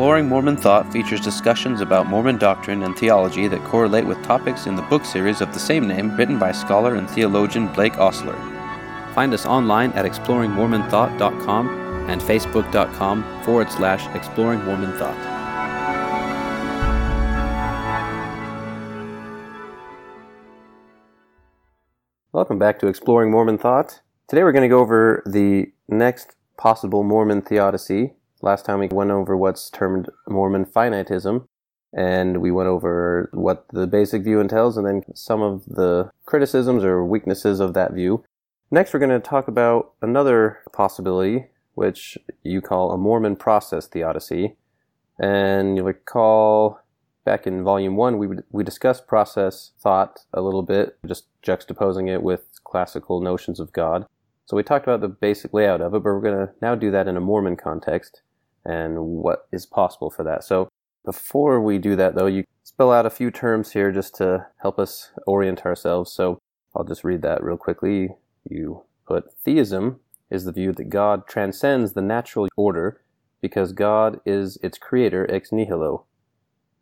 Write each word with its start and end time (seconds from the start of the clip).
Exploring 0.00 0.30
Mormon 0.30 0.56
Thought 0.56 0.90
features 0.90 1.20
discussions 1.20 1.82
about 1.82 2.06
Mormon 2.06 2.38
doctrine 2.38 2.84
and 2.84 2.96
theology 2.96 3.48
that 3.48 3.62
correlate 3.64 4.06
with 4.06 4.22
topics 4.22 4.66
in 4.66 4.74
the 4.74 4.80
book 4.80 5.04
series 5.04 5.42
of 5.42 5.52
the 5.52 5.58
same 5.58 5.86
name 5.86 6.16
written 6.16 6.38
by 6.38 6.52
scholar 6.52 6.94
and 6.94 7.06
theologian 7.10 7.70
Blake 7.74 7.98
Ostler. 7.98 8.34
Find 9.14 9.34
us 9.34 9.44
online 9.44 9.92
at 9.92 10.06
exploringmormonthought.com 10.06 11.68
and 12.08 12.18
facebook.com 12.18 13.42
forward 13.44 13.70
slash 13.70 14.06
exploring 14.16 14.64
Mormon 14.64 14.94
thought. 14.94 15.18
Welcome 22.32 22.58
back 22.58 22.78
to 22.78 22.86
Exploring 22.86 23.30
Mormon 23.30 23.58
Thought. 23.58 24.00
Today 24.28 24.44
we're 24.44 24.52
going 24.52 24.62
to 24.62 24.74
go 24.74 24.80
over 24.80 25.22
the 25.26 25.70
next 25.88 26.36
possible 26.56 27.02
Mormon 27.02 27.42
theodicy. 27.42 28.14
Last 28.42 28.64
time 28.64 28.78
we 28.78 28.88
went 28.88 29.10
over 29.10 29.36
what's 29.36 29.68
termed 29.68 30.08
Mormon 30.26 30.64
finitism, 30.64 31.46
and 31.92 32.40
we 32.40 32.50
went 32.50 32.68
over 32.68 33.28
what 33.34 33.66
the 33.72 33.86
basic 33.86 34.22
view 34.22 34.40
entails 34.40 34.78
and 34.78 34.86
then 34.86 35.02
some 35.14 35.42
of 35.42 35.66
the 35.66 36.10
criticisms 36.24 36.82
or 36.82 37.04
weaknesses 37.04 37.60
of 37.60 37.74
that 37.74 37.92
view. 37.92 38.24
Next, 38.70 38.94
we're 38.94 39.00
going 39.00 39.10
to 39.10 39.20
talk 39.20 39.46
about 39.46 39.92
another 40.00 40.60
possibility, 40.72 41.48
which 41.74 42.16
you 42.42 42.62
call 42.62 42.92
a 42.92 42.96
Mormon 42.98 43.36
process 43.36 43.86
theodicy. 43.86 44.56
And 45.18 45.76
you'll 45.76 45.86
recall 45.86 46.80
back 47.26 47.46
in 47.46 47.62
volume 47.62 47.96
one, 47.96 48.16
we, 48.16 48.28
we 48.50 48.64
discussed 48.64 49.06
process 49.06 49.72
thought 49.78 50.20
a 50.32 50.40
little 50.40 50.62
bit, 50.62 50.96
just 51.06 51.26
juxtaposing 51.42 52.08
it 52.08 52.22
with 52.22 52.60
classical 52.64 53.20
notions 53.20 53.60
of 53.60 53.72
God. 53.74 54.06
So 54.46 54.56
we 54.56 54.62
talked 54.62 54.86
about 54.86 55.02
the 55.02 55.08
basic 55.08 55.52
layout 55.52 55.82
of 55.82 55.92
it, 55.92 56.02
but 56.02 56.04
we're 56.04 56.20
going 56.22 56.46
to 56.46 56.52
now 56.62 56.74
do 56.74 56.90
that 56.90 57.06
in 57.06 57.18
a 57.18 57.20
Mormon 57.20 57.56
context 57.56 58.22
and 58.70 58.98
what 58.98 59.48
is 59.50 59.66
possible 59.66 60.10
for 60.10 60.22
that. 60.22 60.44
So 60.44 60.68
before 61.04 61.60
we 61.60 61.78
do 61.78 61.96
that, 61.96 62.14
though, 62.14 62.26
you 62.26 62.44
spell 62.62 62.92
out 62.92 63.06
a 63.06 63.10
few 63.10 63.30
terms 63.30 63.72
here 63.72 63.90
just 63.90 64.14
to 64.16 64.46
help 64.62 64.78
us 64.78 65.10
orient 65.26 65.66
ourselves. 65.66 66.12
So 66.12 66.38
I'll 66.76 66.84
just 66.84 67.02
read 67.02 67.22
that 67.22 67.42
real 67.42 67.56
quickly. 67.56 68.10
You 68.48 68.84
put 69.06 69.24
theism 69.44 70.00
is 70.30 70.44
the 70.44 70.52
view 70.52 70.72
that 70.72 70.88
God 70.88 71.26
transcends 71.26 71.92
the 71.92 72.02
natural 72.02 72.48
order 72.56 73.00
because 73.40 73.72
God 73.72 74.20
is 74.24 74.56
its 74.62 74.78
creator 74.78 75.28
ex 75.28 75.50
nihilo. 75.50 76.04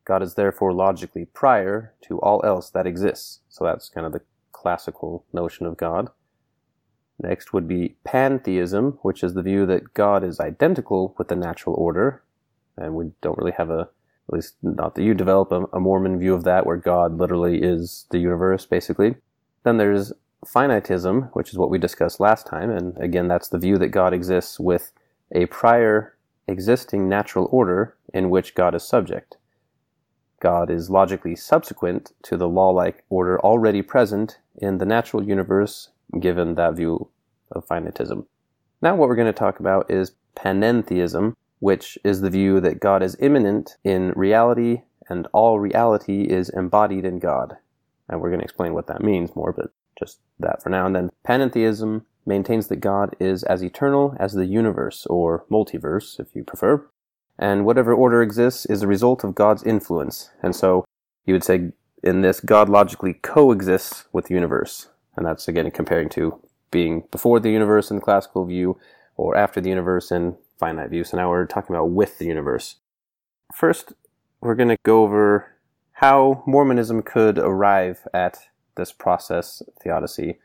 God 0.05 0.23
is 0.23 0.35
therefore 0.35 0.73
logically 0.73 1.25
prior 1.25 1.95
to 2.03 2.21
all 2.21 2.45
else 2.45 2.71
that 2.71 2.87
exists. 2.87 3.41
So 3.49 3.65
that's 3.65 3.89
kind 3.89 4.07
of 4.07 4.13
the 4.13 4.23
classical 4.53 5.25
notion 5.33 5.65
of 5.65 5.77
God. 5.77 6.11
Next 7.21 7.53
would 7.53 7.67
be 7.67 7.97
pantheism, 8.05 8.99
which 9.03 9.23
is 9.23 9.35
the 9.35 9.43
view 9.43 9.67
that 9.67 9.95
God 9.95 10.23
is 10.23 10.39
identical 10.39 11.15
with 11.19 11.29
the 11.29 11.37
natural 11.37 11.75
order. 11.77 12.23
And 12.77 12.95
we 12.95 13.11
don't 13.21 13.39
really 13.39 13.53
have 13.53 13.71
a, 13.71 13.89
at 14.29 14.35
least 14.35 14.55
not 14.63 14.95
that 14.95 15.03
you 15.03 15.15
develop 15.15 15.51
a, 15.51 15.65
a 15.73 15.81
Mormon 15.81 16.19
view 16.19 16.35
of 16.35 16.45
that, 16.45 16.65
where 16.65 16.77
God 16.77 17.19
literally 17.19 17.61
is 17.61 18.07
the 18.11 18.19
universe, 18.19 18.67
basically. 18.67 19.17
Then 19.65 19.79
there's 19.79 20.13
finitism, 20.47 21.31
which 21.33 21.51
is 21.51 21.59
what 21.59 21.71
we 21.71 21.79
discussed 21.79 22.21
last 22.21 22.47
time. 22.47 22.71
And 22.71 22.97
again, 22.99 23.27
that's 23.27 23.49
the 23.49 23.59
view 23.59 23.79
that 23.79 23.89
God 23.89 24.15
exists 24.15 24.61
with 24.61 24.93
a 25.33 25.47
prior 25.47 26.17
existing 26.47 27.09
natural 27.09 27.49
order 27.51 27.97
in 28.15 28.31
which 28.31 28.55
God 28.55 28.75
is 28.75 28.83
subject. 28.83 29.37
God 30.41 30.71
is 30.71 30.89
logically 30.89 31.35
subsequent 31.35 32.13
to 32.23 32.37
the 32.37 32.49
law 32.49 32.71
like 32.71 33.05
order 33.11 33.41
already 33.41 33.83
present 33.83 34.39
in 34.57 34.79
the 34.79 34.87
natural 34.87 35.23
universe, 35.23 35.91
given 36.21 36.55
that 36.55 36.75
view 36.75 37.09
of 37.53 37.67
finitism. 37.67 38.27
Now, 38.81 38.95
what 38.95 39.09
we're 39.09 39.17
going 39.17 39.27
to 39.27 39.33
talk 39.33 39.61
about 39.61 39.91
is 39.91 40.13
panentheism, 40.37 41.35
which 41.59 41.99
is 42.05 42.21
the 42.21 42.31
view 42.31 42.61
that 42.61 42.81
God 42.81 43.03
is 43.03 43.17
immanent 43.21 43.77
in 43.83 44.13
reality 44.15 44.83
and 45.09 45.27
all 45.33 45.59
reality 45.59 46.23
is 46.23 46.49
embodied 46.51 47.05
in 47.05 47.19
God. 47.19 47.57
And 48.09 48.21
we're 48.21 48.29
going 48.29 48.41
to 48.41 48.45
explain 48.45 48.75
what 48.75 48.87
that 48.87 49.03
means 49.03 49.35
more, 49.35 49.53
but 49.53 49.71
just 49.99 50.21
that 50.39 50.63
for 50.63 50.69
now. 50.69 50.87
And 50.87 50.95
then 50.95 51.11
panentheism 51.27 52.05
maintains 52.25 52.69
that 52.69 52.77
God 52.77 53.17
is 53.19 53.43
as 53.45 53.63
eternal 53.63 54.15
as 54.21 54.35
the 54.35 54.47
universe, 54.47 55.07
or 55.07 55.45
multiverse, 55.51 56.21
if 56.21 56.29
you 56.35 56.45
prefer, 56.45 56.87
and 57.39 57.65
whatever 57.65 57.93
order 57.95 58.23
exists 58.23 58.67
is 58.67 58.83
a 58.83 58.87
result 58.87 59.25
of 59.25 59.35
God's 59.35 59.63
influence. 59.63 60.31
And 60.43 60.55
so 60.55 60.85
you 61.25 61.35
would 61.35 61.45
say 61.45 61.73
in 62.03 62.21
this, 62.21 62.41
God 62.41 62.69
logically 62.69 63.15
coexists 63.15 64.05
with 64.13 64.27
the 64.27 64.35
universe. 64.35 64.89
And 65.19 65.27
that's 65.27 65.49
again 65.49 65.71
comparing 65.73 66.09
to 66.11 66.41
being 66.71 67.05
before 67.11 67.41
the 67.41 67.51
universe 67.51 67.91
in 67.91 67.97
the 67.97 68.03
classical 68.03 68.45
view 68.45 68.79
or 69.17 69.37
after 69.37 69.61
the 69.61 69.69
universe 69.69 70.13
in 70.13 70.37
finite 70.59 70.91
view. 70.91 71.03
So 71.05 71.17
now 71.17 71.29
we're 71.29 71.45
talking 71.45 71.75
about 71.75 71.91
with 71.91 72.19
the 72.19 72.27
universe. 72.27 72.77
First, 73.53 73.95
we're 74.41 74.55
going 74.55 74.69
to 74.69 74.77
go 74.85 75.03
over 75.03 75.55
how 75.93 76.45
Mormonism 76.47 77.03
could 77.03 77.39
arrive 77.39 78.07
at 78.15 78.39
this 78.77 78.93
process 78.93 79.61
theodicy. 79.83 80.39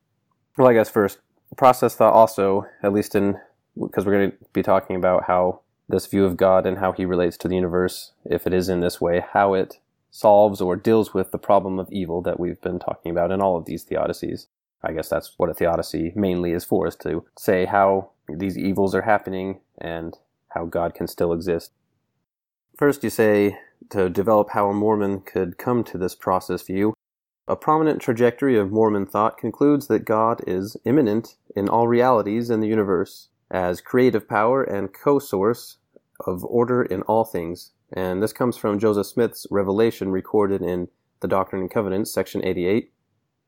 Well, 0.58 0.68
I 0.68 0.74
guess 0.74 0.90
first, 0.90 1.20
process 1.56 1.96
thought 1.96 2.14
also, 2.14 2.66
at 2.82 2.94
least 2.94 3.14
in, 3.14 3.38
because 3.80 4.06
we're 4.06 4.14
going 4.14 4.32
to 4.32 4.38
be 4.54 4.64
talking 4.64 4.96
about 4.96 5.26
how 5.26 5.62
this 5.88 6.08
view 6.08 6.26
of 6.26 6.38
God 6.38 6.66
and 6.66 6.80
how 6.80 6.94
he 6.94 7.06
relates 7.06 7.38
to 7.38 7.48
the 7.48 7.56
universe, 7.56 8.14
if 8.26 8.48
it 8.48 8.54
is 8.54 8.70
in 8.70 8.80
this 8.80 9.00
way, 9.00 9.24
how 9.34 9.54
it 9.54 9.78
solves 10.10 10.62
or 10.62 10.76
deals 10.76 11.14
with 11.14 11.32
the 11.32 11.38
problem 11.38 11.78
of 11.78 11.92
evil 11.92 12.22
that 12.24 12.40
we've 12.40 12.62
been 12.62 12.80
talking 12.80 13.12
about 13.12 13.32
in 13.32 13.42
all 13.42 13.58
of 13.58 13.66
these 13.66 13.86
theodicies. 13.86 14.48
I 14.84 14.92
guess 14.92 15.10
that's 15.10 15.34
what 15.38 15.50
a 15.50 15.54
theodicy 15.54 16.12
mainly 16.16 16.52
is 16.52 16.66
for, 16.66 16.88
is 16.88 16.96
to 16.98 17.26
say 17.38 17.66
how 17.66 18.12
these 18.28 18.58
evils 18.58 18.94
are 18.94 19.04
happening 19.04 19.62
and 19.78 20.18
how 20.50 20.66
God 20.66 20.94
can 20.94 21.08
still 21.08 21.34
exist. 21.34 21.72
First, 22.78 23.04
you 23.04 23.10
say 23.10 23.58
to 23.90 24.10
develop 24.10 24.52
how 24.52 24.70
a 24.70 24.74
Mormon 24.74 25.22
could 25.22 25.58
come 25.58 25.84
to 25.86 25.98
this 25.98 26.16
process 26.16 26.62
view. 26.64 26.94
A 27.48 27.56
prominent 27.56 28.02
trajectory 28.02 28.58
of 28.58 28.72
Mormon 28.72 29.06
thought 29.06 29.38
concludes 29.38 29.88
that 29.88 30.06
God 30.06 30.42
is 30.48 30.78
immanent 30.86 31.36
in 31.56 31.68
all 31.68 31.88
realities 31.88 32.50
in 32.50 32.62
the 32.62 32.68
universe 32.68 33.30
as 33.52 33.82
creative 33.82 34.28
power 34.28 34.64
and 34.64 34.94
co-source 34.94 35.78
of 36.26 36.46
order 36.46 36.84
in 36.84 37.02
all 37.04 37.26
things. 37.26 37.72
And 37.92 38.24
this 38.24 38.34
comes 38.34 38.58
from 38.58 38.80
Joseph 38.80 39.08
Smith's 39.08 39.46
revelation 39.52 40.12
recorded 40.12 40.62
in 40.62 40.88
the 41.20 41.28
Doctrine 41.28 41.62
and 41.62 41.72
Covenants, 41.72 42.12
section 42.12 42.44
88, 42.44 42.93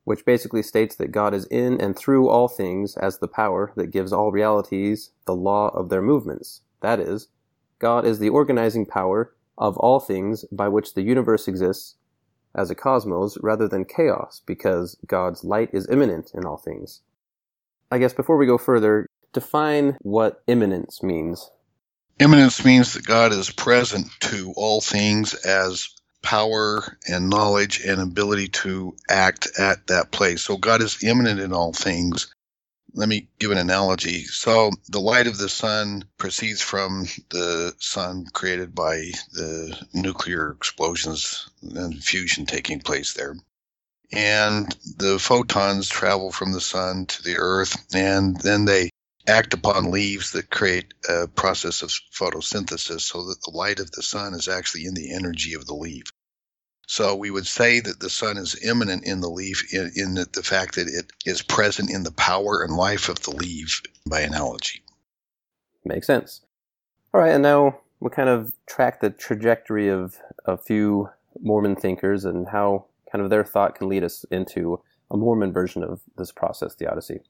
which 0.06 0.24
basically 0.24 0.64
states 0.64 0.96
that 0.96 1.12
God 1.12 1.34
is 1.34 1.46
in 1.48 1.82
and 1.82 1.96
through 1.96 2.30
all 2.30 2.48
things 2.48 2.96
as 2.96 3.18
the 3.18 3.28
power 3.28 3.74
that 3.76 3.92
gives 3.92 4.14
all 4.14 4.32
realities 4.32 5.12
the 5.26 5.36
law 5.36 5.70
of 5.70 5.90
their 5.90 6.02
movements. 6.02 6.62
That 6.82 7.00
is, 7.00 7.28
God 7.80 8.06
is 8.06 8.20
the 8.20 8.30
organizing 8.30 8.86
power 8.86 9.36
of 9.58 9.78
all 9.78 10.00
things 10.00 10.46
by 10.52 10.68
which 10.70 10.94
the 10.94 11.02
universe 11.02 11.48
exists 11.48 11.96
as 12.54 12.70
a 12.70 12.76
cosmos 12.76 13.38
rather 13.42 13.68
than 13.68 13.84
chaos 13.84 14.42
because 14.46 14.96
God's 15.08 15.44
light 15.44 15.70
is 15.74 15.90
immanent 15.90 16.32
in 16.34 16.46
all 16.46 16.58
things. 16.58 17.02
I 17.92 17.98
guess 17.98 18.14
before 18.14 18.38
we 18.38 18.46
go 18.46 18.58
further, 18.58 19.08
define 19.34 19.98
what 20.02 20.42
immanence 20.48 21.04
means. 21.04 21.50
Immanence 22.20 22.64
means 22.64 22.94
that 22.94 23.06
God 23.06 23.34
is 23.34 23.50
present 23.50 24.08
to 24.22 24.54
all 24.56 24.80
things 24.80 25.34
as 25.34 25.90
power 26.26 26.98
and 27.08 27.30
knowledge 27.30 27.82
and 27.86 28.02
ability 28.02 28.48
to 28.48 28.96
act 29.08 29.48
at 29.60 29.88
that 29.88 30.12
place. 30.12 30.42
So 30.42 30.58
God 30.58 30.82
is 30.82 31.04
immanent 31.04 31.40
in 31.40 31.54
all 31.54 31.72
things. 31.72 32.34
Let 32.96 33.08
me 33.08 33.28
give 33.40 33.52
an 33.52 33.60
analogy. 33.60 34.24
So 34.24 34.72
the 34.90 35.00
light 35.00 35.28
of 35.28 35.38
the 35.38 35.50
sun 35.50 36.06
proceeds 36.18 36.62
from 36.62 37.06
the 37.30 37.76
sun 37.80 38.26
created 38.34 38.74
by 38.74 39.12
the 39.34 39.78
nuclear 39.94 40.50
explosions 40.52 41.48
and 41.62 42.04
fusion 42.04 42.48
taking 42.48 42.80
place 42.80 43.14
there. 43.14 43.36
And 44.12 44.76
the 44.98 45.20
photons 45.20 45.88
travel 45.88 46.32
from 46.32 46.54
the 46.54 46.62
sun 46.62 47.06
to 47.08 47.24
the 47.24 47.36
earth 47.38 47.86
and 47.94 48.40
then 48.42 48.66
they 48.66 48.90
act 49.28 49.54
upon 49.54 49.92
leaves 49.92 50.32
that 50.32 50.50
create 50.50 50.94
a 51.10 51.28
process 51.28 51.82
of 51.82 51.90
photosynthesis 51.90 53.02
so 53.02 53.28
that 53.28 53.42
the 53.44 53.52
light 53.52 53.80
of 53.80 53.92
the 53.92 54.04
sun 54.04 54.34
is 54.34 54.48
actually 54.48 54.86
in 54.86 54.94
the 54.94 55.14
energy 55.14 55.54
of 55.54 55.66
the 55.66 55.74
leaf. 55.74 56.06
So 56.88 57.16
we 57.16 57.32
would 57.32 57.48
say 57.48 57.80
that 57.80 58.00
the 58.00 58.10
sun 58.10 58.38
is 58.38 58.64
immanent 58.64 59.06
in 59.06 59.22
the 59.22 59.30
leaf 59.30 59.74
in, 59.74 59.92
in 59.96 60.14
the, 60.14 60.28
the 60.32 60.44
fact 60.44 60.76
that 60.76 60.88
it 60.88 61.12
is 61.26 61.42
present 61.42 61.90
in 61.90 62.04
the 62.04 62.12
power 62.12 62.62
and 62.64 62.76
life 62.76 63.10
of 63.10 63.22
the 63.24 63.32
leaf 63.32 63.82
by 64.08 64.22
analogy. 64.22 64.82
Makes 65.84 66.08
sense. 66.08 66.42
All 67.14 67.22
right, 67.22 67.32
and 67.32 67.44
now 67.44 67.80
we'll 68.00 68.10
kind 68.10 68.30
of 68.30 68.54
track 68.68 69.00
the 69.00 69.10
trajectory 69.10 69.88
of 69.90 70.18
a 70.46 70.58
few 70.58 71.10
Mormon 71.42 71.76
thinkers 71.76 72.26
and 72.26 72.48
how 72.50 72.86
kind 73.12 73.24
of 73.24 73.30
their 73.30 73.44
thought 73.44 73.76
can 73.76 73.90
lead 73.90 74.04
us 74.04 74.26
into 74.32 74.82
a 75.10 75.18
Mormon 75.18 75.54
version 75.54 75.84
of 75.84 76.02
this 76.18 76.32
process 76.32 76.76
theodicy. 76.76 77.22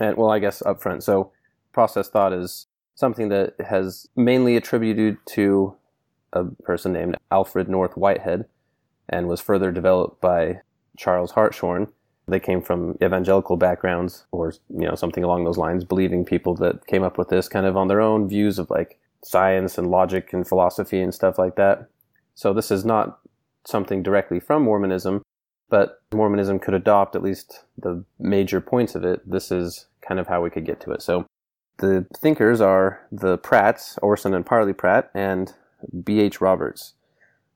And 0.00 0.16
well, 0.16 0.30
I 0.30 0.38
guess 0.38 0.62
up 0.62 0.82
front. 0.82 1.04
So 1.04 1.30
process 1.72 2.08
thought 2.08 2.32
is 2.32 2.66
something 2.94 3.28
that 3.28 3.54
has 3.60 4.08
mainly 4.16 4.56
attributed 4.56 5.18
to 5.26 5.74
a 6.32 6.44
person 6.44 6.92
named 6.92 7.16
Alfred 7.30 7.68
North 7.68 7.96
Whitehead 7.96 8.46
and 9.08 9.28
was 9.28 9.40
further 9.40 9.70
developed 9.70 10.20
by 10.20 10.60
Charles 10.96 11.32
Hartshorne. 11.32 11.88
They 12.26 12.40
came 12.40 12.62
from 12.62 12.96
evangelical 13.02 13.56
backgrounds 13.56 14.24
or, 14.32 14.52
you 14.70 14.86
know, 14.88 14.94
something 14.94 15.24
along 15.24 15.44
those 15.44 15.58
lines, 15.58 15.84
believing 15.84 16.24
people 16.24 16.54
that 16.56 16.86
came 16.86 17.02
up 17.02 17.18
with 17.18 17.28
this 17.28 17.48
kind 17.48 17.66
of 17.66 17.76
on 17.76 17.88
their 17.88 18.00
own 18.00 18.28
views 18.28 18.58
of 18.58 18.70
like 18.70 18.98
science 19.22 19.76
and 19.76 19.90
logic 19.90 20.32
and 20.32 20.46
philosophy 20.46 21.00
and 21.00 21.14
stuff 21.14 21.38
like 21.38 21.56
that. 21.56 21.88
So 22.34 22.54
this 22.54 22.70
is 22.70 22.84
not 22.84 23.20
something 23.66 24.02
directly 24.02 24.40
from 24.40 24.62
Mormonism, 24.62 25.22
but 25.68 26.02
Mormonism 26.12 26.58
could 26.58 26.74
adopt 26.74 27.14
at 27.14 27.22
least 27.22 27.64
the 27.76 28.04
major 28.18 28.60
points 28.60 28.94
of 28.94 29.04
it. 29.04 29.28
This 29.28 29.50
is 29.50 29.86
kind 30.06 30.20
of 30.20 30.26
how 30.26 30.42
we 30.42 30.50
could 30.50 30.66
get 30.66 30.80
to 30.80 30.92
it. 30.92 31.02
So 31.02 31.26
the 31.78 32.06
thinkers 32.16 32.60
are 32.60 33.06
the 33.10 33.38
Pratts, 33.38 33.98
Orson 34.02 34.34
and 34.34 34.46
Parley 34.46 34.72
Pratt, 34.72 35.10
and 35.14 35.52
B.H. 36.04 36.40
Roberts. 36.40 36.94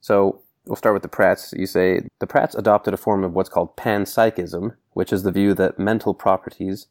So 0.00 0.42
we'll 0.68 0.76
start 0.76 0.94
with 0.94 1.02
the 1.02 1.08
Pratts. 1.08 1.54
You 1.56 1.66
say 1.66 2.02
the 2.20 2.26
Pratts 2.26 2.54
adopted 2.54 2.94
a 2.94 2.98
form 2.98 3.24
of 3.24 3.32
what's 3.32 3.48
called 3.48 3.76
panpsychism, 3.76 4.76
which 4.92 5.12
is 5.12 5.22
the 5.22 5.32
view 5.32 5.54
that 5.54 5.78
mental 5.78 6.14
properties 6.14 6.86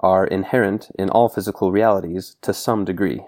are 0.00 0.26
inherent 0.26 0.90
in 0.98 1.10
all 1.10 1.28
physical 1.28 1.70
realities 1.70 2.36
to 2.42 2.54
some 2.54 2.84
degree. 2.84 3.24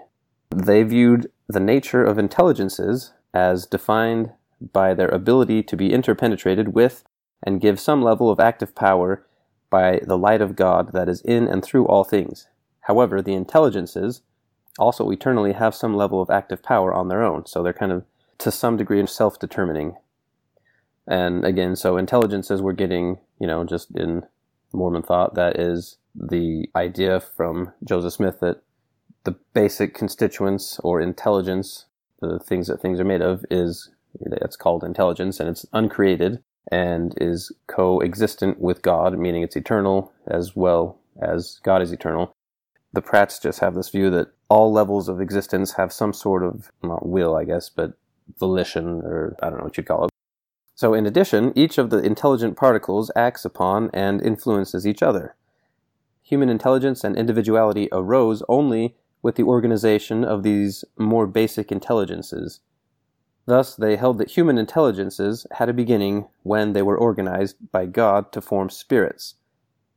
They 0.53 0.83
viewed 0.83 1.31
the 1.47 1.59
nature 1.59 2.03
of 2.03 2.17
intelligences 2.17 3.13
as 3.33 3.65
defined 3.65 4.31
by 4.73 4.93
their 4.93 5.09
ability 5.09 5.63
to 5.63 5.77
be 5.77 5.91
interpenetrated 5.91 6.73
with 6.73 7.03
and 7.43 7.61
give 7.61 7.79
some 7.79 8.01
level 8.01 8.29
of 8.29 8.39
active 8.39 8.75
power 8.75 9.25
by 9.69 10.01
the 10.05 10.17
light 10.17 10.41
of 10.41 10.55
God 10.55 10.93
that 10.93 11.09
is 11.09 11.21
in 11.21 11.47
and 11.47 11.63
through 11.63 11.87
all 11.87 12.03
things. 12.03 12.47
However, 12.81 13.21
the 13.21 13.33
intelligences 13.33 14.21
also 14.79 15.09
eternally 15.11 15.53
have 15.53 15.75
some 15.75 15.93
level 15.93 16.21
of 16.21 16.29
active 16.29 16.63
power 16.63 16.93
on 16.93 17.07
their 17.07 17.23
own, 17.23 17.45
so 17.45 17.61
they're 17.61 17.73
kind 17.73 17.91
of 17.91 18.05
to 18.41 18.51
some 18.51 18.77
degree 18.77 18.99
of 18.99 19.09
self 19.09 19.39
determining. 19.39 19.95
And 21.07 21.43
again, 21.45 21.75
so 21.75 21.97
intelligence 21.97 22.49
intelligences 22.49 22.61
we're 22.61 22.73
getting, 22.73 23.19
you 23.39 23.47
know, 23.47 23.63
just 23.63 23.91
in 23.95 24.23
Mormon 24.73 25.03
thought, 25.03 25.35
that 25.35 25.59
is 25.59 25.97
the 26.15 26.67
idea 26.75 27.19
from 27.19 27.73
Joseph 27.83 28.13
Smith 28.13 28.39
that 28.41 28.61
the 29.23 29.35
basic 29.53 29.93
constituents 29.93 30.79
or 30.83 31.01
intelligence, 31.01 31.85
the 32.21 32.39
things 32.39 32.67
that 32.67 32.81
things 32.81 32.99
are 32.99 33.05
made 33.05 33.21
of, 33.21 33.45
is 33.49 33.89
it's 34.19 34.55
called 34.55 34.83
intelligence 34.83 35.39
and 35.39 35.49
it's 35.49 35.65
uncreated 35.73 36.43
and 36.71 37.13
is 37.19 37.51
coexistent 37.67 38.59
with 38.59 38.81
God, 38.81 39.17
meaning 39.17 39.41
it's 39.41 39.55
eternal 39.55 40.11
as 40.27 40.55
well 40.55 40.99
as 41.21 41.59
God 41.63 41.81
is 41.81 41.91
eternal. 41.91 42.31
The 42.93 43.01
Pratts 43.01 43.39
just 43.39 43.59
have 43.59 43.73
this 43.73 43.89
view 43.89 44.09
that 44.11 44.33
all 44.49 44.71
levels 44.71 45.07
of 45.07 45.21
existence 45.21 45.73
have 45.73 45.93
some 45.93 46.13
sort 46.13 46.43
of, 46.43 46.71
not 46.83 47.07
will, 47.07 47.35
I 47.35 47.45
guess, 47.45 47.69
but 47.69 47.93
volition, 48.39 49.01
or 49.03 49.35
I 49.41 49.49
don't 49.49 49.59
know 49.59 49.65
what 49.65 49.77
you'd 49.77 49.85
call 49.85 50.05
it. 50.05 50.11
So, 50.75 50.93
in 50.93 51.05
addition, 51.05 51.53
each 51.55 51.77
of 51.77 51.89
the 51.89 51.99
intelligent 51.99 52.57
particles 52.57 53.11
acts 53.15 53.45
upon 53.45 53.89
and 53.93 54.21
influences 54.21 54.87
each 54.87 55.03
other. 55.03 55.35
Human 56.23 56.49
intelligence 56.49 57.03
and 57.03 57.15
individuality 57.15 57.89
arose 57.91 58.41
only 58.49 58.95
with 59.21 59.35
the 59.35 59.43
organization 59.43 60.23
of 60.23 60.43
these 60.43 60.83
more 60.97 61.27
basic 61.27 61.71
intelligences. 61.71 62.61
Thus, 63.45 63.75
they 63.75 63.95
held 63.95 64.17
that 64.17 64.31
human 64.31 64.57
intelligences 64.57 65.45
had 65.51 65.69
a 65.69 65.73
beginning 65.73 66.27
when 66.43 66.73
they 66.73 66.81
were 66.81 66.97
organized 66.97 67.71
by 67.71 67.85
God 67.85 68.31
to 68.31 68.41
form 68.41 68.69
spirits. 68.69 69.35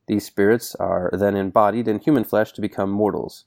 These 0.07 0.25
spirits 0.25 0.75
are 0.75 1.09
then 1.13 1.35
embodied 1.35 1.87
in 1.87 1.99
human 1.99 2.23
flesh 2.23 2.51
to 2.53 2.61
become 2.61 2.91
mortals. 2.91 3.45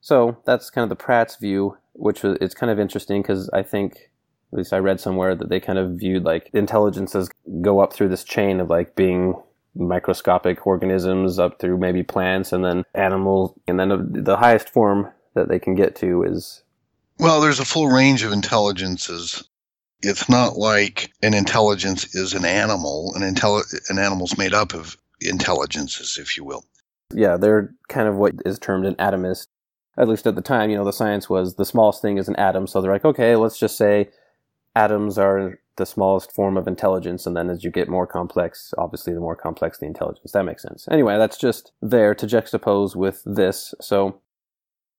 So 0.00 0.38
that's 0.46 0.70
kind 0.70 0.84
of 0.84 0.88
the 0.88 0.96
Pratt's 0.96 1.36
view, 1.36 1.76
which 1.92 2.22
was, 2.22 2.38
it's 2.40 2.54
kind 2.54 2.70
of 2.70 2.78
interesting 2.78 3.22
because 3.22 3.48
I 3.50 3.62
think, 3.62 4.10
at 4.52 4.58
least 4.58 4.72
I 4.72 4.78
read 4.78 5.00
somewhere 5.00 5.34
that 5.34 5.48
they 5.48 5.60
kind 5.60 5.78
of 5.78 5.92
viewed 5.92 6.24
like 6.24 6.50
intelligences 6.52 7.30
go 7.60 7.78
up 7.78 7.92
through 7.92 8.08
this 8.08 8.24
chain 8.24 8.60
of 8.60 8.68
like 8.68 8.96
being 8.96 9.40
microscopic 9.76 10.66
organisms 10.66 11.38
up 11.38 11.60
through 11.60 11.78
maybe 11.78 12.02
plants 12.02 12.52
and 12.52 12.64
then 12.64 12.84
animals. 12.94 13.56
And 13.68 13.78
then 13.78 14.24
the 14.24 14.36
highest 14.36 14.68
form 14.70 15.08
that 15.34 15.48
they 15.48 15.60
can 15.60 15.76
get 15.76 15.94
to 15.96 16.24
is. 16.24 16.62
Well, 17.18 17.40
there's 17.40 17.60
a 17.60 17.64
full 17.64 17.88
range 17.88 18.24
of 18.24 18.32
intelligences. 18.32 19.48
It's 20.02 20.28
not 20.28 20.56
like 20.56 21.12
an 21.22 21.34
intelligence 21.34 22.14
is 22.14 22.34
an 22.34 22.44
animal. 22.44 23.12
An, 23.14 23.22
intelli- 23.22 23.90
an 23.90 23.98
animal's 23.98 24.36
made 24.38 24.54
up 24.54 24.74
of 24.74 24.96
intelligences, 25.20 26.18
if 26.20 26.36
you 26.36 26.44
will. 26.44 26.64
Yeah, 27.14 27.36
they're 27.36 27.72
kind 27.88 28.08
of 28.08 28.16
what 28.16 28.34
is 28.44 28.58
termed 28.58 28.86
an 28.86 28.94
atomist. 28.96 29.46
At 29.96 30.08
least 30.08 30.26
at 30.26 30.34
the 30.34 30.42
time, 30.42 30.70
you 30.70 30.76
know, 30.76 30.84
the 30.84 30.92
science 30.92 31.28
was 31.28 31.56
the 31.56 31.64
smallest 31.64 32.00
thing 32.00 32.18
is 32.18 32.28
an 32.28 32.36
atom. 32.36 32.66
So 32.66 32.80
they're 32.80 32.92
like, 32.92 33.04
okay, 33.04 33.36
let's 33.36 33.58
just 33.58 33.76
say 33.76 34.10
atoms 34.74 35.18
are 35.18 35.58
the 35.76 35.86
smallest 35.86 36.32
form 36.32 36.56
of 36.56 36.68
intelligence, 36.68 37.26
and 37.26 37.36
then 37.36 37.48
as 37.48 37.64
you 37.64 37.70
get 37.70 37.88
more 37.88 38.06
complex, 38.06 38.74
obviously 38.76 39.14
the 39.14 39.20
more 39.20 39.34
complex 39.34 39.78
the 39.78 39.86
intelligence. 39.86 40.32
That 40.32 40.44
makes 40.44 40.62
sense. 40.62 40.86
Anyway, 40.90 41.16
that's 41.16 41.38
just 41.38 41.72
there 41.80 42.14
to 42.14 42.26
juxtapose 42.26 42.94
with 42.94 43.22
this. 43.24 43.74
So 43.80 44.20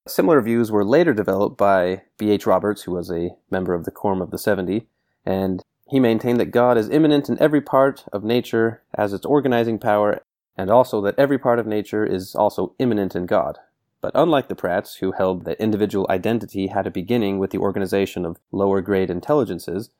similar 0.07 0.41
views 0.41 0.71
were 0.71 0.83
later 0.83 1.13
developed 1.13 1.57
by 1.57 2.01
B.H. 2.17 2.47
Roberts, 2.47 2.83
who 2.83 2.93
was 2.93 3.11
a 3.11 3.35
member 3.51 3.75
of 3.75 3.85
the 3.85 3.91
Quorum 3.91 4.21
of 4.21 4.31
the 4.31 4.39
Seventy, 4.39 4.87
and 5.23 5.61
he 5.87 5.99
maintained 5.99 6.39
that 6.39 6.51
God 6.51 6.77
is 6.77 6.89
immanent 6.89 7.29
in 7.29 7.39
every 7.39 7.61
part 7.61 8.05
of 8.11 8.23
nature 8.23 8.81
as 8.95 9.13
its 9.13 9.25
organizing 9.25 9.77
power, 9.77 10.23
and 10.57 10.71
also 10.71 10.99
that 11.01 11.19
every 11.19 11.37
part 11.37 11.59
of 11.59 11.67
nature 11.67 12.05
is 12.05 12.33
also 12.33 12.73
immanent 12.79 13.15
in 13.15 13.25
God. 13.27 13.59
But 14.01 14.11
unlike 14.15 14.47
the 14.47 14.55
Pratts, 14.55 14.95
who 14.95 15.11
held 15.11 15.45
that 15.45 15.61
individual 15.61 16.07
identity 16.09 16.67
had 16.67 16.87
a 16.87 16.91
beginning 16.91 17.37
with 17.37 17.51
the 17.51 17.59
organization 17.59 18.25
of 18.25 18.39
lower 18.51 18.81
grade 18.81 19.11
intelligences, 19.11 19.91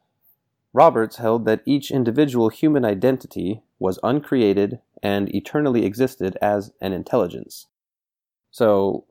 Roberts 0.74 1.18
held 1.18 1.46
that 1.46 1.62
each 1.66 1.92
individual 1.92 2.50
human 2.50 2.84
identity 2.84 3.62
was 3.78 4.00
uncreated 4.04 4.80
and 5.04 5.34
eternally 5.36 5.86
existed 5.86 6.38
as 6.42 6.72
an 6.82 6.94
intelligence. 6.94 7.68
So 8.50 9.06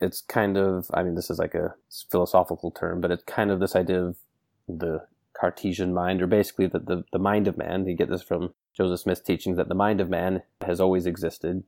it's 0.00 0.20
kind 0.20 0.56
of, 0.56 0.90
I 0.92 1.02
mean, 1.02 1.14
this 1.14 1.30
is 1.30 1.38
like 1.38 1.54
a 1.54 1.74
philosophical 2.10 2.70
term, 2.72 3.00
but 3.00 3.10
it's 3.10 3.24
kind 3.24 3.50
of 3.50 3.60
this 3.60 3.76
idea 3.76 4.02
of 4.02 4.16
the 4.68 5.06
Cartesian 5.34 5.94
mind, 5.94 6.22
or 6.22 6.26
basically 6.26 6.66
the, 6.66 6.78
the, 6.78 7.04
the 7.12 7.18
mind 7.18 7.46
of 7.46 7.58
man. 7.58 7.86
You 7.86 7.94
get 7.94 8.08
this 8.08 8.22
from 8.22 8.54
Joseph 8.76 9.00
Smith's 9.00 9.20
teachings 9.20 9.56
that 9.56 9.68
the 9.68 9.74
mind 9.74 10.00
of 10.00 10.10
man 10.10 10.42
has 10.62 10.80
always 10.80 11.06
existed 11.06 11.62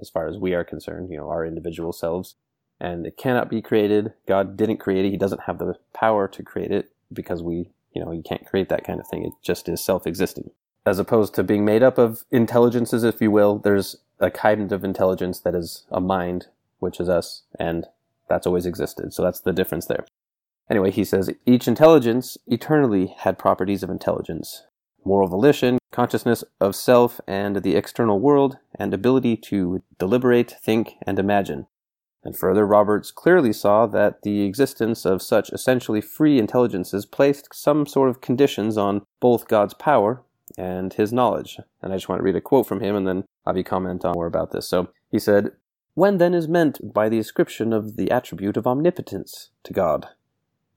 as 0.00 0.10
far 0.10 0.28
as 0.28 0.36
we 0.36 0.54
are 0.54 0.64
concerned, 0.64 1.10
you 1.10 1.16
know, 1.16 1.28
our 1.28 1.46
individual 1.46 1.92
selves. 1.92 2.34
And 2.78 3.06
it 3.06 3.16
cannot 3.16 3.50
be 3.50 3.60
created. 3.60 4.14
God 4.26 4.56
didn't 4.56 4.78
create 4.78 5.04
it. 5.04 5.10
He 5.10 5.16
doesn't 5.16 5.42
have 5.42 5.58
the 5.58 5.74
power 5.92 6.26
to 6.28 6.42
create 6.42 6.70
it 6.70 6.92
because 7.12 7.42
we 7.42 7.70
you 7.94 8.04
know, 8.04 8.12
you 8.12 8.22
can't 8.22 8.46
create 8.46 8.68
that 8.68 8.84
kind 8.84 9.00
of 9.00 9.06
thing. 9.06 9.24
It 9.24 9.32
just 9.42 9.68
is 9.68 9.82
self-existing. 9.82 10.50
As 10.86 10.98
opposed 10.98 11.34
to 11.34 11.42
being 11.42 11.64
made 11.64 11.82
up 11.82 11.98
of 11.98 12.24
intelligences, 12.30 13.04
if 13.04 13.20
you 13.20 13.30
will, 13.30 13.58
there's 13.58 13.96
a 14.18 14.30
kind 14.30 14.72
of 14.72 14.84
intelligence 14.84 15.40
that 15.40 15.54
is 15.54 15.86
a 15.90 16.00
mind, 16.00 16.46
which 16.78 17.00
is 17.00 17.08
us, 17.08 17.42
and 17.58 17.86
that's 18.28 18.46
always 18.46 18.66
existed. 18.66 19.12
So 19.12 19.22
that's 19.22 19.40
the 19.40 19.52
difference 19.52 19.86
there. 19.86 20.06
Anyway, 20.70 20.90
he 20.90 21.04
says 21.04 21.30
each 21.46 21.66
intelligence 21.66 22.38
eternally 22.46 23.14
had 23.18 23.38
properties 23.38 23.82
of 23.82 23.90
intelligence 23.90 24.62
moral 25.04 25.28
volition, 25.28 25.78
consciousness 25.90 26.44
of 26.60 26.76
self 26.76 27.20
and 27.26 27.56
the 27.56 27.76
external 27.76 28.20
world, 28.20 28.58
and 28.78 28.94
ability 28.94 29.36
to 29.36 29.82
deliberate, 29.98 30.54
think, 30.62 30.94
and 31.06 31.18
imagine. 31.18 31.66
And 32.22 32.36
further, 32.36 32.66
Roberts 32.66 33.10
clearly 33.10 33.52
saw 33.52 33.86
that 33.86 34.22
the 34.22 34.42
existence 34.42 35.04
of 35.06 35.22
such 35.22 35.50
essentially 35.50 36.00
free 36.00 36.38
intelligences 36.38 37.06
placed 37.06 37.54
some 37.54 37.86
sort 37.86 38.10
of 38.10 38.20
conditions 38.20 38.76
on 38.76 39.02
both 39.20 39.48
God's 39.48 39.74
power 39.74 40.22
and 40.58 40.92
his 40.92 41.12
knowledge. 41.12 41.58
And 41.82 41.92
I 41.92 41.96
just 41.96 42.08
want 42.08 42.18
to 42.20 42.24
read 42.24 42.36
a 42.36 42.40
quote 42.40 42.66
from 42.66 42.80
him 42.80 42.94
and 42.94 43.06
then 43.06 43.24
Avi 43.46 43.62
comment 43.62 44.04
on 44.04 44.14
more 44.14 44.26
about 44.26 44.52
this. 44.52 44.68
So 44.68 44.90
he 45.10 45.18
said, 45.18 45.52
When 45.94 46.18
then 46.18 46.34
is 46.34 46.48
meant 46.48 46.92
by 46.92 47.08
the 47.08 47.18
ascription 47.18 47.72
of 47.72 47.96
the 47.96 48.10
attribute 48.10 48.56
of 48.56 48.66
omnipotence 48.66 49.50
to 49.64 49.72
God? 49.72 50.08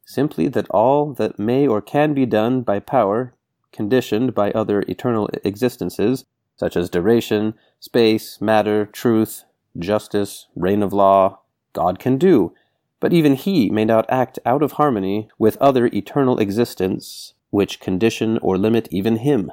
Simply 0.06 0.48
that 0.50 0.70
all 0.70 1.14
that 1.14 1.40
may 1.40 1.68
or 1.68 1.82
can 1.82 2.14
be 2.14 2.26
done 2.26 2.62
by 2.62 2.80
power, 2.80 3.34
conditioned 3.74 4.34
by 4.34 4.52
other 4.52 4.84
eternal 4.88 5.30
existences, 5.44 6.26
such 6.56 6.78
as 6.78 6.90
duration, 6.90 7.56
space, 7.80 8.40
matter, 8.40 8.86
truth, 8.86 9.44
justice, 9.78 10.48
reign 10.56 10.84
of 10.84 10.94
law, 10.94 11.40
God 11.74 12.00
can 12.00 12.18
do, 12.18 12.54
but 13.00 13.12
even 13.12 13.36
he 13.36 13.70
may 13.70 13.84
not 13.84 14.06
act 14.10 14.40
out 14.46 14.64
of 14.64 14.74
harmony 14.74 15.28
with 15.38 15.58
other 15.58 15.88
eternal 15.88 16.38
existence 16.40 17.34
which 17.50 17.80
condition 17.80 18.38
or 18.40 18.58
limit 18.58 18.88
even 18.92 19.18
him. 19.18 19.52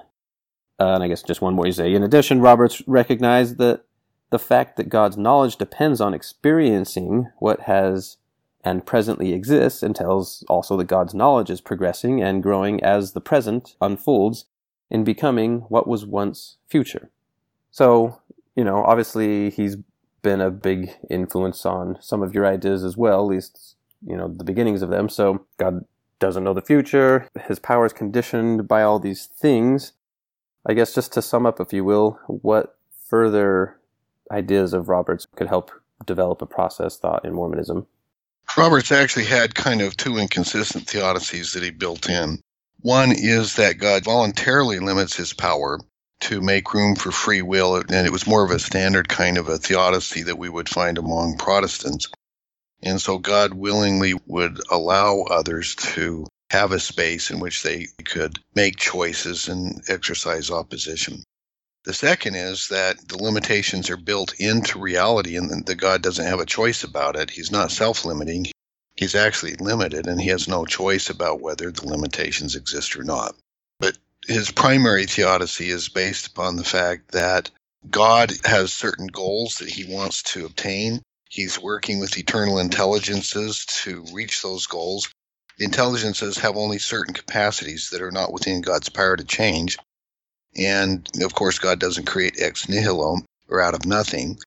Uh, 0.79 0.95
and 0.95 1.03
I 1.03 1.09
guess 1.09 1.23
just 1.23 1.43
one 1.43 1.55
more 1.55 1.67
you 1.67 1.73
say. 1.73 1.93
In 1.93 2.03
addition, 2.03 2.41
Roberts 2.41 2.83
recognized 2.87 3.59
that 3.59 3.85
the 4.31 4.39
fact 4.39 4.77
that 4.77 4.89
God's 4.89 5.19
knowledge 5.19 5.57
depends 5.57 6.01
on 6.01 6.15
experiencing 6.15 7.31
what 7.39 7.61
has 7.63 8.17
and 8.65 8.85
presently 8.85 9.33
exists 9.33 9.83
and 9.83 9.97
tells 9.97 10.45
also 10.49 10.77
that 10.77 10.85
God's 10.85 11.15
knowledge 11.15 11.51
is 11.51 11.61
progressing 11.61 12.23
and 12.23 12.43
growing 12.43 12.83
as 12.83 13.13
the 13.13 13.21
present 13.21 13.77
unfolds 13.81 14.45
in 14.91 15.05
becoming 15.05 15.61
what 15.69 15.87
was 15.87 16.05
once 16.05 16.57
future. 16.67 17.11
So, 17.71 18.21
you 18.55 18.65
know, 18.65 18.85
obviously 18.85 19.51
he's 19.51 19.77
been 20.23 20.41
a 20.41 20.51
big 20.51 20.91
influence 21.09 21.65
on 21.65 21.97
some 22.01 22.23
of 22.23 22.35
your 22.35 22.47
ideas 22.47 22.85
as 22.85 22.97
well, 22.97 23.21
at 23.21 23.31
least, 23.31 23.77
you 24.07 24.17
know, 24.17 24.29
the 24.29 24.45
beginnings 24.45 24.83
of 24.83 24.91
them. 24.91 25.09
So 25.09 25.47
God 25.57 25.85
doesn't 26.19 26.45
know 26.45 26.53
the 26.53 26.61
future. 26.61 27.27
His 27.47 27.59
power 27.59 27.87
is 27.87 27.93
conditioned 27.93 28.69
by 28.69 28.83
all 28.83 28.99
these 28.99 29.27
things. 29.27 29.93
I 30.67 30.75
guess 30.75 30.95
just 30.95 31.13
to 31.15 31.23
sum 31.23 31.47
up, 31.47 31.61
if 31.61 31.73
you 31.73 31.85
will, 31.85 32.21
what 32.27 32.77
further 33.09 33.79
ideas 34.31 34.75
of 34.75 34.89
Roberts 34.89 35.27
could 35.35 35.49
help 35.49 35.71
develop 36.05 36.43
a 36.43 36.47
process 36.47 36.99
thought 36.99 37.25
in 37.25 37.33
Mormonism? 37.33 37.87
Roberts 38.57 38.93
actually 38.93 39.27
had 39.27 39.55
kind 39.55 39.83
of 39.83 39.97
two 39.97 40.19
inconsistent 40.19 40.87
theodicies 40.87 41.55
that 41.55 41.63
he 41.63 41.71
built 41.71 42.09
in. 42.09 42.41
One 42.81 43.13
is 43.13 43.57
that 43.57 43.79
God 43.79 44.05
voluntarily 44.05 44.79
limits 44.81 45.17
his 45.17 45.33
power 45.33 45.81
to 46.23 46.41
make 46.41 46.75
room 46.75 46.97
for 46.97 47.13
free 47.13 47.43
will, 47.43 47.77
and 47.77 48.07
it 48.07 48.13
was 48.13 48.27
more 48.27 48.45
of 48.45 48.51
a 48.51 48.59
standard 48.59 49.09
kind 49.09 49.39
of 49.39 49.49
a 49.49 49.59
theodicy 49.59 50.25
that 50.25 50.39
we 50.39 50.49
would 50.49 50.69
find 50.69 50.99
among 50.99 51.39
Protestants. 51.39 52.09
And 52.83 53.01
so 53.01 53.19
God 53.19 53.55
willingly 53.55 54.15
would 54.27 54.61
allow 54.71 55.23
others 55.23 55.75
to 55.77 56.27
have 56.51 56.73
a 56.73 56.81
space 56.81 57.31
in 57.31 57.41
which 57.41 57.63
they 57.63 57.87
could 58.05 58.39
make 58.55 58.77
choices 58.77 59.49
and 59.49 59.83
exercise 59.89 60.51
opposition. 60.51 61.23
The 61.85 61.95
second 61.95 62.35
is 62.35 62.69
that 62.69 63.09
the 63.09 63.17
limitations 63.17 63.89
are 63.89 63.97
built 63.97 64.35
into 64.35 64.79
reality 64.79 65.37
and 65.37 65.65
that 65.65 65.75
God 65.77 66.03
doesn't 66.03 66.27
have 66.27 66.41
a 66.41 66.45
choice 66.45 66.85
about 66.85 67.17
it. 67.17 67.31
He's 67.31 67.51
not 67.51 67.71
self 67.71 68.05
limiting, 68.05 68.49
he's 68.97 69.15
actually 69.15 69.55
limited, 69.55 70.07
and 70.07 70.21
he 70.21 70.29
has 70.29 70.47
no 70.47 70.67
choice 70.67 71.09
about 71.09 71.41
whether 71.41 71.71
the 71.71 71.87
limitations 71.87 72.55
exist 72.55 72.97
or 72.97 73.03
not. 73.03 73.35
But 73.79 73.97
his 74.27 74.51
primary 74.51 75.07
theodicy 75.07 75.71
is 75.71 75.89
based 75.89 76.27
upon 76.27 76.57
the 76.57 76.65
fact 76.65 77.13
that 77.13 77.51
God 77.89 78.35
has 78.45 78.75
certain 78.75 79.07
goals 79.07 79.57
that 79.57 79.71
he 79.71 79.85
wants 79.85 80.23
to 80.25 80.45
obtain. 80.45 81.01
He's 81.31 81.59
working 81.59 81.99
with 81.99 82.19
eternal 82.19 82.59
intelligences 82.59 83.65
to 83.85 84.05
reach 84.13 84.43
those 84.43 84.67
goals. 84.67 85.09
The 85.57 85.65
intelligences 85.65 86.37
have 86.39 86.59
only 86.59 86.79
certain 86.79 87.15
capacities 87.15 87.89
that 87.91 88.03
are 88.03 88.11
not 88.11 88.33
within 88.35 88.61
God's 88.61 88.91
power 88.91 89.17
to 89.17 89.25
change. 89.25 89.79
And 90.57 91.09
of 91.23 91.35
course, 91.35 91.59
God 91.59 91.79
doesn't 91.79 92.07
create 92.07 92.41
ex 92.41 92.69
nihilo 92.69 93.19
or 93.49 93.61
out 93.61 93.75
of 93.75 93.87
nothing. 93.87 94.39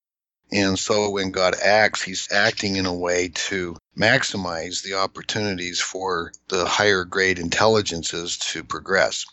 And 0.51 0.77
so 0.77 1.09
when 1.09 1.31
God 1.31 1.55
acts, 1.63 2.01
he's 2.01 2.27
acting 2.31 2.75
in 2.75 2.85
a 2.85 2.93
way 2.93 3.29
to 3.29 3.75
maximize 3.97 4.83
the 4.83 4.95
opportunities 4.95 5.79
for 5.79 6.31
the 6.49 6.65
higher 6.65 7.05
grade 7.05 7.39
intelligences 7.39 8.37
to 8.37 8.63
progress. 8.63 9.25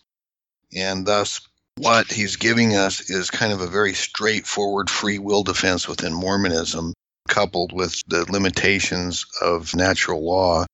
And 0.74 1.04
thus, 1.04 1.40
what 1.76 2.10
he's 2.10 2.36
giving 2.36 2.76
us 2.76 3.10
is 3.10 3.30
kind 3.30 3.52
of 3.52 3.60
a 3.60 3.66
very 3.66 3.92
straightforward 3.94 4.88
free 4.88 5.18
will 5.18 5.42
defense 5.42 5.88
within 5.88 6.12
Mormonism, 6.12 6.94
coupled 7.28 7.72
with 7.72 8.00
the 8.06 8.30
limitations 8.30 9.26
of 9.42 9.74
natural 9.74 10.24
law 10.24 10.64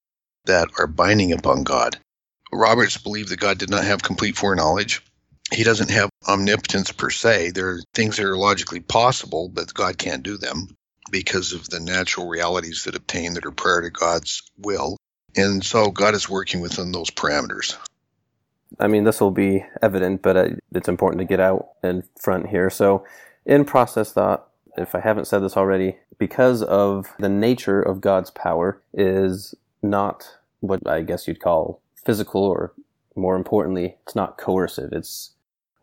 that 0.44 0.68
are 0.78 0.86
binding 0.86 1.32
upon 1.32 1.64
God. 1.64 1.98
Roberts 2.52 2.96
believed 2.98 3.30
that 3.30 3.40
God 3.40 3.58
did 3.58 3.70
not 3.70 3.84
have 3.84 4.02
complete 4.02 4.36
foreknowledge 4.36 5.02
he 5.52 5.64
doesn't 5.64 5.90
have 5.90 6.10
omnipotence 6.26 6.92
per 6.92 7.10
se. 7.10 7.50
There 7.50 7.68
are 7.70 7.80
things 7.94 8.16
that 8.16 8.26
are 8.26 8.36
logically 8.36 8.80
possible, 8.80 9.48
but 9.48 9.72
God 9.72 9.98
can't 9.98 10.22
do 10.22 10.36
them 10.36 10.68
because 11.10 11.52
of 11.52 11.68
the 11.68 11.80
natural 11.80 12.26
realities 12.26 12.84
that 12.84 12.96
obtain 12.96 13.34
that 13.34 13.46
are 13.46 13.52
prior 13.52 13.82
to 13.82 13.90
God's 13.90 14.42
will. 14.58 14.96
And 15.36 15.64
so 15.64 15.90
God 15.90 16.14
is 16.14 16.28
working 16.28 16.60
within 16.60 16.92
those 16.92 17.10
parameters. 17.10 17.76
I 18.80 18.88
mean, 18.88 19.04
this 19.04 19.20
will 19.20 19.30
be 19.30 19.64
evident, 19.80 20.22
but 20.22 20.58
it's 20.72 20.88
important 20.88 21.20
to 21.20 21.24
get 21.26 21.40
out 21.40 21.68
in 21.82 22.02
front 22.20 22.48
here. 22.48 22.68
So, 22.68 23.04
in 23.44 23.64
process 23.64 24.12
thought, 24.12 24.48
if 24.76 24.94
I 24.94 25.00
haven't 25.00 25.26
said 25.26 25.38
this 25.42 25.56
already, 25.56 25.96
because 26.18 26.62
of 26.62 27.06
the 27.18 27.28
nature 27.28 27.80
of 27.80 28.00
God's 28.00 28.30
power 28.30 28.82
is 28.92 29.54
not 29.82 30.36
what 30.60 30.86
I 30.86 31.02
guess 31.02 31.28
you'd 31.28 31.40
call 31.40 31.80
physical, 32.04 32.42
or 32.42 32.72
more 33.14 33.36
importantly, 33.36 33.96
it's 34.02 34.16
not 34.16 34.36
coercive. 34.36 34.90
It's 34.92 35.32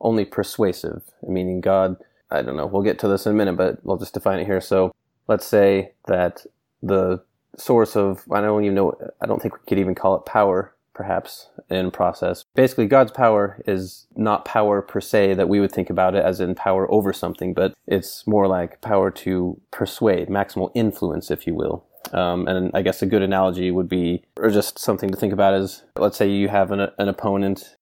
only 0.01 0.25
persuasive, 0.25 1.03
meaning 1.27 1.61
God, 1.61 1.97
I 2.29 2.41
don't 2.41 2.57
know, 2.57 2.65
we'll 2.65 2.83
get 2.83 2.99
to 2.99 3.07
this 3.07 3.25
in 3.25 3.31
a 3.31 3.35
minute, 3.35 3.57
but 3.57 3.83
we'll 3.85 3.97
just 3.97 4.13
define 4.13 4.39
it 4.39 4.45
here. 4.45 4.61
So 4.61 4.91
let's 5.27 5.45
say 5.45 5.93
that 6.07 6.45
the 6.81 7.23
source 7.57 7.95
of, 7.95 8.23
I 8.31 8.41
don't 8.41 8.63
even 8.63 8.75
know, 8.75 8.93
I 9.21 9.25
don't 9.25 9.41
think 9.41 9.53
we 9.53 9.65
could 9.67 9.79
even 9.79 9.95
call 9.95 10.15
it 10.15 10.25
power, 10.25 10.73
perhaps, 10.93 11.49
in 11.69 11.91
process. 11.91 12.43
Basically, 12.55 12.85
God's 12.85 13.11
power 13.11 13.61
is 13.65 14.07
not 14.15 14.45
power 14.45 14.81
per 14.81 15.01
se 15.01 15.35
that 15.35 15.49
we 15.49 15.59
would 15.59 15.71
think 15.71 15.89
about 15.89 16.15
it 16.15 16.23
as 16.23 16.39
in 16.39 16.55
power 16.55 16.91
over 16.91 17.13
something, 17.13 17.53
but 17.53 17.73
it's 17.87 18.27
more 18.27 18.47
like 18.47 18.81
power 18.81 19.09
to 19.11 19.59
persuade, 19.71 20.27
maximal 20.27 20.71
influence, 20.75 21.31
if 21.31 21.47
you 21.47 21.55
will. 21.55 21.85
Um, 22.11 22.47
and 22.47 22.69
I 22.73 22.81
guess 22.81 23.01
a 23.01 23.07
good 23.07 23.21
analogy 23.21 23.71
would 23.71 23.89
be, 23.89 24.23
or 24.37 24.49
just 24.49 24.77
something 24.77 25.09
to 25.09 25.17
think 25.17 25.33
about 25.33 25.55
is, 25.55 25.83
let's 25.97 26.17
say 26.17 26.29
you 26.29 26.49
have 26.49 26.71
an, 26.71 26.89
an 26.97 27.07
opponent 27.07 27.75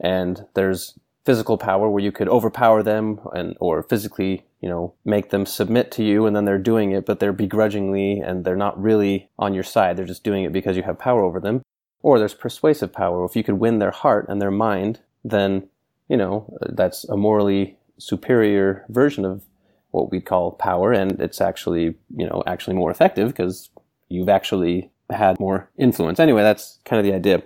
and 0.00 0.46
there's 0.54 0.98
physical 1.26 1.58
power 1.58 1.90
where 1.90 2.02
you 2.02 2.12
could 2.12 2.28
overpower 2.28 2.84
them 2.84 3.20
and 3.34 3.56
or 3.60 3.82
physically 3.82 4.46
you 4.60 4.68
know 4.68 4.94
make 5.04 5.30
them 5.30 5.44
submit 5.44 5.90
to 5.90 6.04
you 6.04 6.24
and 6.24 6.36
then 6.36 6.44
they're 6.44 6.56
doing 6.56 6.92
it 6.92 7.04
but 7.04 7.18
they're 7.18 7.32
begrudgingly 7.32 8.20
and 8.20 8.44
they're 8.44 8.56
not 8.56 8.80
really 8.80 9.28
on 9.38 9.52
your 9.52 9.64
side. 9.64 9.96
They're 9.96 10.06
just 10.06 10.22
doing 10.22 10.44
it 10.44 10.52
because 10.52 10.76
you 10.76 10.84
have 10.84 10.98
power 10.98 11.22
over 11.22 11.40
them. 11.40 11.62
Or 12.02 12.18
there's 12.20 12.34
persuasive 12.34 12.92
power. 12.92 13.24
If 13.24 13.34
you 13.34 13.42
could 13.42 13.58
win 13.58 13.80
their 13.80 13.90
heart 13.90 14.26
and 14.28 14.40
their 14.40 14.52
mind 14.52 15.00
then 15.24 15.68
you 16.08 16.16
know 16.16 16.56
that's 16.68 17.04
a 17.04 17.16
morally 17.16 17.76
superior 17.98 18.84
version 18.88 19.24
of 19.24 19.42
what 19.90 20.12
we 20.12 20.20
call 20.20 20.52
power 20.52 20.92
and 20.92 21.20
it's 21.20 21.40
actually 21.40 21.96
you 22.16 22.26
know 22.28 22.44
actually 22.46 22.76
more 22.76 22.92
effective 22.92 23.28
because 23.28 23.70
you've 24.08 24.28
actually 24.28 24.92
had 25.10 25.40
more 25.40 25.68
influence. 25.76 26.20
Anyway 26.20 26.44
that's 26.44 26.78
kind 26.84 27.00
of 27.00 27.04
the 27.04 27.16
idea 27.16 27.42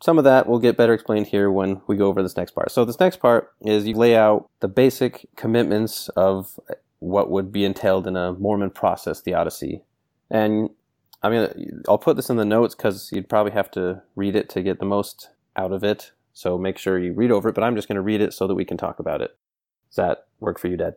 some 0.00 0.18
of 0.18 0.24
that 0.24 0.46
will 0.46 0.58
get 0.58 0.76
better 0.76 0.92
explained 0.92 1.28
here 1.28 1.50
when 1.50 1.80
we 1.86 1.96
go 1.96 2.06
over 2.06 2.22
this 2.22 2.36
next 2.36 2.52
part. 2.52 2.70
So 2.70 2.84
this 2.84 3.00
next 3.00 3.18
part 3.18 3.52
is 3.62 3.86
you 3.86 3.94
lay 3.94 4.16
out 4.16 4.48
the 4.60 4.68
basic 4.68 5.26
commitments 5.36 6.08
of 6.10 6.60
what 6.98 7.30
would 7.30 7.52
be 7.52 7.64
entailed 7.64 8.06
in 8.06 8.16
a 8.16 8.32
Mormon 8.34 8.70
process 8.70 9.20
theodicy. 9.20 9.82
And 10.30 10.70
I 11.22 11.30
mean, 11.30 11.82
I'll 11.88 11.98
put 11.98 12.16
this 12.16 12.30
in 12.30 12.36
the 12.36 12.44
notes 12.44 12.74
because 12.74 13.10
you'd 13.12 13.28
probably 13.28 13.52
have 13.52 13.70
to 13.72 14.02
read 14.14 14.36
it 14.36 14.48
to 14.50 14.62
get 14.62 14.78
the 14.78 14.86
most 14.86 15.30
out 15.56 15.72
of 15.72 15.82
it. 15.82 16.12
So 16.32 16.58
make 16.58 16.76
sure 16.76 16.98
you 16.98 17.14
read 17.14 17.30
over 17.30 17.48
it, 17.48 17.54
but 17.54 17.64
I'm 17.64 17.76
just 17.76 17.88
going 17.88 17.96
to 17.96 18.02
read 18.02 18.20
it 18.20 18.34
so 18.34 18.46
that 18.46 18.54
we 18.54 18.64
can 18.64 18.76
talk 18.76 18.98
about 18.98 19.22
it. 19.22 19.36
Does 19.88 19.96
that 19.96 20.26
work 20.40 20.58
for 20.58 20.68
you, 20.68 20.76
Dad? 20.76 20.96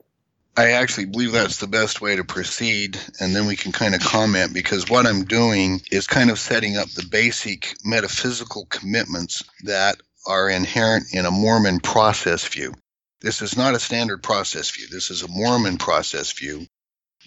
I 0.59 0.71
actually 0.71 1.05
believe 1.05 1.31
that's 1.31 1.55
the 1.55 1.67
best 1.67 2.01
way 2.01 2.17
to 2.17 2.25
proceed, 2.25 2.99
and 3.21 3.33
then 3.33 3.47
we 3.47 3.55
can 3.55 3.71
kind 3.71 3.95
of 3.95 4.01
comment 4.01 4.53
because 4.53 4.89
what 4.89 5.07
I'm 5.07 5.23
doing 5.23 5.79
is 5.89 6.05
kind 6.05 6.29
of 6.29 6.37
setting 6.37 6.75
up 6.75 6.89
the 6.89 7.07
basic 7.09 7.77
metaphysical 7.85 8.65
commitments 8.65 9.41
that 9.63 10.01
are 10.27 10.49
inherent 10.49 11.13
in 11.13 11.25
a 11.25 11.31
Mormon 11.31 11.79
process 11.79 12.45
view. 12.45 12.73
This 13.21 13.41
is 13.41 13.55
not 13.55 13.73
a 13.73 13.79
standard 13.79 14.21
process 14.21 14.69
view. 14.69 14.87
This 14.91 15.11
is 15.11 15.23
a 15.23 15.29
Mormon 15.29 15.77
process 15.77 16.33
view. 16.33 16.67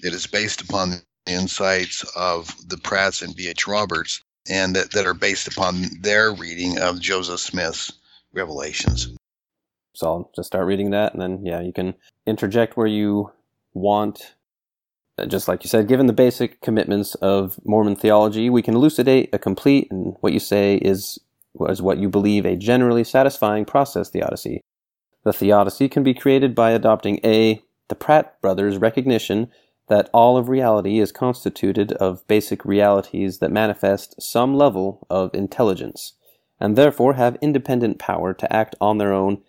It 0.02 0.12
is 0.12 0.26
based 0.26 0.60
upon 0.60 0.90
the 0.90 1.02
insights 1.26 2.04
of 2.14 2.54
the 2.68 2.76
Pratts 2.76 3.22
and 3.22 3.34
B.H. 3.34 3.66
Roberts, 3.66 4.22
and 4.46 4.76
that, 4.76 4.90
that 4.90 5.06
are 5.06 5.14
based 5.14 5.48
upon 5.48 5.86
their 6.02 6.34
reading 6.34 6.78
of 6.80 7.00
Joseph 7.00 7.40
Smith's 7.40 7.92
revelations. 8.34 9.08
So 9.94 10.06
I'll 10.06 10.30
just 10.34 10.46
start 10.46 10.66
reading 10.66 10.90
that, 10.90 11.12
and 11.12 11.20
then 11.20 11.44
yeah, 11.44 11.60
you 11.60 11.72
can 11.72 11.94
interject 12.26 12.76
where 12.76 12.86
you 12.86 13.32
want. 13.74 14.34
Uh, 15.18 15.26
just 15.26 15.48
like 15.48 15.62
you 15.62 15.68
said, 15.68 15.88
given 15.88 16.06
the 16.06 16.12
basic 16.12 16.60
commitments 16.62 17.14
of 17.16 17.60
Mormon 17.64 17.96
theology, 17.96 18.48
we 18.48 18.62
can 18.62 18.74
elucidate 18.74 19.28
a 19.32 19.38
complete 19.38 19.88
and 19.90 20.16
what 20.20 20.32
you 20.32 20.40
say 20.40 20.76
is 20.76 21.18
was 21.54 21.82
what 21.82 21.98
you 21.98 22.08
believe 22.08 22.46
a 22.46 22.56
generally 22.56 23.04
satisfying 23.04 23.66
process 23.66 24.08
theodicy. 24.08 24.62
The 25.24 25.32
theodicy 25.32 25.88
can 25.88 26.02
be 26.02 26.14
created 26.14 26.54
by 26.54 26.70
adopting 26.70 27.20
a 27.24 27.62
the 27.88 27.94
Pratt 27.94 28.40
brothers' 28.40 28.78
recognition 28.78 29.50
that 29.88 30.08
all 30.14 30.38
of 30.38 30.48
reality 30.48 30.98
is 30.98 31.12
constituted 31.12 31.92
of 31.92 32.26
basic 32.26 32.64
realities 32.64 33.38
that 33.38 33.52
manifest 33.52 34.20
some 34.22 34.54
level 34.54 35.06
of 35.10 35.34
intelligence, 35.34 36.14
and 36.58 36.76
therefore 36.76 37.14
have 37.14 37.36
independent 37.42 37.98
power 37.98 38.32
to 38.32 38.50
act 38.50 38.74
on 38.80 38.96
their 38.96 39.12
own 39.12 39.42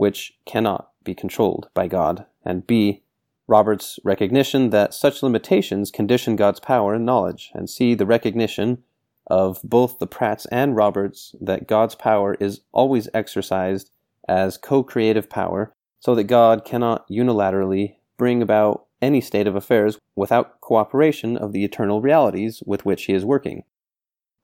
which 0.00 0.32
cannot 0.46 0.92
be 1.04 1.14
controlled 1.14 1.68
by 1.74 1.86
God, 1.86 2.24
and 2.42 2.66
b. 2.66 3.02
Robert's 3.46 3.98
recognition 4.02 4.70
that 4.70 4.94
such 4.94 5.22
limitations 5.22 5.90
condition 5.90 6.36
God's 6.36 6.58
power 6.58 6.94
and 6.94 7.04
knowledge, 7.04 7.50
and 7.52 7.68
c. 7.68 7.92
the 7.94 8.06
recognition 8.06 8.82
of 9.26 9.60
both 9.62 9.98
the 9.98 10.06
Pratts 10.06 10.46
and 10.46 10.74
Roberts 10.74 11.34
that 11.38 11.68
God's 11.68 11.94
power 11.94 12.34
is 12.40 12.62
always 12.72 13.10
exercised 13.12 13.90
as 14.26 14.56
co-creative 14.56 15.28
power, 15.28 15.74
so 15.98 16.14
that 16.14 16.24
God 16.24 16.64
cannot 16.64 17.06
unilaterally 17.10 17.96
bring 18.16 18.40
about 18.40 18.86
any 19.02 19.20
state 19.20 19.46
of 19.46 19.54
affairs 19.54 19.98
without 20.16 20.62
cooperation 20.62 21.36
of 21.36 21.52
the 21.52 21.62
eternal 21.62 22.00
realities 22.00 22.62
with 22.64 22.86
which 22.86 23.04
he 23.04 23.12
is 23.12 23.26
working. 23.26 23.64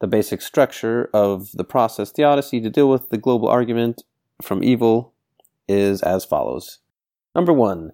The 0.01 0.07
basic 0.07 0.43
structure 0.43 1.09
of 1.15 1.53
the 1.55 1.65
process 1.65 2.13
theodicy 2.13 2.61
to 2.61 2.69
deal 2.69 2.91
with 2.91 3.09
the 3.09 3.17
global 3.17 3.49
argument 3.49 4.03
from 4.43 4.63
evil 4.63 5.15
is 5.69 6.03
as 6.03 6.25
follows. 6.25 6.79
Number 7.35 7.53
one, 7.53 7.93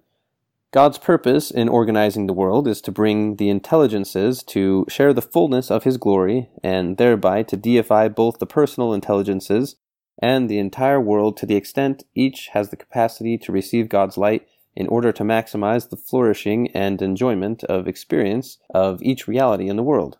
God's 0.71 0.97
purpose 0.97 1.51
in 1.51 1.69
organizing 1.69 2.25
the 2.25 2.33
world 2.33 2.67
is 2.67 2.81
to 2.81 2.91
bring 2.91 3.35
the 3.35 3.49
intelligences 3.49 4.41
to 4.45 4.85
share 4.89 5.13
the 5.13 5.21
fullness 5.21 5.69
of 5.69 5.83
His 5.83 5.97
glory 5.97 6.49
and 6.63 6.97
thereby 6.97 7.43
to 7.43 7.55
deify 7.55 8.07
both 8.07 8.39
the 8.39 8.47
personal 8.47 8.91
intelligences 8.91 9.75
and 10.19 10.49
the 10.49 10.57
entire 10.57 10.99
world 10.99 11.37
to 11.37 11.45
the 11.45 11.55
extent 11.55 12.03
each 12.15 12.47
has 12.53 12.69
the 12.69 12.75
capacity 12.75 13.37
to 13.37 13.51
receive 13.51 13.87
God's 13.87 14.17
light 14.17 14.47
in 14.75 14.87
order 14.87 15.11
to 15.11 15.23
maximize 15.23 15.89
the 15.89 15.97
flourishing 15.97 16.71
and 16.71 17.01
enjoyment 17.01 17.63
of 17.65 17.87
experience 17.87 18.57
of 18.73 19.01
each 19.03 19.27
reality 19.27 19.67
in 19.67 19.75
the 19.75 19.83
world. 19.83 20.17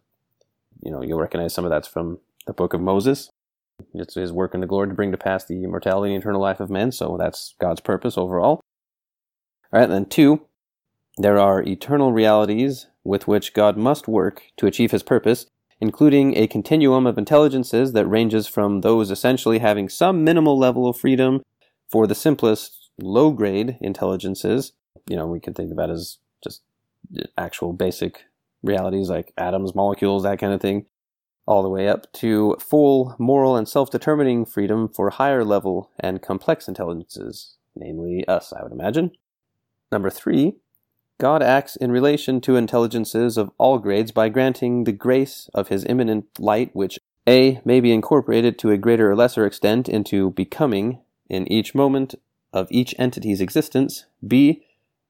you 0.82 0.92
know, 0.92 1.02
you'll 1.02 1.20
recognize 1.20 1.54
some 1.54 1.66
of 1.66 1.72
that's 1.72 1.88
from 1.88 2.20
the 2.46 2.54
book 2.54 2.74
of 2.74 2.82
Moses. 2.82 3.32
It's 3.94 4.16
his 4.16 4.32
work 4.32 4.54
in 4.54 4.62
the 4.62 4.68
glory 4.68 4.90
to 4.90 4.94
bring 4.94 5.12
to 5.12 5.18
pass 5.18 5.46
the 5.46 5.64
immortality 5.64 6.14
and 6.14 6.22
eternal 6.22 6.42
life 6.42 6.60
of 6.60 6.70
men. 6.70 6.92
So 6.92 7.18
that's 7.20 7.56
God's 7.60 7.82
purpose 7.82 8.18
overall. 8.18 8.62
All 9.72 9.80
right, 9.80 9.90
then 9.90 10.06
two, 10.06 10.46
there 11.18 11.40
are 11.40 11.62
eternal 11.64 12.12
realities 12.12 12.88
with 13.04 13.28
which 13.28 13.54
God 13.54 13.78
must 13.78 14.08
work 14.08 14.44
to 14.58 14.68
achieve 14.68 14.92
his 14.92 15.04
purpose, 15.04 15.46
including 15.80 16.38
a 16.38 16.48
continuum 16.48 17.06
of 17.06 17.18
intelligences 17.18 17.94
that 17.94 18.06
ranges 18.06 18.48
from 18.48 18.82
those 18.82 19.12
essentially 19.12 19.60
having 19.60 19.90
some 19.90 20.24
minimal 20.24 20.58
level 20.58 20.88
of 20.88 20.98
freedom 20.98 21.42
for 21.92 22.08
the 22.08 22.16
simplest 22.16 22.90
low 23.02 23.32
grade 23.32 23.78
intelligences. 23.82 24.74
You 25.08 25.16
know, 25.16 25.28
we 25.28 25.40
can 25.40 25.54
think 25.54 25.72
of 25.72 25.78
that 25.78 25.90
as 25.90 26.18
just 26.44 26.62
actual 27.38 27.74
basic 27.74 28.26
realities 28.62 29.10
like 29.10 29.34
atoms, 29.38 29.76
molecules, 29.76 30.24
that 30.24 30.40
kind 30.40 30.54
of 30.54 30.62
thing, 30.62 30.86
all 31.46 31.64
the 31.64 31.70
way 31.70 31.88
up 31.88 32.12
to 32.14 32.56
full 32.60 33.16
moral 33.20 33.56
and 33.56 33.68
self 33.68 33.90
determining 33.90 34.46
freedom 34.46 34.88
for 34.88 35.10
higher 35.10 35.44
level 35.44 35.92
and 36.00 36.22
complex 36.22 36.68
intelligences, 36.68 37.58
namely 37.76 38.26
us, 38.28 38.54
I 38.54 38.64
would 38.64 38.72
imagine. 38.72 39.12
Number 39.92 40.10
three, 40.10 40.56
God 41.20 41.44
acts 41.44 41.76
in 41.76 41.92
relation 41.92 42.42
to 42.42 42.56
intelligences 42.56 43.38
of 43.38 43.52
all 43.58 43.80
grades 43.80 44.12
by 44.12 44.30
granting 44.30 44.84
the 44.84 44.92
grace 44.92 45.50
of 45.54 45.68
his 45.68 45.86
immanent 45.86 46.26
light, 46.40 46.72
which 46.74 47.00
A 47.28 47.62
may 47.64 47.80
be 47.80 47.94
incorporated 47.94 48.58
to 48.60 48.72
a 48.72 48.78
greater 48.78 49.12
or 49.12 49.16
lesser 49.16 49.46
extent 49.46 49.88
into 49.88 50.32
becoming 50.32 51.00
in 51.30 51.50
each 51.52 51.76
moment 51.76 52.16
of 52.52 52.68
each 52.72 52.96
entity's 52.98 53.42
existence. 53.42 54.06
B 54.26 54.66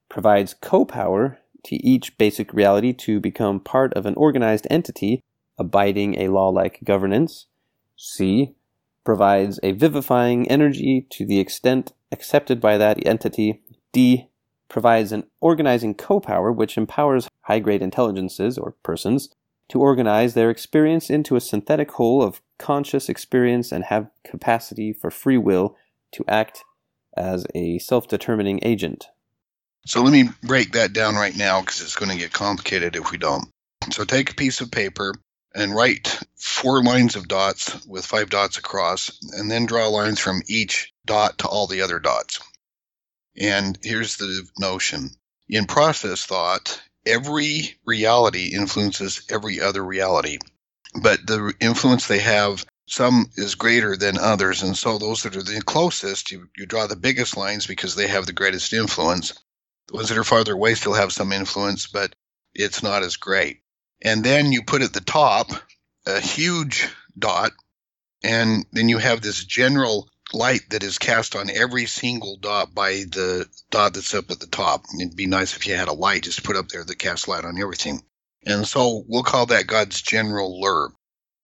provides 0.09 0.53
co 0.53 0.85
power 0.85 1.39
to 1.63 1.75
each 1.77 2.17
basic 2.17 2.53
reality 2.53 2.93
to 2.93 3.19
become 3.19 3.59
part 3.59 3.93
of 3.93 4.05
an 4.05 4.15
organized 4.15 4.67
entity 4.69 5.23
abiding 5.57 6.19
a 6.19 6.29
law 6.29 6.49
like 6.49 6.83
governance. 6.83 7.47
C. 7.95 8.55
Provides 9.03 9.59
a 9.63 9.73
vivifying 9.73 10.49
energy 10.49 11.05
to 11.11 11.25
the 11.25 11.39
extent 11.39 11.93
accepted 12.11 12.61
by 12.61 12.77
that 12.77 13.05
entity. 13.05 13.61
D. 13.91 14.29
Provides 14.69 15.11
an 15.11 15.25
organizing 15.39 15.93
co-power 15.93 16.51
which 16.51 16.77
empowers 16.77 17.27
high-grade 17.41 17.81
intelligences 17.81 18.57
or 18.57 18.75
persons 18.83 19.29
to 19.69 19.79
organize 19.79 20.33
their 20.33 20.49
experience 20.49 21.09
into 21.09 21.35
a 21.35 21.41
synthetic 21.41 21.91
whole 21.91 22.21
of 22.21 22.41
conscious 22.57 23.09
experience 23.09 23.71
and 23.71 23.85
have 23.85 24.09
capacity 24.23 24.93
for 24.93 25.11
free 25.11 25.37
will 25.37 25.75
to 26.11 26.23
act 26.27 26.63
as 27.15 27.45
a 27.53 27.77
self-determining 27.79 28.59
agent. 28.63 29.07
So 29.85 30.01
let 30.01 30.11
me 30.11 30.29
break 30.41 30.71
that 30.71 30.93
down 30.93 31.15
right 31.15 31.35
now 31.35 31.61
because 31.61 31.81
it's 31.81 31.95
going 31.95 32.11
to 32.11 32.17
get 32.17 32.31
complicated 32.31 32.95
if 32.95 33.11
we 33.11 33.17
don't. 33.17 33.49
So 33.91 34.05
take 34.05 34.31
a 34.31 34.35
piece 34.35 34.61
of 34.61 34.71
paper 34.71 35.13
and 35.55 35.75
write 35.75 36.19
four 36.35 36.83
lines 36.83 37.15
of 37.15 37.27
dots 37.27 37.85
with 37.85 38.05
five 38.05 38.29
dots 38.29 38.57
across, 38.57 39.19
and 39.33 39.49
then 39.49 39.65
draw 39.65 39.87
lines 39.87 40.19
from 40.19 40.41
each 40.47 40.93
dot 41.05 41.37
to 41.39 41.47
all 41.47 41.67
the 41.67 41.81
other 41.81 41.99
dots. 41.99 42.39
And 43.37 43.77
here's 43.83 44.17
the 44.17 44.47
notion 44.59 45.11
in 45.49 45.65
process 45.65 46.25
thought, 46.25 46.81
every 47.05 47.75
reality 47.85 48.53
influences 48.53 49.21
every 49.29 49.61
other 49.61 49.83
reality, 49.83 50.39
but 51.01 51.25
the 51.25 51.53
influence 51.59 52.07
they 52.07 52.19
have 52.19 52.65
some 52.87 53.31
is 53.35 53.55
greater 53.55 53.95
than 53.95 54.17
others 54.17 54.61
and 54.61 54.77
so 54.77 54.97
those 54.97 55.23
that 55.23 55.35
are 55.35 55.43
the 55.43 55.61
closest 55.61 56.31
you, 56.31 56.49
you 56.57 56.65
draw 56.65 56.85
the 56.85 56.95
biggest 56.97 57.37
lines 57.37 57.65
because 57.65 57.95
they 57.95 58.07
have 58.07 58.25
the 58.25 58.33
greatest 58.33 58.73
influence 58.73 59.33
the 59.87 59.95
ones 59.95 60.09
that 60.09 60.17
are 60.17 60.23
farther 60.23 60.53
away 60.53 60.75
still 60.75 60.93
have 60.93 61.11
some 61.11 61.31
influence, 61.33 61.87
but 61.87 62.15
it's 62.55 62.83
not 62.83 63.03
as 63.03 63.17
great. 63.17 63.62
And 64.03 64.23
then 64.23 64.51
you 64.51 64.63
put 64.63 64.81
at 64.81 64.93
the 64.93 65.01
top 65.01 65.49
a 66.05 66.19
huge 66.19 66.87
dot, 67.17 67.51
and 68.21 68.65
then 68.73 68.89
you 68.89 68.97
have 68.97 69.21
this 69.21 69.43
general 69.43 70.09
light 70.33 70.69
that 70.71 70.83
is 70.83 70.97
cast 70.97 71.35
on 71.35 71.49
every 71.49 71.85
single 71.85 72.37
dot 72.37 72.73
by 72.73 72.91
the 72.91 73.47
dot 73.71 73.93
that's 73.93 74.13
up 74.13 74.29
at 74.31 74.39
the 74.39 74.47
top. 74.47 74.83
It'd 74.99 75.15
be 75.15 75.27
nice 75.27 75.55
if 75.55 75.67
you 75.67 75.75
had 75.75 75.87
a 75.87 75.93
light 75.93 76.23
just 76.23 76.43
put 76.43 76.57
up 76.57 76.67
there 76.67 76.83
that 76.83 76.99
casts 76.99 77.27
light 77.27 77.45
on 77.45 77.59
everything. 77.61 78.01
And 78.45 78.67
so 78.67 79.03
we'll 79.07 79.23
call 79.23 79.45
that 79.47 79.67
God's 79.67 80.01
general 80.01 80.59
lure. 80.59 80.91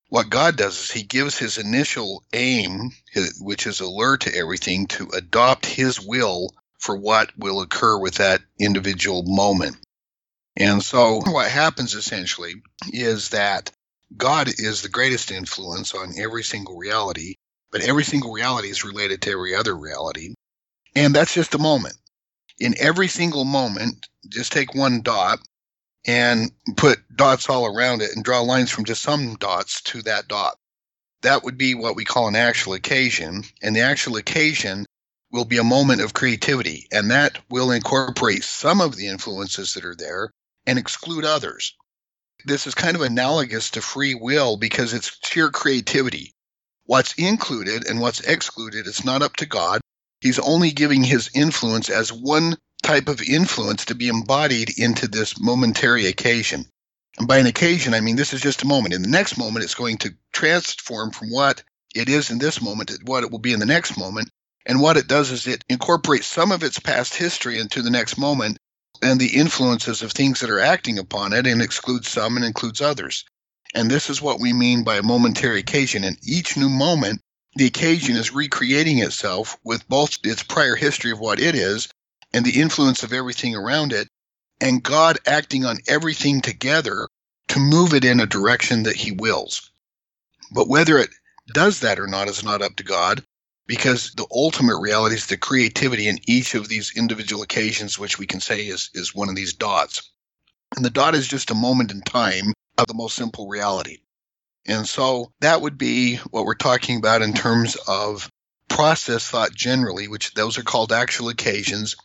What 0.10 0.30
God 0.30 0.58
does 0.58 0.78
is 0.82 0.92
he 0.92 1.04
gives 1.04 1.38
his 1.38 1.60
initial 1.60 2.24
aim, 2.34 2.92
which 3.40 3.68
is 3.68 3.80
a 3.80 3.88
lure 3.88 4.18
to 4.18 4.36
everything, 4.36 4.88
to 4.88 5.10
adopt 5.10 5.66
his 5.66 6.02
will 6.02 6.50
for 6.80 6.98
what 6.98 7.32
will 7.38 7.62
occur 7.62 7.98
with 7.98 8.16
that 8.16 8.42
individual 8.60 9.24
moment. 9.24 9.78
And 10.58 10.84
so 10.84 11.22
what 11.26 11.50
happens 11.50 11.96
essentially 11.96 12.56
is 12.92 13.30
that 13.30 13.72
God 14.16 14.48
is 14.48 14.82
the 14.82 14.90
greatest 14.90 15.32
influence 15.32 15.94
on 15.94 16.14
every 16.18 16.44
single 16.44 16.78
reality, 16.78 17.36
but 17.72 17.82
every 17.82 18.04
single 18.04 18.32
reality 18.32 18.70
is 18.70 18.84
related 18.84 19.22
to 19.22 19.32
every 19.32 19.56
other 19.56 19.76
reality. 19.76 20.34
And 20.96 21.14
that's 21.14 21.34
just 21.34 21.54
a 21.54 21.60
moment. 21.60 21.96
In 22.60 22.76
every 22.80 23.08
single 23.08 23.46
moment, 23.46 24.08
just 24.28 24.52
take 24.52 24.74
one 24.74 25.02
dot 25.02 25.40
and 26.06 26.52
put 26.76 27.00
dots 27.16 27.50
all 27.50 27.66
around 27.66 28.02
it 28.02 28.16
and 28.16 28.24
draw 28.24 28.42
lines 28.42 28.72
from 28.72 28.86
just 28.86 29.02
some 29.02 29.36
dots 29.36 29.82
to 29.84 30.02
that 30.04 30.28
dot. 30.28 30.58
That 31.22 31.44
would 31.44 31.58
be 31.58 31.76
what 31.76 31.96
we 31.96 32.06
call 32.06 32.28
an 32.28 32.36
actual 32.36 32.74
occasion. 32.74 33.44
And 33.62 33.76
the 33.76 33.82
actual 33.82 34.16
occasion 34.16 34.86
will 35.32 35.46
be 35.46 35.58
a 35.58 35.64
moment 35.64 36.02
of 36.02 36.14
creativity, 36.14 36.88
and 36.92 37.12
that 37.12 37.38
will 37.50 37.72
incorporate 37.72 38.44
some 38.44 38.82
of 38.82 38.96
the 38.96 39.08
influences 39.08 39.76
that 39.76 39.86
are 39.86 39.96
there 39.96 40.32
and 40.70 40.78
exclude 40.78 41.26
others. 41.26 41.74
This 42.46 42.68
is 42.68 42.76
kind 42.76 42.96
of 42.96 43.02
analogous 43.02 43.72
to 43.72 43.82
free 43.82 44.14
will 44.14 44.56
because 44.56 44.94
it's 44.94 45.18
sheer 45.26 45.50
creativity. 45.50 46.36
What's 46.86 47.14
included 47.14 47.88
and 47.88 48.00
what's 48.00 48.20
excluded 48.20 48.86
is 48.86 49.04
not 49.04 49.24
up 49.24 49.36
to 49.38 49.48
God. 49.48 49.82
He's 50.22 50.38
only 50.38 50.70
giving 50.70 51.04
his 51.04 51.32
influence 51.34 51.90
as 51.90 52.14
one 52.14 52.56
type 52.84 53.10
of 53.10 53.20
influence 53.20 53.86
to 53.86 53.96
be 53.96 54.10
embodied 54.10 54.78
into 54.78 55.08
this 55.08 55.40
momentary 55.40 56.06
occasion. 56.06 56.68
And 57.18 57.28
by 57.28 57.40
an 57.40 57.48
occasion, 57.48 57.96
I 57.96 58.02
mean 58.02 58.16
this 58.16 58.34
is 58.34 58.42
just 58.42 58.62
a 58.62 58.68
moment. 58.68 58.94
In 58.94 59.02
the 59.02 59.10
next 59.10 59.40
moment, 59.40 59.66
it's 59.66 59.74
going 59.74 59.98
to 60.00 60.14
transform 60.34 61.10
from 61.10 61.32
what 61.32 61.64
it 61.96 62.10
is 62.10 62.30
in 62.30 62.38
this 62.38 62.62
moment 62.62 62.90
to 62.90 63.00
what 63.06 63.24
it 63.24 63.32
will 63.32 63.40
be 63.40 63.54
in 63.54 63.60
the 63.60 63.66
next 63.66 63.98
moment. 63.98 64.30
And 64.68 64.80
what 64.80 64.98
it 64.98 65.08
does 65.08 65.32
is 65.32 65.48
it 65.48 65.66
incorporates 65.68 66.28
some 66.28 66.52
of 66.52 66.62
its 66.62 66.78
past 66.78 67.16
history 67.16 67.58
into 67.58 67.82
the 67.82 67.90
next 67.90 68.20
moment 68.20 68.60
and 69.02 69.20
the 69.20 69.38
influences 69.38 70.02
of 70.02 70.12
things 70.12 70.40
that 70.40 70.50
are 70.50 70.60
acting 70.60 71.00
upon 71.00 71.34
it 71.34 71.48
and 71.48 71.62
excludes 71.62 72.10
some 72.10 72.36
and 72.36 72.46
includes 72.46 72.82
others. 72.82 73.26
And 73.74 73.90
this 73.90 74.10
is 74.10 74.22
what 74.22 74.40
we 74.40 74.54
mean 74.54 74.84
by 74.84 74.98
a 74.98 75.04
momentary 75.04 75.60
occasion. 75.60 76.04
In 76.04 76.18
each 76.24 76.58
new 76.58 76.70
moment, 76.70 77.22
the 77.56 77.66
occasion 77.66 78.16
is 78.16 78.34
recreating 78.34 79.00
itself 79.00 79.58
with 79.64 79.88
both 79.88 80.18
its 80.24 80.44
prior 80.44 80.76
history 80.76 81.12
of 81.12 81.20
what 81.20 81.40
it 81.40 81.56
is 81.56 81.88
and 82.34 82.46
the 82.46 82.60
influence 82.62 83.04
of 83.04 83.14
everything 83.14 83.56
around 83.56 83.94
it, 83.94 84.08
and 84.62 84.84
God 84.84 85.20
acting 85.26 85.66
on 85.66 85.78
everything 85.88 86.42
together 86.42 87.08
to 87.50 87.60
move 87.60 87.94
it 87.94 88.06
in 88.06 88.20
a 88.20 88.26
direction 88.26 88.84
that 88.84 88.96
He 88.96 89.12
wills. 89.12 89.72
But 90.52 90.68
whether 90.68 90.98
it 90.98 91.10
does 91.54 91.80
that 91.80 92.00
or 92.00 92.08
not 92.08 92.28
is 92.28 92.44
not 92.44 92.62
up 92.62 92.76
to 92.76 92.84
God 92.84 93.24
because 93.70 94.14
the 94.14 94.26
ultimate 94.32 94.80
reality 94.80 95.14
is 95.14 95.28
the 95.28 95.38
creativity 95.38 96.08
in 96.08 96.18
each 96.26 96.56
of 96.56 96.68
these 96.68 96.92
individual 96.98 97.44
occasions, 97.44 98.00
which 98.00 98.18
we 98.18 98.26
can 98.26 98.42
say 98.42 98.62
is, 98.62 98.90
is 98.96 99.14
one 99.14 99.30
of 99.30 99.36
these 99.36 99.54
dots. 99.54 100.12
And 100.76 100.84
the 100.84 100.90
dot 100.90 101.14
is 101.14 101.28
just 101.28 101.52
a 101.52 101.56
moment 101.56 101.92
in 101.92 102.02
time 102.02 102.52
of 102.80 102.88
the 102.88 102.96
most 102.96 103.16
simple 103.16 103.48
reality. 103.48 104.00
And 104.66 104.88
so 104.88 105.32
that 105.42 105.62
would 105.62 105.78
be 105.78 106.16
what 106.32 106.46
we're 106.46 106.56
talking 106.56 106.98
about 106.98 107.22
in 107.22 107.32
terms 107.34 107.78
of 107.88 108.28
process 108.70 109.28
thought 109.28 109.54
generally, 109.54 110.08
which 110.08 110.34
those 110.34 110.58
are 110.58 110.64
called 110.64 110.92
actual 110.92 111.30
occasions. 111.30 111.96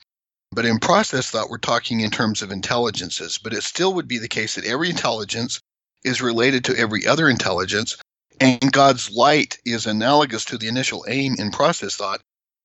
But 0.52 0.66
in 0.66 0.78
process 0.78 1.30
thought, 1.30 1.48
we're 1.48 1.56
talking 1.56 2.00
in 2.00 2.10
terms 2.10 2.42
of 2.42 2.52
intelligences. 2.52 3.38
But 3.42 3.54
it 3.54 3.62
still 3.62 3.94
would 3.94 4.06
be 4.06 4.18
the 4.18 4.28
case 4.28 4.56
that 4.56 4.66
every 4.66 4.90
intelligence 4.90 5.60
is 6.04 6.20
related 6.20 6.66
to 6.66 6.76
every 6.76 7.06
other 7.06 7.26
intelligence, 7.26 7.96
and 8.40 8.72
God's 8.72 9.10
light 9.10 9.58
is 9.64 9.86
analogous 9.86 10.46
to 10.46 10.58
the 10.58 10.68
initial 10.68 11.04
aim 11.08 11.36
in 11.38 11.50
process 11.50 11.96
thought, 11.96 12.20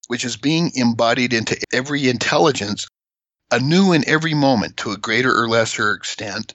which 0.08 0.26
is 0.26 0.38
being 0.38 0.72
embodied 0.76 1.34
into 1.34 1.60
every 1.72 2.10
intelligence 2.10 2.88
anew 3.52 3.94
in 3.94 4.08
every 4.08 4.34
moment 4.34 4.78
to 4.78 4.92
a 4.92 4.98
greater 4.98 5.36
or 5.36 5.48
lesser 5.48 5.92
extent. 5.92 6.54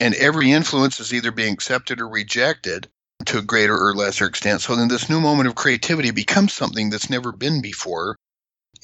And 0.00 0.14
every 0.14 0.52
influence 0.52 1.00
is 1.00 1.12
either 1.12 1.32
being 1.32 1.54
accepted 1.54 2.00
or 2.00 2.08
rejected 2.08 2.88
to 3.26 3.38
a 3.38 3.42
greater 3.42 3.76
or 3.76 3.94
lesser 3.94 4.26
extent. 4.26 4.60
So 4.60 4.76
then 4.76 4.88
this 4.88 5.10
new 5.10 5.20
moment 5.20 5.48
of 5.48 5.54
creativity 5.54 6.12
becomes 6.12 6.52
something 6.52 6.90
that's 6.90 7.10
never 7.10 7.32
been 7.32 7.60
before. 7.60 8.16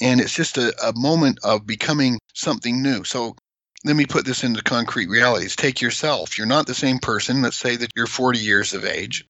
And 0.01 0.21
it's 0.21 0.35
just 0.35 0.59
a, 0.59 0.75
a 0.85 0.93
moment 0.93 1.39
of 1.45 1.67
becoming 1.67 2.19
something 2.35 2.83
new. 2.83 3.05
So 3.05 3.37
let 3.85 3.95
me 3.95 4.07
put 4.07 4.25
this 4.25 4.43
into 4.43 4.63
concrete 4.63 5.09
realities. 5.09 5.55
Take 5.55 5.81
yourself. 5.81 6.37
You're 6.37 6.49
not 6.49 6.67
the 6.67 6.75
same 6.75 6.99
person. 6.99 7.43
Let's 7.43 7.57
say 7.59 7.77
that 7.77 7.91
you're 7.95 8.07
40 8.07 8.41
years 8.41 8.75
of 8.75 8.85
age. 8.85 9.25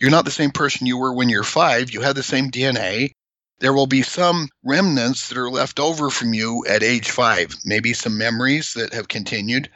You're 0.00 0.10
not 0.10 0.24
the 0.26 0.30
same 0.32 0.50
person 0.52 0.86
you 0.86 0.98
were 0.98 1.14
when 1.14 1.28
you're 1.30 1.44
five. 1.44 1.92
You 1.92 2.02
have 2.02 2.16
the 2.16 2.22
same 2.22 2.50
DNA. 2.50 3.12
There 3.60 3.72
will 3.74 3.86
be 3.88 4.02
some 4.02 4.48
remnants 4.64 5.28
that 5.30 5.38
are 5.38 5.50
left 5.50 5.80
over 5.80 6.10
from 6.10 6.34
you 6.34 6.64
at 6.68 6.82
age 6.82 7.10
five, 7.10 7.56
maybe 7.64 7.94
some 7.94 8.18
memories 8.18 8.74
that 8.74 8.94
have 8.94 9.08
continued, 9.08 9.70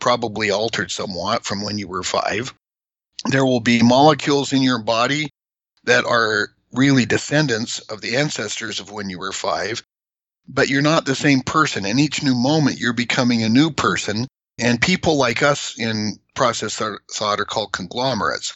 probably 0.00 0.50
altered 0.50 0.90
somewhat 0.90 1.44
from 1.44 1.62
when 1.62 1.78
you 1.78 1.88
were 1.88 2.04
five. 2.04 2.52
there 3.26 3.46
will 3.46 3.60
be 3.60 3.82
molecules 3.82 4.52
in 4.52 4.62
your 4.62 4.80
body 4.80 5.30
that 5.84 6.04
are 6.04 6.50
really 6.72 7.06
descendants 7.06 7.80
of 7.80 8.00
the 8.00 8.16
ancestors 8.16 8.80
of 8.80 8.90
when 8.90 9.10
you 9.10 9.18
were 9.18 9.32
five, 9.32 9.82
but 10.48 10.68
you're 10.68 10.82
not 10.82 11.06
the 11.06 11.16
same 11.16 11.42
person. 11.42 11.86
And 11.86 12.00
each 12.00 12.22
new 12.22 12.34
moment, 12.34 12.78
you're 12.80 12.94
becoming 12.94 13.42
a 13.42 13.48
new 13.48 13.70
person. 13.72 14.26
And 14.58 14.80
people 14.80 15.16
like 15.18 15.42
us 15.42 15.78
in 15.78 16.18
process 16.34 16.76
thought 16.76 17.40
are 17.40 17.46
called 17.46 17.72
conglomerates. 17.72 18.54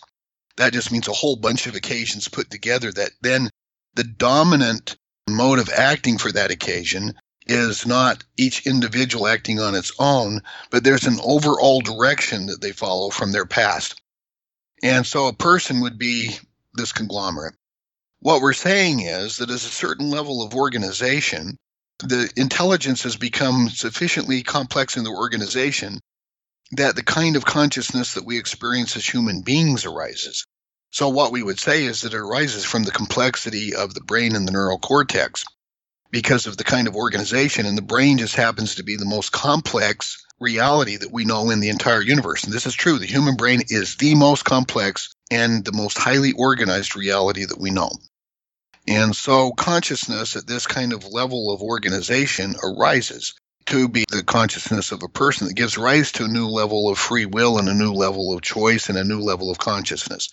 That 0.57 0.73
just 0.73 0.93
means 0.93 1.09
a 1.09 1.13
whole 1.13 1.37
bunch 1.37 1.67
of 1.67 1.75
occasions 1.75 2.29
put 2.29 2.51
together 2.51 2.93
that 2.93 3.11
then 3.21 3.51
the 3.95 4.05
dominant 4.05 4.97
mode 5.29 5.59
of 5.59 5.69
acting 5.71 6.19
for 6.19 6.31
that 6.33 6.51
occasion 6.51 7.15
is 7.47 7.87
not 7.87 8.25
each 8.37 8.67
individual 8.67 9.27
acting 9.27 9.61
on 9.61 9.75
its 9.75 9.93
own, 9.99 10.41
but 10.71 10.85
there's 10.85 11.07
an 11.07 11.19
overall 11.23 11.81
direction 11.81 12.47
that 12.47 12.61
they 12.61 12.73
follow 12.73 13.11
from 13.11 13.33
their 13.33 13.47
past. 13.47 14.01
And 14.83 15.07
so 15.07 15.27
a 15.29 15.33
person 15.33 15.81
would 15.81 15.99
be 15.99 16.37
this 16.75 16.93
conglomerate. 16.93 17.55
What 18.21 18.41
we're 18.41 18.53
saying 18.55 19.01
is 19.01 19.39
that 19.39 19.51
as 19.51 19.65
a 19.65 19.71
certain 19.71 20.09
level 20.11 20.43
of 20.43 20.55
organization, 20.55 21.59
the 21.99 22.31
intelligence 22.37 23.03
has 23.03 23.17
become 23.17 23.69
sufficiently 23.69 24.43
complex 24.43 24.97
in 24.97 25.05
the 25.05 25.11
organization 25.11 26.01
that 26.73 26.97
the 26.97 27.03
kind 27.03 27.37
of 27.37 27.45
consciousness 27.45 28.15
that 28.15 28.25
we 28.25 28.39
experience 28.39 28.97
as 28.97 29.07
human 29.07 29.43
beings 29.43 29.85
arises. 29.85 30.44
So, 30.95 31.09
what 31.09 31.33
we 31.33 31.43
would 31.43 31.59
say 31.59 31.87
is 31.87 32.03
that 32.03 32.15
it 32.15 32.19
arises 32.19 32.65
from 32.65 32.85
the 32.85 32.93
complexity 32.93 33.75
of 33.75 33.95
the 33.95 34.01
brain 34.01 34.37
and 34.37 34.47
the 34.47 34.53
neural 34.53 34.79
cortex 34.79 35.45
because 36.13 36.47
of 36.47 36.57
the 36.57 36.63
kind 36.63 36.87
of 36.87 36.95
organization, 36.95 37.67
and 37.67 37.77
the 37.77 37.83
brain 37.83 38.19
just 38.19 38.37
happens 38.37 38.77
to 38.77 38.85
be 38.85 38.95
the 38.95 39.05
most 39.05 39.33
complex 39.33 40.25
reality 40.39 40.97
that 40.97 41.11
we 41.11 41.25
know 41.25 41.51
in 41.51 41.59
the 41.59 41.71
entire 41.71 42.01
universe. 42.01 42.45
And 42.45 42.53
this 42.53 42.65
is 42.65 42.77
true. 42.77 43.01
The 43.01 43.07
human 43.07 43.35
brain 43.35 43.63
is 43.71 43.97
the 43.97 44.15
most 44.15 44.45
complex 44.45 45.13
and 45.33 45.65
the 45.65 45.73
most 45.73 45.99
highly 45.99 46.31
organized 46.31 46.95
reality 46.95 47.45
that 47.45 47.59
we 47.59 47.71
know. 47.73 47.91
And 48.87 49.17
so 49.17 49.51
consciousness 49.51 50.37
at 50.37 50.47
this 50.47 50.69
kind 50.69 50.93
of 50.93 51.09
level 51.09 51.53
of 51.53 51.61
organization 51.61 52.55
arises 52.63 53.35
to 53.67 53.89
be 53.89 54.05
the 54.11 54.23
consciousness 54.23 54.93
of 54.93 55.03
a 55.03 55.09
person 55.09 55.49
that 55.49 55.55
gives 55.55 55.77
rise 55.77 56.13
to 56.13 56.27
a 56.27 56.29
new 56.29 56.47
level 56.47 56.89
of 56.89 57.01
free 57.01 57.27
will 57.27 57.59
and 57.59 57.69
a 57.69 57.75
new 57.75 57.91
level 57.91 58.33
of 58.33 58.43
choice 58.43 58.89
and 58.89 58.97
a 58.97 59.03
new 59.03 59.19
level 59.19 59.51
of 59.51 59.59
consciousness. 59.59 60.29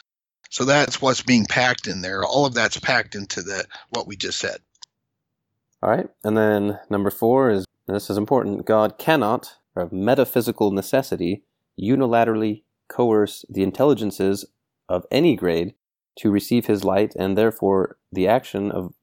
So 0.51 0.65
that's 0.65 1.01
what's 1.01 1.23
being 1.23 1.45
packed 1.45 1.87
in 1.87 2.01
there. 2.01 2.25
All 2.25 2.45
of 2.45 2.53
that's 2.53 2.77
packed 2.77 3.15
into 3.15 3.41
that 3.43 3.67
what 3.89 4.05
we 4.05 4.17
just 4.17 4.37
said. 4.37 4.57
All 5.81 5.89
right. 5.89 6.09
And 6.25 6.37
then 6.37 6.77
number 6.89 7.09
4 7.09 7.51
is 7.51 7.65
this 7.87 8.09
is 8.09 8.17
important. 8.17 8.65
God 8.65 8.97
cannot 8.97 9.55
of 9.77 9.93
metaphysical 9.93 10.71
necessity 10.71 11.43
unilaterally 11.81 12.63
coerce 12.89 13.45
the 13.49 13.63
intelligences 13.63 14.43
of 14.89 15.05
any 15.09 15.37
grade 15.37 15.73
to 16.17 16.29
receive 16.29 16.65
his 16.65 16.83
light, 16.83 17.15
and 17.15 17.37
therefore 17.37 17.97
the 18.11 18.27
action 18.27 18.69
of 18.71 18.93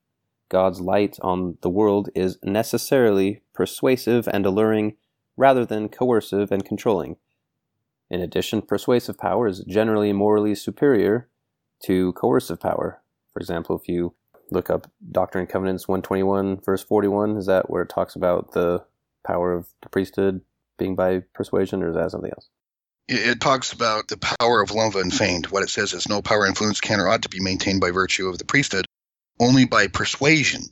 God's 0.51 0.83
light 0.83 1.17
on 1.23 1.57
the 1.63 1.71
world 1.71 2.11
is 2.15 2.39
necessarily 2.43 3.41
persuasive 3.55 4.29
and 4.29 4.45
alluring 4.45 4.97
rather 5.35 5.65
than 5.65 5.89
coercive 5.89 6.53
and 6.53 6.63
controlling. 6.63 7.17
In 8.11 8.21
addition, 8.21 8.61
persuasive 8.61 9.17
power 9.17 9.49
is 9.49 9.65
generally 9.67 10.13
morally 10.13 10.55
superior 10.55 11.29
to 11.85 12.13
coercive 12.15 12.61
power. 12.61 13.01
For 13.33 13.41
example, 13.41 13.77
if 13.77 13.89
you 13.89 14.15
look 14.51 14.71
up 14.71 14.91
Doctrine 15.11 15.43
and 15.43 15.51
Covenants 15.51 15.87
121, 15.87 16.61
verse 16.61 16.83
41, 16.83 17.37
is 17.37 17.47
that 17.47 17.71
where 17.71 17.83
it 17.83 17.89
talks 17.89 18.17
about 18.17 18.53
the 18.53 18.85
power 19.27 19.53
of 19.53 19.69
the 19.83 19.89
priesthood 19.89 20.41
being 20.79 20.95
by 20.95 21.21
persuasion, 21.35 21.83
or 21.83 21.91
is 21.91 21.97
that 21.97 22.11
something 22.11 22.31
else? 22.31 22.49
It 23.09 23.41
talks 23.41 23.73
about 23.73 24.09
the 24.09 24.19
power 24.19 24.63
of 24.63 24.71
love 24.71 24.95
unfeigned. 24.95 25.47
What 25.47 25.63
it 25.63 25.71
says 25.71 25.93
is 25.93 26.09
no 26.09 26.21
power 26.21 26.47
influence 26.47 26.81
can 26.81 27.01
or 27.01 27.09
ought 27.09 27.23
to 27.23 27.29
be 27.29 27.41
maintained 27.41 27.81
by 27.81 27.91
virtue 27.91 28.29
of 28.29 28.39
the 28.39 28.45
priesthood, 28.45 28.87
only 29.41 29.65
by 29.65 29.87
persuasion, 29.87 30.63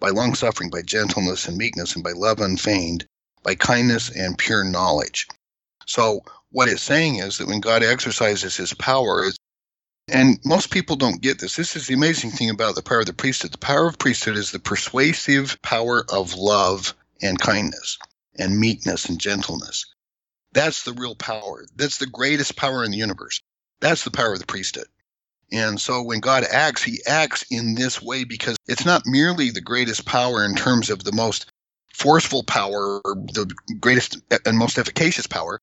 by 0.00 0.10
long 0.10 0.34
suffering, 0.34 0.70
by 0.70 0.82
gentleness 0.82 1.46
and 1.46 1.56
meekness, 1.56 1.94
and 1.94 2.02
by 2.02 2.12
love 2.12 2.40
unfeigned, 2.40 3.06
by 3.42 3.54
kindness 3.54 4.10
and 4.10 4.36
pure 4.38 4.64
knowledge. 4.64 5.28
So 5.86 6.22
what 6.50 6.68
it's 6.68 6.82
saying 6.82 7.16
is 7.16 7.38
that 7.38 7.46
when 7.46 7.60
God 7.60 7.82
exercises 7.82 8.56
his 8.56 8.74
power, 8.74 9.24
and 10.08 10.38
most 10.44 10.70
people 10.70 10.96
don't 10.96 11.20
get 11.20 11.38
this. 11.38 11.56
This 11.56 11.76
is 11.76 11.86
the 11.86 11.94
amazing 11.94 12.30
thing 12.30 12.50
about 12.50 12.74
the 12.74 12.82
power 12.82 13.00
of 13.00 13.06
the 13.06 13.12
priesthood. 13.12 13.52
The 13.52 13.58
power 13.58 13.88
of 13.88 13.98
priesthood 13.98 14.36
is 14.36 14.50
the 14.50 14.58
persuasive 14.58 15.60
power 15.62 16.04
of 16.08 16.34
love 16.34 16.94
and 17.22 17.38
kindness 17.38 17.98
and 18.38 18.58
meekness 18.58 19.06
and 19.06 19.18
gentleness. 19.18 19.86
That's 20.52 20.82
the 20.84 20.92
real 20.92 21.14
power. 21.14 21.64
That's 21.74 21.98
the 21.98 22.06
greatest 22.06 22.56
power 22.56 22.84
in 22.84 22.90
the 22.90 22.98
universe. 22.98 23.40
That's 23.80 24.04
the 24.04 24.10
power 24.10 24.34
of 24.34 24.40
the 24.40 24.46
priesthood. 24.46 24.86
And 25.50 25.80
so 25.80 26.02
when 26.02 26.20
God 26.20 26.44
acts, 26.44 26.82
he 26.82 27.00
acts 27.06 27.44
in 27.50 27.74
this 27.74 28.02
way 28.02 28.24
because 28.24 28.56
it's 28.66 28.84
not 28.84 29.02
merely 29.06 29.50
the 29.50 29.60
greatest 29.60 30.04
power 30.04 30.44
in 30.44 30.54
terms 30.54 30.90
of 30.90 31.02
the 31.02 31.12
most 31.12 31.46
forceful 31.92 32.42
power 32.42 33.00
or 33.04 33.14
the 33.14 33.52
greatest 33.80 34.18
and 34.44 34.58
most 34.58 34.78
efficacious 34.78 35.26
power. 35.26 35.60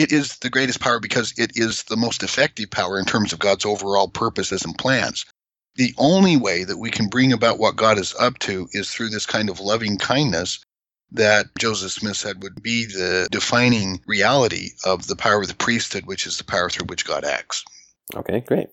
It 0.00 0.12
is 0.12 0.38
the 0.38 0.48
greatest 0.48 0.80
power 0.80 0.98
because 0.98 1.34
it 1.36 1.52
is 1.56 1.82
the 1.82 1.96
most 1.96 2.22
effective 2.22 2.70
power 2.70 2.98
in 2.98 3.04
terms 3.04 3.34
of 3.34 3.38
God's 3.38 3.66
overall 3.66 4.08
purposes 4.08 4.64
and 4.64 4.78
plans. 4.78 5.26
The 5.74 5.92
only 5.98 6.38
way 6.38 6.64
that 6.64 6.78
we 6.78 6.90
can 6.90 7.08
bring 7.08 7.34
about 7.34 7.58
what 7.58 7.76
God 7.76 7.98
is 7.98 8.14
up 8.18 8.38
to 8.38 8.66
is 8.72 8.88
through 8.88 9.10
this 9.10 9.26
kind 9.26 9.50
of 9.50 9.60
loving 9.60 9.98
kindness 9.98 10.64
that 11.12 11.48
Joseph 11.58 11.92
Smith 11.92 12.16
said 12.16 12.42
would 12.42 12.62
be 12.62 12.86
the 12.86 13.28
defining 13.30 14.00
reality 14.06 14.70
of 14.86 15.06
the 15.06 15.16
power 15.16 15.42
of 15.42 15.48
the 15.48 15.54
priesthood, 15.54 16.06
which 16.06 16.26
is 16.26 16.38
the 16.38 16.44
power 16.44 16.70
through 16.70 16.86
which 16.86 17.04
God 17.04 17.26
acts. 17.26 17.62
Okay, 18.16 18.40
great. 18.40 18.68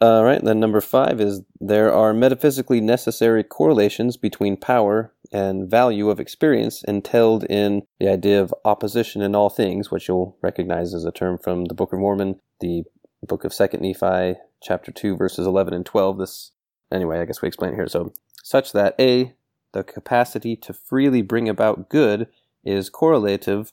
All 0.00 0.24
right, 0.24 0.42
then 0.42 0.58
number 0.58 0.80
five 0.80 1.20
is 1.20 1.42
there 1.60 1.92
are 1.92 2.14
metaphysically 2.14 2.80
necessary 2.80 3.44
correlations 3.44 4.16
between 4.16 4.56
power 4.56 5.12
and 5.32 5.70
value 5.70 6.10
of 6.10 6.20
experience 6.20 6.82
entailed 6.84 7.44
in 7.44 7.82
the 7.98 8.08
idea 8.08 8.40
of 8.42 8.54
opposition 8.64 9.22
in 9.22 9.34
all 9.34 9.48
things, 9.48 9.90
which 9.90 10.08
you'll 10.08 10.36
recognize 10.42 10.94
as 10.94 11.04
a 11.04 11.12
term 11.12 11.38
from 11.38 11.66
the 11.66 11.74
Book 11.74 11.92
of 11.92 11.98
Mormon, 11.98 12.40
the 12.60 12.84
book 13.22 13.44
of 13.44 13.54
Second 13.54 13.82
Nephi, 13.82 14.38
chapter 14.62 14.90
two, 14.90 15.16
verses 15.16 15.46
eleven 15.46 15.74
and 15.74 15.86
twelve. 15.86 16.18
This 16.18 16.52
anyway, 16.90 17.20
I 17.20 17.24
guess 17.24 17.42
we 17.42 17.48
explain 17.48 17.72
it 17.72 17.76
here. 17.76 17.88
So 17.88 18.12
such 18.42 18.72
that 18.72 18.94
A, 18.98 19.34
the 19.72 19.84
capacity 19.84 20.56
to 20.56 20.72
freely 20.72 21.22
bring 21.22 21.48
about 21.48 21.88
good 21.88 22.28
is 22.64 22.90
correlative 22.90 23.72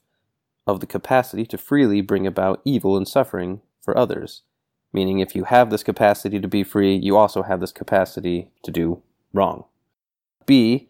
of 0.67 0.79
the 0.79 0.85
capacity 0.85 1.45
to 1.45 1.57
freely 1.57 2.01
bring 2.01 2.27
about 2.27 2.61
evil 2.65 2.97
and 2.97 3.07
suffering 3.07 3.61
for 3.81 3.97
others. 3.97 4.43
Meaning, 4.93 5.19
if 5.19 5.35
you 5.35 5.45
have 5.45 5.69
this 5.69 5.83
capacity 5.83 6.39
to 6.39 6.47
be 6.47 6.63
free, 6.63 6.95
you 6.95 7.17
also 7.17 7.43
have 7.43 7.59
this 7.59 7.71
capacity 7.71 8.51
to 8.63 8.71
do 8.71 9.01
wrong. 9.33 9.65
B, 10.45 10.89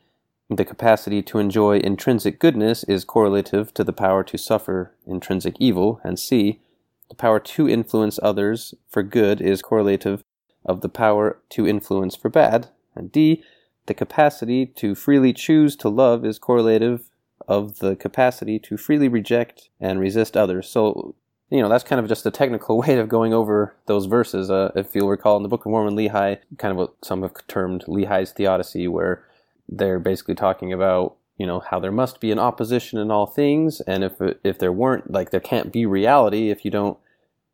the 0.49 0.65
capacity 0.65 1.21
to 1.23 1.39
enjoy 1.39 1.77
intrinsic 1.79 2.39
goodness 2.39 2.83
is 2.85 3.03
correlative 3.03 3.73
to 3.73 3.83
the 3.83 3.93
power 3.93 4.23
to 4.23 4.37
suffer 4.37 4.93
intrinsic 5.05 5.55
evil. 5.59 5.99
And 6.03 6.17
C, 6.17 6.61
the 7.09 7.15
power 7.15 7.39
to 7.39 7.67
influence 7.67 8.19
others 8.23 8.73
for 8.87 9.03
good 9.03 9.41
is 9.41 9.61
correlative 9.61 10.23
of 10.65 10.81
the 10.81 10.89
power 10.89 11.39
to 11.49 11.67
influence 11.67 12.15
for 12.15 12.29
bad. 12.29 12.69
And 12.95 13.11
D, 13.11 13.43
the 13.87 13.93
capacity 13.93 14.65
to 14.65 14.95
freely 14.95 15.33
choose 15.33 15.75
to 15.77 15.89
love 15.89 16.25
is 16.25 16.39
correlative 16.39 17.09
of 17.47 17.79
the 17.79 17.95
capacity 17.95 18.59
to 18.59 18.77
freely 18.77 19.07
reject 19.07 19.69
and 19.79 19.99
resist 19.99 20.35
others. 20.35 20.69
So, 20.69 21.15
you 21.49 21.61
know, 21.61 21.69
that's 21.69 21.83
kind 21.83 21.99
of 21.99 22.07
just 22.07 22.25
a 22.25 22.31
technical 22.31 22.77
way 22.81 22.97
of 22.99 23.09
going 23.09 23.33
over 23.33 23.75
those 23.85 24.05
verses. 24.05 24.49
Uh, 24.49 24.71
if 24.75 24.95
you'll 24.95 25.09
recall 25.09 25.37
in 25.37 25.43
the 25.43 25.49
Book 25.49 25.65
of 25.65 25.71
Mormon, 25.71 25.95
Lehi, 25.95 26.37
kind 26.57 26.71
of 26.71 26.77
what 26.77 26.93
some 27.03 27.21
have 27.21 27.33
termed 27.47 27.85
Lehi's 27.85 28.31
theodicy, 28.31 28.87
where 28.87 29.23
they're 29.69 29.99
basically 29.99 30.35
talking 30.35 30.71
about, 30.73 31.15
you 31.37 31.45
know, 31.45 31.59
how 31.59 31.79
there 31.79 31.91
must 31.91 32.19
be 32.19 32.31
an 32.31 32.39
opposition 32.39 32.99
in 32.99 33.11
all 33.11 33.25
things, 33.25 33.81
and 33.81 34.03
if 34.03 34.13
if 34.43 34.59
there 34.59 34.71
weren't, 34.71 35.11
like, 35.11 35.31
there 35.31 35.39
can't 35.39 35.71
be 35.71 35.85
reality 35.85 36.49
if 36.49 36.65
you 36.65 36.71
don't, 36.71 36.97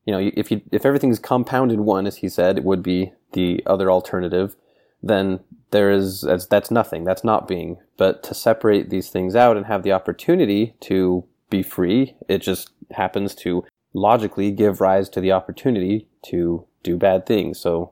you 0.05 0.13
know, 0.13 0.31
if 0.35 0.51
you 0.51 0.61
if 0.71 0.85
everything's 0.85 1.19
compounded 1.19 1.79
one, 1.81 2.07
as 2.07 2.17
he 2.17 2.29
said, 2.29 2.57
it 2.57 2.63
would 2.63 2.83
be 2.83 3.13
the 3.33 3.63
other 3.65 3.91
alternative 3.91 4.55
then 5.03 5.41
there 5.71 5.91
is 5.91 6.21
that's, 6.21 6.47
that's 6.47 6.71
nothing. 6.71 7.03
That's 7.03 7.23
not 7.23 7.47
being. 7.47 7.77
But 7.97 8.23
to 8.23 8.33
separate 8.33 8.89
these 8.89 9.09
things 9.09 9.35
out 9.35 9.57
and 9.57 9.65
have 9.65 9.83
the 9.83 9.91
opportunity 9.91 10.75
to 10.81 11.25
be 11.49 11.61
free, 11.61 12.15
it 12.29 12.39
just 12.39 12.71
happens 12.91 13.35
to 13.35 13.65
logically 13.93 14.49
give 14.51 14.81
rise 14.81 15.09
to 15.09 15.21
the 15.21 15.33
opportunity 15.33 16.07
to 16.23 16.65
do 16.81 16.97
bad 16.97 17.25
things. 17.25 17.59
So 17.59 17.91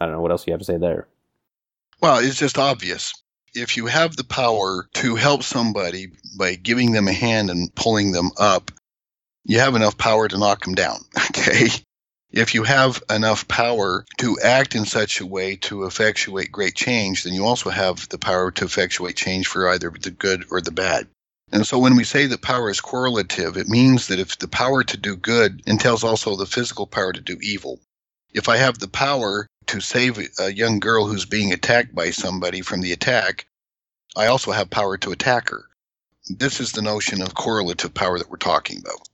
I 0.00 0.06
don't 0.06 0.14
know 0.14 0.20
what 0.20 0.30
else 0.30 0.46
you 0.46 0.52
have 0.52 0.60
to 0.60 0.64
say 0.64 0.78
there. 0.78 1.06
Well, 2.00 2.18
it's 2.18 2.36
just 2.36 2.58
obvious. 2.58 3.12
If 3.56 3.76
you 3.76 3.86
have 3.86 4.16
the 4.16 4.24
power 4.24 4.86
to 4.94 5.16
help 5.16 5.42
somebody 5.42 6.12
by 6.38 6.54
giving 6.54 6.92
them 6.92 7.08
a 7.08 7.12
hand 7.12 7.50
and 7.50 7.74
pulling 7.74 8.12
them 8.12 8.30
up, 8.38 8.70
you 9.44 9.60
have 9.60 9.74
enough 9.74 9.98
power 9.98 10.28
to 10.28 10.38
knock 10.38 10.64
them 10.64 10.74
down. 10.74 10.98
Okay 11.30 11.68
if 12.36 12.54
you 12.54 12.64
have 12.64 13.02
enough 13.08 13.48
power 13.48 14.04
to 14.18 14.38
act 14.40 14.74
in 14.74 14.84
such 14.84 15.20
a 15.20 15.26
way 15.26 15.56
to 15.56 15.84
effectuate 15.84 16.52
great 16.52 16.74
change, 16.74 17.22
then 17.22 17.32
you 17.32 17.46
also 17.46 17.70
have 17.70 18.08
the 18.10 18.18
power 18.18 18.50
to 18.50 18.64
effectuate 18.66 19.16
change 19.16 19.46
for 19.46 19.68
either 19.70 19.90
the 19.90 20.10
good 20.10 20.44
or 20.50 20.60
the 20.60 20.70
bad. 20.70 21.06
And 21.50 21.66
so 21.66 21.78
when 21.78 21.96
we 21.96 22.04
say 22.04 22.26
that 22.26 22.42
power 22.42 22.68
is 22.68 22.80
correlative, 22.80 23.56
it 23.56 23.68
means 23.68 24.08
that 24.08 24.18
if 24.18 24.38
the 24.38 24.48
power 24.48 24.84
to 24.84 24.96
do 24.96 25.16
good 25.16 25.62
entails 25.66 26.04
also 26.04 26.36
the 26.36 26.44
physical 26.44 26.86
power 26.86 27.12
to 27.12 27.20
do 27.20 27.38
evil. 27.40 27.80
If 28.34 28.48
I 28.50 28.56
have 28.58 28.78
the 28.78 28.88
power 28.88 29.46
to 29.66 29.80
save 29.80 30.18
a 30.38 30.52
young 30.52 30.78
girl 30.80 31.06
who's 31.06 31.24
being 31.24 31.52
attacked 31.52 31.94
by 31.94 32.10
somebody 32.10 32.60
from 32.60 32.80
the 32.80 32.92
attack, 32.92 33.46
I 34.16 34.26
also 34.26 34.52
have 34.52 34.70
power 34.70 34.96
to 34.98 35.10
attack 35.10 35.50
her. 35.50 35.64
This 36.28 36.60
is 36.60 36.72
the 36.72 36.82
notion 36.82 37.22
of 37.22 37.34
correlative 37.34 37.94
power 37.94 38.18
that 38.18 38.30
we're 38.30 38.36
talking 38.36 38.78
about. 38.78 39.08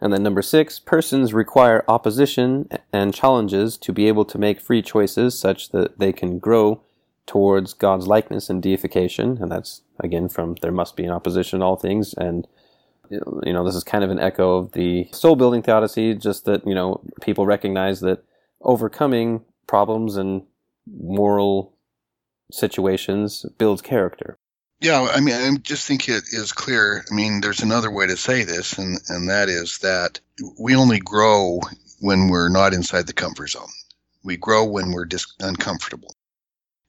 And 0.00 0.12
then 0.12 0.22
number 0.22 0.42
six, 0.42 0.78
persons 0.78 1.32
require 1.32 1.84
opposition 1.88 2.68
and 2.92 3.14
challenges 3.14 3.78
to 3.78 3.92
be 3.92 4.06
able 4.08 4.24
to 4.26 4.38
make 4.38 4.60
free 4.60 4.82
choices 4.82 5.38
such 5.38 5.70
that 5.70 5.98
they 5.98 6.12
can 6.12 6.38
grow 6.38 6.82
towards 7.26 7.72
God's 7.72 8.06
likeness 8.06 8.50
and 8.50 8.62
deification. 8.62 9.38
And 9.40 9.50
that's, 9.50 9.80
again, 9.98 10.28
from 10.28 10.56
there 10.60 10.72
must 10.72 10.96
be 10.96 11.04
an 11.04 11.10
opposition 11.10 11.58
in 11.58 11.62
all 11.62 11.76
things. 11.76 12.12
And, 12.14 12.46
you 13.08 13.52
know, 13.52 13.64
this 13.64 13.74
is 13.74 13.84
kind 13.84 14.04
of 14.04 14.10
an 14.10 14.20
echo 14.20 14.58
of 14.58 14.72
the 14.72 15.08
soul 15.12 15.36
building 15.36 15.62
theodicy, 15.62 16.14
just 16.14 16.44
that, 16.44 16.66
you 16.66 16.74
know, 16.74 17.00
people 17.22 17.46
recognize 17.46 18.00
that 18.00 18.22
overcoming 18.64 19.44
problems 19.66 20.16
and 20.16 20.42
moral 20.86 21.76
situations 22.50 23.46
builds 23.58 23.82
character. 23.82 24.36
Yeah, 24.80 25.08
I 25.10 25.20
mean, 25.20 25.34
I 25.34 25.56
just 25.58 25.86
think 25.86 26.08
it 26.08 26.24
is 26.32 26.52
clear. 26.52 27.04
I 27.10 27.14
mean, 27.14 27.40
there's 27.40 27.62
another 27.62 27.90
way 27.90 28.06
to 28.06 28.16
say 28.16 28.44
this, 28.44 28.76
and, 28.76 28.98
and 29.08 29.30
that 29.30 29.48
is 29.48 29.78
that 29.78 30.20
we 30.58 30.74
only 30.74 30.98
grow 30.98 31.60
when 32.00 32.28
we're 32.28 32.50
not 32.50 32.74
inside 32.74 33.06
the 33.06 33.12
comfort 33.12 33.48
zone. 33.48 33.68
We 34.22 34.36
grow 34.36 34.64
when 34.64 34.92
we're 34.92 35.06
dis- 35.06 35.34
uncomfortable 35.40 36.14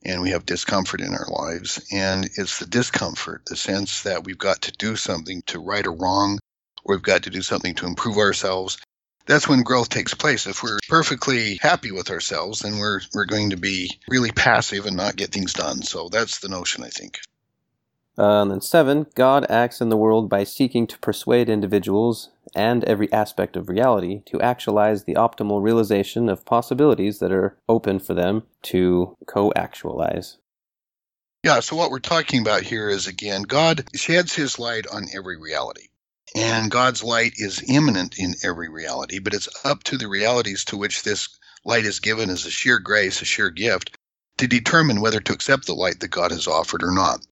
and 0.04 0.22
we 0.22 0.32
have 0.32 0.46
discomfort 0.46 1.02
in 1.02 1.14
our 1.14 1.28
lives. 1.28 1.86
And 1.92 2.26
it's 2.38 2.60
the 2.60 2.68
discomfort, 2.68 3.44
the 3.46 3.56
sense 3.56 4.04
that 4.04 4.24
we've 4.24 4.38
got 4.38 4.64
to 4.64 4.72
do 4.72 4.96
something 4.96 5.42
to 5.48 5.60
right 5.60 5.86
a 5.86 5.90
wrong, 5.90 6.40
or 6.84 6.96
we've 6.96 7.04
got 7.04 7.24
to 7.24 7.30
do 7.32 7.42
something 7.42 7.74
to 7.76 7.88
improve 7.88 8.18
ourselves. 8.18 8.78
That's 9.28 9.48
when 9.48 9.64
growth 9.64 9.90
takes 9.90 10.14
place. 10.14 10.46
If 10.46 10.62
we're 10.62 10.80
perfectly 10.88 11.58
happy 11.62 11.92
with 11.92 12.12
ourselves, 12.12 12.60
then 12.60 12.78
we're, 12.78 13.02
we're 13.14 13.26
going 13.26 13.50
to 13.52 13.58
be 13.58 13.90
really 14.08 14.32
passive 14.32 14.86
and 14.86 14.96
not 14.96 15.16
get 15.16 15.32
things 15.32 15.54
done. 15.54 15.82
So 15.82 16.10
that's 16.10 16.40
the 16.40 16.50
notion, 16.50 16.84
I 16.84 16.90
think. 16.90 17.20
Uh, 18.18 18.44
and 18.44 18.52
then 18.52 18.62
seven, 18.62 19.08
God 19.16 19.46
acts 19.50 19.82
in 19.82 19.90
the 19.90 19.98
world 19.98 20.30
by 20.30 20.44
seeking 20.44 20.88
to 20.88 21.00
persuade 21.00 21.50
individuals 21.50 22.30
and 22.56 22.84
every 22.86 23.12
aspect 23.12 23.58
of 23.58 23.68
reality 23.68 24.22
to 24.28 24.40
actualize 24.42 25.04
the 25.04 25.16
optimal 25.16 25.62
realization 25.62 26.30
of 26.30 26.46
possibilities 26.46 27.20
that 27.20 27.32
are 27.32 27.58
open 27.68 28.00
for 28.00 28.14
them 28.14 28.44
to 28.62 29.18
co 29.26 29.52
actualize. 29.56 30.38
Yeah, 31.44 31.60
so 31.60 31.76
what 31.76 31.92
we're 31.92 32.00
talking 32.00 32.42
about 32.42 32.64
here 32.64 32.90
is 32.90 33.08
again, 33.08 33.44
God 33.44 33.84
sheds 33.94 34.34
his 34.34 34.58
light 34.58 34.88
on 34.88 35.06
every 35.14 35.38
reality. 35.38 35.88
And 36.34 36.72
God's 36.72 37.04
light 37.04 37.34
is 37.36 37.64
immanent 37.68 38.18
in 38.18 38.36
every 38.44 38.70
reality, 38.70 39.20
but 39.20 39.34
it's 39.34 39.50
up 39.64 39.84
to 39.84 39.98
the 39.98 40.08
realities 40.08 40.66
to 40.66 40.78
which 40.78 41.04
this 41.04 41.28
light 41.64 41.86
is 41.86 42.00
given 42.00 42.30
as 42.30 42.46
a 42.46 42.52
sheer 42.52 42.80
grace, 42.80 43.22
a 43.22 43.26
sheer 43.26 43.50
gift, 43.50 43.98
to 44.38 44.48
determine 44.48 45.02
whether 45.02 45.20
to 45.20 45.34
accept 45.34 45.66
the 45.66 45.76
light 45.76 46.00
that 46.00 46.08
God 46.08 46.32
has 46.32 46.48
offered 46.48 46.84
or 46.84 46.92
not 46.92 47.26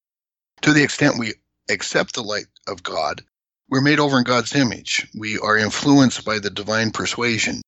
to 0.64 0.74
the 0.74 0.84
extent 0.84 1.20
we 1.20 1.34
accept 1.70 2.16
the 2.16 2.24
light 2.24 2.48
of 2.68 2.84
God, 2.84 3.22
we're 3.70 3.82
made 3.82 4.00
over 4.00 4.18
in 4.18 4.24
God's 4.24 4.56
image. 4.56 5.08
We 5.18 5.38
are 5.38 5.58
influenced 5.58 6.26
by 6.26 6.40
the 6.40 6.50
divine 6.50 6.92
persuasion. 6.92 7.62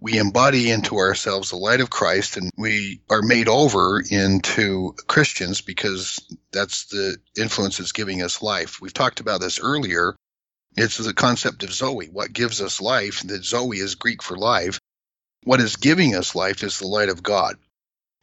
We 0.00 0.18
embody 0.18 0.70
into 0.70 0.96
ourselves 0.96 1.50
the 1.50 1.56
light 1.56 1.80
of 1.80 1.90
Christ 1.90 2.36
and 2.36 2.50
we 2.56 3.02
are 3.10 3.22
made 3.22 3.48
over 3.48 4.00
into 4.00 4.94
Christians 5.08 5.60
because 5.60 6.18
that's 6.52 6.86
the 6.86 7.16
influence 7.36 7.78
that's 7.78 7.92
giving 7.92 8.22
us 8.22 8.42
life. 8.42 8.80
We've 8.80 8.94
talked 8.94 9.20
about 9.20 9.40
this 9.40 9.58
earlier. 9.58 10.14
It's 10.80 10.96
the 10.96 11.12
concept 11.12 11.64
of 11.64 11.74
Zoe. 11.74 12.06
What 12.06 12.32
gives 12.32 12.60
us 12.60 12.80
life? 12.80 13.26
That 13.26 13.44
Zoe 13.44 13.78
is 13.78 13.96
Greek 13.96 14.22
for 14.22 14.36
life. 14.36 14.78
What 15.42 15.60
is 15.60 15.74
giving 15.74 16.14
us 16.14 16.36
life 16.36 16.62
is 16.62 16.78
the 16.78 16.86
light 16.86 17.08
of 17.08 17.20
God. 17.20 17.56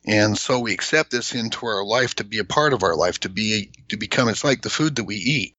And 0.05 0.37
so 0.37 0.59
we 0.59 0.73
accept 0.73 1.11
this 1.11 1.35
into 1.35 1.65
our 1.65 1.83
life 1.83 2.15
to 2.15 2.23
be 2.23 2.37
a 2.37 2.45
part 2.45 2.71
of 2.71 2.83
our 2.83 2.95
life, 2.95 3.19
to 3.21 3.29
be 3.29 3.71
to 3.89 3.97
become 3.97 4.29
it's 4.29 4.45
like 4.45 4.61
the 4.61 4.69
food 4.69 4.95
that 4.95 5.03
we 5.03 5.17
eat. 5.17 5.55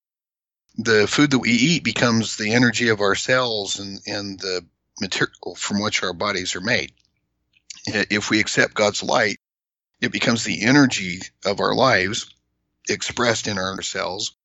The 0.78 1.06
food 1.06 1.32
that 1.32 1.40
we 1.40 1.50
eat 1.50 1.84
becomes 1.84 2.36
the 2.36 2.54
energy 2.54 2.88
of 2.88 3.02
our 3.02 3.14
cells 3.14 3.78
and, 3.78 4.00
and 4.06 4.40
the 4.40 4.64
material 4.98 5.54
from 5.54 5.82
which 5.82 6.02
our 6.02 6.14
bodies 6.14 6.56
are 6.56 6.62
made. 6.62 6.92
If 7.86 8.30
we 8.30 8.40
accept 8.40 8.72
God's 8.72 9.02
light, 9.02 9.36
it 10.00 10.12
becomes 10.12 10.44
the 10.44 10.62
energy 10.62 11.20
of 11.44 11.60
our 11.60 11.74
lives 11.74 12.30
expressed 12.88 13.48
in 13.48 13.58
our 13.58 13.82
cells 13.82 14.35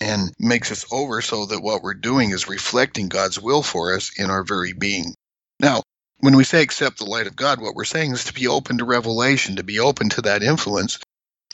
and 0.00 0.32
makes 0.38 0.70
us 0.70 0.84
over 0.92 1.22
so 1.22 1.46
that 1.46 1.62
what 1.62 1.82
we're 1.82 1.94
doing 1.94 2.30
is 2.30 2.48
reflecting 2.48 3.08
God's 3.08 3.40
will 3.40 3.62
for 3.62 3.94
us 3.94 4.18
in 4.18 4.30
our 4.30 4.44
very 4.44 4.72
being. 4.72 5.14
Now, 5.60 5.82
when 6.18 6.36
we 6.36 6.44
say 6.44 6.62
accept 6.62 6.98
the 6.98 7.04
light 7.04 7.26
of 7.26 7.36
God, 7.36 7.60
what 7.60 7.74
we're 7.74 7.84
saying 7.84 8.12
is 8.12 8.24
to 8.24 8.34
be 8.34 8.48
open 8.48 8.78
to 8.78 8.84
revelation, 8.84 9.56
to 9.56 9.62
be 9.62 9.80
open 9.80 10.08
to 10.10 10.22
that 10.22 10.42
influence, 10.42 10.98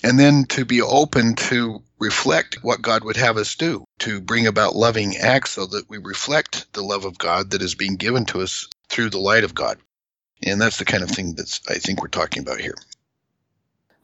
and 0.04 0.18
then 0.18 0.44
to 0.46 0.64
be 0.64 0.82
open 0.82 1.34
to 1.36 1.82
reflect 1.98 2.62
what 2.62 2.82
God 2.82 3.04
would 3.04 3.16
have 3.16 3.36
us 3.36 3.54
do, 3.54 3.84
to 4.00 4.20
bring 4.20 4.46
about 4.46 4.74
loving 4.74 5.16
acts 5.16 5.52
so 5.52 5.66
that 5.66 5.88
we 5.88 5.98
reflect 5.98 6.72
the 6.72 6.82
love 6.82 7.04
of 7.04 7.18
God 7.18 7.50
that 7.50 7.62
is 7.62 7.74
being 7.74 7.96
given 7.96 8.24
to 8.26 8.40
us 8.40 8.68
through 8.88 9.10
the 9.10 9.20
light 9.20 9.44
of 9.44 9.54
God. 9.54 9.78
And 10.44 10.60
that's 10.60 10.78
the 10.78 10.84
kind 10.84 11.04
of 11.04 11.10
thing 11.10 11.34
that 11.36 11.60
I 11.68 11.74
think 11.74 12.00
we're 12.00 12.08
talking 12.08 12.42
about 12.42 12.60
here. 12.60 12.74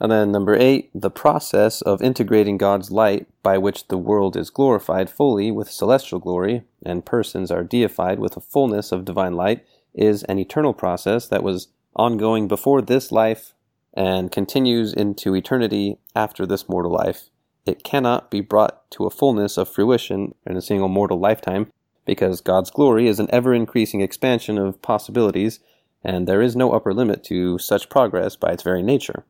And 0.00 0.12
then 0.12 0.30
number 0.30 0.56
eight, 0.56 0.90
the 0.94 1.10
process 1.10 1.82
of 1.82 2.00
integrating 2.00 2.56
God's 2.56 2.90
light 2.90 3.26
by 3.42 3.58
which 3.58 3.88
the 3.88 3.98
world 3.98 4.36
is 4.36 4.50
glorified 4.50 5.10
fully 5.10 5.50
with 5.50 5.70
celestial 5.70 6.20
glory 6.20 6.62
and 6.84 7.04
persons 7.04 7.50
are 7.50 7.64
deified 7.64 8.20
with 8.20 8.36
a 8.36 8.40
fullness 8.40 8.92
of 8.92 9.04
divine 9.04 9.34
light 9.34 9.64
is 9.94 10.22
an 10.24 10.38
eternal 10.38 10.72
process 10.72 11.26
that 11.28 11.42
was 11.42 11.68
ongoing 11.96 12.46
before 12.46 12.80
this 12.80 13.10
life 13.10 13.54
and 13.92 14.30
continues 14.30 14.92
into 14.92 15.34
eternity 15.34 15.98
after 16.14 16.46
this 16.46 16.68
mortal 16.68 16.92
life. 16.92 17.30
It 17.66 17.82
cannot 17.82 18.30
be 18.30 18.40
brought 18.40 18.88
to 18.92 19.06
a 19.06 19.10
fullness 19.10 19.58
of 19.58 19.68
fruition 19.68 20.34
in 20.46 20.56
a 20.56 20.62
single 20.62 20.88
mortal 20.88 21.18
lifetime 21.18 21.72
because 22.04 22.40
God's 22.40 22.70
glory 22.70 23.08
is 23.08 23.18
an 23.18 23.28
ever 23.30 23.52
increasing 23.52 24.00
expansion 24.00 24.56
of 24.56 24.80
possibilities, 24.80 25.58
and 26.04 26.26
there 26.26 26.40
is 26.40 26.56
no 26.56 26.72
upper 26.72 26.94
limit 26.94 27.24
to 27.24 27.58
such 27.58 27.90
progress 27.90 28.36
by 28.36 28.52
its 28.52 28.62
very 28.62 28.82
nature. 28.82 29.24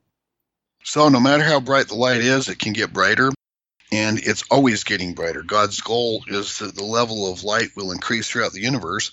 So, 0.89 1.09
no 1.09 1.21
matter 1.21 1.45
how 1.45 1.61
bright 1.61 1.89
the 1.89 1.95
light 1.95 2.21
is, 2.21 2.49
it 2.49 2.59
can 2.59 2.73
get 2.73 2.93
brighter, 2.93 3.31
and 3.93 4.19
it's 4.19 4.45
always 4.51 4.85
getting 4.85 5.15
brighter. 5.15 5.43
God's 5.43 5.81
goal 5.81 6.25
is 6.27 6.59
that 6.59 6.75
the 6.75 6.85
level 6.85 7.31
of 7.31 7.45
light 7.45 7.71
will 7.77 7.93
increase 7.93 8.29
throughout 8.29 8.53
the 8.53 8.63
universe 8.63 9.13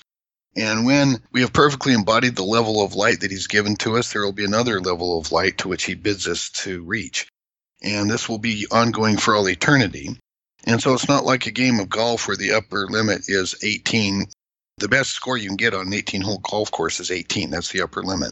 and 0.55 0.85
when 0.85 1.21
we 1.31 1.41
have 1.41 1.51
perfectly 1.51 1.93
embodied 1.93 2.35
the 2.35 2.43
level 2.43 2.83
of 2.83 2.95
light 2.95 3.21
that 3.21 3.31
He's 3.31 3.47
given 3.47 3.75
to 3.77 3.97
us, 3.97 4.11
there 4.11 4.23
will 4.23 4.31
be 4.31 4.45
another 4.45 4.79
level 4.79 5.19
of 5.19 5.31
light 5.31 5.57
to 5.59 5.67
which 5.67 5.83
He 5.83 5.95
bids 5.95 6.27
us 6.27 6.49
to 6.61 6.81
reach. 6.83 7.27
And 7.83 8.09
this 8.09 8.29
will 8.29 8.38
be 8.38 8.65
ongoing 8.71 9.17
for 9.17 9.35
all 9.35 9.49
eternity. 9.49 10.17
And 10.65 10.81
so 10.81 10.93
it's 10.93 11.09
not 11.09 11.25
like 11.25 11.45
a 11.45 11.51
game 11.51 11.79
of 11.79 11.89
golf 11.89 12.27
where 12.27 12.38
the 12.38 12.53
upper 12.53 12.88
limit 12.89 13.23
is 13.27 13.55
18. 13.63 14.25
The 14.77 14.88
best 14.88 15.11
score 15.11 15.38
you 15.38 15.49
can 15.49 15.57
get 15.57 15.73
on 15.73 15.88
an 15.88 15.93
18 15.93 16.21
hole 16.21 16.39
golf 16.39 16.71
course 16.71 16.99
is 16.99 17.11
18. 17.11 17.49
That's 17.49 17.71
the 17.71 17.81
upper 17.81 18.01
limit. 18.01 18.31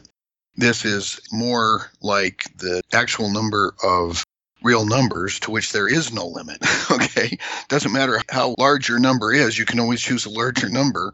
This 0.56 0.84
is 0.84 1.20
more 1.32 1.90
like 2.00 2.44
the 2.58 2.82
actual 2.92 3.30
number 3.32 3.74
of 3.82 4.24
real 4.62 4.86
numbers 4.86 5.40
to 5.40 5.50
which 5.50 5.72
there 5.72 5.88
is 5.88 6.12
no 6.12 6.26
limit. 6.26 6.58
okay. 6.90 7.38
Doesn't 7.68 7.92
matter 7.92 8.20
how 8.30 8.54
large 8.58 8.88
your 8.88 8.98
number 8.98 9.32
is, 9.32 9.58
you 9.58 9.66
can 9.66 9.80
always 9.80 10.00
choose 10.00 10.24
a 10.24 10.30
larger 10.30 10.68
number 10.68 11.12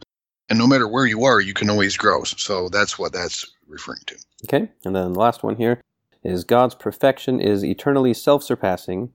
and 0.50 0.58
no 0.58 0.66
matter 0.66 0.88
where 0.88 1.06
you 1.06 1.24
are, 1.24 1.40
you 1.40 1.54
can 1.54 1.70
always 1.70 1.96
grow. 1.96 2.24
So 2.24 2.68
that's 2.68 2.98
what 2.98 3.12
that's 3.12 3.46
referring 3.68 4.02
to. 4.06 4.16
Okay, 4.44 4.68
and 4.84 4.96
then 4.96 5.12
the 5.12 5.18
last 5.18 5.44
one 5.44 5.56
here 5.56 5.80
is 6.24 6.42
God's 6.42 6.74
perfection 6.74 7.40
is 7.40 7.64
eternally 7.64 8.12
self 8.12 8.42
surpassing. 8.42 9.12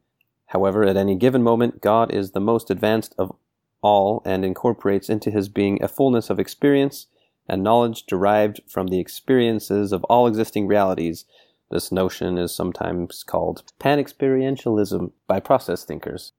However, 0.48 0.86
at 0.86 0.96
any 0.96 1.16
given 1.16 1.44
moment, 1.44 1.82
God 1.82 2.14
is 2.14 2.32
the 2.32 2.40
most 2.40 2.72
advanced 2.72 3.14
of 3.18 3.36
all 3.82 4.22
and 4.26 4.46
incorporates 4.46 5.10
into 5.10 5.30
his 5.30 5.50
being 5.50 5.84
a 5.84 5.90
fullness 5.90 6.30
of 6.30 6.40
experience 6.40 7.08
and 7.48 7.64
knowledge 7.64 8.06
derived 8.06 8.62
from 8.68 8.88
the 8.88 9.00
experiences 9.00 9.92
of 9.92 10.04
all 10.06 10.28
existing 10.28 10.68
realities. 10.68 11.26
This 11.72 11.92
notion 11.92 12.38
is 12.38 12.54
sometimes 12.54 13.24
called 13.24 13.64
panexperientialism 13.80 15.12
by 15.28 15.40
process 15.40 15.84
thinkers. 15.84 16.32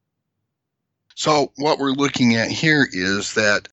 So, 1.14 1.52
what 1.56 1.78
we're 1.78 1.92
looking 1.92 2.34
at 2.36 2.50
here 2.50 2.86
is 2.90 3.34
that 3.34 3.68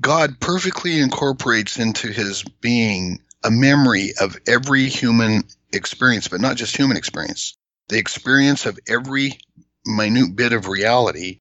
God 0.00 0.38
perfectly 0.40 1.00
incorporates 1.00 1.78
into 1.78 2.08
his 2.08 2.44
being 2.60 3.20
a 3.42 3.50
memory 3.50 4.12
of 4.20 4.36
every 4.46 4.86
human 4.88 5.44
experience, 5.72 6.28
but 6.28 6.40
not 6.40 6.56
just 6.56 6.76
human 6.76 6.96
experience, 6.96 7.56
the 7.88 7.98
experience 7.98 8.66
of 8.66 8.78
every 8.86 9.38
minute 9.84 10.36
bit 10.36 10.52
of 10.52 10.68
reality, 10.68 11.40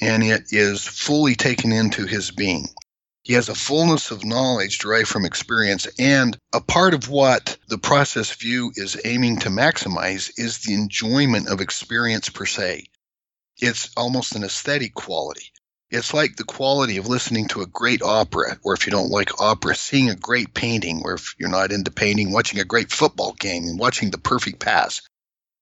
and 0.00 0.22
it 0.22 0.44
is 0.50 0.84
fully 0.84 1.34
taken 1.34 1.72
into 1.72 2.06
his 2.06 2.30
being. 2.30 2.66
He 3.22 3.34
has 3.34 3.50
a 3.50 3.54
fullness 3.54 4.10
of 4.10 4.24
knowledge 4.24 4.78
derived 4.78 5.08
from 5.08 5.26
experience, 5.26 5.86
and 5.98 6.38
a 6.54 6.60
part 6.60 6.94
of 6.94 7.08
what 7.08 7.58
the 7.68 7.76
process 7.76 8.32
view 8.32 8.72
is 8.76 9.00
aiming 9.04 9.40
to 9.40 9.50
maximize 9.50 10.30
is 10.38 10.58
the 10.58 10.72
enjoyment 10.72 11.48
of 11.48 11.60
experience 11.60 12.30
per 12.30 12.46
se. 12.46 12.86
It's 13.58 13.90
almost 13.94 14.34
an 14.34 14.42
aesthetic 14.42 14.94
quality. 14.94 15.52
It's 15.90 16.14
like 16.14 16.36
the 16.36 16.44
quality 16.44 16.96
of 16.96 17.08
listening 17.08 17.48
to 17.48 17.62
a 17.62 17.66
great 17.66 18.00
opera, 18.00 18.58
or 18.62 18.72
if 18.72 18.86
you 18.86 18.92
don't 18.92 19.10
like 19.10 19.40
opera, 19.40 19.74
seeing 19.74 20.08
a 20.08 20.14
great 20.14 20.54
painting, 20.54 21.02
or 21.04 21.14
if 21.14 21.34
you're 21.38 21.50
not 21.50 21.72
into 21.72 21.90
painting, 21.90 22.32
watching 22.32 22.58
a 22.58 22.64
great 22.64 22.90
football 22.90 23.32
game 23.32 23.64
and 23.64 23.78
watching 23.78 24.10
the 24.10 24.18
perfect 24.18 24.60
pass. 24.60 25.02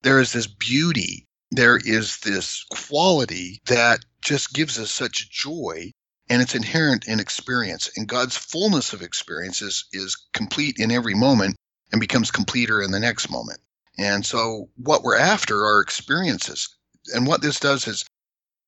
There 0.03 0.21
is 0.21 0.33
this 0.33 0.47
beauty, 0.47 1.25
there 1.51 1.77
is 1.77 2.19
this 2.19 2.65
quality 2.71 3.59
that 3.67 4.05
just 4.23 4.53
gives 4.53 4.79
us 4.79 4.91
such 4.91 5.31
joy, 5.31 5.91
and 6.29 6.43
it's 6.43 6.55
inherent 6.55 7.07
in 7.07 7.21
experience. 7.21 7.91
And 7.97 8.09
God's 8.09 8.37
fullness 8.37 8.93
of 8.93 9.03
experience 9.03 9.63
is, 9.63 9.87
is 9.93 10.17
complete 10.33 10.79
in 10.79 10.91
every 10.91 11.15
moment 11.15 11.57
and 11.91 12.01
becomes 12.01 12.31
completer 12.31 12.83
in 12.83 12.91
the 12.91 13.01
next 13.01 13.31
moment. 13.31 13.61
And 13.99 14.25
so, 14.25 14.71
what 14.77 15.03
we're 15.03 15.19
after 15.19 15.65
are 15.67 15.81
experiences. 15.81 16.69
And 17.13 17.27
what 17.27 17.43
this 17.43 17.59
does 17.59 17.89
is 17.89 18.05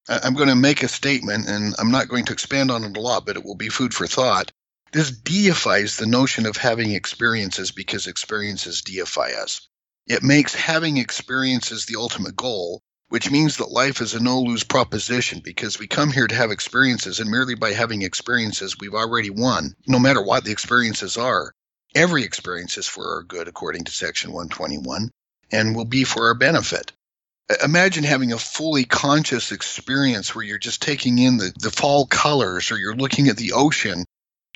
I'm 0.08 0.34
going 0.34 0.48
to 0.48 0.56
make 0.56 0.82
a 0.82 0.88
statement, 0.88 1.48
and 1.48 1.74
I'm 1.78 1.92
not 1.92 2.08
going 2.08 2.24
to 2.26 2.32
expand 2.32 2.70
on 2.70 2.82
it 2.84 2.96
a 2.96 3.00
lot, 3.00 3.26
but 3.26 3.36
it 3.36 3.44
will 3.44 3.54
be 3.54 3.68
food 3.68 3.94
for 3.94 4.06
thought. 4.06 4.50
This 4.92 5.12
deifies 5.12 5.96
the 5.96 6.06
notion 6.06 6.46
of 6.46 6.56
having 6.56 6.90
experiences 6.92 7.70
because 7.70 8.08
experiences 8.08 8.82
deify 8.82 9.32
us. 9.32 9.68
It 10.08 10.24
makes 10.24 10.52
having 10.52 10.96
experiences 10.96 11.86
the 11.86 11.94
ultimate 11.96 12.34
goal, 12.34 12.82
which 13.10 13.30
means 13.30 13.58
that 13.58 13.70
life 13.70 14.00
is 14.00 14.14
a 14.14 14.22
no 14.22 14.40
lose 14.40 14.64
proposition 14.64 15.40
because 15.44 15.78
we 15.78 15.86
come 15.86 16.10
here 16.10 16.26
to 16.26 16.34
have 16.34 16.50
experiences, 16.50 17.20
and 17.20 17.30
merely 17.30 17.54
by 17.54 17.72
having 17.72 18.02
experiences, 18.02 18.78
we've 18.80 18.94
already 18.94 19.30
won, 19.30 19.76
no 19.86 19.98
matter 19.98 20.22
what 20.22 20.44
the 20.44 20.52
experiences 20.52 21.18
are. 21.18 21.52
Every 21.94 22.24
experience 22.24 22.78
is 22.78 22.86
for 22.86 23.16
our 23.16 23.22
good, 23.22 23.48
according 23.48 23.84
to 23.84 23.92
Section 23.92 24.32
121, 24.32 25.10
and 25.52 25.76
will 25.76 25.84
be 25.84 26.04
for 26.04 26.28
our 26.28 26.34
benefit 26.34 26.92
imagine 27.62 28.04
having 28.04 28.32
a 28.32 28.38
fully 28.38 28.84
conscious 28.84 29.52
experience 29.52 30.34
where 30.34 30.44
you're 30.44 30.58
just 30.58 30.82
taking 30.82 31.18
in 31.18 31.36
the, 31.36 31.52
the 31.58 31.70
fall 31.70 32.06
colors 32.06 32.70
or 32.70 32.78
you're 32.78 32.94
looking 32.94 33.28
at 33.28 33.36
the 33.36 33.52
ocean 33.52 34.04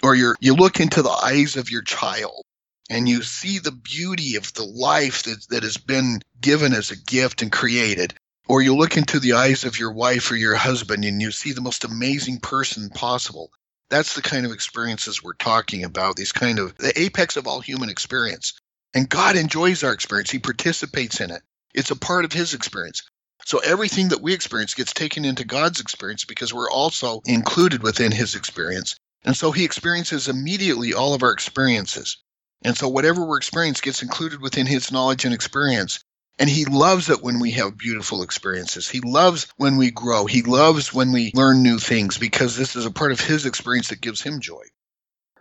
or 0.03 0.14
you're 0.14 0.37
you 0.40 0.55
look 0.55 0.81
into 0.81 1.03
the 1.03 1.11
eyes 1.11 1.57
of 1.57 1.71
your 1.71 1.83
child 1.83 2.43
and 2.90 3.09
you 3.09 3.23
see 3.23 3.59
the 3.59 3.73
beauty 3.73 4.37
of 4.37 4.53
the 4.55 4.64
life 4.64 5.25
that, 5.25 5.47
that 5.51 5.62
has 5.62 5.77
been 5.77 6.21
given 6.40 6.73
as 6.73 6.90
a 6.90 6.97
gift 6.97 7.43
and 7.43 7.51
created 7.51 8.14
or 8.49 8.63
you 8.63 8.77
look 8.77 8.97
into 8.97 9.21
the 9.21 9.35
eyes 9.35 9.65
of 9.65 9.79
your 9.79 9.93
wife 9.93 10.31
or 10.31 10.37
your 10.37 10.55
husband 10.55 11.05
and 11.05 11.21
you 11.21 11.31
see 11.31 11.53
the 11.53 11.61
most 11.61 11.85
amazing 11.85 12.39
person 12.39 12.91
possible 12.91 13.51
that's 13.91 14.15
the 14.15 14.23
kind 14.23 14.47
of 14.47 14.53
experiences 14.53 15.23
we're 15.23 15.35
talking 15.35 15.85
about 15.85 16.17
these 16.17 16.33
kind 16.33 16.59
of 16.59 16.77
the 16.79 16.99
apex 17.01 17.37
of 17.37 17.47
all 17.47 17.61
human 17.61 17.89
experience 17.89 18.55
and 18.95 19.09
god 19.09 19.37
enjoys 19.37 19.83
our 19.83 19.93
experience 19.93 20.31
he 20.31 20.39
participates 20.39 21.21
in 21.21 21.31
it 21.31 21.43
it's 21.75 21.91
a 21.91 21.97
part 21.97 22.25
of 22.25 22.33
his 22.33 22.55
experience. 22.55 23.03
So 23.45 23.59
everything 23.59 24.09
that 24.09 24.23
we 24.23 24.33
experience 24.33 24.75
gets 24.75 24.93
taken 24.93 25.25
into 25.25 25.45
God's 25.45 25.81
experience 25.81 26.25
because 26.25 26.55
we're 26.55 26.71
also 26.71 27.21
included 27.27 27.83
within 27.83 28.13
his 28.13 28.37
experience. 28.37 28.95
And 29.25 29.37
so 29.37 29.51
he 29.51 29.65
experiences 29.65 30.29
immediately 30.29 30.95
all 30.95 31.15
of 31.15 31.23
our 31.23 31.33
experiences. 31.33 32.17
And 32.63 32.77
so 32.77 32.89
whatever 32.89 33.25
we're 33.25 33.37
experiencing 33.37 33.83
gets 33.85 34.03
included 34.03 34.41
within 34.41 34.67
his 34.67 34.93
knowledge 34.93 35.25
and 35.25 35.35
experience. 35.35 36.04
And 36.38 36.51
he 36.51 36.64
loves 36.64 37.11
it 37.11 37.23
when 37.23 37.38
we 37.38 37.53
have 37.53 37.79
beautiful 37.79 38.23
experiences. 38.23 38.88
He 38.88 39.01
loves 39.01 39.47
when 39.57 39.77
we 39.77 39.90
grow. 39.90 40.27
He 40.27 40.42
loves 40.42 40.92
when 40.92 41.12
we 41.12 41.31
learn 41.35 41.62
new 41.62 41.79
things 41.79 42.18
because 42.18 42.57
this 42.57 42.75
is 42.75 42.87
a 42.87 42.90
part 42.90 43.12
of 43.12 43.20
his 43.20 43.47
experience 43.47 43.88
that 43.88 44.01
gives 44.01 44.20
him 44.20 44.40
joy. 44.40 44.64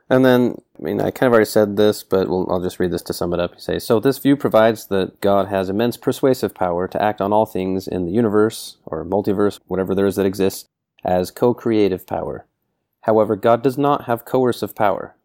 And 0.09 0.23
then, 0.23 0.57
I 0.77 0.83
mean, 0.83 1.01
I 1.01 1.09
kind 1.09 1.27
of 1.27 1.33
already 1.33 1.45
said 1.45 1.77
this, 1.77 2.03
but 2.03 2.29
we'll, 2.29 2.51
I'll 2.51 2.61
just 2.61 2.79
read 2.79 2.91
this 2.91 3.01
to 3.03 3.13
sum 3.13 3.33
it 3.33 3.39
up. 3.39 3.53
You 3.55 3.59
say, 3.59 3.79
So 3.79 3.99
this 3.99 4.19
view 4.19 4.35
provides 4.35 4.87
that 4.87 5.19
God 5.21 5.47
has 5.47 5.69
immense 5.69 5.97
persuasive 5.97 6.53
power 6.53 6.87
to 6.87 7.01
act 7.01 7.21
on 7.21 7.33
all 7.33 7.47
things 7.47 7.87
in 7.87 8.05
the 8.05 8.11
universe, 8.11 8.77
or 8.85 9.05
multiverse, 9.05 9.59
whatever 9.65 9.95
there 9.95 10.05
is 10.05 10.17
that 10.17 10.25
exists, 10.25 10.69
as 11.03 11.31
co 11.31 11.53
creative 11.53 12.05
power. 12.05 12.45
However, 13.01 13.35
God 13.35 13.63
does 13.63 13.77
not 13.77 14.05
have 14.05 14.25
coercive 14.25 14.75
power. 14.75 15.15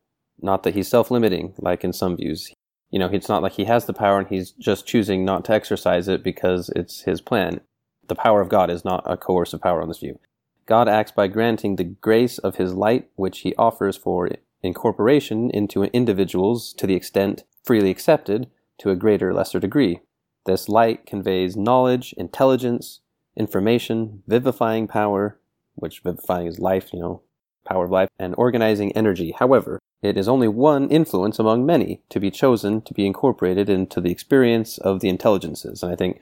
Not 0.40 0.62
that 0.62 0.74
he's 0.74 0.88
self 0.88 1.10
limiting, 1.10 1.54
like 1.58 1.84
in 1.84 1.92
some 1.92 2.16
views. 2.16 2.52
You 2.90 2.98
know, 2.98 3.08
it's 3.12 3.28
not 3.28 3.42
like 3.42 3.52
he 3.52 3.64
has 3.64 3.84
the 3.84 3.92
power 3.92 4.18
and 4.18 4.28
he's 4.28 4.52
just 4.52 4.86
choosing 4.86 5.24
not 5.24 5.44
to 5.46 5.52
exercise 5.52 6.08
it 6.08 6.22
because 6.22 6.70
it's 6.74 7.02
his 7.02 7.20
plan. 7.20 7.60
The 8.06 8.14
power 8.14 8.40
of 8.40 8.48
God 8.48 8.70
is 8.70 8.84
not 8.84 9.02
a 9.04 9.16
coercive 9.16 9.60
power 9.60 9.82
on 9.82 9.88
this 9.88 9.98
view. 9.98 10.18
God 10.64 10.88
acts 10.88 11.12
by 11.12 11.28
granting 11.28 11.76
the 11.76 11.84
grace 11.84 12.38
of 12.38 12.56
his 12.56 12.74
light, 12.74 13.08
which 13.16 13.40
he 13.40 13.54
offers 13.56 13.96
for 13.96 14.28
incorporation 14.62 15.50
into 15.50 15.84
individuals 15.84 16.72
to 16.74 16.86
the 16.86 16.94
extent 16.94 17.44
freely 17.64 17.90
accepted 17.90 18.48
to 18.78 18.90
a 18.90 18.96
greater 18.96 19.30
or 19.30 19.34
lesser 19.34 19.60
degree. 19.60 20.00
This 20.46 20.68
light 20.68 21.04
conveys 21.04 21.56
knowledge, 21.56 22.14
intelligence, 22.16 23.00
information, 23.36 24.22
vivifying 24.26 24.88
power, 24.88 25.38
which 25.74 26.00
vivifying 26.00 26.46
is 26.46 26.58
life, 26.58 26.90
you 26.92 27.00
know, 27.00 27.22
power 27.66 27.84
of 27.84 27.90
life, 27.90 28.08
and 28.18 28.34
organizing 28.38 28.92
energy. 28.92 29.34
However, 29.38 29.78
it 30.02 30.16
is 30.16 30.28
only 30.28 30.48
one 30.48 30.88
influence 30.90 31.38
among 31.38 31.66
many 31.66 32.00
to 32.10 32.20
be 32.20 32.30
chosen 32.30 32.82
to 32.82 32.94
be 32.94 33.06
incorporated 33.06 33.68
into 33.68 34.00
the 34.00 34.10
experience 34.10 34.78
of 34.78 35.00
the 35.00 35.08
intelligences. 35.08 35.82
And 35.82 35.92
I 35.92 35.96
think, 35.96 36.20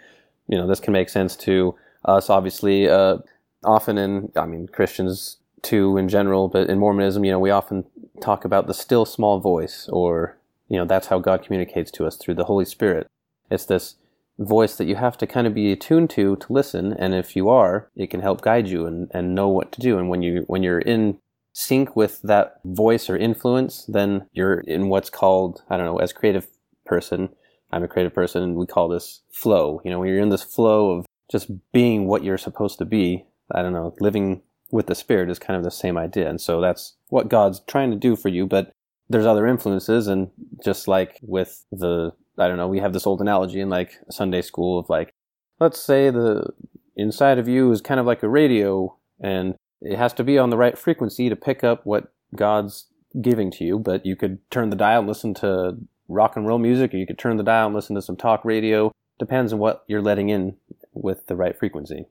you 0.48 0.56
know, 0.56 0.66
this 0.66 0.80
can 0.80 0.92
make 0.92 1.08
sense 1.08 1.36
to 1.36 1.74
us, 2.04 2.30
obviously, 2.30 2.88
uh, 2.88 3.18
often 3.64 3.98
in, 3.98 4.32
I 4.36 4.46
mean, 4.46 4.68
Christians 4.68 5.38
too 5.62 5.96
in 5.96 6.08
general, 6.08 6.48
but 6.48 6.70
in 6.70 6.78
Mormonism, 6.78 7.24
you 7.24 7.32
know, 7.32 7.38
we 7.38 7.50
often 7.50 7.84
talk 8.20 8.44
about 8.44 8.66
the 8.66 8.74
still 8.74 9.04
small 9.04 9.40
voice, 9.40 9.88
or, 9.92 10.38
you 10.68 10.78
know, 10.78 10.84
that's 10.84 11.08
how 11.08 11.18
God 11.18 11.42
communicates 11.42 11.90
to 11.92 12.06
us 12.06 12.16
through 12.16 12.34
the 12.34 12.44
Holy 12.44 12.64
Spirit. 12.64 13.06
It's 13.50 13.66
this 13.66 13.96
voice 14.38 14.76
that 14.76 14.84
you 14.86 14.96
have 14.96 15.16
to 15.18 15.26
kind 15.26 15.46
of 15.46 15.54
be 15.54 15.72
attuned 15.72 16.10
to 16.10 16.36
to 16.36 16.52
listen, 16.52 16.92
and 16.92 17.14
if 17.14 17.34
you 17.34 17.48
are, 17.48 17.88
it 17.96 18.10
can 18.10 18.20
help 18.20 18.42
guide 18.42 18.68
you 18.68 18.86
and, 18.86 19.10
and 19.12 19.34
know 19.34 19.48
what 19.48 19.72
to 19.72 19.80
do. 19.80 19.98
And 19.98 20.08
when 20.08 20.22
you 20.22 20.44
when 20.46 20.62
you're 20.62 20.78
in 20.78 21.18
sync 21.56 21.96
with 21.96 22.20
that 22.20 22.60
voice 22.66 23.08
or 23.08 23.16
influence, 23.16 23.86
then 23.88 24.26
you're 24.34 24.60
in 24.60 24.90
what's 24.90 25.08
called, 25.08 25.62
I 25.70 25.78
don't 25.78 25.86
know, 25.86 25.96
as 25.96 26.12
creative 26.12 26.46
person, 26.84 27.30
I'm 27.72 27.82
a 27.82 27.88
creative 27.88 28.12
person, 28.12 28.42
and 28.42 28.56
we 28.56 28.66
call 28.66 28.88
this 28.88 29.22
flow. 29.32 29.80
You 29.82 29.90
know, 29.90 29.98
when 29.98 30.10
you're 30.10 30.20
in 30.20 30.28
this 30.28 30.42
flow 30.42 30.90
of 30.90 31.06
just 31.32 31.50
being 31.72 32.06
what 32.06 32.22
you're 32.22 32.36
supposed 32.36 32.76
to 32.78 32.84
be, 32.84 33.24
I 33.50 33.62
don't 33.62 33.72
know, 33.72 33.94
living 34.00 34.42
with 34.70 34.86
the 34.86 34.94
spirit 34.94 35.30
is 35.30 35.38
kind 35.38 35.56
of 35.56 35.64
the 35.64 35.70
same 35.70 35.96
idea. 35.96 36.28
And 36.28 36.42
so 36.42 36.60
that's 36.60 36.94
what 37.08 37.30
God's 37.30 37.60
trying 37.60 37.90
to 37.90 37.96
do 37.96 38.16
for 38.16 38.28
you, 38.28 38.46
but 38.46 38.70
there's 39.08 39.24
other 39.24 39.46
influences 39.46 40.08
and 40.08 40.30
just 40.62 40.86
like 40.86 41.18
with 41.22 41.64
the 41.72 42.12
I 42.38 42.48
don't 42.48 42.58
know, 42.58 42.68
we 42.68 42.80
have 42.80 42.92
this 42.92 43.06
old 43.06 43.22
analogy 43.22 43.60
in 43.60 43.70
like 43.70 43.98
Sunday 44.10 44.42
school 44.42 44.78
of 44.78 44.90
like 44.90 45.10
let's 45.58 45.80
say 45.80 46.10
the 46.10 46.50
inside 46.96 47.38
of 47.38 47.48
you 47.48 47.72
is 47.72 47.80
kind 47.80 47.98
of 47.98 48.04
like 48.04 48.22
a 48.22 48.28
radio 48.28 48.94
and 49.20 49.54
it 49.80 49.96
has 49.96 50.12
to 50.14 50.24
be 50.24 50.38
on 50.38 50.50
the 50.50 50.56
right 50.56 50.76
frequency 50.76 51.28
to 51.28 51.36
pick 51.36 51.62
up 51.62 51.84
what 51.84 52.12
God's 52.34 52.86
giving 53.20 53.50
to 53.52 53.64
you, 53.64 53.78
but 53.78 54.04
you 54.04 54.16
could 54.16 54.38
turn 54.50 54.70
the 54.70 54.76
dial 54.76 55.00
and 55.00 55.08
listen 55.08 55.34
to 55.34 55.76
rock 56.08 56.36
and 56.36 56.46
roll 56.46 56.58
music 56.58 56.94
or 56.94 56.98
you 56.98 57.06
could 57.06 57.18
turn 57.18 57.36
the 57.36 57.42
dial 57.42 57.66
and 57.66 57.74
listen 57.74 57.94
to 57.96 58.02
some 58.02 58.16
talk 58.16 58.44
radio. 58.44 58.92
Depends 59.18 59.52
on 59.52 59.58
what 59.58 59.84
you're 59.88 60.02
letting 60.02 60.28
in 60.28 60.56
with 60.92 61.26
the 61.26 61.36
right 61.36 61.58
frequency. 61.58 62.06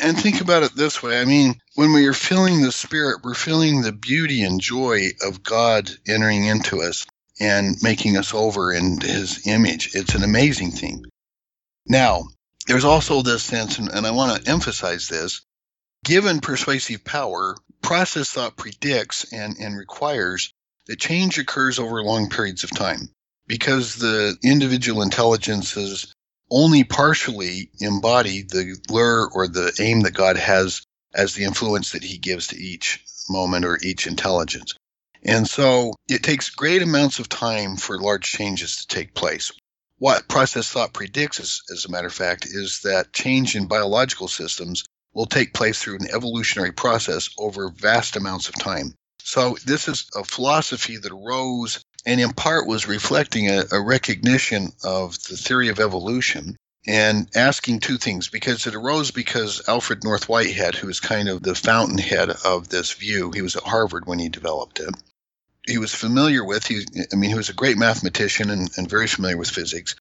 And 0.00 0.18
think 0.18 0.40
about 0.40 0.62
it 0.62 0.74
this 0.74 1.02
way. 1.02 1.20
I 1.20 1.24
mean, 1.24 1.56
when 1.74 1.92
we 1.92 2.06
are 2.06 2.12
feeling 2.12 2.62
the 2.62 2.72
Spirit, 2.72 3.20
we're 3.24 3.34
feeling 3.34 3.82
the 3.82 3.92
beauty 3.92 4.42
and 4.42 4.60
joy 4.60 5.08
of 5.26 5.42
God 5.42 5.90
entering 6.06 6.44
into 6.44 6.82
us 6.82 7.06
and 7.40 7.76
making 7.82 8.16
us 8.16 8.34
over 8.34 8.72
in 8.72 9.00
His 9.00 9.46
image. 9.46 9.94
It's 9.94 10.14
an 10.14 10.22
amazing 10.22 10.72
thing. 10.72 11.04
Now, 11.86 12.24
there's 12.66 12.84
also 12.84 13.22
this 13.22 13.42
sense, 13.42 13.78
and, 13.78 13.90
I 13.90 14.10
want 14.10 14.44
to 14.44 14.50
emphasize 14.50 15.08
this 15.08 15.40
given 16.08 16.40
persuasive 16.40 17.04
power, 17.04 17.54
process 17.82 18.30
thought 18.30 18.56
predicts 18.56 19.30
and, 19.30 19.58
and 19.58 19.76
requires 19.76 20.54
that 20.86 20.98
change 20.98 21.38
occurs 21.38 21.78
over 21.78 22.02
long 22.02 22.30
periods 22.30 22.64
of 22.64 22.70
time 22.70 23.10
because 23.46 23.96
the 23.96 24.34
individual 24.42 25.02
intelligences 25.02 26.14
only 26.50 26.82
partially 26.82 27.70
embody 27.80 28.40
the 28.40 28.74
lure 28.88 29.28
or 29.30 29.48
the 29.48 29.70
aim 29.80 30.00
that 30.00 30.14
God 30.14 30.38
has 30.38 30.80
as 31.14 31.34
the 31.34 31.44
influence 31.44 31.92
that 31.92 32.02
he 32.02 32.16
gives 32.16 32.46
to 32.48 32.56
each 32.56 33.04
moment 33.28 33.66
or 33.66 33.78
each 33.82 34.06
intelligence. 34.06 34.72
And 35.22 35.46
so 35.46 35.92
it 36.08 36.22
takes 36.22 36.48
great 36.48 36.80
amounts 36.80 37.18
of 37.18 37.28
time 37.28 37.76
for 37.76 38.00
large 38.00 38.32
changes 38.32 38.76
to 38.76 38.86
take 38.86 39.12
place. 39.12 39.52
What 39.98 40.26
process 40.26 40.70
thought 40.70 40.94
predicts, 40.94 41.38
as, 41.38 41.60
as 41.70 41.84
a 41.84 41.90
matter 41.90 42.06
of 42.06 42.14
fact, 42.14 42.46
is 42.46 42.80
that 42.84 43.12
change 43.12 43.56
in 43.56 43.66
biological 43.66 44.28
systems 44.28 44.84
will 45.14 45.26
take 45.26 45.54
place 45.54 45.80
through 45.80 45.96
an 45.96 46.10
evolutionary 46.14 46.72
process 46.72 47.30
over 47.38 47.68
vast 47.68 48.16
amounts 48.16 48.48
of 48.48 48.54
time. 48.56 48.94
So 49.22 49.56
this 49.66 49.88
is 49.88 50.06
a 50.14 50.24
philosophy 50.24 50.96
that 50.96 51.12
arose 51.12 51.84
and 52.06 52.20
in 52.20 52.32
part 52.32 52.66
was 52.66 52.88
reflecting 52.88 53.50
a, 53.50 53.64
a 53.72 53.80
recognition 53.80 54.72
of 54.82 55.22
the 55.24 55.36
theory 55.36 55.68
of 55.68 55.80
evolution 55.80 56.56
and 56.86 57.28
asking 57.34 57.80
two 57.80 57.98
things 57.98 58.28
because 58.28 58.66
it 58.66 58.74
arose 58.74 59.10
because 59.10 59.68
Alfred 59.68 60.04
North 60.04 60.28
Whitehead, 60.28 60.74
who 60.74 60.88
is 60.88 61.00
kind 61.00 61.28
of 61.28 61.42
the 61.42 61.54
fountainhead 61.54 62.30
of 62.44 62.68
this 62.68 62.92
view, 62.92 63.30
he 63.30 63.42
was 63.42 63.56
at 63.56 63.64
Harvard 63.64 64.06
when 64.06 64.18
he 64.18 64.30
developed 64.30 64.80
it. 64.80 64.88
He 65.66 65.76
was 65.76 65.94
familiar 65.94 66.42
with, 66.42 66.66
he, 66.66 66.86
I 67.12 67.16
mean, 67.16 67.28
he 67.28 67.36
was 67.36 67.50
a 67.50 67.54
great 67.54 67.76
mathematician 67.76 68.48
and, 68.48 68.70
and 68.78 68.88
very 68.88 69.06
familiar 69.06 69.36
with 69.36 69.50
physics. 69.50 69.96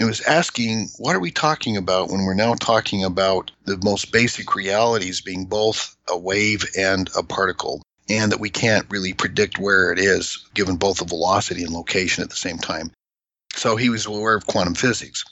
It 0.00 0.06
was 0.06 0.22
asking, 0.22 0.88
what 0.96 1.14
are 1.14 1.20
we 1.20 1.30
talking 1.30 1.76
about 1.76 2.08
when 2.08 2.24
we're 2.24 2.32
now 2.32 2.54
talking 2.54 3.04
about 3.04 3.50
the 3.66 3.76
most 3.84 4.12
basic 4.12 4.54
realities 4.54 5.20
being 5.20 5.44
both 5.44 5.94
a 6.08 6.16
wave 6.16 6.64
and 6.74 7.10
a 7.14 7.22
particle, 7.22 7.82
and 8.08 8.32
that 8.32 8.40
we 8.40 8.48
can't 8.48 8.86
really 8.88 9.12
predict 9.12 9.58
where 9.58 9.92
it 9.92 9.98
is 9.98 10.46
given 10.54 10.76
both 10.76 11.00
the 11.00 11.04
velocity 11.04 11.64
and 11.64 11.74
location 11.74 12.24
at 12.24 12.30
the 12.30 12.36
same 12.36 12.56
time? 12.56 12.92
So 13.52 13.76
he 13.76 13.90
was 13.90 14.06
aware 14.06 14.34
of 14.34 14.46
quantum 14.46 14.74
physics. 14.74 15.22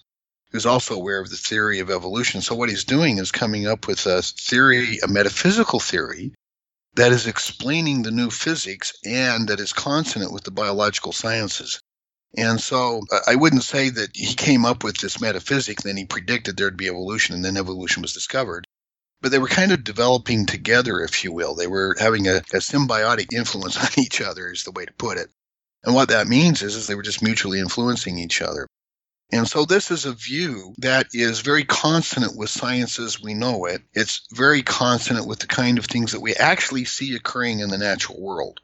He 0.50 0.56
was 0.58 0.66
also 0.66 0.96
aware 0.96 1.20
of 1.20 1.30
the 1.30 1.36
theory 1.38 1.80
of 1.80 1.90
evolution. 1.90 2.42
So 2.42 2.54
what 2.54 2.68
he's 2.68 2.84
doing 2.84 3.16
is 3.16 3.32
coming 3.32 3.66
up 3.66 3.86
with 3.86 4.04
a 4.04 4.20
theory, 4.20 4.98
a 4.98 5.08
metaphysical 5.08 5.80
theory, 5.80 6.34
that 6.94 7.12
is 7.12 7.26
explaining 7.26 8.02
the 8.02 8.10
new 8.10 8.28
physics 8.28 8.92
and 9.02 9.48
that 9.48 9.60
is 9.60 9.72
consonant 9.72 10.30
with 10.30 10.44
the 10.44 10.50
biological 10.50 11.12
sciences. 11.12 11.80
And 12.36 12.60
so 12.60 13.02
uh, 13.10 13.20
I 13.26 13.36
wouldn't 13.36 13.62
say 13.62 13.88
that 13.88 14.14
he 14.14 14.34
came 14.34 14.64
up 14.64 14.84
with 14.84 14.98
this 14.98 15.20
metaphysic, 15.20 15.80
then 15.80 15.96
he 15.96 16.04
predicted 16.04 16.56
there'd 16.56 16.76
be 16.76 16.88
evolution, 16.88 17.34
and 17.34 17.44
then 17.44 17.56
evolution 17.56 18.02
was 18.02 18.12
discovered. 18.12 18.66
But 19.20 19.32
they 19.32 19.38
were 19.38 19.48
kind 19.48 19.72
of 19.72 19.82
developing 19.82 20.46
together, 20.46 21.00
if 21.00 21.24
you 21.24 21.32
will. 21.32 21.54
They 21.54 21.66
were 21.66 21.96
having 21.98 22.28
a, 22.28 22.36
a 22.36 22.60
symbiotic 22.60 23.32
influence 23.32 23.76
on 23.82 23.88
each 23.96 24.20
other, 24.20 24.50
is 24.50 24.64
the 24.64 24.72
way 24.72 24.84
to 24.84 24.92
put 24.92 25.18
it. 25.18 25.30
And 25.84 25.94
what 25.94 26.10
that 26.10 26.26
means 26.26 26.62
is, 26.62 26.76
is 26.76 26.86
they 26.86 26.94
were 26.94 27.02
just 27.02 27.22
mutually 27.22 27.60
influencing 27.60 28.18
each 28.18 28.42
other. 28.42 28.68
And 29.30 29.46
so 29.46 29.64
this 29.64 29.90
is 29.90 30.06
a 30.06 30.12
view 30.12 30.74
that 30.78 31.08
is 31.12 31.40
very 31.40 31.64
consonant 31.64 32.36
with 32.36 32.48
science 32.48 32.98
as 32.98 33.20
we 33.20 33.34
know 33.34 33.66
it. 33.66 33.82
It's 33.92 34.26
very 34.32 34.62
consonant 34.62 35.26
with 35.26 35.38
the 35.40 35.46
kind 35.46 35.78
of 35.78 35.84
things 35.84 36.12
that 36.12 36.20
we 36.20 36.34
actually 36.34 36.86
see 36.86 37.14
occurring 37.14 37.60
in 37.60 37.68
the 37.68 37.78
natural 37.78 38.20
world. 38.20 38.60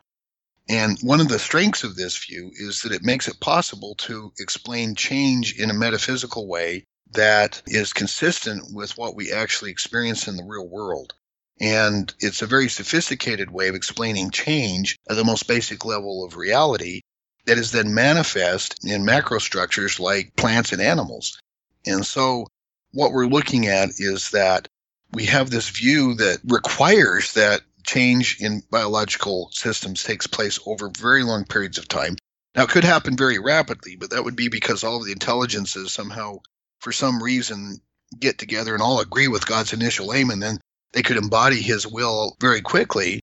And 0.68 0.98
one 1.00 1.20
of 1.20 1.28
the 1.28 1.38
strengths 1.38 1.84
of 1.84 1.94
this 1.94 2.16
view 2.16 2.50
is 2.54 2.82
that 2.82 2.92
it 2.92 3.02
makes 3.02 3.28
it 3.28 3.40
possible 3.40 3.94
to 3.96 4.32
explain 4.38 4.94
change 4.94 5.58
in 5.58 5.70
a 5.70 5.74
metaphysical 5.74 6.48
way 6.48 6.84
that 7.12 7.62
is 7.66 7.92
consistent 7.92 8.72
with 8.72 8.96
what 8.96 9.14
we 9.14 9.32
actually 9.32 9.70
experience 9.70 10.26
in 10.26 10.36
the 10.36 10.44
real 10.44 10.66
world. 10.66 11.12
And 11.60 12.12
it's 12.18 12.42
a 12.42 12.46
very 12.46 12.68
sophisticated 12.68 13.50
way 13.50 13.68
of 13.68 13.74
explaining 13.74 14.30
change 14.30 14.96
at 15.08 15.16
the 15.16 15.24
most 15.24 15.46
basic 15.46 15.84
level 15.84 16.24
of 16.24 16.36
reality 16.36 17.02
that 17.46 17.58
is 17.58 17.70
then 17.70 17.94
manifest 17.94 18.84
in 18.84 19.04
macro 19.04 19.38
structures 19.38 20.00
like 20.00 20.34
plants 20.34 20.72
and 20.72 20.80
animals. 20.80 21.38
And 21.86 22.04
so 22.04 22.46
what 22.92 23.12
we're 23.12 23.26
looking 23.26 23.66
at 23.66 23.90
is 23.98 24.30
that 24.30 24.66
we 25.12 25.26
have 25.26 25.50
this 25.50 25.68
view 25.68 26.14
that 26.14 26.38
requires 26.44 27.34
that 27.34 27.60
change 27.84 28.40
in 28.40 28.62
biological 28.70 29.50
systems 29.52 30.02
takes 30.02 30.26
place 30.26 30.58
over 30.66 30.88
very 30.88 31.22
long 31.22 31.44
periods 31.44 31.78
of 31.78 31.88
time. 31.88 32.16
Now, 32.54 32.64
it 32.64 32.70
could 32.70 32.84
happen 32.84 33.16
very 33.16 33.38
rapidly, 33.38 33.96
but 33.96 34.10
that 34.10 34.24
would 34.24 34.36
be 34.36 34.48
because 34.48 34.84
all 34.84 34.96
of 34.96 35.06
the 35.06 35.12
intelligences 35.12 35.92
somehow, 35.92 36.38
for 36.80 36.92
some 36.92 37.22
reason, 37.22 37.80
get 38.18 38.38
together 38.38 38.74
and 38.74 38.82
all 38.82 39.00
agree 39.00 39.28
with 39.28 39.46
God's 39.46 39.72
initial 39.72 40.12
aim, 40.12 40.30
and 40.30 40.42
then 40.42 40.58
they 40.92 41.02
could 41.02 41.16
embody 41.16 41.60
his 41.60 41.86
will 41.86 42.36
very 42.40 42.60
quickly. 42.62 43.20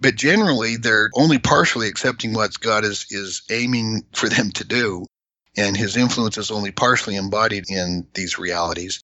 But 0.00 0.14
generally, 0.14 0.76
they're 0.76 1.10
only 1.14 1.38
partially 1.38 1.88
accepting 1.88 2.32
what 2.32 2.58
God 2.58 2.84
is, 2.84 3.06
is 3.10 3.42
aiming 3.50 4.06
for 4.12 4.28
them 4.28 4.52
to 4.52 4.64
do, 4.64 5.06
and 5.56 5.76
his 5.76 5.96
influence 5.96 6.38
is 6.38 6.50
only 6.50 6.70
partially 6.70 7.16
embodied 7.16 7.64
in 7.68 8.06
these 8.14 8.38
realities. 8.38 9.02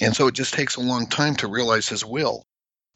And 0.00 0.16
so 0.16 0.26
it 0.28 0.34
just 0.34 0.54
takes 0.54 0.76
a 0.76 0.80
long 0.80 1.06
time 1.06 1.36
to 1.36 1.48
realize 1.48 1.88
his 1.88 2.04
will 2.04 2.44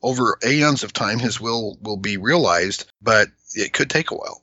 over 0.07 0.39
aeons 0.47 0.85
of 0.85 0.93
time, 0.93 1.19
his 1.19 1.41
will 1.41 1.77
will 1.83 1.97
be 1.97 2.17
realized, 2.17 2.91
but 3.03 3.27
it 3.55 3.73
could 3.73 3.91
take 3.91 4.13
a 4.13 4.15
while. 4.15 4.41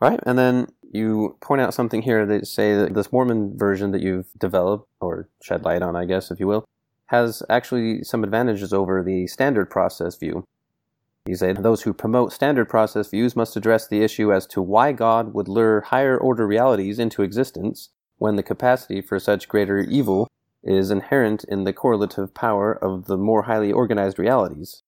Right, 0.00 0.18
and 0.26 0.36
then 0.36 0.66
you 0.90 1.36
point 1.40 1.60
out 1.60 1.74
something 1.74 2.02
here 2.02 2.26
that 2.26 2.48
say 2.48 2.74
that 2.74 2.92
this 2.92 3.12
Mormon 3.12 3.56
version 3.56 3.92
that 3.92 4.02
you've 4.02 4.26
developed 4.36 4.88
or 5.00 5.28
shed 5.40 5.64
light 5.64 5.80
on, 5.80 5.94
I 5.94 6.06
guess, 6.06 6.32
if 6.32 6.40
you 6.40 6.48
will, 6.48 6.64
has 7.06 7.44
actually 7.48 8.02
some 8.02 8.24
advantages 8.24 8.72
over 8.72 9.00
the 9.00 9.28
standard 9.28 9.70
process 9.70 10.16
view. 10.16 10.44
You 11.24 11.36
say 11.36 11.52
those 11.52 11.82
who 11.82 11.92
promote 11.94 12.32
standard 12.32 12.68
process 12.68 13.08
views 13.08 13.36
must 13.36 13.56
address 13.56 13.86
the 13.86 14.02
issue 14.02 14.32
as 14.32 14.44
to 14.48 14.60
why 14.60 14.90
God 14.90 15.34
would 15.34 15.46
lure 15.46 15.82
higher 15.82 16.18
order 16.18 16.48
realities 16.48 16.98
into 16.98 17.22
existence 17.22 17.90
when 18.18 18.34
the 18.34 18.42
capacity 18.42 19.00
for 19.02 19.20
such 19.20 19.48
greater 19.48 19.78
evil 19.78 20.26
is 20.62 20.90
inherent 20.90 21.44
in 21.44 21.64
the 21.64 21.72
correlative 21.72 22.34
power 22.34 22.72
of 22.72 23.06
the 23.06 23.16
more 23.16 23.42
highly 23.42 23.72
organized 23.72 24.18
realities. 24.18 24.82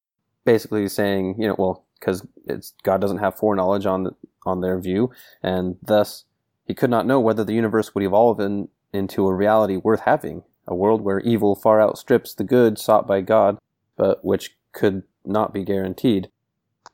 Basically 0.44 0.88
saying, 0.88 1.36
you 1.38 1.48
know, 1.48 1.56
well, 1.58 1.84
because 1.98 2.26
God 2.82 3.00
doesn't 3.00 3.18
have 3.18 3.36
foreknowledge 3.36 3.86
on 3.86 4.14
on 4.46 4.60
their 4.60 4.78
view, 4.78 5.10
and 5.42 5.76
thus 5.82 6.24
he 6.66 6.74
could 6.74 6.90
not 6.90 7.06
know 7.06 7.18
whether 7.20 7.44
the 7.44 7.54
universe 7.54 7.94
would 7.94 8.04
evolve 8.04 8.40
in, 8.40 8.68
into 8.92 9.26
a 9.26 9.34
reality 9.34 9.76
worth 9.76 10.00
having, 10.00 10.42
a 10.66 10.74
world 10.74 11.00
where 11.00 11.20
evil 11.20 11.54
far 11.54 11.80
outstrips 11.80 12.34
the 12.34 12.44
good 12.44 12.78
sought 12.78 13.06
by 13.06 13.20
God, 13.20 13.58
but 13.96 14.24
which 14.24 14.56
could 14.72 15.02
not 15.24 15.52
be 15.52 15.64
guaranteed. 15.64 16.28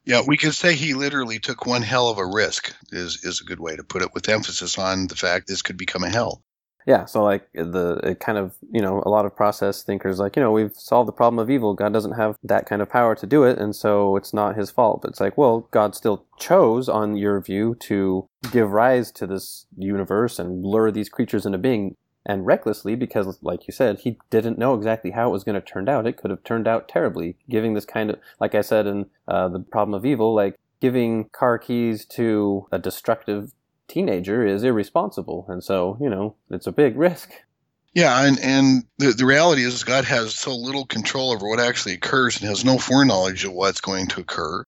Yeah, 0.05 0.22
we 0.26 0.37
could 0.37 0.55
say 0.55 0.74
he 0.74 0.95
literally 0.95 1.39
took 1.39 1.66
one 1.66 1.83
hell 1.83 2.09
of 2.09 2.18
a 2.18 2.26
risk, 2.26 2.74
is, 2.91 3.24
is 3.24 3.41
a 3.41 3.45
good 3.45 3.61
way 3.61 3.76
to 3.76 3.85
put 3.85 4.03
it, 4.03 4.14
with 4.14 4.28
emphasis 4.28 4.78
on 4.78 5.09
the 5.09 5.16
fact 5.16 5.47
this 5.47 5.62
could 5.62 5.76
become 5.76 6.05
a 6.05 6.09
hell 6.11 6.43
yeah 6.87 7.05
so 7.05 7.22
like 7.22 7.49
the 7.53 8.01
it 8.03 8.20
kind 8.20 8.39
of 8.39 8.55
you 8.72 8.81
know 8.81 9.03
a 9.05 9.09
lot 9.09 9.26
of 9.26 9.35
process 9.35 9.83
thinkers 9.83 10.18
like 10.18 10.37
you 10.37 10.43
know 10.43 10.53
we've 10.53 10.74
solved 10.74 11.09
the 11.09 11.12
problem 11.12 11.39
of 11.39 11.51
evil. 11.51 11.74
God 11.74 11.93
doesn't 11.93 12.12
have 12.12 12.37
that 12.43 12.66
kind 12.66 12.83
of 12.83 12.89
power 12.89 13.14
to 13.14 13.26
do 13.26 13.45
it 13.45 13.59
and 13.59 13.74
so 13.74 14.16
it's 14.16 14.33
not 14.33 14.57
his 14.57 14.70
fault. 14.70 15.03
But 15.03 15.11
it's 15.11 15.20
like 15.20 15.37
well 15.37 15.68
god 15.70 15.95
still 15.95 16.24
chose 16.39 16.89
on 16.89 17.16
your 17.16 17.41
view 17.41 17.76
to 17.81 18.28
give 18.53 18.70
rise 18.70 19.11
to 19.12 19.26
this 19.26 19.66
universe 19.76 20.39
and 20.39 20.64
lure 20.64 20.91
these 20.91 21.09
creatures 21.09 21.47
into 21.47 21.59
being 21.59 21.97
and 22.26 22.45
recklessly 22.45 22.95
because 22.95 23.39
like 23.43 23.66
you 23.66 23.72
said 23.72 24.01
he 24.01 24.18
didn't 24.28 24.59
know 24.59 24.74
exactly 24.74 25.11
how 25.12 25.28
it 25.28 25.33
was 25.33 25.45
going 25.45 25.55
to 25.55 25.61
turn 25.61 25.89
out. 25.89 26.07
It 26.07 26.16
could 26.16 26.31
have 26.31 26.45
turned 26.45 26.68
out 26.68 26.89
terribly. 26.89 27.37
Giving 27.49 27.74
this 27.74 27.85
kind 27.85 28.11
of 28.11 28.18
like 28.39 28.55
i 28.55 28.61
said 28.61 28.87
in 28.87 29.07
uh, 29.28 29.49
the 29.49 29.61
problem 29.61 29.95
of 29.95 30.05
evil 30.05 30.35
like 30.35 30.57
giving 30.81 31.28
car 31.33 31.59
keys 31.59 32.05
to 32.07 32.66
a 32.72 32.78
destructive 32.78 33.53
teenager 33.91 34.47
is 34.47 34.62
irresponsible. 34.62 35.45
And 35.49 35.62
so, 35.62 35.99
you 36.01 36.09
know, 36.09 36.36
it's 36.51 36.66
a 36.66 36.72
big 36.72 36.97
risk. 36.97 37.32
Yeah, 37.93 38.24
and, 38.24 38.38
and 38.38 38.84
the, 38.99 39.12
the 39.12 39.26
reality 39.26 39.64
is 39.64 39.82
God 39.82 40.05
has 40.05 40.34
so 40.34 40.55
little 40.55 40.86
control 40.86 41.32
over 41.32 41.49
what 41.49 41.59
actually 41.59 41.95
occurs 41.95 42.41
and 42.41 42.49
has 42.49 42.64
no 42.64 42.78
foreknowledge 42.78 43.45
of 43.45 43.53
what's 43.53 43.80
going 43.80 44.07
to 44.09 44.20
occur. 44.20 44.64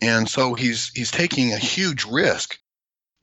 And 0.00 0.28
so 0.28 0.54
he's 0.54 0.90
he's 0.94 1.10
taking 1.10 1.52
a 1.52 1.58
huge 1.58 2.04
risk. 2.04 2.58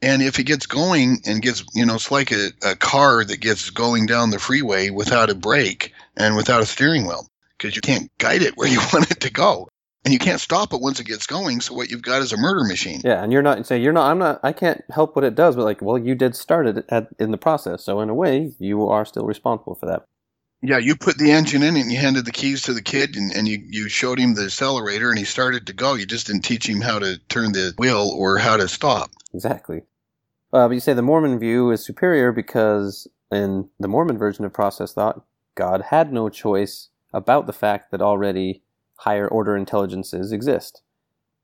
And 0.02 0.22
if 0.22 0.36
he 0.36 0.44
gets 0.44 0.66
going 0.66 1.22
and 1.26 1.42
gets, 1.42 1.64
you 1.74 1.86
know, 1.86 1.96
it's 1.96 2.12
like 2.12 2.32
a, 2.32 2.50
a 2.64 2.76
car 2.76 3.24
that 3.24 3.40
gets 3.40 3.70
going 3.70 4.06
down 4.06 4.32
the 4.32 4.40
freeway 4.40 4.90
without 4.90 5.30
a 5.30 5.36
brake 5.36 5.94
and 6.18 6.36
without 6.36 6.62
a 6.62 6.66
steering 6.66 7.06
wheel 7.06 7.28
because 7.58 7.76
you 7.76 7.82
can't 7.82 8.12
guide 8.18 8.42
it 8.42 8.58
where 8.58 8.68
you 8.68 8.80
want 8.94 9.10
it 9.10 9.22
to 9.22 9.32
go 9.32 9.68
and 10.06 10.14
you 10.14 10.20
can't 10.20 10.42
stop 10.42 10.74
it 10.74 10.82
once 10.82 11.00
it 11.00 11.08
gets 11.08 11.28
going. 11.28 11.62
So 11.62 11.74
what 11.74 11.90
you've 11.90 12.02
got 12.02 12.22
is 12.22 12.34
a 12.34 12.38
murder 12.38 12.64
machine. 12.64 13.02
Yeah, 13.04 13.24
and 13.24 13.32
you're 13.32 13.42
not 13.42 13.66
say 13.66 13.80
you're 13.80 13.94
not. 13.94 14.10
I'm 14.10 14.20
not. 14.20 14.40
I 14.44 14.52
can't 14.52 14.84
help 14.90 15.16
what 15.16 15.26
it 15.26 15.36
does, 15.36 15.56
but 15.56 15.66
like, 15.66 15.82
well, 15.82 15.98
you 15.98 16.16
did 16.16 16.36
start 16.36 16.68
it 16.68 16.86
at, 16.90 17.08
in 17.20 17.32
the 17.32 17.38
process, 17.38 17.84
so 17.84 18.00
in 18.02 18.10
a 18.10 18.14
way, 18.14 18.52
you 18.60 18.88
are 18.88 19.06
still 19.06 19.26
responsible 19.26 19.76
for 19.76 19.86
that. 19.86 20.06
Yeah, 20.66 20.78
you 20.78 20.96
put 20.96 21.18
the 21.18 21.32
engine 21.32 21.62
in 21.62 21.76
and 21.76 21.92
you 21.92 22.00
handed 22.00 22.26
the 22.26 22.32
keys 22.32 22.62
to 22.64 22.74
the 22.74 22.82
kid 22.82 23.18
and, 23.18 23.34
and 23.34 23.50
you, 23.50 23.62
you 23.70 23.90
showed 23.90 24.18
him 24.18 24.34
the 24.34 24.46
accelerator 24.46 25.10
and 25.10 25.20
he 25.20 25.26
started 25.26 25.68
to 25.68 25.74
go. 25.74 25.96
You 25.96 26.06
just 26.06 26.28
didn't 26.28 26.44
teach 26.44 26.70
him 26.70 26.80
how 26.80 27.00
to 27.00 27.18
turn 27.28 27.52
the 27.52 27.74
wheel 27.78 28.10
or 28.16 28.38
how 28.38 28.56
to 28.56 28.70
stop. 28.70 29.12
Exactly. 29.34 29.82
Uh, 30.54 30.70
but 30.70 30.74
you 30.74 30.80
say 30.80 30.94
the 30.94 31.02
Mormon 31.02 31.38
view 31.38 31.70
is 31.72 31.86
superior 31.86 32.32
because 32.32 33.10
in 33.30 33.68
the 33.78 33.90
Mormon 33.90 34.18
version 34.18 34.46
of 34.46 34.54
process 34.54 34.94
thought, 34.94 35.26
God 35.56 35.82
had 35.90 36.14
no 36.14 36.30
choice 36.30 36.88
about 37.12 37.46
the 37.46 37.52
fact 37.52 37.92
that 37.92 38.02
already 38.02 38.63
higher 39.04 39.28
order 39.28 39.56
intelligences 39.56 40.32
exist. 40.32 40.82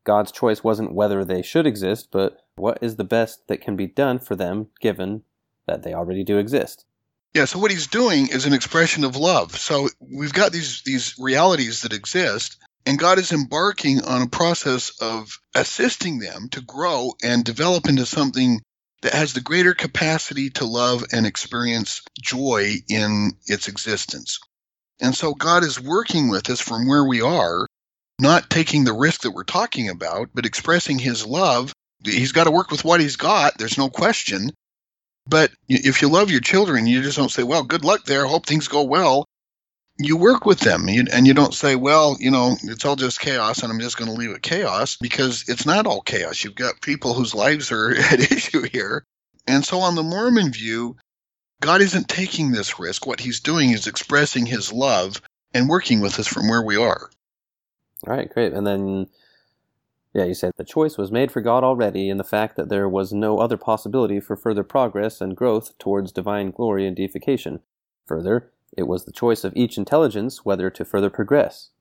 God's 0.04 0.32
choice 0.32 0.64
wasn't 0.64 0.94
whether 0.94 1.24
they 1.24 1.42
should 1.42 1.68
exist, 1.68 2.10
but 2.12 2.42
what 2.56 2.80
is 2.82 2.96
the 2.96 3.04
best 3.04 3.48
that 3.48 3.62
can 3.62 3.76
be 3.76 3.88
done 3.88 4.20
for 4.20 4.36
them 4.36 4.68
given 4.80 5.24
that 5.68 5.84
they 5.84 5.94
already 5.94 6.24
do 6.24 6.38
exist. 6.38 6.86
Yeah, 7.34 7.46
so 7.46 7.60
what 7.60 7.72
he's 7.72 7.88
doing 7.88 8.28
is 8.28 8.46
an 8.46 8.54
expression 8.54 9.04
of 9.04 9.16
love. 9.16 9.56
So 9.56 9.90
we've 10.00 10.34
got 10.34 10.52
these 10.52 10.82
these 10.84 11.16
realities 11.20 11.82
that 11.82 11.94
exist 11.94 12.58
and 12.86 12.98
God 12.98 13.20
is 13.20 13.32
embarking 13.32 14.02
on 14.02 14.22
a 14.22 14.28
process 14.28 14.92
of 15.02 15.38
assisting 15.54 16.20
them 16.20 16.50
to 16.52 16.62
grow 16.62 17.14
and 17.22 17.44
develop 17.44 17.88
into 17.88 18.06
something 18.06 18.62
that 19.02 19.14
has 19.14 19.34
the 19.34 19.42
greater 19.42 19.74
capacity 19.74 20.50
to 20.52 20.66
love 20.66 21.04
and 21.12 21.26
experience 21.26 22.02
joy 22.20 22.76
in 22.90 23.34
its 23.46 23.68
existence. 23.68 24.40
And 25.00 25.16
so 25.16 25.34
God 25.34 25.64
is 25.64 25.80
working 25.80 26.30
with 26.30 26.50
us 26.50 26.60
from 26.60 26.88
where 26.88 27.06
we 27.06 27.22
are, 27.22 27.68
not 28.20 28.50
taking 28.50 28.84
the 28.84 28.94
risk 28.94 29.22
that 29.22 29.32
we're 29.32 29.44
talking 29.44 29.90
about, 29.90 30.30
but 30.34 30.46
expressing 30.46 31.00
his 31.00 31.26
love. 31.26 31.74
He's 32.04 32.34
got 32.34 32.46
to 32.46 32.52
work 32.52 32.72
with 32.72 32.84
what 32.84 33.00
he's 33.00 33.16
got. 33.16 33.58
There's 33.58 33.78
no 33.78 33.90
question. 33.90 34.52
But 35.28 35.52
if 35.68 36.02
you 36.02 36.10
love 36.10 36.32
your 36.32 36.42
children, 36.42 36.88
you 36.88 37.02
just 37.02 37.18
don't 37.18 37.32
say, 37.32 37.44
well, 37.44 37.64
good 37.64 37.86
luck 37.86 38.06
there. 38.06 38.26
Hope 38.26 38.46
things 38.46 38.68
go 38.68 38.84
well. 38.84 39.26
You 39.98 40.18
work 40.18 40.46
with 40.46 40.60
them 40.62 40.88
and 40.88 41.28
you 41.28 41.34
don't 41.34 41.54
say, 41.54 41.76
well, 41.76 42.16
you 42.20 42.32
know, 42.32 42.56
it's 42.64 42.86
all 42.86 42.96
just 42.96 43.20
chaos 43.20 43.62
and 43.62 43.72
I'm 43.72 43.82
just 43.82 43.98
going 43.98 44.10
to 44.10 44.16
leave 44.18 44.32
it 44.32 44.42
chaos 44.42 44.96
because 44.96 45.44
it's 45.48 45.66
not 45.66 45.86
all 45.86 46.02
chaos. 46.02 46.44
You've 46.44 46.56
got 46.56 46.82
people 46.82 47.14
whose 47.14 47.36
lives 47.36 47.72
are 47.72 47.94
at 47.98 48.32
issue 48.32 48.64
here. 48.64 49.04
And 49.46 49.66
so 49.66 49.80
on 49.80 49.96
the 49.96 50.04
Mormon 50.04 50.52
view, 50.52 50.96
God 51.62 51.82
isn't 51.82 52.08
taking 52.08 52.52
this 52.52 52.80
risk. 52.80 53.06
What 53.06 53.20
he's 53.20 53.40
doing 53.40 53.72
is 53.72 53.88
expressing 53.88 54.46
his 54.46 54.72
love 54.72 55.22
and 55.54 55.68
working 55.68 56.00
with 56.00 56.20
us 56.20 56.28
from 56.28 56.48
where 56.48 56.64
we 56.64 56.78
are. 56.78 57.10
All 58.08 58.16
right, 58.16 58.30
great. 58.34 58.54
And 58.54 58.66
then, 58.66 59.08
yeah, 60.14 60.24
you 60.24 60.34
said 60.34 60.54
the 60.56 60.64
choice 60.64 60.98
was 60.98 61.12
made 61.12 61.32
for 61.32 61.42
God 61.42 61.64
already 61.64 62.10
in 62.10 62.18
the 62.18 62.24
fact 62.24 62.56
that 62.56 62.70
there 62.70 62.88
was 62.88 63.12
no 63.12 63.40
other 63.40 63.58
possibility 63.58 64.20
for 64.22 64.38
further 64.38 64.64
progress 64.64 65.20
and 65.20 65.36
growth 65.36 65.78
towards 65.78 66.14
divine 66.14 66.52
glory 66.52 66.88
and 66.88 66.96
deification. 66.96 67.60
Further, 68.06 68.52
it 68.78 68.88
was 68.88 69.04
the 69.04 69.12
choice 69.12 69.44
of 69.44 69.54
each 69.56 69.78
intelligence 69.78 70.46
whether 70.46 70.70
to 70.70 70.86
further 70.86 71.10
progress. 71.10 71.72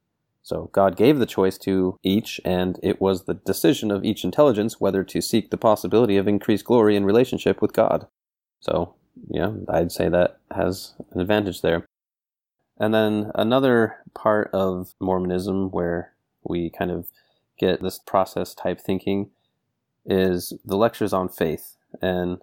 So 0.42 0.70
God 0.72 0.96
gave 0.96 1.18
the 1.18 1.26
choice 1.26 1.58
to 1.58 1.98
each, 2.02 2.40
and 2.44 2.80
it 2.82 3.00
was 3.00 3.24
the 3.24 3.34
decision 3.34 3.90
of 3.90 4.04
each 4.04 4.24
intelligence 4.24 4.80
whether 4.80 5.04
to 5.04 5.20
seek 5.20 5.50
the 5.50 5.58
possibility 5.58 6.16
of 6.16 6.26
increased 6.26 6.64
glory 6.64 6.96
in 6.96 7.04
relationship 7.04 7.60
with 7.60 7.72
God. 7.72 8.06
So, 8.60 8.94
yeah, 9.28 9.52
I'd 9.68 9.92
say 9.92 10.08
that 10.08 10.38
has 10.50 10.94
an 11.12 11.20
advantage 11.20 11.62
there. 11.62 11.86
And 12.78 12.94
then 12.94 13.30
another 13.34 13.96
part 14.14 14.50
of 14.52 14.94
Mormonism 15.00 15.70
where 15.70 16.12
we 16.44 16.70
kind 16.70 16.90
of 16.90 17.08
get 17.58 17.82
this 17.82 17.98
process 17.98 18.54
type 18.54 18.80
thinking 18.80 19.30
is 20.06 20.52
the 20.64 20.76
lectures 20.76 21.12
on 21.12 21.28
faith. 21.28 21.76
And 22.00 22.38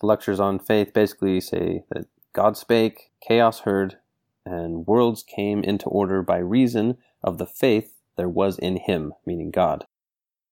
the 0.00 0.06
lectures 0.06 0.40
on 0.40 0.58
faith 0.58 0.92
basically 0.92 1.40
say 1.40 1.84
that 1.90 2.06
God 2.32 2.56
spake, 2.56 3.10
chaos 3.20 3.60
heard, 3.60 3.98
and 4.44 4.86
worlds 4.86 5.22
came 5.22 5.62
into 5.62 5.86
order 5.86 6.22
by 6.22 6.38
reason 6.38 6.98
of 7.22 7.38
the 7.38 7.46
faith 7.46 7.94
there 8.16 8.28
was 8.28 8.58
in 8.58 8.76
him, 8.76 9.12
meaning 9.26 9.50
God. 9.50 9.84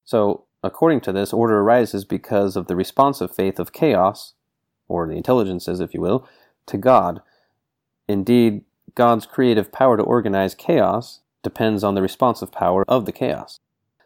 So, 0.05 0.45
according 0.63 1.01
to 1.01 1.11
this, 1.11 1.33
order 1.33 1.59
arises 1.59 2.05
because 2.05 2.55
of 2.55 2.67
the 2.67 2.75
responsive 2.75 3.33
faith 3.33 3.59
of 3.59 3.73
chaos, 3.73 4.33
or 4.91 5.07
the 5.07 5.15
intelligences, 5.15 5.79
if 5.79 5.93
you 5.93 6.01
will, 6.01 6.27
to 6.67 6.77
God. 6.77 7.21
Indeed, 8.07 8.63
God's 8.95 9.25
creative 9.25 9.71
power 9.71 9.97
to 9.97 10.03
organize 10.03 10.53
chaos 10.53 11.21
depends 11.43 11.83
on 11.83 11.95
the 11.95 12.01
responsive 12.01 12.51
power 12.51 12.83
of 12.87 13.05
the 13.05 13.11
chaos. 13.11 13.59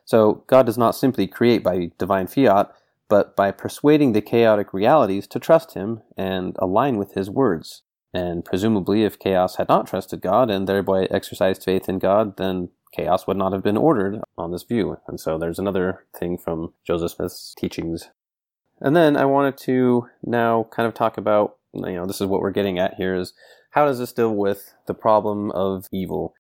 So, 0.06 0.44
God 0.48 0.68
does 0.68 0.78
not 0.78 0.96
simply 0.96 1.26
create 1.26 1.64
by 1.64 1.92
divine 1.98 2.28
fiat, 2.28 2.72
but 3.08 3.36
by 3.36 3.52
persuading 3.52 4.14
the 4.14 4.22
chaotic 4.22 4.74
realities 4.74 5.26
to 5.28 5.40
trust 5.40 5.74
Him 5.74 6.02
and 6.16 6.56
align 6.60 6.98
with 6.98 7.14
His 7.14 7.30
words. 7.30 7.82
And 8.14 8.46
presumably, 8.46 9.04
if 9.04 9.20
chaos 9.20 9.58
had 9.58 9.68
not 9.68 9.88
trusted 9.88 10.22
God 10.22 10.50
and 10.50 10.68
thereby 10.68 11.06
exercised 11.12 11.64
faith 11.64 11.90
in 11.90 12.00
God, 12.00 12.38
then 12.38 12.70
chaos 12.94 13.28
would 13.28 13.38
not 13.38 13.52
have 13.52 13.64
been 13.64 13.78
ordered 13.78 14.22
on 14.38 14.52
this 14.52 14.64
view. 14.64 14.98
And 15.08 15.20
so 15.20 15.38
there's 15.38 15.60
another 15.60 16.06
thing 16.18 16.38
from 16.38 16.74
Joseph 16.86 17.12
Smith's 17.12 17.54
teachings. 17.58 18.10
And 18.82 18.96
then 18.96 19.16
I 19.16 19.26
wanted 19.26 19.58
to 19.60 20.08
now 20.24 20.68
kind 20.72 20.88
of 20.88 20.94
talk 20.94 21.18
about, 21.18 21.58
you 21.74 21.94
know, 21.94 22.06
this 22.06 22.22
is 22.22 22.28
what 22.28 22.42
we're 22.42 22.52
getting 22.52 22.80
at 22.80 22.96
here 22.96 23.16
is 23.16 23.34
how 23.72 23.86
does 23.86 24.00
this 24.00 24.14
deal 24.14 24.34
with 24.34 24.74
the 24.88 24.94
problem 24.94 25.52
of 25.52 25.88
evil? 25.92 26.34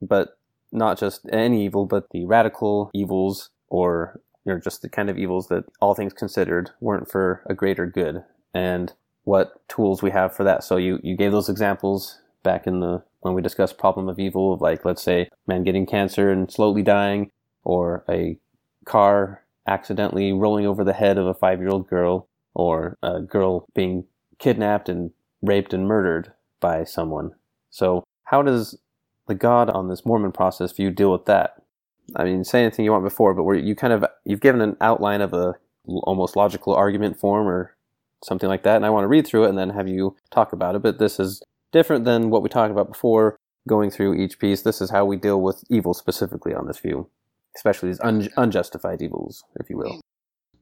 But 0.00 0.36
not 0.70 0.98
just 0.98 1.28
any 1.32 1.64
evil, 1.64 1.86
but 1.86 2.10
the 2.10 2.24
radical 2.24 2.90
evils 2.94 3.50
or 3.68 4.20
you 4.44 4.52
know, 4.52 4.58
just 4.58 4.82
the 4.82 4.88
kind 4.88 5.08
of 5.08 5.18
evils 5.18 5.48
that 5.48 5.64
all 5.80 5.94
things 5.94 6.12
considered 6.12 6.70
weren't 6.80 7.10
for 7.10 7.42
a 7.46 7.54
greater 7.54 7.86
good. 7.86 8.24
And 8.52 8.92
what 9.24 9.66
tools 9.68 10.02
we 10.02 10.10
have 10.10 10.34
for 10.34 10.44
that. 10.44 10.64
So 10.64 10.76
you, 10.76 10.98
you 11.02 11.16
gave 11.16 11.32
those 11.32 11.48
examples 11.48 12.20
back 12.42 12.66
in 12.66 12.80
the 12.80 13.02
when 13.20 13.34
we 13.34 13.42
discussed 13.42 13.78
problem 13.78 14.08
of 14.08 14.18
evil 14.18 14.52
of 14.52 14.60
like 14.60 14.84
let's 14.84 15.02
say 15.02 15.28
man 15.46 15.62
getting 15.62 15.86
cancer 15.86 16.28
and 16.30 16.50
slowly 16.50 16.82
dying 16.82 17.30
or 17.62 18.04
a 18.08 18.36
car 18.84 19.44
accidentally 19.66 20.32
rolling 20.32 20.66
over 20.66 20.84
the 20.84 20.92
head 20.92 21.18
of 21.18 21.26
a 21.26 21.34
five 21.34 21.60
year 21.60 21.68
old 21.68 21.88
girl 21.88 22.28
or 22.54 22.98
a 23.02 23.20
girl 23.20 23.66
being 23.74 24.04
kidnapped 24.38 24.88
and 24.88 25.10
raped 25.40 25.72
and 25.72 25.86
murdered 25.86 26.32
by 26.60 26.84
someone. 26.84 27.32
So 27.70 28.04
how 28.24 28.42
does 28.42 28.78
the 29.26 29.34
God 29.34 29.70
on 29.70 29.88
this 29.88 30.04
Mormon 30.04 30.32
process 30.32 30.72
view 30.72 30.90
deal 30.90 31.12
with 31.12 31.26
that? 31.26 31.62
I 32.16 32.24
mean, 32.24 32.44
say 32.44 32.60
anything 32.62 32.84
you 32.84 32.92
want 32.92 33.04
before, 33.04 33.34
but 33.34 33.44
where 33.44 33.56
you 33.56 33.74
kind 33.74 33.92
of 33.92 34.04
you've 34.24 34.40
given 34.40 34.60
an 34.60 34.76
outline 34.80 35.20
of 35.20 35.32
a 35.32 35.54
almost 35.86 36.36
logical 36.36 36.74
argument 36.74 37.18
form 37.18 37.48
or 37.48 37.76
something 38.24 38.48
like 38.48 38.62
that, 38.64 38.76
and 38.76 38.86
I 38.86 38.90
want 38.90 39.04
to 39.04 39.08
read 39.08 39.26
through 39.26 39.44
it 39.44 39.48
and 39.48 39.58
then 39.58 39.70
have 39.70 39.88
you 39.88 40.16
talk 40.30 40.52
about 40.52 40.74
it. 40.74 40.82
But 40.82 40.98
this 40.98 41.18
is 41.18 41.42
different 41.72 42.04
than 42.04 42.30
what 42.30 42.42
we 42.42 42.48
talked 42.48 42.70
about 42.70 42.88
before, 42.88 43.36
going 43.68 43.90
through 43.90 44.14
each 44.14 44.38
piece. 44.38 44.62
This 44.62 44.80
is 44.80 44.90
how 44.90 45.04
we 45.04 45.16
deal 45.16 45.40
with 45.40 45.64
evil 45.70 45.94
specifically 45.94 46.54
on 46.54 46.66
this 46.66 46.78
view, 46.78 47.08
especially 47.56 47.90
these 47.90 48.00
un- 48.00 48.28
unjustified 48.36 49.02
evils, 49.02 49.44
if 49.60 49.70
you 49.70 49.76
will. 49.76 50.00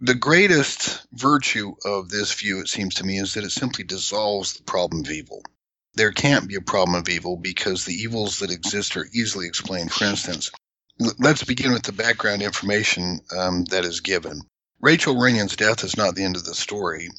The 0.01 0.15
greatest 0.15 1.07
virtue 1.13 1.75
of 1.85 2.09
this 2.09 2.33
view, 2.33 2.61
it 2.61 2.69
seems 2.69 2.95
to 2.97 3.05
me, 3.05 3.19
is 3.19 3.35
that 3.35 3.45
it 3.45 3.51
simply 3.51 3.85
dissolves 3.85 4.55
the 4.55 4.63
problem 4.63 5.05
of 5.05 5.11
evil. 5.11 5.43
There 5.95 6.13
can't 6.13 6.49
be 6.49 6.55
a 6.55 6.63
problem 6.63 6.95
of 6.95 7.09
evil 7.09 7.37
because 7.37 7.85
the 7.85 7.95
evils 7.95 8.39
that 8.39 8.51
exist 8.51 8.97
are 8.97 9.09
easily 9.13 9.47
explained. 9.47 9.93
For 9.93 10.05
instance, 10.05 10.51
let's 11.19 11.45
begin 11.45 11.73
with 11.73 11.83
the 11.83 11.93
background 11.93 12.43
information 12.43 13.21
um, 13.37 13.65
that 13.65 13.85
is 13.85 14.01
given. 14.01 14.43
Rachel 14.81 15.17
Runyon's 15.17 15.57
death 15.57 15.85
is 15.85 15.97
not 15.97 16.15
the 16.15 16.25
end 16.25 16.37
of 16.37 16.45
the 16.45 16.55
story 16.55 17.11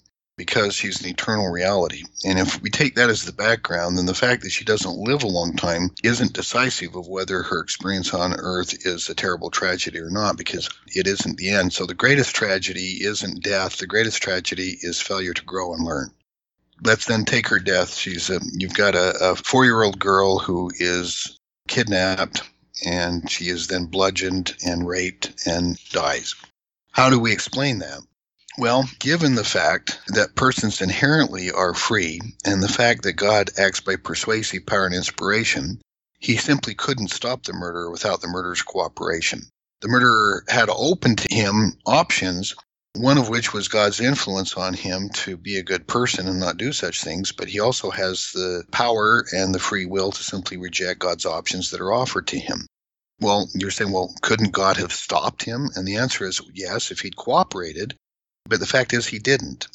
because 0.46 0.74
she's 0.74 1.00
an 1.02 1.08
eternal 1.08 1.52
reality. 1.52 2.02
And 2.26 2.40
if 2.40 2.60
we 2.64 2.72
take 2.72 2.96
that 2.96 3.12
as 3.12 3.26
the 3.26 3.32
background, 3.32 3.96
then 3.96 4.08
the 4.08 4.16
fact 4.16 4.42
that 4.42 4.50
she 4.50 4.66
doesn't 4.66 4.98
live 4.98 5.22
a 5.22 5.28
long 5.28 5.56
time 5.56 5.92
isn't 6.04 6.34
decisive 6.34 6.96
of 6.96 7.08
whether 7.08 7.44
her 7.44 7.60
experience 7.60 8.12
on 8.12 8.34
earth 8.34 8.84
is 8.84 9.08
a 9.08 9.14
terrible 9.14 9.52
tragedy 9.52 10.00
or 10.00 10.10
not, 10.10 10.38
because 10.38 10.68
it 10.96 11.06
isn't 11.06 11.38
the 11.38 11.52
end. 11.52 11.74
So 11.74 11.86
the 11.86 11.94
greatest 11.94 12.34
tragedy 12.34 13.04
isn't 13.04 13.44
death. 13.44 13.78
The 13.78 13.86
greatest 13.86 14.24
tragedy 14.24 14.80
is 14.82 15.00
failure 15.00 15.36
to 15.36 15.46
grow 15.46 15.76
and 15.76 15.86
learn. 15.86 16.10
Let's 16.84 17.06
then 17.06 17.24
take 17.24 17.48
her 17.50 17.60
death. 17.60 17.94
She's 17.94 18.32
a, 18.32 18.40
you've 18.52 18.74
got 18.74 18.96
a, 18.96 19.14
a 19.22 19.36
four 19.36 19.66
year 19.66 19.84
old 19.84 20.00
girl 20.00 20.40
who 20.40 20.72
is 20.80 21.38
kidnapped 21.68 22.42
and 22.84 23.30
she 23.30 23.50
is 23.50 23.68
then 23.68 23.86
bludgeoned 23.86 24.56
and 24.66 24.88
raped 24.88 25.46
and 25.46 25.78
dies. 25.92 26.34
How 26.90 27.12
do 27.12 27.20
we 27.20 27.32
explain 27.32 27.78
that? 27.80 28.00
Well, 28.62 28.88
given 29.00 29.34
the 29.34 29.44
fact 29.44 29.98
that 30.10 30.36
persons 30.36 30.84
inherently 30.84 31.50
are 31.50 31.74
free 31.74 32.22
and 32.46 32.62
the 32.62 32.70
fact 32.70 33.02
that 33.02 33.14
God 33.14 33.50
acts 33.58 33.80
by 33.80 33.96
persuasive 33.96 34.68
power 34.68 34.86
and 34.86 34.94
inspiration, 34.94 35.82
he 36.20 36.38
simply 36.38 36.76
couldn't 36.76 37.10
stop 37.10 37.42
the 37.42 37.54
murderer 37.54 37.90
without 37.90 38.22
the 38.22 38.28
murderer's 38.28 38.62
cooperation. 38.62 39.50
The 39.82 39.88
murderer 39.88 40.44
had 40.48 40.70
open 40.70 41.16
to 41.16 41.34
him 41.34 41.74
options, 41.88 42.54
one 42.94 43.18
of 43.18 43.30
which 43.30 43.52
was 43.52 43.68
God's 43.68 44.00
influence 44.00 44.54
on 44.54 44.76
him 44.76 45.10
to 45.26 45.38
be 45.38 45.58
a 45.58 45.64
good 45.64 45.88
person 45.88 46.28
and 46.28 46.40
not 46.40 46.58
do 46.58 46.72
such 46.72 47.02
things, 47.02 47.32
but 47.32 47.48
he 47.48 47.60
also 47.60 47.90
has 47.90 48.30
the 48.32 48.64
power 48.70 49.26
and 49.32 49.56
the 49.56 49.60
free 49.60 49.88
will 49.88 50.12
to 50.12 50.24
simply 50.24 50.58
reject 50.58 51.00
God's 51.00 51.26
options 51.26 51.72
that 51.72 51.82
are 51.82 51.94
offered 51.94 52.28
to 52.28 52.38
him. 52.38 52.68
Well, 53.20 53.50
you're 53.56 53.72
saying, 53.72 53.92
well, 53.92 54.14
couldn't 54.22 54.52
God 54.52 54.78
have 54.78 54.94
stopped 54.94 55.42
him? 55.42 55.72
And 55.76 55.88
the 55.88 55.96
answer 55.96 56.28
is 56.28 56.42
yes, 56.54 56.92
if 56.92 57.00
he'd 57.00 57.16
cooperated. 57.16 57.96
But 58.48 58.60
the 58.60 58.66
fact 58.66 58.92
is, 58.92 59.06
he 59.06 59.20
didn't. 59.20 59.68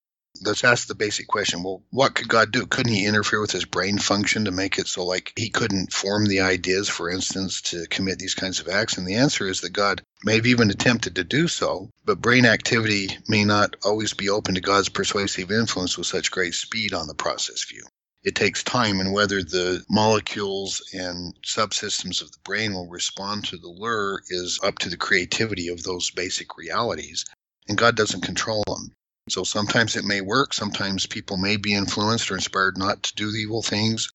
Let's 0.42 0.64
ask 0.64 0.86
the 0.86 0.94
basic 0.94 1.28
question 1.28 1.62
well, 1.62 1.82
what 1.90 2.14
could 2.14 2.28
God 2.28 2.52
do? 2.52 2.66
Couldn't 2.66 2.92
he 2.92 3.06
interfere 3.06 3.40
with 3.40 3.52
his 3.52 3.64
brain 3.64 3.96
function 3.96 4.44
to 4.44 4.50
make 4.50 4.78
it 4.78 4.86
so, 4.86 5.04
like, 5.04 5.32
he 5.36 5.48
couldn't 5.48 5.94
form 5.94 6.26
the 6.26 6.40
ideas, 6.40 6.88
for 6.88 7.08
instance, 7.08 7.62
to 7.62 7.86
commit 7.86 8.18
these 8.18 8.34
kinds 8.34 8.60
of 8.60 8.68
acts? 8.68 8.98
And 8.98 9.06
the 9.06 9.14
answer 9.14 9.48
is 9.48 9.62
that 9.62 9.72
God 9.72 10.02
may 10.24 10.34
have 10.34 10.46
even 10.46 10.70
attempted 10.70 11.14
to 11.14 11.24
do 11.24 11.48
so, 11.48 11.90
but 12.04 12.20
brain 12.20 12.44
activity 12.44 13.16
may 13.28 13.44
not 13.44 13.76
always 13.82 14.12
be 14.12 14.28
open 14.28 14.56
to 14.56 14.60
God's 14.60 14.90
persuasive 14.90 15.50
influence 15.50 15.96
with 15.96 16.08
such 16.08 16.30
great 16.30 16.54
speed 16.54 16.92
on 16.92 17.06
the 17.06 17.14
process 17.14 17.64
view. 17.64 17.86
It 18.24 18.34
takes 18.34 18.64
time, 18.64 18.98
and 18.98 19.12
whether 19.12 19.42
the 19.42 19.84
molecules 19.88 20.82
and 20.92 21.34
subsystems 21.42 22.20
of 22.20 22.32
the 22.32 22.38
brain 22.42 22.74
will 22.74 22.88
respond 22.88 23.44
to 23.44 23.56
the 23.56 23.68
lure 23.68 24.20
is 24.28 24.58
up 24.62 24.80
to 24.80 24.90
the 24.90 24.96
creativity 24.96 25.68
of 25.68 25.84
those 25.84 26.10
basic 26.10 26.58
realities 26.58 27.24
and 27.68 27.78
God 27.78 27.96
doesn't 27.96 28.22
control 28.22 28.62
them. 28.66 28.92
So 29.28 29.42
sometimes 29.42 29.96
it 29.96 30.04
may 30.04 30.20
work, 30.20 30.54
sometimes 30.54 31.06
people 31.06 31.36
may 31.36 31.56
be 31.56 31.74
influenced 31.74 32.30
or 32.30 32.34
inspired 32.34 32.78
not 32.78 33.02
to 33.04 33.14
do 33.14 33.30
evil 33.30 33.62
things, 33.62 34.10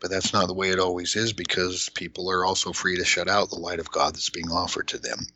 but 0.00 0.10
that's 0.10 0.32
not 0.32 0.48
the 0.48 0.54
way 0.54 0.70
it 0.70 0.80
always 0.80 1.14
is 1.14 1.32
because 1.32 1.88
people 1.90 2.30
are 2.30 2.44
also 2.44 2.72
free 2.72 2.96
to 2.96 3.04
shut 3.04 3.28
out 3.28 3.50
the 3.50 3.56
light 3.56 3.78
of 3.78 3.92
God 3.92 4.14
that's 4.14 4.30
being 4.30 4.50
offered 4.50 4.88
to 4.88 4.98
them. 4.98 5.26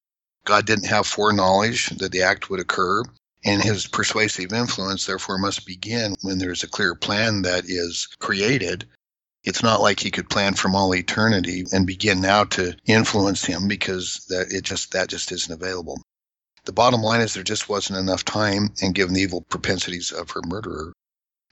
God 0.44 0.66
didn't 0.66 0.86
have 0.86 1.06
foreknowledge 1.06 1.90
that 1.98 2.12
the 2.12 2.22
act 2.22 2.50
would 2.50 2.60
occur, 2.60 3.04
and 3.44 3.62
his 3.62 3.86
persuasive 3.86 4.52
influence 4.52 5.06
therefore 5.06 5.38
must 5.38 5.64
begin 5.64 6.16
when 6.22 6.38
there's 6.38 6.64
a 6.64 6.68
clear 6.68 6.94
plan 6.94 7.42
that 7.42 7.64
is 7.66 8.08
created. 8.18 8.88
It's 9.44 9.62
not 9.62 9.80
like 9.80 10.00
he 10.00 10.10
could 10.10 10.28
plan 10.28 10.54
from 10.54 10.74
all 10.74 10.94
eternity 10.94 11.64
and 11.72 11.86
begin 11.86 12.20
now 12.20 12.44
to 12.44 12.76
influence 12.84 13.44
him 13.44 13.68
because 13.68 14.26
that 14.28 14.52
it 14.52 14.62
just 14.62 14.92
that 14.92 15.08
just 15.08 15.32
isn't 15.32 15.52
available. 15.52 16.02
The 16.64 16.72
bottom 16.72 17.02
line 17.02 17.20
is 17.22 17.34
there 17.34 17.42
just 17.42 17.68
wasn't 17.68 17.98
enough 17.98 18.24
time, 18.24 18.74
and 18.82 18.94
given 18.94 19.14
the 19.14 19.22
evil 19.22 19.40
propensities 19.40 20.12
of 20.12 20.30
her 20.30 20.42
murderer, 20.44 20.92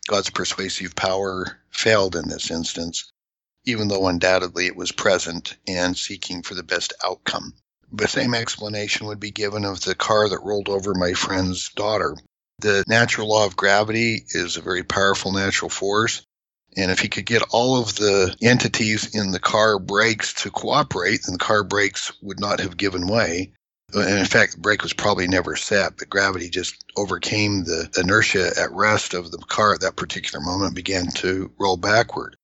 God's 0.07 0.31
persuasive 0.31 0.95
power 0.95 1.61
failed 1.71 2.15
in 2.15 2.29
this 2.29 2.51
instance, 2.51 3.11
even 3.65 3.89
though 3.89 4.07
undoubtedly 4.07 4.67
it 4.67 4.77
was 4.77 4.93
present 4.93 5.57
and 5.67 5.97
seeking 5.97 6.43
for 6.43 6.55
the 6.55 6.63
best 6.63 6.93
outcome. 7.05 7.55
The 7.91 8.07
same 8.07 8.35
explanation 8.35 9.07
would 9.07 9.21
be 9.21 9.31
given 9.31 9.65
of 9.65 9.81
the 9.81 9.95
car 9.95 10.29
that 10.29 10.43
rolled 10.43 10.69
over 10.69 10.95
my 10.95 11.15
friend's 11.15 11.71
daughter. 11.71 12.15
The 12.59 12.85
natural 12.87 13.29
law 13.29 13.47
of 13.47 13.57
gravity 13.57 14.27
is 14.31 14.57
a 14.57 14.63
very 14.63 14.83
powerful 14.83 15.33
natural 15.33 15.71
force. 15.71 16.23
And 16.77 16.91
if 16.91 17.01
he 17.01 17.09
could 17.09 17.25
get 17.25 17.43
all 17.51 17.81
of 17.81 17.97
the 17.97 18.37
entities 18.43 19.15
in 19.15 19.31
the 19.31 19.41
car 19.41 19.79
brakes 19.79 20.35
to 20.43 20.51
cooperate, 20.51 21.23
then 21.25 21.33
the 21.33 21.39
car 21.39 21.65
brakes 21.65 22.13
would 22.21 22.41
not 22.41 22.61
have 22.61 22.77
given 22.77 23.07
way. 23.07 23.53
In 23.95 24.27
fact, 24.27 24.53
the 24.53 24.61
brake 24.61 24.83
was 24.83 24.93
probably 24.93 25.29
never 25.29 25.57
set, 25.57 25.97
but 25.97 26.11
gravity 26.11 26.51
just 26.51 26.85
overcame 26.95 27.65
the 27.65 27.89
inertia 27.97 28.51
at 28.61 28.71
rest 28.73 29.15
of 29.15 29.31
the 29.31 29.39
car 29.39 29.73
at 29.73 29.81
that 29.81 29.97
particular 29.97 30.45
moment, 30.45 30.75
began 30.75 31.07
to 31.07 31.51
roll 31.59 31.79
backward. 31.79 32.37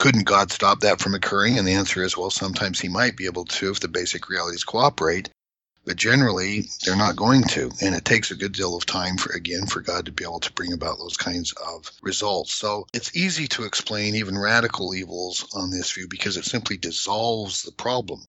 Couldn't 0.00 0.24
God 0.24 0.50
stop 0.50 0.80
that 0.80 1.00
from 1.00 1.14
occurring? 1.14 1.56
And 1.56 1.68
the 1.68 1.74
answer 1.74 2.02
is, 2.02 2.16
well, 2.16 2.30
sometimes 2.30 2.80
he 2.80 2.88
might 2.88 3.16
be 3.16 3.26
able 3.26 3.44
to 3.44 3.70
if 3.70 3.78
the 3.78 3.86
basic 3.86 4.28
realities 4.28 4.64
cooperate, 4.64 5.28
but 5.84 5.94
generally 5.96 6.64
they're 6.84 6.96
not 6.96 7.14
going 7.14 7.44
to. 7.44 7.70
And 7.80 7.94
it 7.94 8.04
takes 8.04 8.32
a 8.32 8.36
good 8.36 8.52
deal 8.52 8.76
of 8.76 8.84
time 8.84 9.16
for, 9.16 9.32
again, 9.32 9.66
for 9.66 9.80
God 9.80 10.06
to 10.06 10.12
be 10.12 10.24
able 10.24 10.40
to 10.40 10.52
bring 10.52 10.72
about 10.72 10.98
those 10.98 11.16
kinds 11.16 11.52
of 11.52 11.88
results. 12.02 12.54
So 12.54 12.86
it's 12.92 13.16
easy 13.16 13.46
to 13.48 13.64
explain 13.64 14.16
even 14.16 14.36
radical 14.36 14.92
evils 14.94 15.46
on 15.54 15.70
this 15.70 15.92
view 15.92 16.08
because 16.08 16.36
it 16.36 16.44
simply 16.44 16.76
dissolves 16.76 17.62
the 17.62 17.72
problem. 17.72 18.24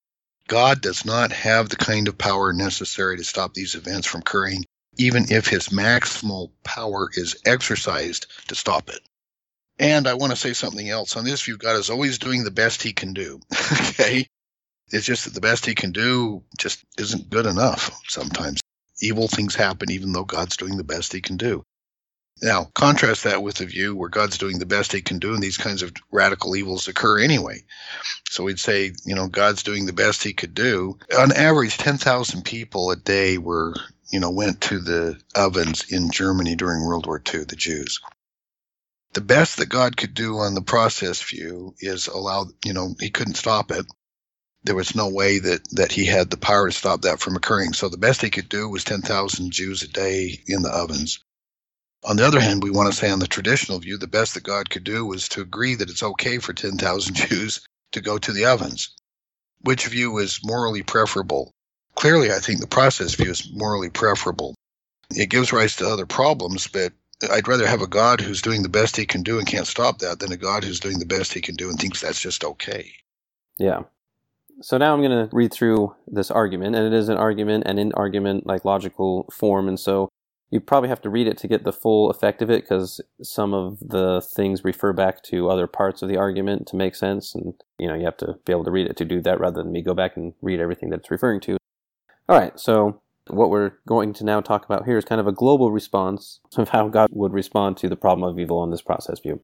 God 0.48 0.82
does 0.82 1.06
not 1.06 1.32
have 1.32 1.70
the 1.70 1.76
kind 1.76 2.08
of 2.08 2.18
power 2.18 2.54
necessary 2.54 3.18
to 3.18 3.24
stop 3.24 3.54
these 3.54 3.76
events 3.76 4.08
from 4.08 4.22
occurring, 4.22 4.66
even 4.98 5.32
if 5.32 5.48
his 5.48 5.70
maximal 5.70 6.52
power 6.64 7.10
is 7.14 7.38
exercised 7.46 8.28
to 8.50 8.56
stop 8.56 8.90
it. 8.90 9.00
And 9.80 10.08
I 10.08 10.14
want 10.14 10.32
to 10.32 10.38
say 10.38 10.54
something 10.54 10.88
else. 10.88 11.16
On 11.16 11.26
this 11.26 11.42
view, 11.42 11.58
God 11.58 11.78
is 11.78 11.90
always 11.90 12.20
doing 12.20 12.44
the 12.44 12.52
best 12.52 12.84
he 12.84 12.94
can 12.94 13.14
do. 13.14 13.40
okay? 13.90 14.28
It's 14.92 15.06
just 15.06 15.26
that 15.26 15.34
the 15.34 15.42
best 15.42 15.66
he 15.66 15.74
can 15.74 15.92
do 15.92 16.44
just 16.58 16.84
isn't 16.98 17.30
good 17.30 17.46
enough 17.46 18.00
sometimes. 18.08 18.62
Evil 19.02 19.28
things 19.28 19.56
happen 19.56 19.90
even 19.92 20.12
though 20.12 20.24
God's 20.24 20.58
doing 20.58 20.78
the 20.78 20.84
best 20.84 21.14
he 21.14 21.22
can 21.22 21.38
do. 21.38 21.64
Now, 22.44 22.66
contrast 22.76 23.24
that 23.24 23.42
with 23.42 23.56
the 23.56 23.66
view 23.66 23.96
where 23.96 24.10
God's 24.10 24.38
doing 24.38 24.60
the 24.60 24.66
best 24.66 24.92
he 24.92 25.02
can 25.02 25.18
do 25.18 25.34
and 25.34 25.42
these 25.42 25.58
kinds 25.58 25.82
of 25.82 25.94
radical 26.12 26.58
evils 26.58 26.90
occur 26.90 27.20
anyway. 27.20 27.64
So 28.30 28.44
we'd 28.44 28.60
say, 28.60 28.92
you 29.06 29.16
know, 29.16 29.30
God's 29.30 29.64
doing 29.64 29.86
the 29.86 29.94
best 29.94 30.24
he 30.24 30.34
could 30.34 30.54
do. 30.54 31.00
On 31.18 31.32
average, 31.32 31.78
10,000 31.78 32.44
people 32.44 32.92
a 32.92 32.98
day 32.98 33.38
were, 33.38 33.74
you 34.12 34.20
know, 34.20 34.32
went 34.32 34.60
to 34.64 34.80
the 34.80 35.22
ovens 35.34 35.86
in 35.88 36.12
Germany 36.12 36.58
during 36.58 36.86
World 36.86 37.06
War 37.06 37.22
II, 37.34 37.46
the 37.46 37.56
Jews. 37.56 38.02
The 39.14 39.22
best 39.22 39.56
that 39.58 39.68
God 39.68 39.96
could 39.96 40.14
do 40.14 40.40
on 40.40 40.54
the 40.54 40.62
process 40.62 41.22
view 41.22 41.76
is 41.80 42.08
allow, 42.08 42.48
you 42.66 42.74
know, 42.74 42.94
he 43.00 43.10
couldn't 43.10 43.36
stop 43.36 43.72
it. 43.72 43.86
There 44.66 44.76
was 44.76 44.96
no 44.96 45.08
way 45.08 45.40
that, 45.40 45.62
that 45.72 45.94
he 45.94 46.04
had 46.04 46.30
the 46.30 46.36
power 46.36 46.68
to 46.68 46.76
stop 46.76 47.04
that 47.04 47.22
from 47.22 47.38
occurring. 47.38 47.72
So 47.72 47.88
the 47.88 47.96
best 47.96 48.22
he 48.22 48.30
could 48.30 48.50
do 48.50 48.68
was 48.68 48.84
10,000 48.84 49.52
Jews 49.52 49.84
a 49.84 49.88
day 49.88 50.42
in 50.46 50.62
the 50.62 50.72
ovens. 50.72 51.24
On 52.06 52.18
the 52.18 52.26
other 52.26 52.42
hand, 52.42 52.64
we 52.64 52.70
want 52.70 52.92
to 52.92 52.98
say 52.98 53.10
on 53.10 53.20
the 53.20 53.28
traditional 53.28 53.80
view, 53.80 53.98
the 53.98 54.08
best 54.08 54.34
that 54.34 54.44
God 54.44 54.70
could 54.70 54.84
do 54.84 55.06
was 55.06 55.30
to 55.30 55.42
agree 55.42 55.76
that 55.76 55.90
it's 55.90 56.04
okay 56.04 56.38
for 56.38 56.54
10,000 56.54 57.16
Jews 57.16 57.66
to 57.94 58.02
go 58.02 58.18
to 58.18 58.32
the 58.32 58.46
ovens. 58.46 58.90
Which 59.62 59.88
view 59.88 60.18
is 60.18 60.42
morally 60.44 60.84
preferable? 60.84 61.52
Clearly, 61.96 62.32
I 62.32 62.40
think 62.40 62.60
the 62.60 62.68
process 62.68 63.16
view 63.16 63.32
is 63.32 63.50
morally 63.54 63.90
preferable. 63.90 64.56
It 65.12 65.30
gives 65.30 65.54
rise 65.54 65.76
to 65.78 65.88
other 65.88 66.06
problems, 66.06 66.68
but 66.68 66.92
I'd 67.32 67.48
rather 67.48 67.68
have 67.68 67.82
a 67.82 67.88
God 67.88 68.20
who's 68.20 68.42
doing 68.42 68.64
the 68.64 68.70
best 68.70 68.98
he 68.98 69.06
can 69.06 69.24
do 69.24 69.38
and 69.38 69.48
can't 69.48 69.68
stop 69.68 70.00
that 70.00 70.20
than 70.20 70.32
a 70.32 70.38
God 70.38 70.64
who's 70.64 70.80
doing 70.80 71.00
the 71.00 71.06
best 71.06 71.34
he 71.34 71.40
can 71.40 71.56
do 71.56 71.70
and 71.70 71.80
thinks 71.80 72.02
that's 72.02 72.20
just 72.20 72.44
okay. 72.44 72.92
Yeah. 73.58 73.84
So 74.62 74.78
now 74.78 74.94
I'm 74.94 75.02
going 75.02 75.30
to 75.30 75.34
read 75.34 75.54
through 75.54 75.96
this 76.08 76.32
argument, 76.32 76.76
and 76.76 76.86
it 76.86 76.94
is 76.94 77.10
an 77.10 77.18
argument 77.18 77.64
and 77.66 77.80
in 77.80 77.94
argument 77.94 78.46
like 78.46 78.66
logical 78.66 79.30
form, 79.32 79.68
and 79.68 79.80
so 79.80 80.10
you 80.54 80.60
probably 80.60 80.90
have 80.90 81.02
to 81.02 81.10
read 81.10 81.26
it 81.26 81.36
to 81.40 81.48
get 81.48 81.64
the 81.64 81.74
full 81.74 82.12
effect 82.12 82.40
of 82.44 82.52
it 82.52 82.62
because 82.62 83.02
some 83.24 83.56
of 83.56 83.80
the 83.80 84.22
things 84.22 84.64
refer 84.64 84.94
back 84.94 85.24
to 85.24 85.50
other 85.50 85.66
parts 85.66 86.04
of 86.04 86.10
the 86.10 86.16
argument 86.16 86.68
to 86.68 86.76
make 86.76 86.94
sense 86.94 87.34
and 87.34 87.56
you 87.80 87.88
know 87.88 87.96
you 87.96 88.06
have 88.06 88.18
to 88.18 88.36
be 88.46 88.52
able 88.52 88.64
to 88.64 88.70
read 88.70 88.86
it 88.86 88.96
to 88.96 89.04
do 89.04 89.20
that 89.20 89.40
rather 89.40 89.64
than 89.64 89.72
me 89.72 89.82
go 89.82 89.96
back 89.96 90.16
and 90.16 90.34
read 90.44 90.60
everything 90.60 90.92
that 90.92 91.00
it's 91.00 91.10
referring 91.10 91.40
to. 91.40 91.58
All 92.30 92.38
right 92.38 92.58
so 92.60 93.02
what 93.28 93.50
we're 93.50 93.72
going 93.88 94.14
to 94.14 94.24
now 94.24 94.42
talk 94.42 94.64
about 94.64 94.86
here 94.86 94.96
is 94.96 95.06
kind 95.06 95.20
of 95.20 95.26
a 95.26 95.32
global 95.32 95.72
response 95.72 96.40
of 96.56 96.70
how 96.70 96.88
god 96.88 97.10
would 97.12 97.34
respond 97.34 97.76
to 97.78 97.90
the 97.90 97.96
problem 97.96 98.30
of 98.30 98.38
evil 98.38 98.60
on 98.60 98.70
this 98.70 98.84
process 98.84 99.20
view. 99.20 99.42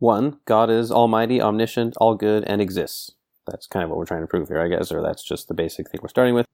One 0.00 0.38
god 0.44 0.68
is 0.68 0.92
almighty 0.92 1.40
omniscient 1.40 1.94
all 1.96 2.14
good 2.14 2.44
and 2.44 2.60
exists. 2.60 3.12
That's 3.46 3.66
kind 3.66 3.84
of 3.84 3.88
what 3.88 3.96
we're 3.98 4.04
trying 4.04 4.20
to 4.20 4.26
prove 4.26 4.48
here 4.48 4.60
i 4.60 4.68
guess 4.68 4.92
or 4.92 5.00
that's 5.00 5.22
just 5.22 5.48
the 5.48 5.54
basic 5.54 5.90
thing 5.90 6.00
we're 6.02 6.10
starting 6.10 6.34
with. 6.34 6.46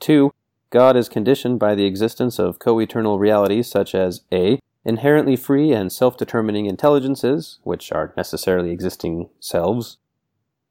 Two 0.00 0.32
God 0.70 0.96
is 0.96 1.08
conditioned 1.08 1.58
by 1.58 1.74
the 1.74 1.86
existence 1.86 2.38
of 2.38 2.58
co 2.58 2.78
eternal 2.78 3.18
realities 3.18 3.68
such 3.68 3.94
as 3.94 4.22
A. 4.32 4.60
Inherently 4.84 5.36
free 5.36 5.72
and 5.72 5.92
self 5.92 6.16
determining 6.16 6.66
intelligences, 6.66 7.58
which 7.62 7.90
are 7.92 8.12
necessarily 8.16 8.70
existing 8.70 9.28
selves. 9.40 9.98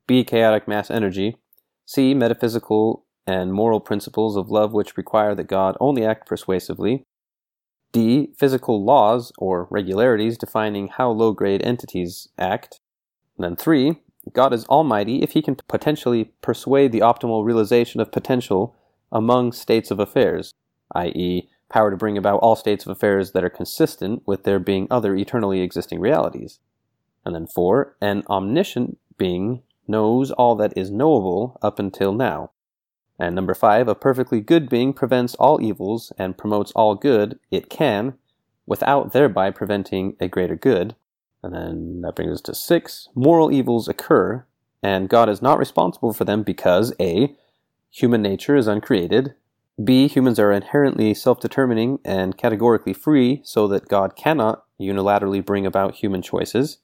B. 0.05 0.23
Chaotic 0.23 0.67
mass 0.67 0.89
energy. 0.89 1.37
C. 1.85 2.13
Metaphysical 2.13 3.03
and 3.25 3.53
moral 3.53 3.79
principles 3.79 4.37
of 4.37 4.49
love 4.49 4.71
which 4.71 4.97
require 4.97 5.35
that 5.35 5.47
God 5.47 5.75
only 5.79 6.05
act 6.05 6.27
persuasively. 6.27 7.03
D. 7.91 8.33
Physical 8.37 8.83
laws 8.83 9.31
or 9.37 9.67
regularities 9.69 10.37
defining 10.37 10.87
how 10.87 11.09
low 11.09 11.33
grade 11.33 11.61
entities 11.63 12.29
act. 12.37 12.79
And 13.37 13.43
then 13.43 13.55
3. 13.55 13.99
God 14.33 14.53
is 14.53 14.65
almighty 14.65 15.21
if 15.23 15.31
he 15.31 15.41
can 15.41 15.55
potentially 15.67 16.25
persuade 16.41 16.91
the 16.91 16.99
optimal 16.99 17.45
realization 17.45 18.01
of 18.01 18.11
potential 18.11 18.75
among 19.11 19.51
states 19.51 19.91
of 19.91 19.99
affairs, 19.99 20.53
i.e., 20.95 21.49
power 21.69 21.91
to 21.91 21.97
bring 21.97 22.17
about 22.17 22.39
all 22.39 22.55
states 22.55 22.85
of 22.85 22.91
affairs 22.91 23.31
that 23.31 23.43
are 23.43 23.49
consistent 23.49 24.23
with 24.25 24.43
there 24.43 24.59
being 24.59 24.87
other 24.89 25.15
eternally 25.15 25.61
existing 25.61 25.99
realities. 25.99 26.59
And 27.25 27.35
then 27.35 27.47
four, 27.47 27.95
an 28.01 28.23
omniscient 28.29 28.97
being 29.17 29.63
knows 29.87 30.31
all 30.31 30.55
that 30.55 30.77
is 30.77 30.91
knowable 30.91 31.57
up 31.61 31.79
until 31.79 32.13
now. 32.13 32.51
And 33.19 33.35
number 33.35 33.53
five, 33.53 33.87
a 33.87 33.95
perfectly 33.95 34.39
good 34.41 34.69
being 34.69 34.93
prevents 34.93 35.35
all 35.35 35.61
evils 35.61 36.13
and 36.17 36.37
promotes 36.37 36.71
all 36.73 36.95
good 36.95 37.39
it 37.51 37.69
can 37.69 38.13
without 38.65 39.11
thereby 39.11 39.49
preventing 39.49 40.15
a 40.19 40.27
greater 40.27 40.55
good. 40.55 40.95
And 41.43 41.53
then 41.53 42.01
that 42.01 42.15
brings 42.15 42.33
us 42.33 42.41
to 42.41 42.55
six, 42.55 43.09
moral 43.15 43.51
evils 43.51 43.87
occur 43.87 44.45
and 44.83 45.09
God 45.09 45.29
is 45.29 45.41
not 45.41 45.59
responsible 45.59 46.13
for 46.13 46.23
them 46.23 46.43
because 46.43 46.93
A, 46.99 47.35
Human 47.97 48.21
nature 48.21 48.55
is 48.55 48.67
uncreated. 48.67 49.33
B. 49.83 50.07
Humans 50.07 50.37
are 50.37 50.51
inherently 50.51 51.15
self 51.15 51.39
determining 51.39 51.97
and 52.05 52.37
categorically 52.37 52.93
free, 52.93 53.41
so 53.43 53.67
that 53.69 53.87
God 53.87 54.15
cannot 54.15 54.65
unilaterally 54.79 55.43
bring 55.43 55.65
about 55.65 55.95
human 55.95 56.21
choices. 56.21 56.77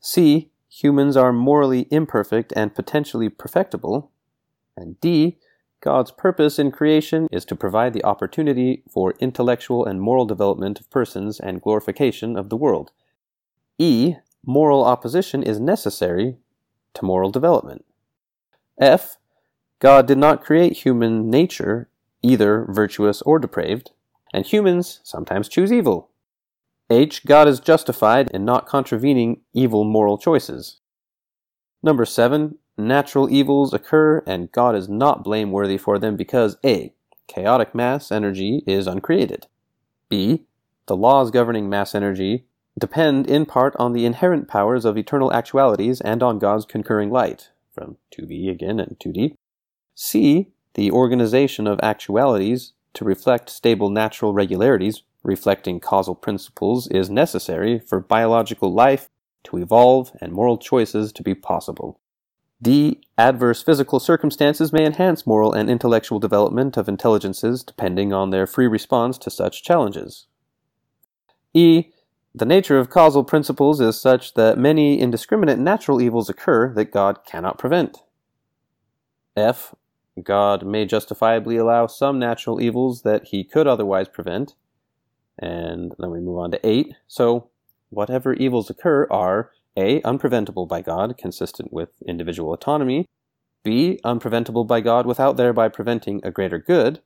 C. 0.00 0.50
Humans 0.68 1.16
are 1.16 1.32
morally 1.32 1.88
imperfect 1.90 2.52
and 2.54 2.74
potentially 2.74 3.30
perfectible. 3.30 4.12
And 4.76 5.00
D. 5.00 5.38
God's 5.80 6.10
purpose 6.10 6.58
in 6.58 6.72
creation 6.72 7.26
is 7.32 7.46
to 7.46 7.56
provide 7.56 7.94
the 7.94 8.04
opportunity 8.04 8.82
for 8.86 9.14
intellectual 9.18 9.86
and 9.86 9.98
moral 9.98 10.26
development 10.26 10.78
of 10.78 10.90
persons 10.90 11.40
and 11.40 11.62
glorification 11.62 12.36
of 12.36 12.50
the 12.50 12.58
world. 12.58 12.90
E. 13.78 14.16
Moral 14.44 14.84
opposition 14.84 15.42
is 15.42 15.58
necessary 15.58 16.36
to 16.92 17.04
moral 17.06 17.30
development. 17.30 17.86
F. 18.78 19.16
God 19.80 20.06
did 20.06 20.18
not 20.18 20.44
create 20.44 20.84
human 20.84 21.30
nature 21.30 21.88
either 22.22 22.66
virtuous 22.68 23.22
or 23.22 23.38
depraved, 23.38 23.90
and 24.32 24.46
humans 24.46 25.00
sometimes 25.02 25.48
choose 25.48 25.72
evil. 25.72 26.10
H. 26.90 27.24
God 27.24 27.48
is 27.48 27.60
justified 27.60 28.30
in 28.30 28.44
not 28.44 28.66
contravening 28.66 29.40
evil 29.54 29.84
moral 29.84 30.18
choices. 30.18 30.80
Number 31.82 32.04
7. 32.04 32.58
Natural 32.76 33.30
evils 33.30 33.72
occur 33.72 34.22
and 34.26 34.52
God 34.52 34.74
is 34.74 34.88
not 34.88 35.24
blameworthy 35.24 35.78
for 35.78 35.98
them 35.98 36.16
because 36.16 36.56
A. 36.64 36.92
Chaotic 37.26 37.74
mass 37.74 38.10
energy 38.10 38.62
is 38.66 38.86
uncreated. 38.86 39.46
B. 40.08 40.44
The 40.86 40.96
laws 40.96 41.30
governing 41.30 41.68
mass 41.70 41.94
energy 41.94 42.44
depend 42.78 43.28
in 43.28 43.46
part 43.46 43.76
on 43.78 43.92
the 43.92 44.04
inherent 44.04 44.48
powers 44.48 44.84
of 44.84 44.96
eternal 44.96 45.32
actualities 45.32 46.00
and 46.00 46.22
on 46.22 46.38
God's 46.38 46.64
concurring 46.64 47.10
light. 47.10 47.50
From 47.72 47.98
2b 48.12 48.50
again 48.50 48.80
and 48.80 48.98
2d. 48.98 49.36
C. 50.02 50.48
The 50.74 50.90
organization 50.90 51.66
of 51.66 51.78
actualities 51.82 52.72
to 52.94 53.04
reflect 53.04 53.50
stable 53.50 53.90
natural 53.90 54.32
regularities, 54.32 55.02
reflecting 55.22 55.78
causal 55.78 56.14
principles, 56.14 56.88
is 56.88 57.10
necessary 57.10 57.78
for 57.78 58.00
biological 58.00 58.72
life 58.72 59.10
to 59.44 59.58
evolve 59.58 60.10
and 60.18 60.32
moral 60.32 60.56
choices 60.56 61.12
to 61.12 61.22
be 61.22 61.34
possible. 61.34 62.00
D. 62.62 63.02
Adverse 63.18 63.62
physical 63.62 64.00
circumstances 64.00 64.72
may 64.72 64.86
enhance 64.86 65.26
moral 65.26 65.52
and 65.52 65.68
intellectual 65.68 66.18
development 66.18 66.78
of 66.78 66.88
intelligences 66.88 67.62
depending 67.62 68.10
on 68.10 68.30
their 68.30 68.46
free 68.46 68.66
response 68.66 69.18
to 69.18 69.30
such 69.30 69.62
challenges. 69.62 70.28
E. 71.52 71.90
The 72.34 72.46
nature 72.46 72.78
of 72.78 72.88
causal 72.88 73.22
principles 73.22 73.82
is 73.82 74.00
such 74.00 74.32
that 74.32 74.56
many 74.56 74.98
indiscriminate 74.98 75.58
natural 75.58 76.00
evils 76.00 76.30
occur 76.30 76.72
that 76.72 76.90
God 76.90 77.26
cannot 77.26 77.58
prevent. 77.58 77.98
F. 79.36 79.74
God 80.24 80.64
may 80.64 80.86
justifiably 80.86 81.56
allow 81.56 81.86
some 81.86 82.18
natural 82.18 82.60
evils 82.60 83.02
that 83.02 83.28
he 83.28 83.44
could 83.44 83.66
otherwise 83.66 84.08
prevent. 84.08 84.54
And 85.38 85.94
then 85.98 86.10
we 86.10 86.20
move 86.20 86.38
on 86.38 86.50
to 86.50 86.66
8. 86.66 86.94
So, 87.06 87.50
whatever 87.88 88.34
evils 88.34 88.70
occur 88.70 89.06
are 89.10 89.50
A. 89.76 90.00
Unpreventable 90.02 90.68
by 90.68 90.82
God, 90.82 91.16
consistent 91.18 91.72
with 91.72 91.90
individual 92.06 92.52
autonomy. 92.52 93.06
B. 93.62 93.98
Unpreventable 94.04 94.66
by 94.66 94.80
God 94.80 95.06
without 95.06 95.36
thereby 95.36 95.68
preventing 95.68 96.20
a 96.24 96.30
greater 96.30 96.58
good. 96.58 97.00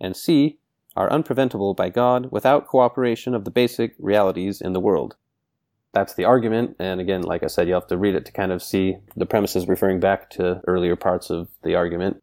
And 0.00 0.16
C. 0.16 0.58
Are 0.96 1.10
unpreventable 1.10 1.76
by 1.76 1.90
God 1.90 2.32
without 2.32 2.66
cooperation 2.66 3.34
of 3.34 3.44
the 3.44 3.52
basic 3.52 3.94
realities 3.98 4.60
in 4.60 4.72
the 4.72 4.80
world. 4.80 5.16
That's 5.92 6.14
the 6.14 6.24
argument, 6.24 6.76
and 6.78 7.00
again, 7.00 7.22
like 7.22 7.42
I 7.42 7.46
said, 7.46 7.66
you 7.66 7.74
have 7.74 7.86
to 7.86 7.96
read 7.96 8.14
it 8.14 8.26
to 8.26 8.32
kind 8.32 8.52
of 8.52 8.62
see 8.62 8.96
the 9.16 9.26
premises 9.26 9.66
referring 9.66 10.00
back 10.00 10.28
to 10.30 10.60
earlier 10.66 10.96
parts 10.96 11.30
of 11.30 11.48
the 11.62 11.76
argument. 11.76 12.22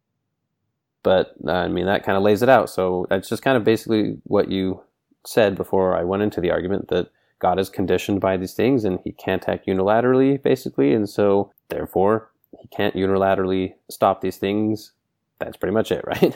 But, 1.06 1.36
uh, 1.46 1.52
I 1.52 1.68
mean, 1.68 1.86
that 1.86 2.02
kind 2.02 2.18
of 2.18 2.24
lays 2.24 2.42
it 2.42 2.48
out. 2.48 2.68
So 2.68 3.06
it's 3.12 3.28
just 3.28 3.44
kind 3.44 3.56
of 3.56 3.62
basically 3.62 4.18
what 4.24 4.50
you 4.50 4.82
said 5.24 5.54
before 5.54 5.96
I 5.96 6.02
went 6.02 6.24
into 6.24 6.40
the 6.40 6.50
argument 6.50 6.88
that 6.88 7.12
God 7.38 7.60
is 7.60 7.68
conditioned 7.68 8.20
by 8.20 8.36
these 8.36 8.54
things 8.54 8.84
and 8.84 8.98
he 9.04 9.12
can't 9.12 9.48
act 9.48 9.68
unilaterally, 9.68 10.42
basically, 10.42 10.92
and 10.94 11.08
so 11.08 11.52
therefore 11.68 12.32
he 12.60 12.66
can't 12.66 12.96
unilaterally 12.96 13.74
stop 13.88 14.20
these 14.20 14.38
things. 14.38 14.90
That's 15.38 15.56
pretty 15.56 15.74
much 15.74 15.92
it, 15.92 16.04
right? 16.08 16.34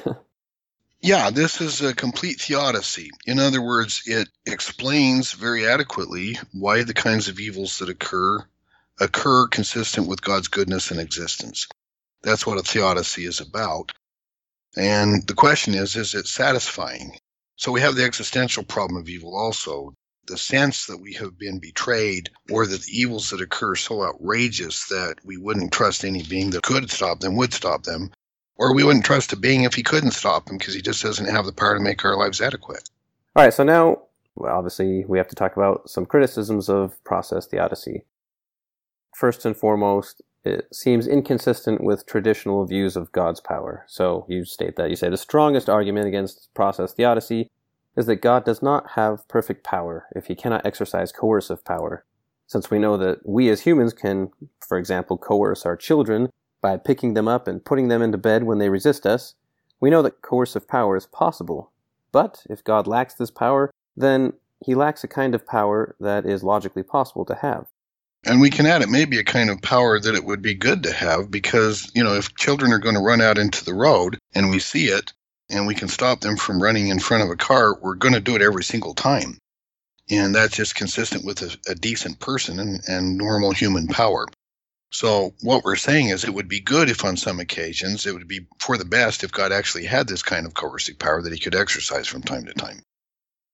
yeah, 1.01 1.31
this 1.31 1.61
is 1.61 1.83
a 1.83 1.93
complete 1.93 2.41
theodicy. 2.41 3.11
In 3.27 3.41
other 3.41 3.61
words, 3.61 4.05
it 4.07 4.29
explains 4.47 5.33
very 5.33 5.67
adequately 5.67 6.39
why 6.53 6.85
the 6.85 6.95
kinds 6.95 7.27
of 7.27 7.41
evils 7.41 7.79
that 7.79 7.89
occur 7.89 8.39
occur 9.01 9.49
consistent 9.49 10.07
with 10.07 10.23
God's 10.23 10.47
goodness 10.47 10.93
and 10.93 11.01
existence. 11.01 11.67
That's 12.23 12.47
what 12.47 12.59
a 12.59 12.63
theodicy 12.63 13.25
is 13.25 13.41
about. 13.41 13.91
And 14.77 15.27
the 15.27 15.35
question 15.35 15.75
is, 15.75 15.97
is 15.97 16.15
it 16.15 16.27
satisfying? 16.27 17.19
So 17.57 17.73
we 17.73 17.81
have 17.81 17.97
the 17.97 18.05
existential 18.05 18.63
problem 18.63 19.01
of 19.01 19.09
evil 19.09 19.37
also. 19.37 19.95
The 20.27 20.39
sense 20.39 20.87
that 20.87 20.99
we 20.99 21.13
have 21.15 21.37
been 21.39 21.59
betrayed 21.59 22.31
or 22.51 22.67
that 22.67 22.83
the 22.83 22.93
evils 22.93 23.31
that 23.31 23.41
occur 23.41 23.73
are 23.73 23.77
so 23.77 24.05
outrageous 24.05 24.87
that 24.89 25.17
we 25.25 25.37
wouldn't 25.37 25.73
trust 25.73 26.05
any 26.05 26.23
being 26.23 26.51
that 26.51 26.63
could 26.63 26.91
stop 26.91 27.21
them 27.21 27.37
would 27.37 27.53
stop 27.53 27.83
them. 27.83 28.13
Or 28.57 28.75
we 28.75 28.85
wouldn't 28.85 29.05
trust 29.05 29.33
a 29.33 29.37
being 29.37 29.65
if 29.65 29.75
he 29.75 29.83
couldn't 29.83 30.13
stop 30.13 30.47
them 30.47 30.59
because 30.59 30.75
he 30.75 30.83
just 30.83 31.03
doesn't 31.03 31.27
have 31.27 31.47
the 31.47 31.53
power 31.53 31.77
to 31.77 31.83
make 31.83 32.05
our 32.05 32.17
lives 32.17 32.41
adequate. 32.41 32.89
All 33.35 33.45
right, 33.45 33.53
so 33.53 33.65
now, 33.65 34.03
well, 34.37 34.57
obviously, 34.57 35.05
we 35.07 35.19
have 35.19 35.29
to 35.29 35.35
talk 35.35 35.57
about 35.57 35.89
some 35.89 36.07
criticisms 36.07 36.69
of 36.69 37.03
process 37.03 37.47
theodicy. 37.47 38.05
First 39.17 39.45
and 39.45 39.57
foremost, 39.57 40.23
it 40.45 40.75
seems 40.75 41.07
inconsistent 41.07 41.83
with 41.83 42.07
traditional 42.07 42.65
views 42.67 42.97
of 42.97 43.13
God's 43.13 43.41
power. 43.41 43.85
So 43.89 44.25
you 44.29 44.45
state 44.45 44.77
that. 44.77 44.91
You 44.91 44.97
say 44.97 45.11
the 45.11 45.17
strongest 45.17 45.69
argument 45.69 46.07
against 46.07 46.49
process 46.55 46.93
theodicy 46.95 47.49
is 47.97 48.07
that 48.07 48.17
God 48.17 48.45
does 48.45 48.63
not 48.63 48.93
have 48.93 49.27
perfect 49.29 49.65
power 49.65 50.07
if 50.15 50.27
he 50.27 50.35
cannot 50.35 50.65
exercise 50.65 51.13
coercive 51.13 51.65
power. 51.65 52.05
Since 52.47 52.71
we 52.71 52.79
know 52.79 52.97
that 52.97 53.19
we 53.25 53.49
as 53.49 53.63
humans 53.63 53.93
can, 53.93 54.31
for 54.67 54.79
example, 54.79 55.19
coerce 55.19 55.67
our 55.67 55.77
children 55.77 56.31
by 56.63 56.77
picking 56.77 57.15
them 57.15 57.29
up 57.29 57.47
and 57.47 57.65
putting 57.65 57.89
them 57.89 58.03
into 58.03 58.19
bed 58.19 58.45
when 58.45 58.59
they 58.59 58.69
resist 58.69 59.07
us, 59.07 59.35
we 59.81 59.91
know 59.91 60.03
that 60.03 60.23
coercive 60.23 60.69
power 60.69 60.97
is 60.97 61.07
possible. 61.07 61.71
But 62.13 62.45
if 62.49 62.65
God 62.65 62.87
lacks 62.87 63.15
this 63.15 63.31
power, 63.31 63.71
then 63.97 64.33
he 64.65 64.75
lacks 64.75 65.05
a 65.05 65.09
kind 65.09 65.35
of 65.35 65.47
power 65.47 65.97
that 66.01 66.27
is 66.27 66.43
logically 66.43 66.83
possible 66.83 67.25
to 67.27 67.35
have. 67.37 67.67
And 68.25 68.41
we 68.41 68.51
can 68.51 68.67
add 68.67 68.83
it 68.83 68.89
may 68.89 69.07
be 69.07 69.19
a 69.19 69.25
kind 69.25 69.49
of 69.49 69.63
power 69.63 69.99
that 69.99 70.15
it 70.15 70.25
would 70.25 70.43
be 70.43 70.55
good 70.55 70.83
to 70.83 70.93
have 70.93 71.31
because, 71.31 71.91
you 71.95 72.05
know, 72.05 72.15
if 72.15 72.35
children 72.35 72.73
are 72.73 72.79
going 72.79 72.95
to 72.95 73.01
run 73.01 73.23
out 73.23 73.39
into 73.39 73.65
the 73.65 73.75
road 73.75 74.19
and 74.35 74.51
we 74.51 74.59
see 74.59 74.87
it 74.87 75.13
and 75.49 75.67
we 75.67 75.75
can 75.75 75.89
stop 75.89 76.21
them 76.21 76.37
from 76.37 76.63
running 76.63 76.89
in 76.89 76.99
front 76.99 77.23
of 77.23 77.31
a 77.31 77.37
car, 77.37 77.79
we're 77.81 77.95
going 77.95 78.15
to 78.15 78.21
do 78.21 78.37
it 78.37 78.43
every 78.43 78.63
single 78.63 78.95
time. 78.95 79.39
And 80.11 80.35
that's 80.35 80.57
just 80.57 80.75
consistent 80.75 81.25
with 81.25 81.41
a, 81.43 81.57
a 81.71 81.75
decent 81.75 82.21
person 82.21 82.59
and, 82.59 82.81
and 82.87 83.17
normal 83.17 83.53
human 83.53 83.87
power. 83.87 84.27
So 84.93 85.33
what 85.43 85.65
we're 85.65 85.77
saying 85.77 86.09
is 86.09 86.25
it 86.25 86.35
would 86.35 86.49
be 86.49 86.61
good 86.61 86.91
if 86.91 87.05
on 87.05 87.17
some 87.17 87.39
occasions 87.39 88.07
it 88.07 88.13
would 88.13 88.27
be 88.27 88.47
for 88.59 88.77
the 88.77 88.85
best 88.85 89.23
if 89.23 89.31
God 89.31 89.53
actually 89.53 89.87
had 89.87 90.09
this 90.09 90.23
kind 90.23 90.47
of 90.47 90.55
coercive 90.55 90.99
power 90.99 91.23
that 91.23 91.33
he 91.33 91.39
could 91.39 91.55
exercise 91.55 92.09
from 92.09 92.23
time 92.23 92.45
to 92.47 92.55
time. 92.55 92.81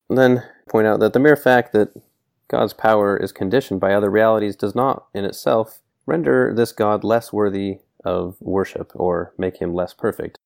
And 0.08 0.18
then 0.18 0.42
point 0.68 0.86
out 0.86 1.00
that 1.00 1.12
the 1.12 1.20
mere 1.20 1.36
fact 1.36 1.72
that 1.74 1.92
God's 2.48 2.72
power 2.72 3.16
is 3.16 3.32
conditioned 3.32 3.80
by 3.80 3.92
other 3.92 4.10
realities 4.10 4.56
does 4.56 4.74
not, 4.74 5.06
in 5.14 5.24
itself, 5.24 5.80
render 6.06 6.52
this 6.54 6.72
God 6.72 7.02
less 7.02 7.32
worthy 7.32 7.80
of 8.04 8.36
worship 8.40 8.92
or 8.94 9.32
make 9.36 9.56
him 9.56 9.74
less 9.74 9.92
perfect. 9.92 10.38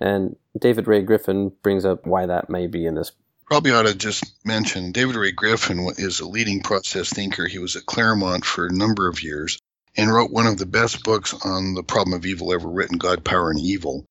And 0.00 0.36
David 0.56 0.86
Ray 0.86 1.02
Griffin 1.02 1.52
brings 1.62 1.84
up 1.84 2.06
why 2.06 2.26
that 2.26 2.48
may 2.48 2.68
be 2.68 2.86
in 2.86 2.94
this. 2.94 3.10
Probably 3.46 3.72
ought 3.72 3.86
to 3.86 3.94
just 3.94 4.24
mention 4.44 4.92
David 4.92 5.16
Ray 5.16 5.32
Griffin 5.32 5.88
is 5.96 6.20
a 6.20 6.28
leading 6.28 6.60
process 6.60 7.10
thinker. 7.10 7.46
He 7.46 7.58
was 7.58 7.74
at 7.76 7.86
Claremont 7.86 8.44
for 8.44 8.66
a 8.66 8.72
number 8.72 9.08
of 9.08 9.22
years 9.22 9.58
and 9.96 10.12
wrote 10.12 10.30
one 10.30 10.46
of 10.46 10.58
the 10.58 10.66
best 10.66 11.02
books 11.02 11.34
on 11.44 11.74
the 11.74 11.82
problem 11.82 12.14
of 12.14 12.26
evil 12.26 12.52
ever 12.52 12.68
written, 12.68 12.98
God, 12.98 13.24
Power, 13.24 13.50
and 13.50 13.58
Evil, 13.58 14.04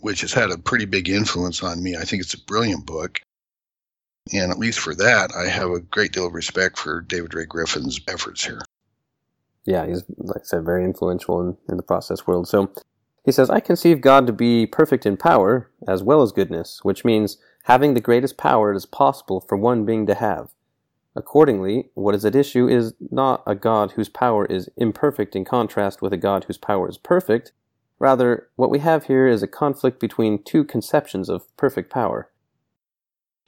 which 0.00 0.22
has 0.22 0.32
had 0.32 0.50
a 0.50 0.58
pretty 0.58 0.86
big 0.86 1.08
influence 1.08 1.62
on 1.62 1.80
me. 1.80 1.94
I 1.94 2.04
think 2.04 2.22
it's 2.22 2.34
a 2.34 2.44
brilliant 2.44 2.86
book. 2.86 3.20
And 4.32 4.50
at 4.52 4.58
least 4.58 4.78
for 4.78 4.94
that, 4.94 5.34
I 5.34 5.48
have 5.48 5.70
a 5.70 5.80
great 5.80 6.12
deal 6.12 6.26
of 6.26 6.34
respect 6.34 6.78
for 6.78 7.00
David 7.00 7.34
Ray 7.34 7.46
Griffin's 7.46 8.00
efforts 8.06 8.44
here. 8.44 8.60
Yeah, 9.64 9.86
he's, 9.86 10.04
like 10.16 10.42
I 10.42 10.44
said, 10.44 10.64
very 10.64 10.84
influential 10.84 11.40
in, 11.40 11.56
in 11.68 11.76
the 11.76 11.82
process 11.82 12.26
world. 12.26 12.48
So 12.48 12.72
he 13.24 13.32
says, 13.32 13.50
I 13.50 13.60
conceive 13.60 14.00
God 14.00 14.26
to 14.26 14.32
be 14.32 14.66
perfect 14.66 15.04
in 15.04 15.16
power 15.16 15.70
as 15.86 16.02
well 16.02 16.22
as 16.22 16.32
goodness, 16.32 16.80
which 16.82 17.04
means 17.04 17.38
having 17.64 17.94
the 17.94 18.00
greatest 18.00 18.36
power 18.36 18.72
it 18.72 18.76
is 18.76 18.86
possible 18.86 19.40
for 19.40 19.56
one 19.56 19.84
being 19.84 20.06
to 20.06 20.14
have. 20.14 20.50
Accordingly, 21.16 21.90
what 21.94 22.14
is 22.14 22.24
at 22.24 22.36
issue 22.36 22.68
is 22.68 22.94
not 23.10 23.42
a 23.46 23.54
God 23.54 23.92
whose 23.92 24.08
power 24.08 24.46
is 24.46 24.70
imperfect 24.76 25.34
in 25.34 25.44
contrast 25.44 26.00
with 26.00 26.12
a 26.12 26.16
God 26.16 26.44
whose 26.44 26.58
power 26.58 26.88
is 26.88 26.98
perfect. 26.98 27.52
Rather, 27.98 28.48
what 28.56 28.70
we 28.70 28.78
have 28.78 29.04
here 29.04 29.26
is 29.26 29.42
a 29.42 29.48
conflict 29.48 30.00
between 30.00 30.42
two 30.42 30.64
conceptions 30.64 31.28
of 31.28 31.54
perfect 31.56 31.92
power. 31.92 32.30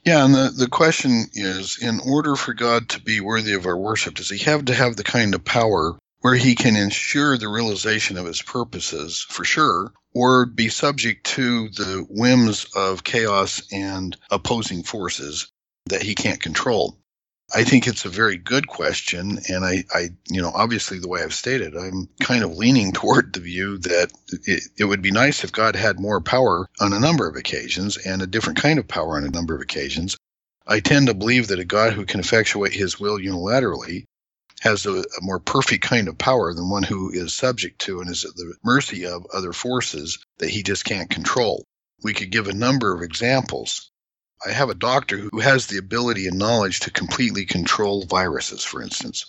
Yeah, 0.05 0.25
and 0.25 0.35
the, 0.35 0.53
the 0.55 0.67
question 0.67 1.27
is 1.33 1.77
in 1.81 2.01
order 2.01 2.35
for 2.35 2.53
God 2.53 2.89
to 2.89 3.01
be 3.01 3.21
worthy 3.21 3.53
of 3.53 3.65
our 3.65 3.77
worship, 3.77 4.15
does 4.15 4.29
he 4.29 4.39
have 4.39 4.65
to 4.65 4.73
have 4.73 4.97
the 4.97 5.03
kind 5.03 5.33
of 5.33 5.45
power 5.45 5.97
where 6.19 6.35
he 6.35 6.55
can 6.55 6.75
ensure 6.75 7.37
the 7.37 7.47
realization 7.47 8.17
of 8.17 8.25
his 8.25 8.41
purposes 8.41 9.25
for 9.29 9.45
sure, 9.45 9.93
or 10.13 10.45
be 10.45 10.69
subject 10.69 11.25
to 11.25 11.69
the 11.69 12.05
whims 12.09 12.65
of 12.75 13.03
chaos 13.03 13.61
and 13.71 14.17
opposing 14.29 14.83
forces 14.83 15.51
that 15.87 16.01
he 16.01 16.15
can't 16.15 16.41
control? 16.41 16.97
I 17.55 17.63
think 17.63 17.85
it's 17.85 18.05
a 18.05 18.09
very 18.09 18.37
good 18.37 18.67
question, 18.67 19.37
and 19.47 19.63
I, 19.63 19.83
I, 19.93 20.09
you 20.27 20.41
know, 20.41 20.51
obviously 20.55 20.97
the 20.97 21.07
way 21.07 21.21
I've 21.21 21.35
stated, 21.35 21.77
I'm 21.77 22.09
kind 22.19 22.43
of 22.43 22.57
leaning 22.57 22.93
toward 22.93 23.31
the 23.31 23.41
view 23.41 23.77
that 23.79 24.11
it, 24.47 24.63
it 24.75 24.85
would 24.85 25.03
be 25.03 25.11
nice 25.11 25.43
if 25.43 25.51
God 25.51 25.75
had 25.75 25.99
more 25.99 26.19
power 26.19 26.67
on 26.79 26.93
a 26.93 26.99
number 26.99 27.27
of 27.27 27.35
occasions 27.35 27.97
and 27.97 28.23
a 28.23 28.27
different 28.27 28.59
kind 28.59 28.79
of 28.79 28.87
power 28.87 29.17
on 29.17 29.23
a 29.23 29.29
number 29.29 29.53
of 29.53 29.61
occasions. 29.61 30.17
I 30.65 30.79
tend 30.79 31.07
to 31.07 31.13
believe 31.13 31.47
that 31.49 31.59
a 31.59 31.65
God 31.65 31.93
who 31.93 32.07
can 32.07 32.19
effectuate 32.19 32.73
His 32.73 32.99
will 32.99 33.19
unilaterally 33.19 34.05
has 34.61 34.87
a, 34.87 35.01
a 35.01 35.21
more 35.21 35.39
perfect 35.39 35.83
kind 35.83 36.07
of 36.07 36.17
power 36.17 36.55
than 36.55 36.71
one 36.71 36.83
who 36.83 37.11
is 37.11 37.33
subject 37.35 37.79
to 37.81 38.01
and 38.01 38.09
is 38.09 38.25
at 38.25 38.35
the 38.35 38.55
mercy 38.63 39.05
of 39.05 39.27
other 39.31 39.53
forces 39.53 40.25
that 40.39 40.49
He 40.49 40.63
just 40.63 40.85
can't 40.85 41.09
control. 41.09 41.65
We 42.01 42.13
could 42.13 42.31
give 42.31 42.47
a 42.47 42.53
number 42.53 42.95
of 42.95 43.03
examples 43.03 43.91
I 44.45 44.51
have 44.51 44.69
a 44.69 44.75
doctor 44.75 45.17
who 45.17 45.39
has 45.39 45.67
the 45.67 45.77
ability 45.77 46.27
and 46.27 46.37
knowledge 46.37 46.81
to 46.81 46.91
completely 46.91 47.45
control 47.45 48.05
viruses, 48.05 48.63
for 48.63 48.81
instance. 48.81 49.25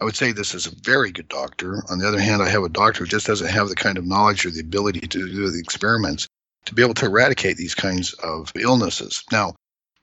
I 0.00 0.04
would 0.04 0.16
say 0.16 0.32
this 0.32 0.54
is 0.54 0.66
a 0.66 0.74
very 0.82 1.10
good 1.10 1.28
doctor. 1.28 1.82
On 1.90 1.98
the 1.98 2.08
other 2.08 2.20
hand, 2.20 2.42
I 2.42 2.48
have 2.48 2.62
a 2.62 2.68
doctor 2.68 3.00
who 3.00 3.08
just 3.08 3.26
doesn't 3.26 3.50
have 3.50 3.68
the 3.68 3.74
kind 3.74 3.98
of 3.98 4.06
knowledge 4.06 4.46
or 4.46 4.50
the 4.50 4.60
ability 4.60 5.00
to 5.00 5.28
do 5.28 5.50
the 5.50 5.60
experiments 5.60 6.28
to 6.66 6.74
be 6.74 6.82
able 6.82 6.94
to 6.94 7.06
eradicate 7.06 7.56
these 7.56 7.74
kinds 7.74 8.12
of 8.14 8.52
illnesses. 8.56 9.24
Now, 9.32 9.54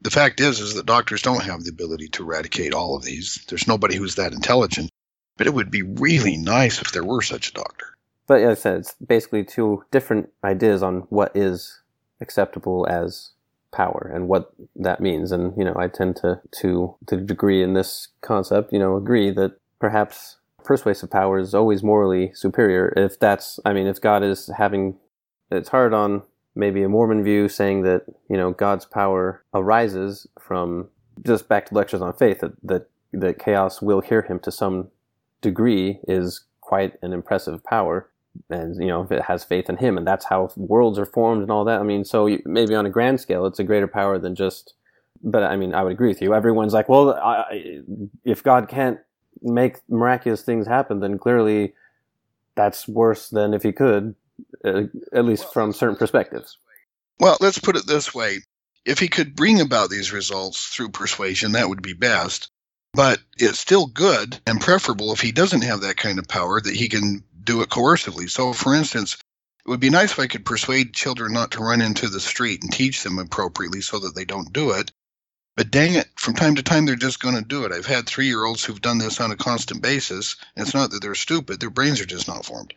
the 0.01 0.11
fact 0.11 0.39
is 0.39 0.59
is 0.59 0.75
that 0.75 0.85
doctors 0.85 1.21
don't 1.21 1.43
have 1.43 1.63
the 1.63 1.69
ability 1.69 2.09
to 2.09 2.23
eradicate 2.23 2.73
all 2.73 2.95
of 2.95 3.03
these. 3.03 3.43
There's 3.47 3.67
nobody 3.67 3.95
who's 3.95 4.15
that 4.15 4.33
intelligent, 4.33 4.89
but 5.37 5.47
it 5.47 5.53
would 5.53 5.71
be 5.71 5.81
really 5.81 6.37
nice 6.37 6.81
if 6.81 6.91
there 6.91 7.03
were 7.03 7.21
such 7.21 7.49
a 7.49 7.53
doctor. 7.53 7.87
But 8.27 8.41
as 8.41 8.59
I 8.59 8.61
said, 8.61 8.77
it's 8.79 8.95
basically 8.95 9.43
two 9.43 9.83
different 9.91 10.29
ideas 10.43 10.81
on 10.81 11.01
what 11.09 11.35
is 11.35 11.81
acceptable 12.19 12.87
as 12.89 13.31
power 13.76 14.09
and 14.13 14.28
what 14.28 14.53
that 14.76 15.01
means. 15.01 15.32
And, 15.32 15.53
you 15.57 15.65
know, 15.65 15.76
I 15.78 15.88
tend 15.88 16.15
to, 16.17 16.41
to, 16.61 16.95
to 17.07 17.17
degree 17.17 17.61
in 17.61 17.73
this 17.73 18.07
concept, 18.21 18.71
you 18.71 18.80
know, 18.80 18.95
agree 18.95 19.32
that 19.32 19.59
perhaps 19.80 20.38
persuasive 20.63 21.11
power 21.11 21.38
is 21.38 21.53
always 21.53 21.84
morally 21.84 22.32
superior. 22.34 22.93
If 22.95 23.19
that's, 23.19 23.59
I 23.65 23.73
mean, 23.73 23.88
if 23.88 23.99
God 23.99 24.23
is 24.23 24.49
having, 24.57 24.97
it's 25.51 25.69
hard 25.69 25.93
on 25.93 26.23
maybe 26.55 26.84
a 26.84 26.89
Mormon 26.89 27.23
view 27.23 27.49
saying 27.49 27.84
that, 27.84 28.05
you 28.30 28.38
know, 28.38 28.51
God's 28.51 28.86
power 28.86 29.43
arises 29.53 30.26
from 30.39 30.89
just 31.26 31.47
back 31.49 31.65
to 31.67 31.76
lectures 31.76 32.01
on 32.01 32.13
faith 32.13 32.39
that, 32.39 32.53
that, 32.63 32.89
that 33.11 33.39
chaos 33.39 33.82
will 33.82 34.01
hear 34.01 34.21
him 34.21 34.39
to 34.39 34.51
some 34.51 34.89
degree 35.41 35.99
is 36.07 36.45
quite 36.61 36.93
an 37.01 37.13
impressive 37.13 37.63
power 37.63 38.09
and 38.49 38.75
you 38.81 38.88
know 38.88 39.01
if 39.01 39.11
it 39.11 39.21
has 39.21 39.43
faith 39.43 39.69
in 39.69 39.77
him 39.77 39.97
and 39.97 40.05
that's 40.05 40.25
how 40.25 40.49
worlds 40.55 40.99
are 40.99 41.05
formed 41.05 41.41
and 41.41 41.51
all 41.51 41.65
that 41.65 41.79
i 41.79 41.83
mean 41.83 42.03
so 42.03 42.38
maybe 42.45 42.75
on 42.75 42.86
a 42.86 42.89
grand 42.89 43.19
scale 43.19 43.45
it's 43.45 43.59
a 43.59 43.63
greater 43.63 43.88
power 43.88 44.17
than 44.17 44.36
just 44.36 44.73
but 45.25 45.43
I 45.43 45.57
mean, 45.57 45.73
I 45.73 45.83
would 45.83 45.91
agree 45.91 46.07
with 46.07 46.21
you. 46.21 46.33
Everyone's 46.33 46.73
like, 46.73 46.88
well, 46.88 47.13
I, 47.13 47.81
if 48.23 48.43
God 48.43 48.69
can't 48.69 48.99
make 49.41 49.77
miraculous 49.89 50.43
things 50.43 50.67
happen, 50.67 50.99
then 50.99 51.17
clearly 51.17 51.73
that's 52.55 52.88
worse 52.88 53.29
than 53.29 53.53
if 53.53 53.63
he 53.63 53.71
could, 53.71 54.15
uh, 54.63 54.83
at 55.11 55.25
least 55.25 55.51
from 55.51 55.73
certain 55.73 55.95
perspectives. 55.95 56.57
Well, 57.19 57.38
let's 57.41 57.59
put 57.59 57.75
it 57.75 57.88
this 57.88 58.13
way. 58.13 58.39
If 58.86 58.99
he 58.99 59.07
could 59.07 59.36
bring 59.36 59.61
about 59.61 59.89
these 59.89 60.13
results 60.13 60.67
through 60.67 60.89
persuasion, 60.89 61.53
that 61.53 61.69
would 61.69 61.81
be 61.81 61.93
best. 61.93 62.51
But 62.93 63.19
it's 63.38 63.59
still 63.59 63.88
good 63.88 64.39
and 64.45 64.61
preferable 64.61 65.11
if 65.11 65.19
he 65.19 65.31
doesn't 65.31 65.63
have 65.63 65.81
that 65.81 65.97
kind 65.97 66.19
of 66.19 66.27
power 66.27 66.61
that 66.61 66.75
he 66.75 66.88
can 66.88 67.23
do 67.45 67.61
it 67.61 67.69
coercively. 67.69 68.29
So, 68.29 68.53
for 68.53 68.75
instance, 68.75 69.17
it 69.65 69.69
would 69.69 69.79
be 69.79 69.89
nice 69.89 70.11
if 70.11 70.19
I 70.19 70.27
could 70.27 70.45
persuade 70.45 70.93
children 70.93 71.33
not 71.33 71.51
to 71.51 71.63
run 71.63 71.81
into 71.81 72.07
the 72.07 72.19
street 72.19 72.61
and 72.61 72.71
teach 72.71 73.03
them 73.03 73.17
appropriately 73.17 73.81
so 73.81 73.99
that 73.99 74.13
they 74.15 74.25
don't 74.25 74.53
do 74.53 74.71
it. 74.71 74.91
But 75.55 75.71
dang 75.71 75.93
it, 75.93 76.09
from 76.17 76.35
time 76.35 76.55
to 76.55 76.63
time 76.63 76.85
they're 76.85 76.95
just 76.95 77.21
going 77.21 77.35
to 77.35 77.41
do 77.41 77.63
it. 77.63 77.71
I've 77.71 77.85
had 77.85 78.05
three 78.05 78.27
year 78.27 78.43
olds 78.43 78.63
who've 78.63 78.81
done 78.81 78.97
this 78.97 79.21
on 79.21 79.31
a 79.31 79.37
constant 79.37 79.81
basis. 79.81 80.35
And 80.55 80.65
it's 80.65 80.75
not 80.75 80.91
that 80.91 81.01
they're 81.01 81.15
stupid, 81.15 81.59
their 81.59 81.69
brains 81.69 82.01
are 82.01 82.05
just 82.05 82.27
not 82.27 82.45
formed. 82.45 82.73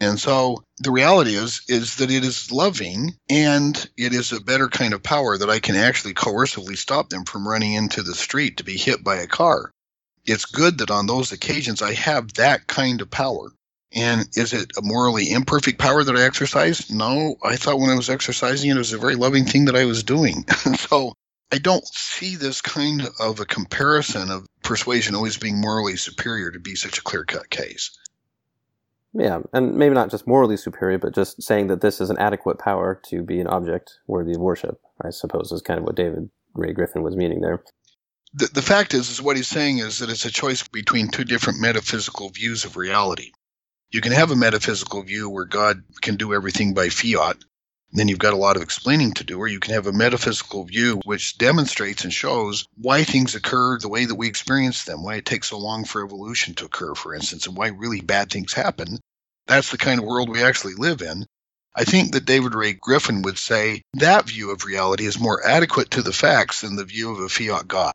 And 0.00 0.18
so 0.18 0.64
the 0.78 0.90
reality 0.90 1.34
is 1.34 1.60
is 1.68 1.96
that 1.96 2.10
it 2.10 2.24
is 2.24 2.50
loving 2.50 3.14
and 3.28 3.90
it 3.96 4.14
is 4.14 4.32
a 4.32 4.40
better 4.40 4.68
kind 4.68 4.94
of 4.94 5.02
power 5.02 5.36
that 5.36 5.50
I 5.50 5.60
can 5.60 5.76
actually 5.76 6.14
coercively 6.14 6.76
stop 6.76 7.10
them 7.10 7.24
from 7.24 7.46
running 7.46 7.74
into 7.74 8.02
the 8.02 8.14
street 8.14 8.56
to 8.56 8.64
be 8.64 8.78
hit 8.78 9.04
by 9.04 9.16
a 9.16 9.26
car. 9.26 9.70
It's 10.24 10.46
good 10.46 10.78
that 10.78 10.90
on 10.90 11.06
those 11.06 11.32
occasions 11.32 11.82
I 11.82 11.92
have 11.94 12.32
that 12.34 12.66
kind 12.66 13.02
of 13.02 13.10
power. 13.10 13.52
And 13.92 14.28
is 14.34 14.52
it 14.52 14.72
a 14.78 14.82
morally 14.82 15.30
imperfect 15.32 15.78
power 15.78 16.04
that 16.04 16.16
I 16.16 16.22
exercise? 16.22 16.90
No, 16.90 17.36
I 17.42 17.56
thought 17.56 17.80
when 17.80 17.90
I 17.90 17.96
was 17.96 18.08
exercising 18.08 18.70
it, 18.70 18.76
it 18.76 18.78
was 18.78 18.92
a 18.92 18.98
very 18.98 19.16
loving 19.16 19.44
thing 19.44 19.64
that 19.64 19.74
I 19.76 19.84
was 19.84 20.04
doing. 20.04 20.44
so 20.76 21.14
I 21.52 21.58
don't 21.58 21.86
see 21.86 22.36
this 22.36 22.60
kind 22.60 23.08
of 23.18 23.40
a 23.40 23.46
comparison 23.46 24.30
of 24.30 24.46
persuasion 24.62 25.16
always 25.16 25.36
being 25.36 25.60
morally 25.60 25.96
superior 25.96 26.52
to 26.52 26.60
be 26.60 26.76
such 26.76 26.98
a 26.98 27.02
clear 27.02 27.24
cut 27.24 27.50
case. 27.50 27.98
Yeah, 29.12 29.40
and 29.52 29.74
maybe 29.74 29.94
not 29.94 30.10
just 30.10 30.28
morally 30.28 30.56
superior, 30.56 30.98
but 30.98 31.14
just 31.14 31.42
saying 31.42 31.66
that 31.66 31.80
this 31.80 32.00
is 32.00 32.10
an 32.10 32.18
adequate 32.18 32.60
power 32.60 33.00
to 33.06 33.22
be 33.22 33.40
an 33.40 33.48
object 33.48 33.98
worthy 34.06 34.34
of 34.34 34.40
worship, 34.40 34.80
I 35.04 35.10
suppose 35.10 35.50
is 35.50 35.62
kind 35.62 35.78
of 35.78 35.84
what 35.84 35.96
David 35.96 36.30
Ray 36.54 36.72
Griffin 36.72 37.02
was 37.02 37.16
meaning 37.16 37.40
there. 37.40 37.64
The, 38.34 38.46
the 38.46 38.62
fact 38.62 38.94
is, 38.94 39.10
is 39.10 39.20
what 39.20 39.36
he's 39.36 39.48
saying 39.48 39.78
is 39.78 39.98
that 39.98 40.10
it's 40.10 40.24
a 40.24 40.30
choice 40.30 40.66
between 40.68 41.08
two 41.08 41.24
different 41.24 41.60
metaphysical 41.60 42.28
views 42.28 42.64
of 42.64 42.76
reality. 42.76 43.32
You 43.92 44.00
can 44.00 44.12
have 44.12 44.30
a 44.30 44.36
metaphysical 44.36 45.02
view 45.02 45.28
where 45.28 45.44
God 45.44 45.82
can 46.00 46.16
do 46.16 46.32
everything 46.32 46.74
by 46.74 46.90
fiat, 46.90 47.36
then 47.92 48.06
you've 48.06 48.20
got 48.20 48.34
a 48.34 48.36
lot 48.36 48.56
of 48.56 48.62
explaining 48.62 49.14
to 49.14 49.24
do, 49.24 49.38
or 49.38 49.48
you 49.48 49.58
can 49.58 49.74
have 49.74 49.88
a 49.88 49.92
metaphysical 49.92 50.64
view 50.64 51.00
which 51.04 51.38
demonstrates 51.38 52.04
and 52.04 52.12
shows 52.12 52.66
why 52.76 53.02
things 53.02 53.34
occur 53.34 53.78
the 53.78 53.88
way 53.88 54.04
that 54.04 54.14
we 54.14 54.28
experience 54.28 54.84
them, 54.84 55.02
why 55.02 55.16
it 55.16 55.26
takes 55.26 55.48
so 55.48 55.58
long 55.58 55.84
for 55.84 56.04
evolution 56.04 56.54
to 56.54 56.66
occur, 56.66 56.94
for 56.94 57.14
instance, 57.14 57.46
and 57.46 57.56
why 57.56 57.68
really 57.68 58.00
bad 58.00 58.30
things 58.30 58.52
happen. 58.52 58.98
That's 59.48 59.70
the 59.70 59.78
kind 59.78 59.98
of 59.98 60.06
world 60.06 60.28
we 60.28 60.42
actually 60.42 60.74
live 60.74 61.02
in. 61.02 61.26
I 61.74 61.84
think 61.84 62.12
that 62.12 62.26
David 62.26 62.54
Ray 62.54 62.74
Griffin 62.74 63.22
would 63.22 63.38
say 63.38 63.82
that 63.94 64.28
view 64.28 64.50
of 64.50 64.64
reality 64.64 65.06
is 65.06 65.18
more 65.18 65.44
adequate 65.44 65.90
to 65.92 66.02
the 66.02 66.12
facts 66.12 66.60
than 66.60 66.76
the 66.76 66.84
view 66.84 67.10
of 67.10 67.20
a 67.20 67.28
fiat 67.28 67.66
God. 67.66 67.94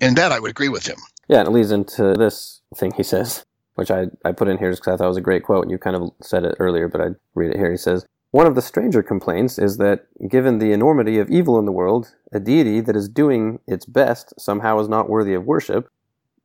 And 0.00 0.16
that 0.16 0.32
I 0.32 0.40
would 0.40 0.50
agree 0.50 0.68
with 0.68 0.86
him. 0.86 0.98
Yeah, 1.28 1.40
and 1.40 1.48
it 1.48 1.52
leads 1.52 1.70
into 1.70 2.14
this 2.14 2.60
thing 2.74 2.92
he 2.96 3.02
says, 3.02 3.44
which 3.76 3.90
I, 3.90 4.06
I 4.24 4.32
put 4.32 4.48
in 4.48 4.58
here 4.58 4.70
because 4.70 4.88
I 4.88 4.96
thought 4.96 5.08
was 5.08 5.16
a 5.16 5.22
great 5.22 5.44
quote, 5.44 5.62
and 5.62 5.70
you 5.70 5.78
kind 5.78 5.96
of 5.96 6.10
said 6.20 6.44
it 6.44 6.56
earlier, 6.58 6.88
but 6.88 7.00
I'd 7.00 7.16
read 7.34 7.52
it 7.52 7.56
here. 7.56 7.70
He 7.70 7.76
says, 7.76 8.04
one 8.32 8.46
of 8.46 8.54
the 8.54 8.62
stranger 8.62 9.02
complaints 9.02 9.58
is 9.58 9.76
that, 9.78 10.06
given 10.28 10.58
the 10.58 10.72
enormity 10.72 11.18
of 11.18 11.30
evil 11.30 11.58
in 11.58 11.64
the 11.64 11.72
world, 11.72 12.14
a 12.32 12.40
deity 12.40 12.80
that 12.80 12.96
is 12.96 13.08
doing 13.08 13.60
its 13.66 13.86
best 13.86 14.34
somehow 14.38 14.78
is 14.80 14.88
not 14.88 15.08
worthy 15.08 15.34
of 15.34 15.46
worship, 15.46 15.88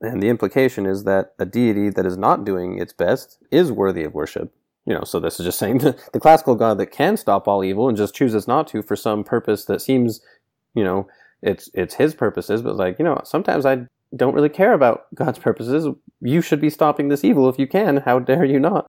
and 0.01 0.21
the 0.21 0.29
implication 0.29 0.85
is 0.85 1.03
that 1.03 1.33
a 1.39 1.45
deity 1.45 1.89
that 1.89 2.05
is 2.05 2.17
not 2.17 2.45
doing 2.45 2.79
its 2.79 2.93
best 2.93 3.37
is 3.51 3.71
worthy 3.71 4.03
of 4.03 4.13
worship. 4.13 4.53
You 4.85 4.95
know, 4.95 5.03
so 5.03 5.19
this 5.19 5.39
is 5.39 5.45
just 5.45 5.59
saying 5.59 5.77
the, 5.79 5.99
the 6.13 6.19
classical 6.19 6.55
God 6.55 6.77
that 6.79 6.87
can 6.87 7.17
stop 7.17 7.47
all 7.47 7.63
evil 7.63 7.87
and 7.87 7.97
just 7.97 8.15
chooses 8.15 8.47
not 8.47 8.67
to 8.69 8.81
for 8.81 8.95
some 8.95 9.23
purpose 9.23 9.65
that 9.65 9.81
seems, 9.81 10.21
you 10.73 10.83
know, 10.83 11.07
it's 11.41 11.69
it's 11.73 11.95
his 11.95 12.13
purposes, 12.13 12.61
but 12.61 12.75
like, 12.75 12.99
you 12.99 13.05
know, 13.05 13.19
sometimes 13.23 13.65
I 13.65 13.87
don't 14.15 14.33
really 14.33 14.49
care 14.49 14.73
about 14.73 15.05
God's 15.15 15.39
purposes. 15.39 15.87
You 16.19 16.41
should 16.41 16.61
be 16.61 16.69
stopping 16.69 17.09
this 17.09 17.23
evil 17.23 17.49
if 17.49 17.57
you 17.57 17.67
can. 17.67 17.97
How 17.97 18.19
dare 18.19 18.45
you 18.45 18.59
not? 18.59 18.87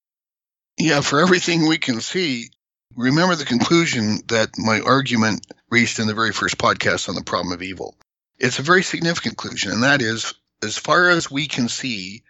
Yeah, 0.78 1.00
for 1.00 1.20
everything 1.20 1.68
we 1.68 1.78
can 1.78 2.00
see, 2.00 2.48
Remember 2.96 3.34
the 3.34 3.44
conclusion 3.46 4.18
that 4.28 4.50
my 4.58 4.80
argument 4.80 5.46
reached 5.70 5.98
in 5.98 6.06
the 6.06 6.14
very 6.14 6.32
first 6.32 6.58
podcast 6.58 7.08
on 7.08 7.14
the 7.14 7.24
problem 7.24 7.52
of 7.52 7.62
evil. 7.62 7.96
It's 8.38 8.58
a 8.58 8.62
very 8.62 8.82
significant 8.82 9.38
conclusion, 9.38 9.72
and 9.72 9.82
that 9.82 10.02
is 10.02 10.34
as 10.62 10.76
far 10.76 11.08
as 11.08 11.30
we 11.30 11.48
can 11.48 11.68
see, 11.68 12.22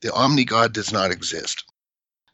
the 0.00 0.12
omni 0.12 0.44
God 0.44 0.72
does 0.72 0.92
not 0.92 1.12
exist. 1.12 1.64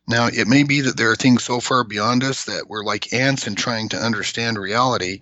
Now, 0.09 0.29
it 0.29 0.49
may 0.49 0.63
be 0.63 0.83
that 0.83 0.97
there 0.97 1.11
are 1.11 1.17
things 1.17 1.45
so 1.45 1.61
far 1.61 1.85
beyond 1.85 2.25
us 2.25 2.45
that 2.45 2.69
we're 2.69 2.85
like 2.85 3.13
ants 3.13 3.47
in 3.47 3.55
trying 3.55 3.91
to 3.91 3.99
understand 3.99 4.59
reality, 4.59 5.21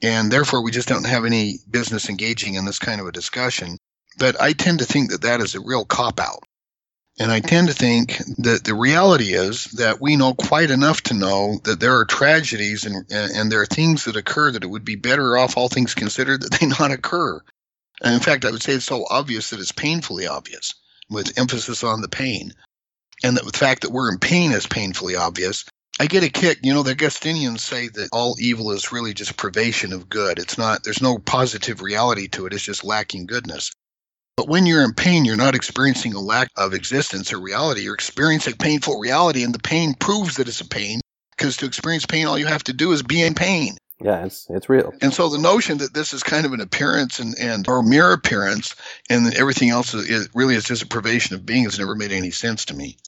and 0.00 0.30
therefore 0.30 0.62
we 0.62 0.70
just 0.70 0.88
don't 0.88 1.06
have 1.06 1.24
any 1.24 1.58
business 1.68 2.08
engaging 2.08 2.54
in 2.54 2.64
this 2.64 2.78
kind 2.78 3.00
of 3.00 3.08
a 3.08 3.12
discussion. 3.12 3.78
But 4.18 4.40
I 4.40 4.52
tend 4.52 4.78
to 4.78 4.84
think 4.84 5.10
that 5.10 5.22
that 5.22 5.40
is 5.40 5.54
a 5.54 5.60
real 5.60 5.84
cop 5.84 6.20
out. 6.20 6.44
And 7.18 7.32
I 7.32 7.40
tend 7.40 7.68
to 7.68 7.74
think 7.74 8.18
that 8.38 8.64
the 8.64 8.74
reality 8.74 9.32
is 9.32 9.64
that 9.72 10.02
we 10.02 10.16
know 10.16 10.34
quite 10.34 10.70
enough 10.70 11.02
to 11.04 11.14
know 11.14 11.58
that 11.64 11.80
there 11.80 11.98
are 11.98 12.04
tragedies 12.04 12.84
and, 12.84 13.10
and 13.10 13.50
there 13.50 13.62
are 13.62 13.66
things 13.66 14.04
that 14.04 14.16
occur 14.16 14.52
that 14.52 14.62
it 14.62 14.68
would 14.68 14.84
be 14.84 14.96
better 14.96 15.38
off, 15.38 15.56
all 15.56 15.70
things 15.70 15.94
considered, 15.94 16.42
that 16.42 16.52
they 16.52 16.66
not 16.78 16.90
occur. 16.90 17.40
And 18.02 18.14
in 18.14 18.20
fact, 18.20 18.44
I 18.44 18.50
would 18.50 18.62
say 18.62 18.74
it's 18.74 18.84
so 18.84 19.06
obvious 19.08 19.50
that 19.50 19.60
it's 19.60 19.72
painfully 19.72 20.26
obvious, 20.26 20.74
with 21.08 21.38
emphasis 21.38 21.82
on 21.82 22.02
the 22.02 22.08
pain. 22.08 22.52
And 23.24 23.38
that 23.38 23.46
the 23.46 23.58
fact 23.58 23.82
that 23.82 23.92
we're 23.92 24.12
in 24.12 24.18
pain 24.18 24.52
is 24.52 24.66
painfully 24.66 25.16
obvious. 25.16 25.64
I 25.98 26.06
get 26.06 26.22
a 26.22 26.28
kick, 26.28 26.58
you 26.62 26.74
know, 26.74 26.82
the 26.82 26.90
Augustinians 26.90 27.62
say 27.62 27.88
that 27.88 28.10
all 28.12 28.36
evil 28.38 28.72
is 28.72 28.92
really 28.92 29.14
just 29.14 29.38
privation 29.38 29.94
of 29.94 30.10
good. 30.10 30.38
It's 30.38 30.58
not, 30.58 30.84
there's 30.84 31.00
no 31.00 31.16
positive 31.16 31.80
reality 31.80 32.28
to 32.28 32.44
it, 32.44 32.52
it's 32.52 32.62
just 32.62 32.84
lacking 32.84 33.24
goodness. 33.24 33.72
But 34.36 34.48
when 34.48 34.66
you're 34.66 34.84
in 34.84 34.92
pain, 34.92 35.24
you're 35.24 35.36
not 35.36 35.54
experiencing 35.54 36.12
a 36.12 36.20
lack 36.20 36.50
of 36.56 36.74
existence 36.74 37.32
or 37.32 37.40
reality. 37.40 37.82
You're 37.82 37.94
experiencing 37.94 38.54
painful 38.54 38.98
reality, 38.98 39.42
and 39.42 39.54
the 39.54 39.58
pain 39.58 39.94
proves 39.94 40.36
that 40.36 40.48
it's 40.48 40.60
a 40.60 40.68
pain. 40.68 41.00
Because 41.36 41.56
to 41.58 41.66
experience 41.66 42.06
pain, 42.06 42.26
all 42.26 42.38
you 42.38 42.46
have 42.46 42.64
to 42.64 42.72
do 42.72 42.92
is 42.92 43.02
be 43.02 43.22
in 43.22 43.34
pain. 43.34 43.76
Yeah, 44.00 44.24
it's 44.26 44.46
it's 44.50 44.68
real. 44.68 44.92
And 45.00 45.12
so 45.12 45.28
the 45.28 45.38
notion 45.38 45.78
that 45.78 45.94
this 45.94 46.12
is 46.12 46.22
kind 46.22 46.44
of 46.44 46.52
an 46.52 46.60
appearance 46.60 47.18
and, 47.18 47.34
and 47.40 47.66
or 47.66 47.82
mere 47.82 48.12
appearance, 48.12 48.74
and 49.08 49.34
everything 49.34 49.70
else 49.70 49.94
is, 49.94 50.28
really 50.34 50.54
is 50.54 50.64
just 50.64 50.82
a 50.82 50.86
privation 50.86 51.34
of 51.34 51.46
being 51.46 51.64
has 51.64 51.78
never 51.78 51.94
made 51.94 52.12
any 52.12 52.30
sense 52.30 52.66
to 52.66 52.74
me. 52.74 52.98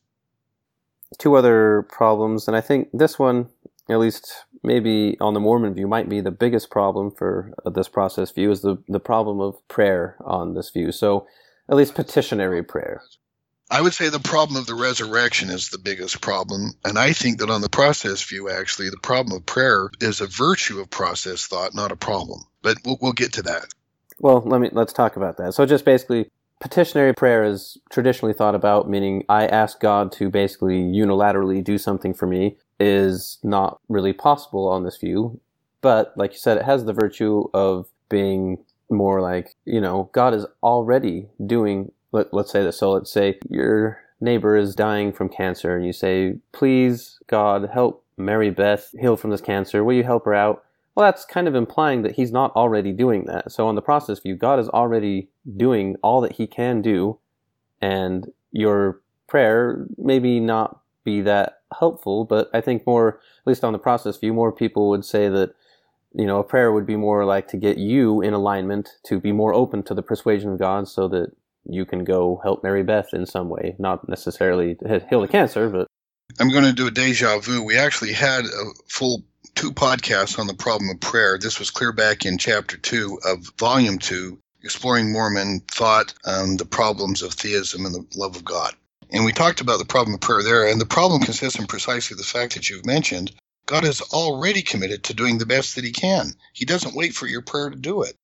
Two 1.18 1.34
other 1.34 1.86
problems, 1.90 2.48
and 2.48 2.56
I 2.56 2.62
think 2.62 2.88
this 2.92 3.18
one, 3.18 3.48
at 3.90 3.98
least 3.98 4.44
maybe 4.62 5.16
on 5.20 5.34
the 5.34 5.40
Mormon 5.40 5.74
view 5.74 5.86
might 5.86 6.08
be 6.08 6.20
the 6.20 6.30
biggest 6.30 6.70
problem 6.70 7.10
for 7.10 7.52
uh, 7.64 7.70
this 7.70 7.88
process 7.88 8.30
view 8.30 8.50
is 8.50 8.62
the, 8.62 8.76
the 8.88 9.00
problem 9.00 9.40
of 9.40 9.56
prayer 9.68 10.16
on 10.24 10.54
this 10.54 10.70
view. 10.70 10.92
So 10.92 11.26
at 11.68 11.76
least 11.76 11.94
petitionary 11.94 12.62
prayer. 12.62 13.02
I 13.70 13.82
would 13.82 13.92
say 13.92 14.08
the 14.08 14.18
problem 14.18 14.56
of 14.56 14.66
the 14.66 14.74
resurrection 14.74 15.50
is 15.50 15.68
the 15.68 15.78
biggest 15.78 16.22
problem. 16.22 16.72
And 16.84 16.98
I 16.98 17.12
think 17.12 17.38
that 17.38 17.50
on 17.50 17.60
the 17.60 17.68
process 17.68 18.22
view, 18.22 18.48
actually, 18.48 18.88
the 18.88 18.96
problem 18.96 19.36
of 19.36 19.44
prayer 19.44 19.90
is 20.00 20.22
a 20.22 20.26
virtue 20.26 20.80
of 20.80 20.88
process 20.88 21.46
thought, 21.46 21.74
not 21.74 21.92
a 21.92 21.96
problem. 21.96 22.40
But 22.62 22.78
we'll, 22.84 22.98
we'll 23.02 23.12
get 23.12 23.34
to 23.34 23.42
that. 23.42 23.66
Well, 24.18 24.42
let 24.46 24.62
me, 24.62 24.70
let's 24.72 24.94
talk 24.94 25.16
about 25.16 25.36
that. 25.36 25.52
So 25.52 25.66
just 25.66 25.84
basically, 25.84 26.30
petitionary 26.60 27.12
prayer 27.12 27.44
is 27.44 27.76
traditionally 27.90 28.32
thought 28.32 28.54
about, 28.54 28.88
meaning 28.88 29.24
I 29.28 29.46
ask 29.46 29.78
God 29.80 30.12
to 30.12 30.30
basically 30.30 30.80
unilaterally 30.80 31.62
do 31.62 31.76
something 31.76 32.14
for 32.14 32.26
me 32.26 32.56
is 32.80 33.38
not 33.42 33.80
really 33.88 34.12
possible 34.12 34.68
on 34.68 34.84
this 34.84 34.96
view. 34.96 35.40
But 35.80 36.12
like 36.16 36.32
you 36.32 36.38
said, 36.38 36.58
it 36.58 36.64
has 36.64 36.84
the 36.84 36.92
virtue 36.92 37.44
of 37.54 37.88
being 38.08 38.58
more 38.90 39.20
like, 39.20 39.54
you 39.64 39.80
know, 39.80 40.10
God 40.12 40.34
is 40.34 40.46
already 40.62 41.28
doing, 41.44 41.92
let, 42.12 42.32
let's 42.32 42.50
say 42.50 42.62
this. 42.62 42.78
So 42.78 42.92
let's 42.92 43.12
say 43.12 43.38
your 43.48 44.00
neighbor 44.20 44.56
is 44.56 44.74
dying 44.74 45.12
from 45.12 45.28
cancer 45.28 45.76
and 45.76 45.86
you 45.86 45.92
say, 45.92 46.36
please, 46.52 47.18
God, 47.26 47.70
help 47.72 48.04
Mary 48.16 48.50
Beth 48.50 48.92
heal 48.98 49.16
from 49.16 49.30
this 49.30 49.40
cancer. 49.40 49.84
Will 49.84 49.94
you 49.94 50.04
help 50.04 50.24
her 50.24 50.34
out? 50.34 50.64
Well, 50.94 51.06
that's 51.06 51.24
kind 51.24 51.46
of 51.46 51.54
implying 51.54 52.02
that 52.02 52.16
he's 52.16 52.32
not 52.32 52.50
already 52.56 52.90
doing 52.90 53.26
that. 53.26 53.52
So 53.52 53.68
on 53.68 53.76
the 53.76 53.82
process 53.82 54.18
view, 54.18 54.34
God 54.34 54.58
is 54.58 54.68
already 54.68 55.28
doing 55.56 55.96
all 56.02 56.20
that 56.22 56.32
he 56.32 56.48
can 56.48 56.82
do. 56.82 57.18
And 57.80 58.32
your 58.50 59.00
prayer 59.28 59.86
maybe 59.96 60.40
not 60.40 60.80
be 61.08 61.22
that 61.22 61.60
helpful, 61.80 62.24
but 62.24 62.50
I 62.52 62.60
think 62.60 62.86
more, 62.86 63.08
at 63.40 63.46
least 63.46 63.64
on 63.64 63.72
the 63.72 63.78
process 63.78 64.18
view, 64.18 64.34
more 64.34 64.52
people 64.52 64.90
would 64.90 65.04
say 65.04 65.28
that, 65.30 65.54
you 66.14 66.26
know, 66.26 66.38
a 66.38 66.44
prayer 66.44 66.70
would 66.70 66.86
be 66.86 66.96
more 66.96 67.24
like 67.24 67.48
to 67.48 67.56
get 67.56 67.78
you 67.78 68.20
in 68.20 68.34
alignment, 68.34 68.86
to 69.06 69.18
be 69.18 69.32
more 69.32 69.54
open 69.54 69.82
to 69.84 69.94
the 69.94 70.02
persuasion 70.02 70.52
of 70.52 70.58
God 70.58 70.86
so 70.86 71.08
that 71.08 71.28
you 71.64 71.86
can 71.86 72.04
go 72.04 72.40
help 72.42 72.62
Mary 72.62 72.82
Beth 72.82 73.14
in 73.14 73.24
some 73.24 73.48
way, 73.48 73.74
not 73.78 74.06
necessarily 74.08 74.76
heal 75.08 75.22
the 75.22 75.28
cancer, 75.28 75.70
but. 75.70 75.86
I'm 76.38 76.50
going 76.50 76.64
to 76.64 76.72
do 76.72 76.86
a 76.86 76.90
deja 76.90 77.38
vu. 77.38 77.62
We 77.62 77.78
actually 77.78 78.12
had 78.12 78.44
a 78.44 78.64
full 78.86 79.24
two 79.54 79.72
podcasts 79.72 80.38
on 80.38 80.46
the 80.46 80.54
problem 80.54 80.90
of 80.90 81.00
prayer. 81.00 81.38
This 81.38 81.58
was 81.58 81.70
clear 81.70 81.92
back 81.92 82.26
in 82.26 82.36
chapter 82.36 82.76
two 82.76 83.18
of 83.24 83.50
volume 83.58 83.98
two, 83.98 84.38
Exploring 84.62 85.10
Mormon 85.10 85.60
Thought 85.68 86.12
on 86.26 86.58
the 86.58 86.66
Problems 86.66 87.22
of 87.22 87.32
Theism 87.32 87.86
and 87.86 87.94
the 87.94 88.04
Love 88.14 88.36
of 88.36 88.44
God. 88.44 88.74
And 89.10 89.24
we 89.24 89.32
talked 89.32 89.60
about 89.60 89.78
the 89.78 89.84
problem 89.84 90.14
of 90.14 90.20
prayer 90.20 90.42
there, 90.42 90.68
and 90.68 90.80
the 90.80 90.86
problem 90.86 91.22
consists 91.22 91.58
in 91.58 91.66
precisely 91.66 92.16
the 92.16 92.22
fact 92.22 92.54
that 92.54 92.68
you've 92.68 92.86
mentioned 92.86 93.32
God 93.66 93.84
is 93.84 94.00
already 94.00 94.62
committed 94.62 95.04
to 95.04 95.14
doing 95.14 95.38
the 95.38 95.46
best 95.46 95.74
that 95.74 95.84
He 95.84 95.92
can. 95.92 96.34
He 96.54 96.64
doesn't 96.64 96.94
wait 96.94 97.14
for 97.14 97.26
your 97.26 97.42
prayer 97.42 97.68
to 97.68 97.76
do 97.76 98.02
it. 98.02 98.16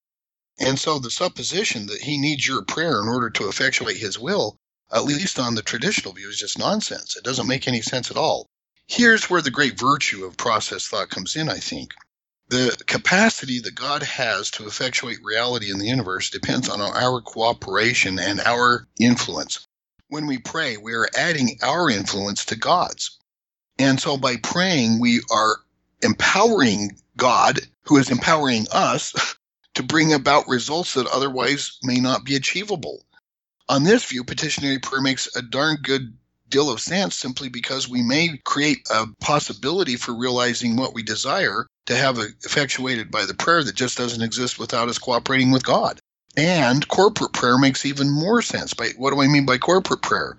And 0.59 0.78
so 0.78 0.99
the 0.99 1.11
supposition 1.11 1.87
that 1.87 2.03
He 2.03 2.18
needs 2.18 2.47
your 2.47 2.62
prayer 2.62 3.01
in 3.03 3.09
order 3.09 3.30
to 3.30 3.49
effectuate 3.49 3.99
His 3.99 4.18
will, 4.18 4.57
at 4.93 5.05
least 5.05 5.39
on 5.39 5.55
the 5.55 5.62
traditional 5.62 6.14
view, 6.14 6.30
is 6.30 6.39
just 6.39 6.59
nonsense. 6.59 7.16
It 7.16 7.24
doesn't 7.24 7.47
make 7.47 7.68
any 7.68 7.82
sense 7.82 8.11
at 8.11 8.16
all. 8.16 8.47
Here's 8.87 9.30
where 9.30 9.43
the 9.43 9.51
great 9.51 9.78
virtue 9.78 10.24
of 10.24 10.37
process 10.37 10.87
thought 10.87 11.11
comes 11.11 11.37
in, 11.37 11.49
I 11.49 11.59
think. 11.59 11.95
The 12.49 12.76
capacity 12.87 13.61
that 13.61 13.74
God 13.74 14.03
has 14.03 14.51
to 14.53 14.66
effectuate 14.66 15.18
reality 15.24 15.70
in 15.70 15.78
the 15.78 15.89
universe 15.89 16.30
depends 16.30 16.68
on 16.68 16.80
our 16.80 17.20
cooperation 17.22 18.18
and 18.18 18.41
our 18.41 18.87
influence. 19.01 19.66
When 20.09 20.26
we 20.26 20.38
pray, 20.38 20.76
we 20.76 20.94
are 20.94 21.09
adding 21.16 21.59
our 21.62 21.90
influence 21.90 22.44
to 22.46 22.57
God's. 22.57 23.18
And 23.78 24.00
so 24.00 24.16
by 24.16 24.36
praying, 24.36 25.00
we 25.00 25.20
are 25.30 25.57
empowering 26.02 26.98
God, 27.16 27.61
who 27.84 27.96
is 27.96 28.11
empowering 28.11 28.66
us, 28.72 29.14
to 29.74 29.82
bring 29.82 30.12
about 30.12 30.48
results 30.48 30.94
that 30.94 31.07
otherwise 31.07 31.78
may 31.82 31.98
not 31.98 32.24
be 32.24 32.36
achievable. 32.36 33.05
On 33.68 33.82
this 33.82 34.05
view, 34.05 34.24
petitionary 34.24 34.78
prayer 34.78 35.00
makes 35.00 35.34
a 35.34 35.42
darn 35.42 35.76
good 35.82 36.16
deal 36.48 36.70
of 36.70 36.80
sense 36.80 37.16
simply 37.16 37.48
because 37.48 37.88
we 37.88 38.02
may 38.02 38.38
create 38.44 38.86
a 38.90 39.07
possibility 39.20 39.96
for 39.96 40.14
realizing 40.14 40.76
what 40.76 40.94
we 40.94 41.02
desire 41.02 41.66
to 41.86 41.96
have 41.96 42.18
effectuated 42.18 43.11
by 43.11 43.24
the 43.24 43.34
prayer 43.34 43.64
that 43.64 43.74
just 43.74 43.98
doesn't 43.98 44.22
exist 44.22 44.59
without 44.59 44.88
us 44.88 44.98
cooperating 44.98 45.50
with 45.50 45.64
God. 45.64 45.98
And 46.37 46.87
corporate 46.89 47.32
prayer 47.32 47.59
makes 47.59 47.87
even 47.87 48.11
more 48.11 48.43
sense. 48.43 48.74
By 48.74 48.91
what 48.97 49.12
do 49.12 49.20
I 49.20 49.28
mean 49.28 49.47
by 49.47 49.59
corporate 49.59 50.03
prayer? 50.03 50.37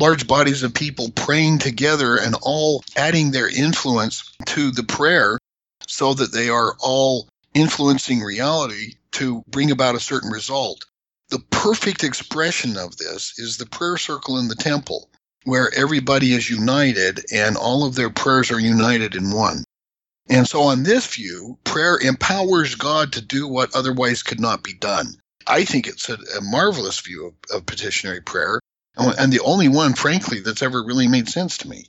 large 0.00 0.26
bodies 0.26 0.62
of 0.62 0.72
people 0.72 1.10
praying 1.10 1.58
together 1.58 2.16
and 2.16 2.34
all 2.42 2.82
adding 2.96 3.30
their 3.30 3.48
influence 3.48 4.32
to 4.46 4.70
the 4.70 4.82
prayer 4.82 5.38
so 5.86 6.14
that 6.14 6.32
they 6.32 6.48
are 6.48 6.76
all 6.80 7.28
influencing 7.54 8.20
reality 8.20 8.94
to 9.12 9.42
bring 9.48 9.70
about 9.70 9.94
a 9.94 10.00
certain 10.00 10.30
result. 10.30 10.84
The 11.28 11.40
perfect 11.50 12.02
expression 12.02 12.76
of 12.76 12.96
this 12.96 13.34
is 13.38 13.56
the 13.56 13.66
prayer 13.66 13.96
circle 13.96 14.38
in 14.38 14.48
the 14.48 14.54
temple, 14.54 15.10
where 15.44 15.72
everybody 15.76 16.32
is 16.32 16.48
united 16.48 17.24
and 17.32 17.56
all 17.56 17.84
of 17.84 17.94
their 17.94 18.10
prayers 18.10 18.50
are 18.50 18.60
united 18.60 19.14
in 19.14 19.30
one. 19.30 19.64
And 20.28 20.48
so, 20.48 20.62
on 20.62 20.84
this 20.84 21.06
view, 21.06 21.58
prayer 21.64 21.98
empowers 21.98 22.76
God 22.76 23.12
to 23.14 23.20
do 23.20 23.48
what 23.48 23.74
otherwise 23.74 24.22
could 24.22 24.38
not 24.40 24.62
be 24.62 24.72
done. 24.72 25.19
I 25.46 25.64
think 25.64 25.86
it's 25.86 26.08
a, 26.08 26.14
a 26.14 26.40
marvelous 26.42 27.00
view 27.00 27.26
of, 27.26 27.56
of 27.56 27.66
petitionary 27.66 28.20
prayer 28.20 28.60
and 28.96 29.32
the 29.32 29.40
only 29.40 29.68
one, 29.68 29.94
frankly, 29.94 30.40
that's 30.40 30.62
ever 30.62 30.84
really 30.84 31.08
made 31.08 31.28
sense 31.28 31.58
to 31.58 31.68
me. 31.68 31.86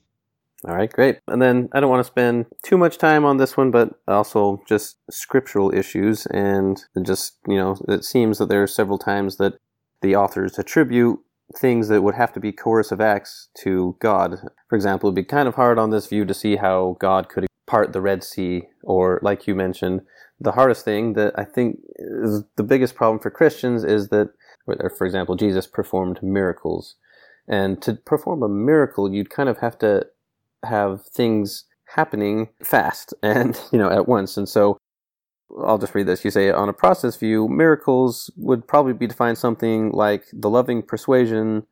All 0.67 0.75
right, 0.75 0.91
great. 0.91 1.17
And 1.27 1.41
then 1.41 1.69
I 1.73 1.79
don't 1.79 1.89
want 1.89 2.01
to 2.05 2.11
spend 2.11 2.45
too 2.63 2.77
much 2.77 2.99
time 2.99 3.25
on 3.25 3.37
this 3.37 3.57
one, 3.57 3.71
but 3.71 3.93
also 4.07 4.61
just 4.67 4.97
scriptural 5.09 5.73
issues. 5.73 6.27
And 6.27 6.79
just, 7.03 7.37
you 7.47 7.55
know, 7.55 7.75
it 7.87 8.05
seems 8.05 8.37
that 8.37 8.49
there 8.49 8.61
are 8.61 8.67
several 8.67 8.99
times 8.99 9.37
that 9.37 9.53
the 10.01 10.15
authors 10.15 10.59
attribute 10.59 11.19
things 11.57 11.87
that 11.87 12.01
would 12.01 12.15
have 12.15 12.31
to 12.33 12.39
be 12.39 12.51
coercive 12.51 13.01
acts 13.01 13.49
to 13.63 13.97
God. 13.99 14.37
For 14.69 14.75
example, 14.75 15.09
it'd 15.09 15.15
be 15.15 15.23
kind 15.23 15.47
of 15.47 15.55
hard 15.55 15.79
on 15.79 15.89
this 15.89 16.07
view 16.07 16.25
to 16.25 16.33
see 16.33 16.57
how 16.57 16.95
God 16.99 17.27
could 17.27 17.47
part 17.67 17.91
the 17.91 18.01
Red 18.01 18.23
Sea, 18.23 18.63
or 18.83 19.19
like 19.23 19.47
you 19.47 19.55
mentioned, 19.55 20.01
the 20.41 20.51
hardest 20.51 20.83
thing 20.83 21.13
that 21.13 21.33
I 21.37 21.43
think 21.43 21.79
is 21.95 22.43
the 22.55 22.63
biggest 22.63 22.95
problem 22.95 23.19
for 23.19 23.29
Christians 23.29 23.83
is 23.83 24.09
that 24.09 24.29
for 24.65 25.05
example, 25.05 25.35
Jesus 25.35 25.67
performed 25.67 26.21
miracles. 26.21 26.95
And 27.47 27.81
to 27.81 27.93
perform 27.93 28.43
a 28.43 28.49
miracle, 28.49 29.13
you'd 29.13 29.29
kind 29.29 29.49
of 29.49 29.57
have 29.59 29.77
to 29.79 30.05
have 30.63 31.05
things 31.05 31.65
happening 31.95 32.49
fast 32.63 33.13
and, 33.23 33.59
you 33.71 33.79
know, 33.79 33.89
at 33.89 34.07
once. 34.07 34.37
And 34.37 34.47
so 34.47 34.77
I'll 35.65 35.77
just 35.77 35.95
read 35.95 36.07
this. 36.07 36.23
You 36.23 36.31
say, 36.31 36.49
on 36.49 36.69
a 36.69 36.73
process 36.73 37.17
view, 37.17 37.47
miracles 37.47 38.31
would 38.37 38.67
probably 38.67 38.93
be 38.93 39.07
defined 39.07 39.37
something 39.37 39.91
like 39.91 40.25
the 40.31 40.49
loving 40.49 40.81
persuasion 40.81 41.63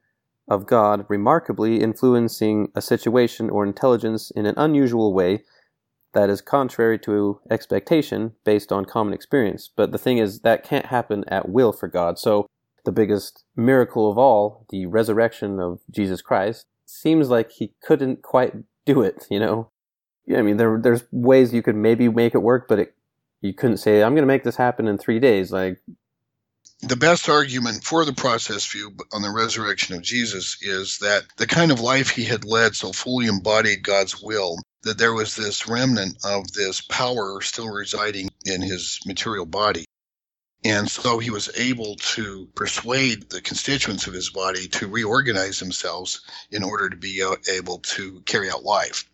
of 0.50 0.66
God 0.66 1.06
remarkably 1.08 1.80
influencing 1.80 2.72
a 2.76 2.82
situation 2.82 3.50
or 3.50 3.64
intelligence 3.64 4.32
in 4.32 4.46
an 4.48 4.56
unusual 4.58 5.14
way 5.14 5.44
that 6.14 6.30
is 6.30 6.42
contrary 6.42 6.98
to 7.00 7.40
expectation 7.50 8.34
based 8.44 8.72
on 8.72 8.86
common 8.86 9.14
experience. 9.14 9.70
But 9.76 9.92
the 9.92 9.98
thing 9.98 10.18
is, 10.18 10.42
that 10.42 10.64
can't 10.64 10.88
happen 10.88 11.24
at 11.28 11.50
will 11.50 11.72
for 11.72 11.88
God. 11.88 12.18
So 12.18 12.48
the 12.86 12.92
biggest 12.92 13.44
miracle 13.56 14.10
of 14.10 14.18
all, 14.18 14.66
the 14.70 14.86
resurrection 14.88 15.60
of 15.60 15.80
Jesus 15.92 16.22
Christ, 16.22 16.66
seems 16.86 17.30
like 17.30 17.52
he 17.52 17.74
couldn't 17.84 18.24
quite 18.24 18.54
do 18.86 19.02
it, 19.02 19.28
you 19.30 19.40
know? 19.40 19.70
Yeah, 20.26 20.40
I 20.40 20.42
mean, 20.42 20.58
there, 20.58 20.80
there's 20.82 21.04
ways 21.12 21.54
you 21.54 21.62
could 21.62 21.76
maybe 21.76 22.08
make 22.10 22.34
it 22.34 22.40
work, 22.40 22.68
but 22.68 22.80
it, 22.80 22.96
you 23.42 23.54
couldn't 23.54 23.78
say, 23.78 24.04
I'm 24.04 24.14
going 24.14 24.24
to 24.24 24.28
make 24.28 24.44
this 24.44 24.56
happen 24.56 24.88
in 24.88 24.98
three 24.98 25.20
days. 25.20 25.52
Like, 25.52 25.80
the 26.82 26.96
best 26.96 27.28
argument 27.28 27.84
for 27.84 28.06
the 28.06 28.14
process 28.14 28.66
view 28.66 28.92
on 29.12 29.22
the 29.22 29.32
resurrection 29.32 29.96
of 29.96 30.02
Jesus 30.02 30.58
is 30.62 30.98
that 31.00 31.24
the 31.38 31.48
kind 31.48 31.72
of 31.72 31.82
life 31.82 32.10
he 32.10 32.24
had 32.24 32.46
led 32.46 32.76
so 32.76 32.92
fully 32.92 33.28
embodied 33.28 33.84
God's 33.84 34.22
will 34.22 34.58
that 34.84 34.98
there 34.98 35.14
was 35.14 35.36
this 35.36 35.68
remnant 35.68 36.18
of 36.24 36.52
this 36.52 36.82
power 36.82 37.42
still 37.42 37.70
residing 37.70 38.30
in 38.46 38.62
his 38.62 39.00
material 39.06 39.46
body. 39.46 39.86
And 40.64 40.90
so 40.90 41.20
he 41.20 41.30
was 41.30 41.50
able 41.56 41.96
to 41.96 42.48
persuade 42.56 43.30
the 43.30 43.42
constituents 43.42 44.08
of 44.08 44.14
his 44.14 44.30
body 44.30 44.68
to 44.70 44.88
reorganize 44.88 45.60
themselves 45.60 46.22
in 46.52 46.64
order 46.64 46.90
to 46.90 46.98
be 46.98 47.24
uh, 47.24 47.36
able 47.50 47.80
to 47.80 48.22
carry 48.26 48.50
out 48.50 48.64
life. 48.64 49.06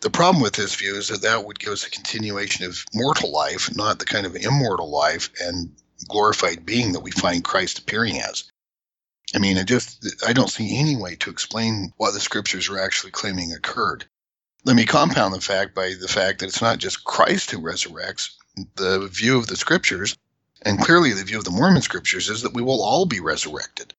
The 0.00 0.10
problem 0.10 0.42
with 0.42 0.54
this 0.54 0.74
view 0.74 0.96
is 0.96 1.08
that 1.08 1.22
that 1.22 1.44
would 1.44 1.58
give 1.58 1.72
us 1.72 1.86
a 1.86 1.90
continuation 1.90 2.66
of 2.66 2.84
mortal 2.92 3.32
life, 3.32 3.74
not 3.74 3.98
the 3.98 4.04
kind 4.04 4.26
of 4.26 4.36
immortal 4.36 4.90
life 4.90 5.30
and 5.40 5.74
glorified 6.08 6.66
being 6.66 6.92
that 6.92 7.00
we 7.00 7.10
find 7.10 7.42
Christ 7.42 7.78
appearing 7.78 8.20
as. 8.20 8.44
I 9.34 9.38
mean, 9.38 9.58
I 9.58 9.64
just 9.64 10.06
I 10.24 10.32
don't 10.32 10.50
see 10.50 10.78
any 10.78 10.96
way 10.96 11.16
to 11.16 11.30
explain 11.30 11.92
what 11.96 12.12
the 12.12 12.20
scriptures 12.20 12.68
are 12.68 12.78
actually 12.78 13.10
claiming 13.12 13.52
occurred. 13.52 14.04
Let 14.64 14.76
me 14.76 14.86
compound 14.86 15.34
the 15.34 15.40
fact 15.40 15.74
by 15.74 15.94
the 16.00 16.08
fact 16.08 16.40
that 16.40 16.46
it's 16.46 16.62
not 16.62 16.78
just 16.78 17.04
Christ 17.04 17.50
who 17.50 17.58
resurrects. 17.60 18.30
The 18.76 19.08
view 19.08 19.38
of 19.38 19.46
the 19.46 19.56
scriptures 19.56 20.16
and 20.62 20.80
clearly, 20.80 21.12
the 21.12 21.24
view 21.24 21.38
of 21.38 21.44
the 21.44 21.50
Mormon 21.50 21.82
scriptures 21.82 22.30
is 22.30 22.42
that 22.42 22.54
we 22.54 22.62
will 22.62 22.82
all 22.82 23.04
be 23.04 23.20
resurrected. 23.20 23.92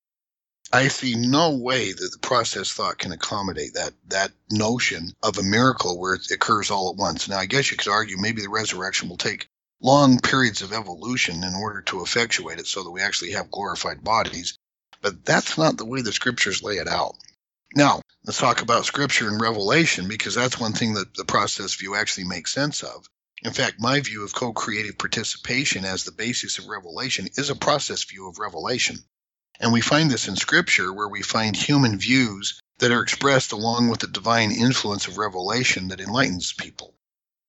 I 0.73 0.87
see 0.87 1.15
no 1.15 1.51
way 1.51 1.91
that 1.91 2.11
the 2.11 2.19
process 2.19 2.71
thought 2.71 2.97
can 2.97 3.11
accommodate 3.11 3.75
that 3.75 3.93
that 4.07 4.31
notion 4.49 5.13
of 5.21 5.37
a 5.37 5.43
miracle 5.43 5.99
where 5.99 6.15
it 6.15 6.31
occurs 6.31 6.71
all 6.71 6.89
at 6.89 6.97
once. 6.97 7.29
Now, 7.29 7.37
I 7.37 7.45
guess 7.45 7.69
you 7.69 7.77
could 7.77 7.91
argue 7.91 8.17
maybe 8.17 8.41
the 8.41 8.49
resurrection 8.49 9.09
will 9.09 9.17
take 9.17 9.47
long 9.79 10.19
periods 10.19 10.63
of 10.63 10.73
evolution 10.73 11.43
in 11.43 11.53
order 11.53 11.81
to 11.83 12.01
effectuate 12.01 12.59
it 12.59 12.67
so 12.67 12.83
that 12.83 12.91
we 12.91 13.01
actually 13.01 13.31
have 13.33 13.51
glorified 13.51 14.03
bodies, 14.03 14.57
but 15.01 15.23
that's 15.23 15.57
not 15.57 15.77
the 15.77 15.85
way 15.85 16.01
the 16.01 16.11
scriptures 16.11 16.63
lay 16.63 16.75
it 16.77 16.87
out. 16.87 17.15
Now, 17.77 17.99
let's 18.23 18.39
talk 18.39 18.61
about 18.61 18.85
scripture 18.85 19.27
and 19.27 19.41
revelation 19.41 20.07
because 20.07 20.33
that's 20.33 20.57
one 20.57 20.71
thing 20.71 20.93
that 20.93 21.13
the 21.15 21.25
process 21.25 21.73
view 21.73 21.93
actually 21.93 22.23
makes 22.23 22.53
sense 22.53 22.81
of. 22.83 23.05
In 23.43 23.51
fact, 23.51 23.81
my 23.81 23.99
view 23.99 24.23
of 24.23 24.33
co 24.33 24.53
creative 24.53 24.97
participation 24.97 25.83
as 25.83 26.05
the 26.05 26.13
basis 26.13 26.57
of 26.57 26.67
revelation 26.67 27.27
is 27.35 27.49
a 27.49 27.55
process 27.55 28.05
view 28.05 28.29
of 28.29 28.39
revelation. 28.39 29.03
And 29.59 29.73
we 29.73 29.81
find 29.81 30.09
this 30.09 30.29
in 30.29 30.37
Scripture, 30.37 30.93
where 30.93 31.09
we 31.09 31.21
find 31.21 31.53
human 31.53 31.99
views 31.99 32.61
that 32.79 32.93
are 32.93 33.03
expressed 33.03 33.51
along 33.51 33.89
with 33.89 33.99
the 33.99 34.07
divine 34.07 34.53
influence 34.53 35.07
of 35.07 35.17
revelation 35.17 35.89
that 35.89 35.99
enlightens 35.99 36.53
people. 36.53 36.95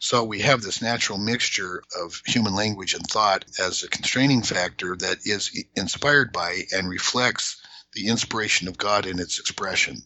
So 0.00 0.24
we 0.24 0.40
have 0.40 0.60
this 0.60 0.82
natural 0.82 1.18
mixture 1.18 1.84
of 1.96 2.20
human 2.26 2.54
language 2.54 2.94
and 2.94 3.06
thought 3.06 3.44
as 3.60 3.84
a 3.84 3.88
constraining 3.88 4.42
factor 4.42 4.96
that 4.96 5.18
is 5.24 5.52
inspired 5.76 6.32
by 6.32 6.64
and 6.72 6.88
reflects 6.88 7.58
the 7.92 8.08
inspiration 8.08 8.66
of 8.66 8.76
God 8.76 9.06
in 9.06 9.20
its 9.20 9.38
expression. 9.38 10.02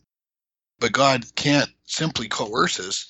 But 0.80 0.92
God 0.92 1.26
can't 1.36 1.70
simply 1.84 2.28
coerce 2.28 2.80
us 2.80 3.08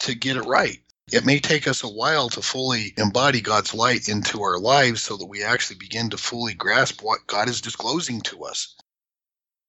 to 0.00 0.14
get 0.14 0.36
it 0.36 0.42
right. 0.42 0.80
It 1.12 1.24
may 1.24 1.38
take 1.38 1.68
us 1.68 1.82
a 1.84 1.88
while 1.88 2.28
to 2.30 2.42
fully 2.42 2.94
embody 2.96 3.40
God's 3.40 3.74
light 3.74 4.08
into 4.08 4.42
our 4.42 4.58
lives 4.58 5.02
so 5.02 5.16
that 5.16 5.26
we 5.26 5.44
actually 5.44 5.76
begin 5.76 6.10
to 6.10 6.16
fully 6.16 6.54
grasp 6.54 7.02
what 7.02 7.26
God 7.26 7.48
is 7.48 7.60
disclosing 7.60 8.22
to 8.22 8.44
us. 8.44 8.74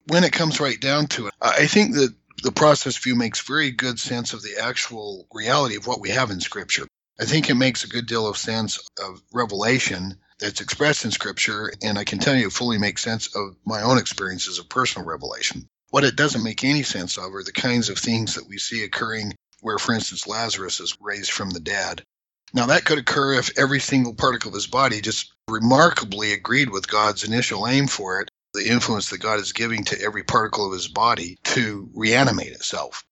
When 0.06 0.24
it 0.24 0.32
comes 0.32 0.60
right 0.60 0.80
down 0.80 1.06
to 1.08 1.28
it, 1.28 1.34
I 1.40 1.66
think 1.66 1.94
that 1.94 2.14
the 2.42 2.52
process 2.52 2.96
view 2.96 3.14
makes 3.14 3.40
very 3.40 3.70
good 3.70 3.98
sense 3.98 4.32
of 4.32 4.42
the 4.42 4.58
actual 4.60 5.26
reality 5.32 5.76
of 5.76 5.86
what 5.86 6.00
we 6.00 6.10
have 6.10 6.30
in 6.30 6.40
Scripture. 6.40 6.86
I 7.20 7.24
think 7.24 7.48
it 7.48 7.54
makes 7.54 7.84
a 7.84 7.88
good 7.88 8.06
deal 8.06 8.26
of 8.26 8.36
sense 8.36 8.78
of 9.02 9.22
revelation 9.32 10.18
that's 10.40 10.60
expressed 10.60 11.04
in 11.04 11.12
Scripture, 11.12 11.72
and 11.82 11.98
I 11.98 12.04
can 12.04 12.18
tell 12.18 12.34
you 12.34 12.48
it 12.48 12.52
fully 12.52 12.78
makes 12.78 13.02
sense 13.02 13.34
of 13.36 13.56
my 13.64 13.82
own 13.82 13.98
experiences 13.98 14.58
of 14.58 14.68
personal 14.68 15.06
revelation. 15.06 15.68
What 15.94 16.02
it 16.02 16.16
doesn't 16.16 16.42
make 16.42 16.64
any 16.64 16.82
sense 16.82 17.18
of 17.18 17.32
are 17.36 17.44
the 17.44 17.52
kinds 17.52 17.88
of 17.88 18.00
things 18.00 18.34
that 18.34 18.48
we 18.48 18.58
see 18.58 18.82
occurring 18.82 19.32
where, 19.60 19.78
for 19.78 19.94
instance, 19.94 20.26
Lazarus 20.26 20.80
is 20.80 20.98
raised 21.00 21.30
from 21.30 21.50
the 21.50 21.60
dead, 21.60 22.02
Now, 22.52 22.66
that 22.66 22.84
could 22.84 22.98
occur 22.98 23.34
if 23.34 23.56
every 23.56 23.78
single 23.78 24.12
particle 24.12 24.48
of 24.48 24.56
his 24.56 24.66
body 24.66 25.00
just 25.00 25.32
remarkably 25.48 26.32
agreed 26.32 26.70
with 26.70 26.88
God's 26.88 27.22
initial 27.22 27.68
aim 27.68 27.86
for 27.86 28.20
it, 28.20 28.28
the 28.54 28.68
influence 28.68 29.10
that 29.10 29.18
God 29.18 29.38
is 29.38 29.52
giving 29.52 29.84
to 29.84 30.02
every 30.02 30.24
particle 30.24 30.66
of 30.66 30.72
his 30.72 30.88
body 30.88 31.38
to 31.44 31.88
reanimate 31.94 32.50
itself. 32.50 33.04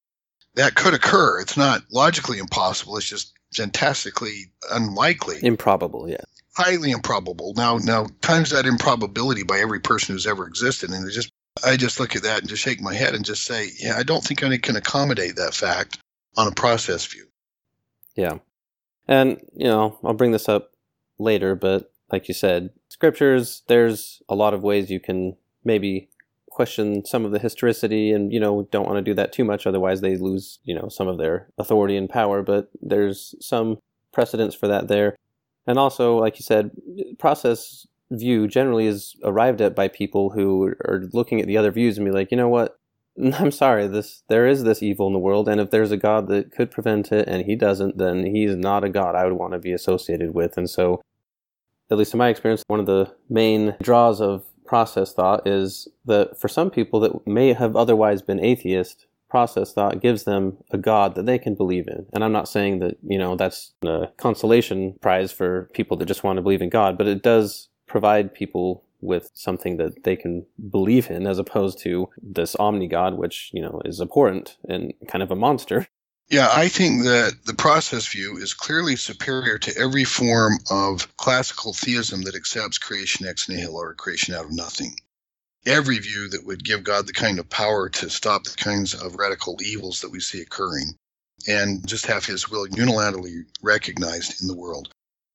That 0.57 0.74
could 0.74 0.93
occur. 0.93 1.41
It's 1.41 1.57
not 1.57 1.83
logically 1.93 2.39
impossible, 2.39 2.97
it's 2.97 3.09
just 3.09 3.33
fantastically 3.55 4.51
unlikely. 4.72 5.39
Improbable, 5.41 6.11
yeah. 6.11 6.24
Highly 6.57 6.91
improbable. 6.91 7.55
Now, 7.57 7.78
now 7.78 8.09
times 8.22 8.51
that 8.51 8.66
improbability 8.66 9.45
by 9.45 9.61
every 9.61 9.78
person 9.78 10.16
who's 10.16 10.26
ever 10.26 10.49
existed, 10.49 10.91
and 10.91 11.07
it 11.07 11.12
just 11.12 11.30
I 11.64 11.76
just 11.76 12.00
look 12.00 12.16
at 12.16 12.22
that 12.22 12.40
and 12.40 12.48
just 12.48 12.62
shake 12.62 12.80
my 12.80 12.94
head 12.94 13.14
and 13.14 13.24
just 13.24 13.44
say, 13.44 13.68
yeah, 13.78 13.96
I 13.96 14.03
don't 14.03 14.24
think 14.24 14.42
I 14.42 14.57
can 14.59 14.76
accommodate 14.76 15.36
that 15.36 15.55
fact 15.55 15.98
on 16.36 16.48
a 16.48 16.53
process 16.53 17.05
view. 17.07 17.26
Yeah. 18.16 18.38
And, 19.07 19.40
you 19.55 19.66
know, 19.66 19.98
I'll 20.03 20.14
bring 20.14 20.32
this 20.32 20.48
up 20.48 20.72
later, 21.18 21.55
but 21.55 21.92
like 22.11 22.28
you 22.28 22.34
said, 22.34 22.70
scriptures, 22.88 23.62
there's 23.68 24.22
a 24.28 24.34
lot 24.34 24.55
of 24.55 24.62
ways 24.62 24.90
you 24.90 25.00
can 25.00 25.36
maybe 25.64 26.09
question 26.50 27.05
some 27.05 27.24
of 27.24 27.32
the 27.32 27.38
historicity 27.38 28.12
and, 28.12 28.32
you 28.32 28.38
know, 28.38 28.68
don't 28.70 28.86
want 28.86 28.98
to 28.98 29.03
do 29.03 29.14
that 29.14 29.32
too 29.32 29.44
much. 29.44 29.66
Otherwise, 29.66 30.00
they 30.00 30.16
lose, 30.16 30.59
you 30.64 30.74
know, 30.74 30.88
some 30.88 31.09
of 31.09 31.18
their 31.18 31.48
authority 31.59 31.96
and 31.96 32.11
power. 32.11 32.42
But 32.42 32.70
there's 32.80 33.34
some 33.40 33.78
precedence 34.12 34.55
for 34.55 34.68
that 34.68 34.88
there. 34.88 35.16
And 35.66 35.78
also, 35.78 36.18
like 36.18 36.38
you 36.38 36.42
said, 36.42 36.72
process 37.18 37.86
view 38.19 38.47
generally 38.47 38.87
is 38.87 39.17
arrived 39.25 39.61
at 39.61 39.75
by 39.75 39.89
people 39.89 40.31
who 40.31 40.75
are 40.85 41.09
looking 41.13 41.41
at 41.41 41.47
the 41.47 41.57
other 41.57 41.71
views 41.71 41.97
and 41.97 42.05
be 42.05 42.13
like, 42.13 42.31
you 42.31 42.37
know 42.37 42.49
what? 42.49 42.79
I'm 43.35 43.51
sorry, 43.51 43.87
this 43.87 44.23
there 44.29 44.47
is 44.47 44.65
this 44.65 44.83
evil 44.83 45.07
in 45.07 45.13
the 45.13 45.19
world, 45.19 45.49
and 45.49 45.61
if 45.61 45.71
there's 45.71 45.93
a 45.93 45.97
God 45.97 46.29
that 46.29 46.53
could 46.53 46.71
prevent 46.71 47.13
it 47.13 47.29
and 47.29 47.45
he 47.45 47.57
doesn't, 47.57 47.99
then 47.99 48.25
he's 48.25 48.57
not 48.57 48.85
a 48.85 48.89
God 48.89 49.15
I 49.15 49.25
would 49.25 49.35
want 49.35 49.53
to 49.53 49.59
be 49.59 49.73
associated 49.73 50.35
with. 50.35 50.57
And 50.57 50.69
so, 50.69 51.03
at 51.91 51.99
least 51.99 52.15
in 52.15 52.19
my 52.19 52.29
experience, 52.29 52.65
one 52.69 52.81
of 52.81 52.87
the 52.87 53.15
main 53.29 53.75
draws 53.83 54.21
of 54.21 54.45
process 54.65 55.13
thought 55.13 55.47
is 55.47 55.89
that 56.07 56.41
for 56.41 56.49
some 56.49 56.71
people 56.71 57.01
that 57.01 57.27
may 57.27 57.53
have 57.53 57.77
otherwise 57.77 58.23
been 58.23 58.43
atheist, 58.43 59.07
process 59.29 59.73
thought 59.73 60.01
gives 60.01 60.25
them 60.25 60.59
a 60.71 60.79
God 60.79 61.15
that 61.15 61.27
they 61.27 61.39
can 61.39 61.55
believe 61.55 61.89
in. 61.89 62.07
And 62.13 62.23
I'm 62.23 62.33
not 62.33 62.49
saying 62.49 62.81
that, 62.81 62.99
you 63.03 63.19
know, 63.19 63.35
that's 63.35 63.73
a 63.83 64.09
consolation 64.19 64.95
prize 65.01 65.33
for 65.33 65.71
people 65.73 65.97
that 65.97 66.07
just 66.07 66.23
want 66.23 66.37
to 66.37 66.43
believe 66.43 66.61
in 66.63 66.69
God, 66.69 66.99
but 66.99 67.07
it 67.07 67.23
does 67.23 67.69
provide 67.93 68.32
people 68.32 68.82
with 69.03 69.30
something 69.34 69.76
that 69.76 70.03
they 70.05 70.16
can 70.16 70.47
believe 70.70 71.11
in 71.11 71.26
as 71.26 71.38
opposed 71.38 71.78
to 71.78 72.09
this 72.22 72.57
omni 72.57 72.88
god 72.88 73.18
which 73.18 73.51
you 73.53 73.61
know 73.61 73.82
is 73.84 74.01
abhorrent 74.01 74.57
and 74.66 74.95
kind 75.09 75.22
of 75.22 75.30
a 75.30 75.36
monster. 75.36 75.86
Yeah 76.30 76.49
i 76.55 76.68
think 76.68 77.05
that 77.05 77.32
the 77.45 77.53
process 77.66 78.07
view 78.09 78.38
is 78.38 78.55
clearly 78.55 78.97
superior 78.97 79.59
to 79.59 79.76
every 79.76 80.05
form 80.05 80.55
of 80.70 81.14
classical 81.18 81.74
theism 81.74 82.22
that 82.22 82.34
accepts 82.34 82.78
creation 82.78 83.26
ex 83.26 83.47
nihilo 83.49 83.80
or 83.80 83.95
creation 83.95 84.34
out 84.34 84.47
of 84.47 84.53
nothing. 84.53 84.95
Every 85.66 85.99
view 85.99 86.28
that 86.30 86.47
would 86.47 86.64
give 86.64 86.82
god 86.82 87.07
the 87.07 87.20
kind 87.24 87.38
of 87.38 87.51
power 87.51 87.90
to 87.90 88.09
stop 88.09 88.45
the 88.45 88.57
kinds 88.57 88.95
of 88.95 89.16
radical 89.16 89.59
evils 89.62 90.01
that 90.01 90.11
we 90.11 90.20
see 90.20 90.40
occurring 90.40 90.88
and 91.47 91.86
just 91.86 92.07
have 92.07 92.24
his 92.24 92.49
will 92.49 92.66
unilaterally 92.68 93.43
recognized 93.61 94.40
in 94.40 94.49
the 94.49 94.61
world 94.64 94.88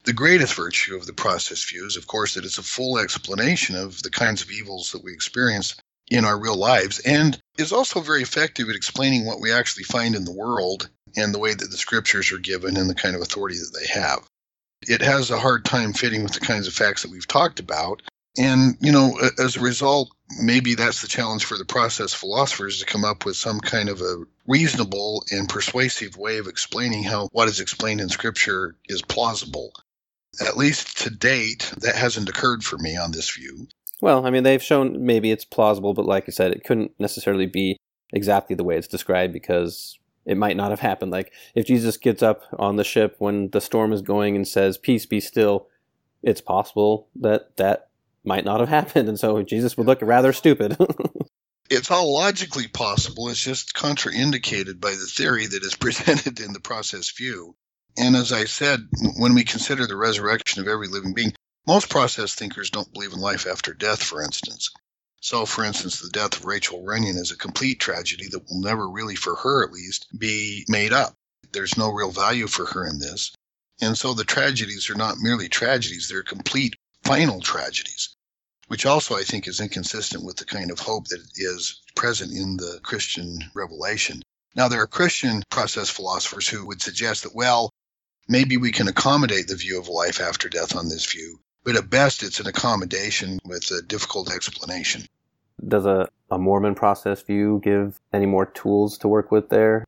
the 0.07 0.13
greatest 0.13 0.53
virtue 0.53 0.95
of 0.95 1.05
the 1.05 1.11
process 1.11 1.65
view 1.65 1.85
is, 1.85 1.97
of 1.97 2.07
course, 2.07 2.35
that 2.35 2.45
it's 2.45 2.57
a 2.57 2.63
full 2.63 2.97
explanation 2.97 3.75
of 3.75 4.01
the 4.03 4.09
kinds 4.09 4.41
of 4.41 4.49
evils 4.49 4.93
that 4.93 5.03
we 5.03 5.11
experience 5.11 5.75
in 6.09 6.23
our 6.23 6.39
real 6.39 6.55
lives 6.55 6.99
and 6.99 7.37
is 7.57 7.73
also 7.73 7.99
very 7.99 8.21
effective 8.21 8.69
at 8.69 8.75
explaining 8.77 9.25
what 9.25 9.41
we 9.41 9.51
actually 9.51 9.83
find 9.83 10.15
in 10.15 10.23
the 10.23 10.31
world 10.31 10.89
and 11.17 11.33
the 11.33 11.39
way 11.39 11.53
that 11.53 11.69
the 11.69 11.75
scriptures 11.75 12.31
are 12.31 12.37
given 12.37 12.77
and 12.77 12.89
the 12.89 12.95
kind 12.95 13.17
of 13.17 13.21
authority 13.21 13.57
that 13.57 13.77
they 13.77 13.85
have. 13.99 14.19
It 14.83 15.01
has 15.01 15.29
a 15.29 15.39
hard 15.39 15.65
time 15.65 15.91
fitting 15.91 16.23
with 16.23 16.31
the 16.31 16.39
kinds 16.39 16.67
of 16.67 16.73
facts 16.73 17.01
that 17.01 17.11
we've 17.11 17.27
talked 17.27 17.59
about. 17.59 18.01
And, 18.37 18.77
you 18.79 18.93
know, 18.93 19.19
as 19.37 19.57
a 19.57 19.59
result, 19.59 20.09
maybe 20.41 20.75
that's 20.75 21.01
the 21.01 21.09
challenge 21.09 21.43
for 21.43 21.57
the 21.57 21.65
process 21.65 22.13
philosophers 22.13 22.79
to 22.79 22.85
come 22.85 23.03
up 23.03 23.25
with 23.25 23.35
some 23.35 23.59
kind 23.59 23.89
of 23.89 23.99
a 23.99 24.23
reasonable 24.45 25.25
and 25.31 25.49
persuasive 25.49 26.15
way 26.15 26.37
of 26.37 26.47
explaining 26.47 27.03
how 27.03 27.27
what 27.33 27.49
is 27.49 27.59
explained 27.59 27.99
in 27.99 28.07
scripture 28.07 28.73
is 28.87 29.01
plausible 29.01 29.73
at 30.45 30.57
least 30.57 30.99
to 30.99 31.09
date, 31.09 31.73
that 31.77 31.95
hasn't 31.95 32.29
occurred 32.29 32.63
for 32.63 32.77
me 32.77 32.97
on 32.97 33.11
this 33.11 33.29
view. 33.29 33.67
Well, 34.01 34.25
I 34.25 34.29
mean, 34.29 34.43
they've 34.43 34.61
shown 34.61 35.05
maybe 35.05 35.31
it's 35.31 35.45
plausible, 35.45 35.93
but 35.93 36.05
like 36.05 36.25
I 36.27 36.31
said, 36.31 36.51
it 36.51 36.63
couldn't 36.63 36.91
necessarily 36.99 37.47
be 37.47 37.77
exactly 38.13 38.55
the 38.55 38.63
way 38.63 38.77
it's 38.77 38.87
described 38.87 39.33
because 39.33 39.97
it 40.25 40.37
might 40.37 40.57
not 40.57 40.69
have 40.69 40.81
happened. 40.81 41.11
Like, 41.11 41.31
if 41.55 41.65
Jesus 41.65 41.97
gets 41.97 42.21
up 42.21 42.43
on 42.59 42.75
the 42.75 42.83
ship 42.83 43.15
when 43.17 43.49
the 43.49 43.61
storm 43.61 43.93
is 43.93 44.01
going 44.01 44.35
and 44.35 44.47
says, 44.47 44.77
Peace 44.77 45.05
be 45.05 45.19
still, 45.19 45.67
it's 46.21 46.41
possible 46.41 47.07
that 47.15 47.55
that 47.57 47.89
might 48.23 48.45
not 48.45 48.59
have 48.59 48.69
happened. 48.85 49.09
And 49.09 49.19
so 49.19 49.41
Jesus 49.41 49.77
would 49.77 49.87
look 49.87 49.99
rather 50.01 50.33
stupid. 50.33 50.77
it's 51.69 51.89
all 51.89 52.13
logically 52.13 52.67
possible. 52.67 53.29
It's 53.29 53.39
just 53.39 53.73
contraindicated 53.73 54.79
by 54.79 54.91
the 54.91 55.09
theory 55.09 55.47
that 55.47 55.63
is 55.63 55.75
presented 55.79 56.39
in 56.39 56.53
the 56.53 56.59
process 56.59 57.11
view. 57.11 57.55
And 57.97 58.15
as 58.15 58.31
I 58.31 58.45
said, 58.45 58.87
when 59.17 59.33
we 59.33 59.43
consider 59.43 59.87
the 59.87 59.95
resurrection 59.95 60.61
of 60.61 60.67
every 60.67 60.87
living 60.87 61.13
being, 61.13 61.33
most 61.65 61.89
process 61.89 62.35
thinkers 62.35 62.69
don't 62.69 62.93
believe 62.93 63.11
in 63.11 63.19
life 63.19 63.47
after 63.47 63.73
death, 63.73 64.03
for 64.03 64.21
instance. 64.21 64.69
So, 65.19 65.47
for 65.47 65.65
instance, 65.65 65.99
the 65.99 66.09
death 66.09 66.37
of 66.37 66.45
Rachael 66.45 66.83
Runyan 66.83 67.17
is 67.17 67.31
a 67.31 67.37
complete 67.37 67.79
tragedy 67.79 68.27
that 68.29 68.47
will 68.47 68.61
never 68.61 68.87
really, 68.87 69.15
for 69.15 69.35
her 69.37 69.65
at 69.65 69.73
least, 69.73 70.07
be 70.17 70.63
made 70.67 70.93
up. 70.93 71.15
There's 71.51 71.75
no 71.75 71.89
real 71.89 72.11
value 72.11 72.45
for 72.45 72.67
her 72.67 72.85
in 72.85 72.99
this. 72.99 73.31
And 73.81 73.97
so 73.97 74.13
the 74.13 74.23
tragedies 74.23 74.91
are 74.91 74.95
not 74.95 75.17
merely 75.19 75.49
tragedies, 75.49 76.07
they're 76.07 76.23
complete 76.23 76.75
final 77.03 77.41
tragedies, 77.41 78.15
which 78.67 78.85
also 78.85 79.15
I 79.15 79.23
think 79.23 79.47
is 79.47 79.59
inconsistent 79.59 80.23
with 80.23 80.37
the 80.37 80.45
kind 80.45 80.69
of 80.69 80.79
hope 80.79 81.07
that 81.07 81.25
is 81.35 81.81
present 81.95 82.31
in 82.31 82.57
the 82.57 82.79
Christian 82.83 83.39
revelation. 83.55 84.21
Now, 84.55 84.67
there 84.67 84.81
are 84.81 84.87
Christian 84.87 85.43
process 85.49 85.89
philosophers 85.89 86.47
who 86.47 86.65
would 86.67 86.81
suggest 86.81 87.23
that, 87.23 87.35
well, 87.35 87.71
maybe 88.27 88.57
we 88.57 88.71
can 88.71 88.87
accommodate 88.87 89.47
the 89.47 89.55
view 89.55 89.79
of 89.79 89.87
life 89.87 90.19
after 90.21 90.49
death 90.49 90.75
on 90.75 90.89
this 90.89 91.05
view, 91.11 91.39
but 91.63 91.75
at 91.75 91.89
best 91.89 92.23
it's 92.23 92.39
an 92.39 92.47
accommodation 92.47 93.39
with 93.45 93.69
a 93.71 93.81
difficult 93.81 94.31
explanation. 94.31 95.03
Does 95.65 95.85
a, 95.85 96.09
a 96.29 96.37
Mormon 96.37 96.75
process 96.75 97.21
view 97.21 97.59
give 97.63 97.99
any 98.13 98.25
more 98.25 98.45
tools 98.45 98.97
to 98.99 99.07
work 99.07 99.31
with 99.31 99.49
there? 99.49 99.85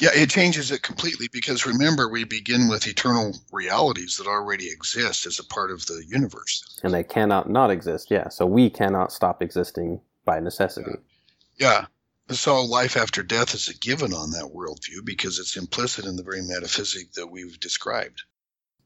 Yeah, 0.00 0.10
it 0.14 0.30
changes 0.30 0.70
it 0.70 0.82
completely 0.82 1.28
because 1.30 1.66
remember, 1.66 2.08
we 2.08 2.24
begin 2.24 2.68
with 2.68 2.86
eternal 2.86 3.34
realities 3.52 4.16
that 4.16 4.26
already 4.26 4.70
exist 4.70 5.26
as 5.26 5.38
a 5.38 5.44
part 5.44 5.70
of 5.70 5.84
the 5.84 6.02
universe. 6.08 6.78
And 6.82 6.94
they 6.94 7.02
cannot 7.02 7.50
not 7.50 7.70
exist, 7.70 8.10
yeah. 8.10 8.30
So 8.30 8.46
we 8.46 8.70
cannot 8.70 9.12
stop 9.12 9.42
existing 9.42 10.00
by 10.24 10.40
necessity. 10.40 10.92
Yeah. 11.58 11.68
yeah. 11.68 11.86
So 12.30 12.62
life 12.62 12.96
after 12.96 13.22
death 13.22 13.54
is 13.54 13.68
a 13.68 13.74
given 13.74 14.12
on 14.12 14.30
that 14.30 14.52
worldview 14.54 15.04
because 15.04 15.38
it's 15.38 15.56
implicit 15.56 16.04
in 16.04 16.16
the 16.16 16.22
very 16.22 16.42
metaphysic 16.42 17.12
that 17.14 17.26
we've 17.26 17.58
described. 17.58 18.22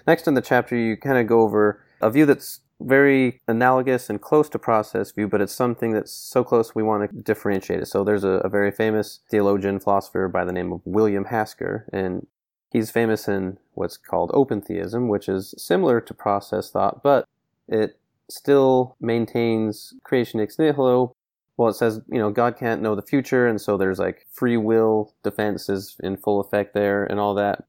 Next 0.07 0.27
in 0.27 0.35
the 0.35 0.41
chapter, 0.41 0.77
you 0.77 0.97
kind 0.97 1.19
of 1.19 1.27
go 1.27 1.43
over 1.43 1.83
a 2.01 2.11
view 2.11 2.27
that's 2.27 2.61
very 2.81 3.41
analogous 3.47 4.11
and 4.11 4.21
close 4.21 4.49
to 4.51 4.59
process 4.59 5.13
view, 5.13 5.29
but 5.29 5.41
it's 5.41 5.55
something 5.55 5.93
that's 5.93 6.13
so 6.13 6.43
close 6.43 6.75
we 6.75 6.83
want 6.83 7.11
to 7.11 7.17
differentiate 7.17 7.81
it. 7.81 7.87
So 7.87 8.03
there's 8.03 8.25
a, 8.25 8.41
a 8.45 8.49
very 8.49 8.71
famous 8.71 9.21
theologian, 9.31 9.79
philosopher 9.79 10.29
by 10.29 10.45
the 10.45 10.53
name 10.53 10.73
of 10.73 10.81
William 10.85 11.27
Hasker, 11.27 11.87
and 11.93 12.27
he's 12.71 12.91
famous 12.91 13.29
in 13.29 13.59
what's 13.73 13.97
called 13.97 14.31
open 14.35 14.61
theism, 14.61 15.09
which 15.09 15.29
is 15.29 15.55
similar 15.57 16.01
to 16.01 16.15
process 16.15 16.71
thought, 16.71 17.03
but 17.03 17.27
it 17.69 17.99
still 18.29 18.97
maintains 19.01 19.95
creation 20.03 20.41
ex 20.41 20.59
nihilo, 20.59 21.15
well, 21.57 21.69
it 21.69 21.75
says, 21.75 22.01
you 22.11 22.19
know, 22.19 22.31
God 22.31 22.57
can't 22.59 22.83
know 22.83 22.95
the 22.95 23.03
future, 23.03 23.47
and 23.47 23.61
so 23.61 23.77
there's 23.77 23.99
like 23.99 24.27
free 24.33 24.57
will 24.57 25.15
defenses 25.23 25.97
in 26.03 26.17
full 26.17 26.41
effect 26.41 26.75
there 26.75 27.05
and 27.05 27.21
all 27.21 27.35
that. 27.35 27.65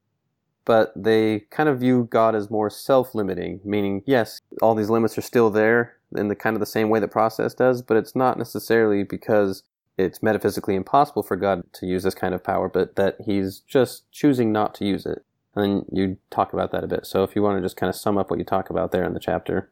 But 0.64 0.92
they 0.96 1.40
kind 1.50 1.68
of 1.68 1.78
view 1.78 2.08
God 2.10 2.34
as 2.34 2.50
more 2.50 2.68
self 2.68 3.14
limiting, 3.14 3.60
meaning, 3.64 4.02
yes, 4.06 4.40
all 4.60 4.74
these 4.74 4.90
limits 4.90 5.16
are 5.16 5.22
still 5.22 5.50
there 5.50 5.96
in 6.16 6.28
the 6.28 6.34
kind 6.34 6.56
of 6.56 6.60
the 6.60 6.66
same 6.66 6.88
way 6.88 6.98
that 6.98 7.08
process 7.08 7.54
does, 7.54 7.82
but 7.82 7.96
it's 7.96 8.16
not 8.16 8.38
necessarily 8.38 9.04
because 9.04 9.62
it's 9.98 10.22
metaphysically 10.22 10.74
impossible 10.74 11.22
for 11.22 11.36
God 11.36 11.62
to 11.74 11.86
use 11.86 12.02
this 12.02 12.14
kind 12.14 12.34
of 12.34 12.44
power, 12.44 12.68
but 12.68 12.96
that 12.96 13.16
he's 13.24 13.60
just 13.60 14.10
choosing 14.10 14.52
not 14.52 14.74
to 14.76 14.84
use 14.84 15.06
it. 15.06 15.24
And 15.54 15.86
you 15.90 16.18
talk 16.30 16.52
about 16.52 16.72
that 16.72 16.84
a 16.84 16.88
bit. 16.88 17.06
So 17.06 17.22
if 17.22 17.34
you 17.34 17.42
want 17.42 17.56
to 17.56 17.62
just 17.62 17.76
kind 17.76 17.88
of 17.88 17.96
sum 17.96 18.18
up 18.18 18.28
what 18.28 18.38
you 18.38 18.44
talk 18.44 18.68
about 18.68 18.92
there 18.92 19.04
in 19.04 19.14
the 19.14 19.20
chapter. 19.20 19.70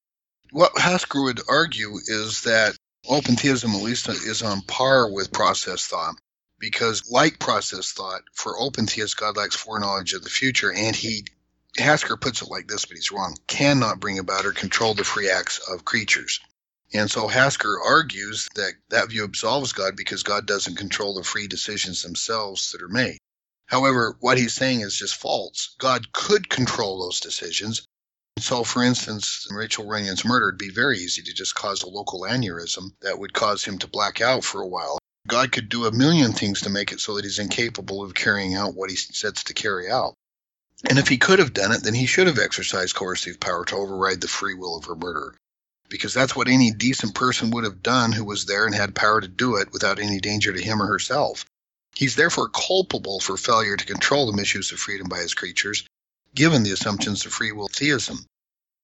What 0.51 0.73
Hasker 0.79 1.23
would 1.25 1.41
argue 1.49 1.97
is 2.07 2.43
that 2.43 2.77
open 3.09 3.37
theism 3.37 3.73
at 3.73 3.83
least 3.83 4.09
is 4.09 4.43
on 4.43 4.61
par 4.63 5.11
with 5.11 5.33
process 5.33 5.87
thought 5.87 6.15
because 6.59 7.11
like 7.11 7.39
process 7.39 7.93
thought 7.93 8.23
for 8.33 8.59
open 8.59 8.87
theists 8.87 9.15
god 9.15 9.37
lacks 9.37 9.57
foreknowledge 9.57 10.13
of 10.13 10.23
the 10.23 10.31
future 10.31 10.73
and 10.73 10.97
he 10.97 11.25
hasker 11.77 12.17
puts 12.17 12.43
it 12.43 12.51
like 12.51 12.69
this 12.69 12.85
but 12.85 12.97
he's 12.97 13.13
wrong 13.13 13.37
cannot 13.47 14.01
bring 14.01 14.19
about 14.19 14.47
or 14.47 14.53
control 14.53 14.95
the 14.95 15.05
free 15.05 15.31
acts 15.31 15.59
of 15.71 15.85
creatures 15.85 16.41
and 16.93 17.11
so 17.11 17.27
hasker 17.29 17.81
argues 17.85 18.49
that 18.55 18.73
that 18.91 19.09
view 19.09 19.25
absolves 19.25 19.73
god 19.73 19.97
because 19.97 20.23
god 20.23 20.47
doesn't 20.47 20.77
control 20.77 21.15
the 21.15 21.25
free 21.25 21.49
decisions 21.49 22.03
themselves 22.03 22.73
that 22.73 22.83
are 22.83 22.89
made 22.89 23.19
However, 23.67 24.17
what 24.21 24.39
he's 24.39 24.55
saying 24.55 24.81
is 24.81 24.95
just 24.95 25.15
false. 25.15 25.75
God 25.79 26.13
could 26.13 26.49
control 26.51 27.01
those 27.01 27.21
decisions. 27.21 27.87
So, 28.39 28.65
for 28.65 28.83
instance, 28.83 29.47
Rachael 29.51 29.87
Runyan's 29.87 30.25
murder 30.25 30.47
would 30.47 30.59
be 30.59 30.69
very 30.69 30.99
easy 30.99 31.23
to 31.23 31.33
just 31.33 31.55
cause 31.55 31.83
a 31.83 31.89
local 31.89 32.23
aneurysm 32.23 32.93
that 33.01 33.19
would 33.19 33.33
cause 33.33 33.65
him 33.65 33.79
to 33.79 33.87
black 33.87 34.21
out 34.21 34.45
for 34.45 34.61
a 34.61 34.67
while. 34.67 34.99
God 35.27 35.53
could 35.53 35.69
do 35.69 35.87
a 35.87 35.93
million 35.93 36.33
things 36.33 36.61
to 36.63 36.69
make 36.69 36.93
it 36.93 37.01
so 37.01 37.15
that 37.15 37.25
he's 37.25 37.39
incapable 37.39 38.03
of 38.03 38.15
carrying 38.15 38.55
out 38.55 38.75
what 38.75 38.91
he 38.91 38.97
sets 38.97 39.45
to 39.45 39.55
carry 39.55 39.91
out. 39.91 40.15
And 40.91 40.99
if 40.99 41.09
he 41.09 41.17
could 41.17 41.39
have 41.39 41.55
done 41.55 41.73
it, 41.73 41.83
then 41.83 41.95
he 41.95 42.07
should 42.07 42.27
have 42.27 42.39
exercised 42.39 42.95
coercive 42.95 43.41
power 43.41 43.65
to 43.67 43.77
override 43.77 44.21
the 44.21 44.29
free 44.29 44.55
will 44.55 44.77
of 44.77 44.85
her 44.85 44.97
murderer. 44.97 45.35
Because 45.89 46.13
that's 46.13 46.37
what 46.37 46.49
any 46.49 46.73
decent 46.73 47.15
person 47.15 47.51
would 47.53 47.65
have 47.65 47.83
done 47.83 48.13
who 48.13 48.25
was 48.25 48.45
there 48.45 48.67
and 48.67 48.75
had 48.75 48.95
power 48.95 49.21
to 49.21 49.29
do 49.29 49.57
it 49.57 49.73
without 49.73 49.99
any 49.99 50.19
danger 50.19 50.53
to 50.53 50.63
him 50.63 50.83
or 50.83 50.87
herself. 50.87 51.47
He's 51.95 52.17
therefore 52.17 52.49
culpable 52.49 53.21
for 53.21 53.37
failure 53.37 53.77
to 53.77 53.87
control 53.87 54.27
the 54.27 54.37
misuse 54.37 54.73
of 54.73 54.81
freedom 54.81 55.09
by 55.09 55.21
his 55.21 55.35
creatures, 55.35 55.85
given 56.35 56.63
the 56.63 56.73
assumptions 56.73 57.25
of 57.25 57.33
free 57.33 57.53
will 57.53 57.69
theism. 57.69 58.27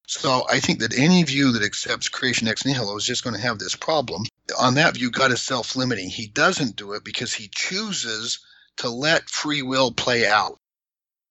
So 0.07 0.45
I 0.49 0.61
think 0.61 0.81
that 0.81 0.99
any 0.99 1.23
view 1.23 1.53
that 1.53 1.63
accepts 1.63 2.09
creation 2.09 2.49
ex 2.49 2.65
nihilo 2.65 2.97
is 2.97 3.05
just 3.05 3.23
going 3.23 3.37
to 3.37 3.43
have 3.43 3.59
this 3.59 3.77
problem. 3.77 4.25
On 4.59 4.75
that 4.75 4.95
view, 4.95 5.11
God 5.11 5.31
is 5.31 5.41
self 5.41 5.77
limiting. 5.77 6.11
He 6.11 6.27
doesn't 6.27 6.77
do 6.77 6.95
it 6.95 7.05
because 7.05 7.33
he 7.33 7.49
chooses 7.49 8.41
to 8.79 8.89
let 8.89 9.31
free 9.31 9.63
will 9.63 9.93
play 9.93 10.27
out. 10.27 10.59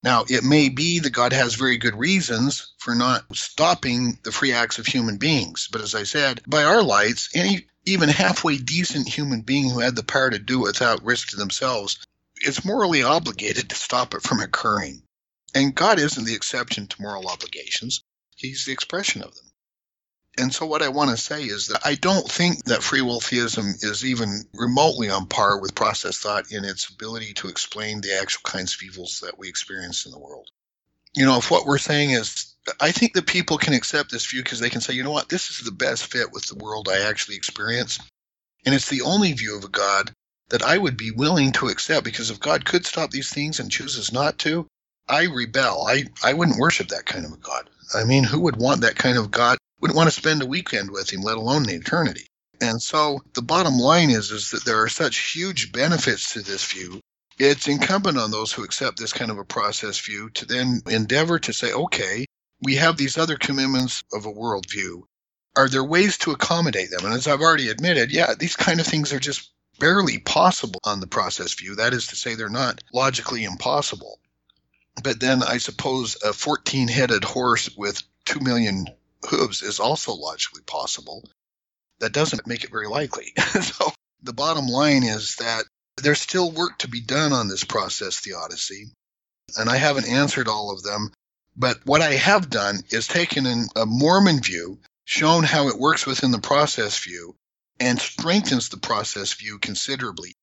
Now, 0.01 0.23
it 0.29 0.45
may 0.45 0.69
be 0.69 0.99
that 0.99 1.09
God 1.09 1.33
has 1.33 1.55
very 1.55 1.77
good 1.77 1.95
reasons 1.95 2.71
for 2.77 2.95
not 2.95 3.25
stopping 3.35 4.17
the 4.23 4.31
free 4.31 4.53
acts 4.53 4.79
of 4.79 4.85
human 4.85 5.17
beings. 5.17 5.67
But 5.69 5.81
as 5.81 5.93
I 5.93 6.03
said, 6.03 6.41
by 6.47 6.63
our 6.63 6.81
lights, 6.81 7.29
any 7.35 7.67
even 7.85 8.07
halfway 8.07 8.57
decent 8.57 9.09
human 9.09 9.41
being 9.41 9.69
who 9.69 9.79
had 9.79 9.95
the 9.95 10.03
power 10.03 10.29
to 10.29 10.39
do 10.39 10.59
it 10.59 10.67
without 10.67 11.03
risk 11.03 11.29
to 11.29 11.35
themselves 11.35 11.97
is 12.45 12.63
morally 12.63 13.03
obligated 13.03 13.69
to 13.69 13.75
stop 13.75 14.13
it 14.13 14.21
from 14.21 14.39
occurring. 14.39 15.03
And 15.55 15.75
God 15.75 15.99
isn't 15.99 16.25
the 16.25 16.35
exception 16.35 16.87
to 16.87 17.01
moral 17.01 17.27
obligations, 17.27 18.03
He's 18.35 18.65
the 18.65 18.71
expression 18.71 19.21
of 19.21 19.35
them. 19.35 19.45
And 20.37 20.53
so, 20.53 20.65
what 20.65 20.81
I 20.81 20.87
want 20.87 21.11
to 21.11 21.17
say 21.17 21.43
is 21.43 21.67
that 21.67 21.81
I 21.83 21.95
don't 21.95 22.31
think 22.31 22.63
that 22.65 22.83
free 22.83 23.01
will 23.01 23.19
theism 23.19 23.73
is 23.81 24.05
even 24.05 24.47
remotely 24.53 25.09
on 25.09 25.25
par 25.25 25.59
with 25.59 25.75
process 25.75 26.17
thought 26.17 26.51
in 26.51 26.63
its 26.63 26.87
ability 26.87 27.33
to 27.33 27.49
explain 27.49 27.99
the 27.99 28.17
actual 28.17 28.43
kinds 28.43 28.75
of 28.75 28.83
evils 28.83 29.19
that 29.21 29.37
we 29.37 29.49
experience 29.49 30.05
in 30.05 30.11
the 30.11 30.19
world. 30.19 30.49
You 31.15 31.25
know, 31.25 31.37
if 31.37 31.51
what 31.51 31.65
we're 31.65 31.77
saying 31.77 32.11
is, 32.11 32.55
I 32.79 32.91
think 32.91 33.13
that 33.13 33.25
people 33.25 33.57
can 33.57 33.73
accept 33.73 34.11
this 34.11 34.27
view 34.27 34.43
because 34.43 34.59
they 34.59 34.69
can 34.69 34.81
say, 34.81 34.93
you 34.93 35.03
know 35.03 35.11
what, 35.11 35.27
this 35.27 35.49
is 35.49 35.59
the 35.65 35.71
best 35.71 36.05
fit 36.05 36.31
with 36.31 36.45
the 36.45 36.63
world 36.63 36.87
I 36.87 37.09
actually 37.09 37.35
experience. 37.35 37.99
And 38.65 38.75
it's 38.75 38.89
the 38.89 39.01
only 39.01 39.33
view 39.33 39.57
of 39.57 39.63
a 39.63 39.69
God 39.69 40.13
that 40.49 40.61
I 40.61 40.77
would 40.77 40.95
be 40.95 41.11
willing 41.11 41.51
to 41.53 41.67
accept 41.67 42.05
because 42.05 42.29
if 42.29 42.39
God 42.39 42.65
could 42.65 42.85
stop 42.85 43.11
these 43.11 43.29
things 43.29 43.59
and 43.59 43.71
chooses 43.71 44.13
not 44.13 44.37
to, 44.39 44.67
I 45.09 45.25
rebel. 45.25 45.85
I, 45.87 46.05
I 46.23 46.33
wouldn't 46.33 46.59
worship 46.59 46.89
that 46.89 47.05
kind 47.05 47.25
of 47.25 47.33
a 47.33 47.37
God. 47.37 47.69
I 47.93 48.03
mean, 48.03 48.23
who 48.23 48.41
would 48.41 48.57
want 48.57 48.81
that 48.81 48.95
kind 48.95 49.17
of 49.17 49.31
God 49.31 49.57
wouldn't 49.81 49.97
want 49.97 50.07
to 50.07 50.19
spend 50.19 50.41
a 50.41 50.47
weekend 50.47 50.91
with 50.91 51.11
him, 51.11 51.21
let 51.21 51.37
alone 51.37 51.63
an 51.63 51.75
eternity. 51.75 52.27
And 52.61 52.81
so 52.81 53.21
the 53.33 53.41
bottom 53.41 53.77
line 53.77 54.09
is, 54.09 54.31
is 54.31 54.51
that 54.51 54.65
there 54.65 54.83
are 54.83 54.89
such 54.89 55.33
huge 55.33 55.71
benefits 55.71 56.33
to 56.33 56.41
this 56.41 56.65
view. 56.65 56.99
It's 57.37 57.69
incumbent 57.69 58.17
on 58.17 58.31
those 58.31 58.51
who 58.51 58.63
accept 58.63 58.99
this 58.99 59.13
kind 59.13 59.31
of 59.31 59.37
a 59.37 59.45
process 59.45 59.97
view 59.99 60.29
to 60.31 60.45
then 60.45 60.81
endeavor 60.87 61.39
to 61.39 61.53
say, 61.53 61.71
okay, 61.71 62.25
we 62.61 62.75
have 62.75 62.97
these 62.97 63.17
other 63.17 63.37
commitments 63.37 64.03
of 64.11 64.25
a 64.25 64.31
worldview. 64.33 65.03
Are 65.55 65.69
there 65.69 65.83
ways 65.83 66.17
to 66.19 66.31
accommodate 66.31 66.89
them? 66.91 67.05
And 67.05 67.13
as 67.13 67.27
I've 67.27 67.41
already 67.41 67.69
admitted, 67.69 68.11
yeah, 68.11 68.33
these 68.37 68.57
kind 68.57 68.81
of 68.81 68.85
things 68.85 69.13
are 69.13 69.19
just 69.19 69.51
barely 69.79 70.19
possible 70.19 70.81
on 70.83 70.99
the 70.99 71.07
process 71.07 71.53
view. 71.53 71.75
That 71.75 71.93
is 71.93 72.07
to 72.07 72.17
say, 72.17 72.35
they're 72.35 72.49
not 72.49 72.81
logically 72.93 73.45
impossible. 73.45 74.19
But 75.03 75.19
then 75.19 75.43
I 75.43 75.59
suppose 75.59 76.17
a 76.23 76.33
14 76.33 76.87
headed 76.87 77.23
horse 77.23 77.69
with 77.75 78.03
2 78.25 78.39
million 78.39 78.87
hooves 79.25 79.61
is 79.61 79.79
also 79.79 80.13
logically 80.13 80.61
possible. 80.61 81.23
That 81.99 82.13
doesn't 82.13 82.47
make 82.47 82.63
it 82.63 82.71
very 82.71 82.87
likely. 82.87 83.33
so 83.61 83.91
the 84.21 84.33
bottom 84.33 84.67
line 84.67 85.03
is 85.03 85.35
that 85.35 85.65
there's 85.97 86.21
still 86.21 86.51
work 86.51 86.79
to 86.79 86.87
be 86.87 87.01
done 87.01 87.33
on 87.33 87.47
this 87.47 87.63
process 87.63 88.19
theodicy, 88.19 88.91
and 89.57 89.69
I 89.69 89.77
haven't 89.77 90.07
answered 90.07 90.47
all 90.47 90.71
of 90.71 90.83
them. 90.83 91.11
But 91.55 91.85
what 91.85 92.01
I 92.01 92.13
have 92.13 92.49
done 92.49 92.83
is 92.89 93.07
taken 93.07 93.67
a 93.75 93.85
Mormon 93.85 94.41
view, 94.41 94.79
shown 95.03 95.43
how 95.43 95.67
it 95.67 95.79
works 95.79 96.05
within 96.05 96.31
the 96.31 96.39
process 96.39 96.97
view, 96.97 97.35
and 97.79 97.99
strengthens 97.99 98.69
the 98.69 98.77
process 98.77 99.33
view 99.33 99.59
considerably 99.59 100.35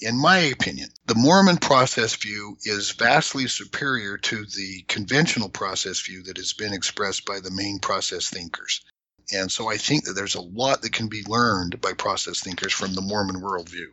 in 0.00 0.16
my 0.16 0.38
opinion, 0.38 0.88
the 1.06 1.14
Mormon 1.14 1.56
process 1.56 2.14
view 2.14 2.56
is 2.64 2.90
vastly 2.92 3.46
superior 3.46 4.16
to 4.18 4.44
the 4.44 4.84
conventional 4.88 5.48
process 5.48 6.00
view 6.00 6.22
that 6.24 6.36
has 6.36 6.52
been 6.52 6.72
expressed 6.72 7.24
by 7.24 7.40
the 7.40 7.50
main 7.50 7.78
process 7.78 8.28
thinkers. 8.28 8.84
And 9.32 9.50
so 9.50 9.68
I 9.68 9.76
think 9.76 10.04
that 10.04 10.12
there's 10.12 10.34
a 10.34 10.40
lot 10.40 10.82
that 10.82 10.92
can 10.92 11.08
be 11.08 11.24
learned 11.26 11.80
by 11.80 11.92
process 11.92 12.40
thinkers 12.40 12.72
from 12.72 12.94
the 12.94 13.00
Mormon 13.00 13.40
worldview. 13.40 13.88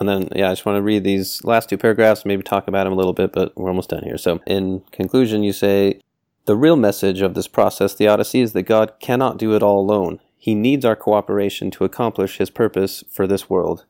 And 0.00 0.08
then, 0.08 0.28
yeah, 0.34 0.48
I 0.48 0.52
just 0.52 0.66
want 0.66 0.76
to 0.76 0.82
read 0.82 1.04
these 1.04 1.44
last 1.44 1.68
two 1.68 1.78
paragraphs, 1.78 2.24
maybe 2.24 2.42
talk 2.42 2.66
about 2.66 2.84
them 2.84 2.92
a 2.92 2.96
little 2.96 3.12
bit, 3.12 3.32
but 3.32 3.56
we're 3.56 3.68
almost 3.68 3.90
done 3.90 4.02
here. 4.02 4.18
So, 4.18 4.40
in 4.46 4.80
conclusion, 4.90 5.42
you 5.44 5.52
say 5.52 6.00
the 6.46 6.56
real 6.56 6.76
message 6.76 7.20
of 7.20 7.34
this 7.34 7.46
process 7.46 7.94
theodicy 7.94 8.40
is 8.40 8.52
that 8.54 8.62
God 8.64 8.94
cannot 9.00 9.38
do 9.38 9.54
it 9.54 9.62
all 9.62 9.78
alone. 9.78 10.20
He 10.36 10.54
needs 10.54 10.84
our 10.84 10.96
cooperation 10.96 11.70
to 11.72 11.84
accomplish 11.84 12.38
his 12.38 12.50
purpose 12.50 13.04
for 13.08 13.26
this 13.26 13.48
world. 13.48 13.84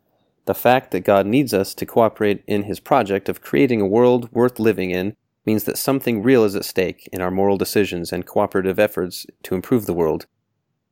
The 0.46 0.54
fact 0.54 0.90
that 0.90 1.00
God 1.00 1.26
needs 1.26 1.54
us 1.54 1.74
to 1.74 1.86
cooperate 1.86 2.44
in 2.46 2.64
his 2.64 2.80
project 2.80 3.28
of 3.28 3.40
creating 3.40 3.80
a 3.80 3.86
world 3.86 4.30
worth 4.32 4.58
living 4.58 4.90
in 4.90 5.16
means 5.46 5.64
that 5.64 5.78
something 5.78 6.22
real 6.22 6.44
is 6.44 6.54
at 6.54 6.64
stake 6.64 7.08
in 7.12 7.20
our 7.20 7.30
moral 7.30 7.56
decisions 7.56 8.12
and 8.12 8.26
cooperative 8.26 8.78
efforts 8.78 9.26
to 9.42 9.54
improve 9.54 9.86
the 9.86 9.94
world. 9.94 10.26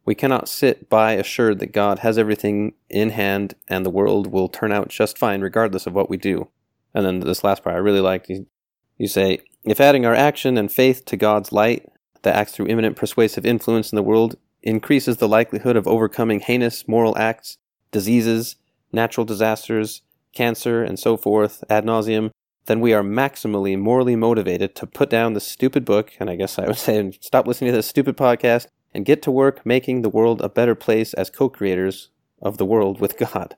We 0.05 0.15
cannot 0.15 0.49
sit 0.49 0.89
by 0.89 1.13
assured 1.13 1.59
that 1.61 1.73
God 1.73 2.01
has 2.01 2.19
everything 2.19 2.73
in 2.89 3.11
hand 3.11 3.55
and 3.69 3.87
the 3.87 3.91
world 3.91 4.27
will 4.27 4.49
turn 4.49 4.73
out 4.73 4.89
just 4.89 5.19
fine 5.19 5.41
regardless 5.41 5.87
of 5.87 5.95
what 5.95 6.11
we 6.11 6.17
do. 6.17 6.49
And 6.95 7.07
then 7.07 7.21
this 7.21 7.45
last 7.45 7.63
part 7.63 7.77
I 7.77 7.79
really 7.79 8.01
like. 8.01 8.29
You, 8.29 8.47
you 8.99 9.09
say, 9.09 9.41
if 9.65 9.81
adding 9.81 10.05
our 10.05 10.15
action 10.15 10.59
and 10.59 10.73
faith 10.73 11.05
to 11.07 11.17
God's 11.17 11.53
light 11.53 11.89
that 12.23 12.35
acts 12.35 12.53
through 12.53 12.67
immanent 12.67 12.97
persuasive 12.97 13.47
influence 13.47 13.93
in 13.93 13.97
the 13.97 14.03
world 14.03 14.37
increases 14.63 15.17
the 15.19 15.29
likelihood 15.29 15.77
of 15.77 15.87
overcoming 15.87 16.41
heinous 16.41 16.87
moral 16.89 17.17
acts, 17.17 17.59
diseases, 17.91 18.57
natural 18.93 19.25
disasters, 19.25 20.03
cancer, 20.33 20.83
and 20.83 20.99
so 20.99 21.17
forth 21.17 21.65
ad 21.69 21.85
nauseam, 21.85 22.31
then 22.67 22.81
we 22.81 22.93
are 22.93 23.03
maximally 23.03 23.79
morally 23.79 24.17
motivated 24.17 24.75
to 24.77 24.87
put 24.87 25.11
down 25.11 25.35
this 25.35 25.47
stupid 25.47 25.85
book, 25.85 26.13
and 26.21 26.31
I 26.31 26.37
guess 26.37 26.59
I 26.59 26.67
would 26.67 26.77
say 26.79 27.13
stop 27.21 27.47
listening 27.47 27.71
to 27.73 27.77
this 27.77 27.87
stupid 27.87 28.17
podcast, 28.17 28.67
and 28.95 29.07
get 29.07 29.23
to 29.23 29.31
work 29.31 29.65
making 29.65 30.03
the 30.03 30.11
world 30.11 30.41
a 30.43 30.49
better 30.49 30.75
place 30.75 31.15
as 31.15 31.31
co 31.31 31.49
creators 31.49 32.11
of 32.41 32.59
the 32.59 32.67
world 32.67 33.01
with 33.01 33.17
God. 33.17 33.57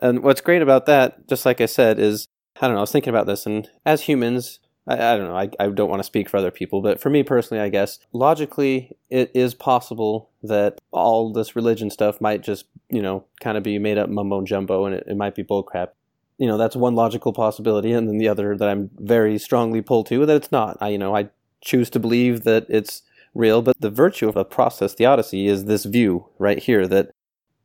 And 0.00 0.22
what's 0.22 0.40
great 0.40 0.62
about 0.62 0.86
that, 0.86 1.28
just 1.28 1.46
like 1.46 1.60
I 1.60 1.66
said, 1.66 1.98
is 1.98 2.26
I 2.60 2.66
don't 2.66 2.74
know, 2.74 2.78
I 2.78 2.82
was 2.82 2.92
thinking 2.92 3.12
about 3.12 3.26
this, 3.26 3.46
and 3.46 3.68
as 3.84 4.02
humans, 4.02 4.60
I, 4.86 4.94
I 4.94 5.16
don't 5.16 5.28
know, 5.28 5.36
I, 5.36 5.48
I 5.58 5.68
don't 5.68 5.88
want 5.88 6.00
to 6.00 6.04
speak 6.04 6.28
for 6.28 6.36
other 6.36 6.50
people, 6.50 6.82
but 6.82 7.00
for 7.00 7.10
me 7.10 7.22
personally, 7.22 7.62
I 7.62 7.68
guess, 7.68 7.98
logically, 8.12 8.96
it 9.10 9.30
is 9.34 9.54
possible 9.54 10.30
that 10.42 10.80
all 10.90 11.32
this 11.32 11.56
religion 11.56 11.90
stuff 11.90 12.20
might 12.20 12.42
just, 12.42 12.66
you 12.90 13.02
know, 13.02 13.24
kind 13.40 13.56
of 13.56 13.62
be 13.62 13.78
made 13.78 13.98
up 13.98 14.08
mumbo 14.08 14.42
jumbo 14.42 14.84
and 14.86 14.94
it, 14.94 15.04
it 15.06 15.16
might 15.16 15.34
be 15.34 15.44
bullcrap. 15.44 15.88
You 16.36 16.48
know, 16.48 16.58
that's 16.58 16.74
one 16.74 16.96
logical 16.96 17.32
possibility, 17.32 17.92
and 17.92 18.08
then 18.08 18.18
the 18.18 18.28
other 18.28 18.56
that 18.56 18.68
I'm 18.68 18.90
very 18.98 19.38
strongly 19.38 19.80
pulled 19.80 20.06
to 20.08 20.26
that 20.26 20.36
it's 20.36 20.50
not. 20.50 20.76
I, 20.80 20.88
you 20.88 20.98
know, 20.98 21.14
I 21.14 21.28
choose 21.60 21.88
to 21.90 22.00
believe 22.00 22.42
that 22.42 22.66
it's 22.68 23.02
real, 23.34 23.62
but 23.62 23.76
the 23.80 23.90
virtue 23.90 24.28
of 24.28 24.36
a 24.36 24.44
process 24.44 24.94
theodicy 24.94 25.46
is 25.46 25.64
this 25.64 25.84
view 25.84 26.26
right 26.38 26.58
here 26.58 26.88
that 26.88 27.12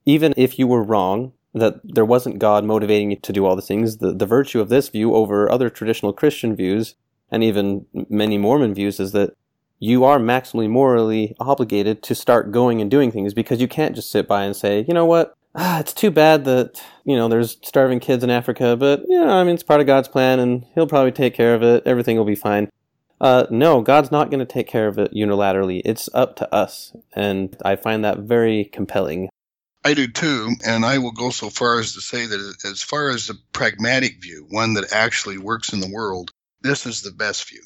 even 0.05 0.33
if 0.37 0.59
you 0.59 0.67
were 0.67 0.83
wrong, 0.83 1.33
that 1.53 1.81
there 1.83 2.05
wasn't 2.05 2.39
God 2.39 2.63
motivating 2.63 3.11
you 3.11 3.17
to 3.17 3.33
do 3.33 3.45
all 3.45 3.55
the 3.55 3.61
things, 3.61 3.97
the, 3.97 4.13
the 4.13 4.25
virtue 4.25 4.61
of 4.61 4.69
this 4.69 4.89
view 4.89 5.15
over 5.15 5.51
other 5.51 5.69
traditional 5.69 6.13
Christian 6.13 6.55
views 6.55 6.95
and 7.31 7.43
even 7.43 7.85
many 8.09 8.37
Mormon 8.37 8.73
views 8.73 8.99
is 8.99 9.11
that 9.13 9.33
you 9.79 10.03
are 10.03 10.19
maximally 10.19 10.69
morally 10.69 11.35
obligated 11.39 12.03
to 12.03 12.15
start 12.15 12.51
going 12.51 12.81
and 12.81 12.91
doing 12.91 13.11
things 13.11 13.33
because 13.33 13.61
you 13.61 13.67
can't 13.67 13.95
just 13.95 14.11
sit 14.11 14.27
by 14.27 14.43
and 14.43 14.55
say, 14.55 14.83
you 14.87 14.93
know 14.93 15.05
what, 15.05 15.35
ah, 15.55 15.79
it's 15.79 15.93
too 15.93 16.11
bad 16.11 16.45
that 16.45 16.81
you 17.05 17.15
know 17.15 17.27
there's 17.27 17.57
starving 17.63 17.99
kids 17.99 18.23
in 18.23 18.29
Africa, 18.29 18.75
but 18.75 19.01
you 19.07 19.19
know, 19.19 19.29
I 19.29 19.43
mean 19.43 19.55
it's 19.55 19.63
part 19.63 19.81
of 19.81 19.87
God's 19.87 20.07
plan, 20.07 20.39
and 20.39 20.65
He'll 20.75 20.87
probably 20.87 21.11
take 21.11 21.33
care 21.33 21.55
of 21.55 21.63
it. 21.63 21.83
Everything 21.85 22.17
will 22.17 22.25
be 22.25 22.35
fine. 22.35 22.69
Uh, 23.21 23.45
no, 23.49 23.81
God's 23.81 24.11
not 24.11 24.29
going 24.29 24.39
to 24.39 24.45
take 24.45 24.67
care 24.67 24.87
of 24.87 24.97
it 24.97 25.13
unilaterally. 25.13 25.81
It's 25.83 26.09
up 26.13 26.37
to 26.37 26.53
us, 26.53 26.95
and 27.13 27.55
I 27.65 27.75
find 27.75 28.03
that 28.05 28.19
very 28.19 28.65
compelling. 28.65 29.29
I 29.83 29.93
do 29.93 30.07
too, 30.07 30.55
and 30.65 30.85
I 30.85 30.97
will 30.97 31.11
go 31.11 31.29
so 31.29 31.49
far 31.49 31.79
as 31.79 31.93
to 31.93 32.01
say 32.01 32.25
that 32.25 32.55
as 32.65 32.81
far 32.81 33.09
as 33.09 33.27
the 33.27 33.37
pragmatic 33.53 34.21
view, 34.21 34.45
one 34.49 34.73
that 34.73 34.91
actually 34.91 35.37
works 35.37 35.73
in 35.73 35.79
the 35.79 35.91
world, 35.91 36.31
this 36.61 36.85
is 36.85 37.01
the 37.01 37.11
best 37.11 37.49
view. 37.49 37.61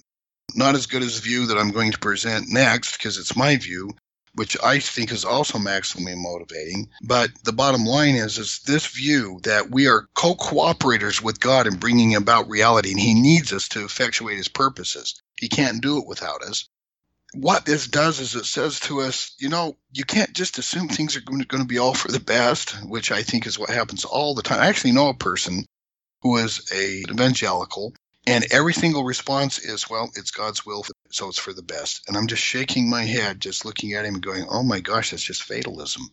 Not 0.56 0.76
as 0.76 0.86
good 0.86 1.02
as 1.02 1.16
the 1.16 1.28
view 1.28 1.48
that 1.48 1.58
I'm 1.58 1.72
going 1.72 1.92
to 1.92 2.00
present 2.00 2.46
next, 2.50 2.98
because 2.98 3.18
it's 3.18 3.36
my 3.36 3.58
view, 3.58 3.92
which 4.36 4.58
I 4.64 4.80
think 4.80 5.12
is 5.12 5.26
also 5.26 5.58
maximally 5.58 6.16
motivating. 6.16 6.90
But 7.04 7.32
the 7.44 7.54
bottom 7.54 7.86
line 7.86 8.16
is, 8.16 8.38
is 8.38 8.60
this 8.66 8.86
view 8.86 9.40
that 9.44 9.72
we 9.72 9.88
are 9.88 10.08
co-cooperators 10.16 11.22
with 11.22 11.40
God 11.40 11.66
in 11.68 11.78
bringing 11.78 12.16
about 12.16 12.50
reality, 12.50 12.92
and 12.92 13.00
He 13.00 13.14
needs 13.14 13.52
us 13.54 13.68
to 13.70 13.84
effectuate 13.84 14.38
His 14.38 14.48
purposes. 14.48 15.22
He 15.40 15.50
can't 15.50 15.82
do 15.82 15.98
it 15.98 16.08
without 16.08 16.44
us. 16.44 16.68
What 17.36 17.66
this 17.66 17.88
does 17.88 18.20
is 18.20 18.36
it 18.36 18.46
says 18.46 18.80
to 18.82 19.02
us, 19.02 19.36
you 19.40 19.50
know, 19.50 19.76
you 19.92 20.04
can't 20.04 20.34
just 20.34 20.60
assume 20.60 20.88
things 20.88 21.16
are 21.16 21.22
going 21.22 21.48
to 21.48 21.66
be 21.66 21.80
all 21.80 21.96
for 21.96 22.12
the 22.12 22.20
best, 22.20 22.72
which 22.86 23.12
I 23.12 23.24
think 23.24 23.48
is 23.48 23.58
what 23.58 23.72
happens 23.72 24.06
all 24.06 24.36
the 24.36 24.44
time. 24.44 24.60
I 24.60 24.68
actually 24.68 24.92
know 24.92 25.10
a 25.10 25.16
person 25.16 25.66
who 26.22 26.38
is 26.38 26.72
a 26.72 27.04
evangelical 27.12 27.96
and 28.26 28.46
every 28.52 28.74
single 28.74 29.04
response 29.04 29.60
is, 29.60 29.90
well, 29.90 30.10
it's 30.16 30.32
God's 30.32 30.66
will, 30.66 30.86
so 31.12 31.28
it's 31.28 31.40
for 31.40 31.52
the 31.52 31.62
best. 31.62 32.04
And 32.08 32.16
I'm 32.16 32.28
just 32.28 32.42
shaking 32.42 32.90
my 32.90 33.04
head, 33.04 33.42
just 33.42 33.66
looking 33.66 33.94
at 33.94 34.06
him 34.06 34.16
and 34.16 34.24
going, 34.24 34.46
oh 34.50 34.64
my 34.64 34.80
gosh, 34.80 35.12
that's 35.12 35.24
just 35.24 35.44
fatalism. 35.44 36.10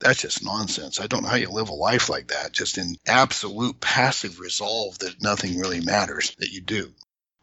That's 0.00 0.22
just 0.22 0.42
nonsense. 0.42 0.98
I 0.98 1.06
don't 1.06 1.22
know 1.22 1.28
how 1.28 1.36
you 1.36 1.50
live 1.50 1.68
a 1.68 1.74
life 1.74 2.08
like 2.08 2.28
that, 2.28 2.52
just 2.52 2.78
in 2.78 2.96
absolute 3.06 3.78
passive 3.80 4.40
resolve 4.40 4.98
that 5.00 5.22
nothing 5.22 5.58
really 5.58 5.80
matters 5.80 6.34
that 6.38 6.50
you 6.50 6.62
do. 6.62 6.94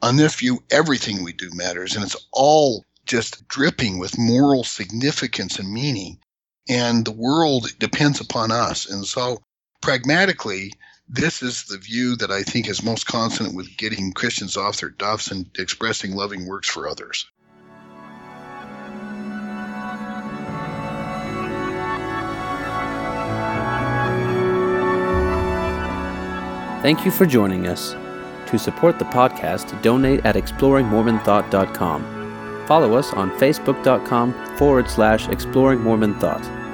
On 0.01 0.15
this 0.15 0.35
view, 0.35 0.63
everything 0.71 1.23
we 1.23 1.33
do 1.33 1.51
matters, 1.53 1.95
and 1.95 2.03
it's 2.03 2.15
all 2.31 2.83
just 3.05 3.47
dripping 3.47 3.99
with 3.99 4.17
moral 4.17 4.63
significance 4.63 5.59
and 5.59 5.71
meaning. 5.71 6.19
And 6.67 7.05
the 7.05 7.11
world 7.11 7.67
depends 7.77 8.19
upon 8.19 8.51
us. 8.51 8.89
And 8.89 9.05
so, 9.05 9.43
pragmatically, 9.81 10.73
this 11.09 11.41
is 11.41 11.63
the 11.65 11.77
view 11.77 12.15
that 12.17 12.31
I 12.31 12.43
think 12.43 12.69
is 12.69 12.83
most 12.83 13.05
consonant 13.05 13.55
with 13.55 13.77
getting 13.77 14.11
Christians 14.11 14.57
off 14.57 14.81
their 14.81 14.89
duffs 14.89 15.31
and 15.31 15.49
expressing 15.57 16.15
loving 16.15 16.45
works 16.45 16.69
for 16.69 16.87
others. 16.87 17.25
Thank 26.81 27.05
you 27.05 27.11
for 27.11 27.25
joining 27.25 27.67
us. 27.67 27.95
To 28.49 28.57
support 28.57 28.99
the 28.99 29.05
podcast, 29.05 29.81
donate 29.81 30.25
at 30.25 30.35
exploringmormonthought.com. 30.35 32.65
Follow 32.67 32.95
us 32.95 33.13
on 33.13 33.31
facebook.com 33.31 34.57
forward 34.57 34.89
slash 34.89 35.27
exploringmormonthought. 35.27 36.66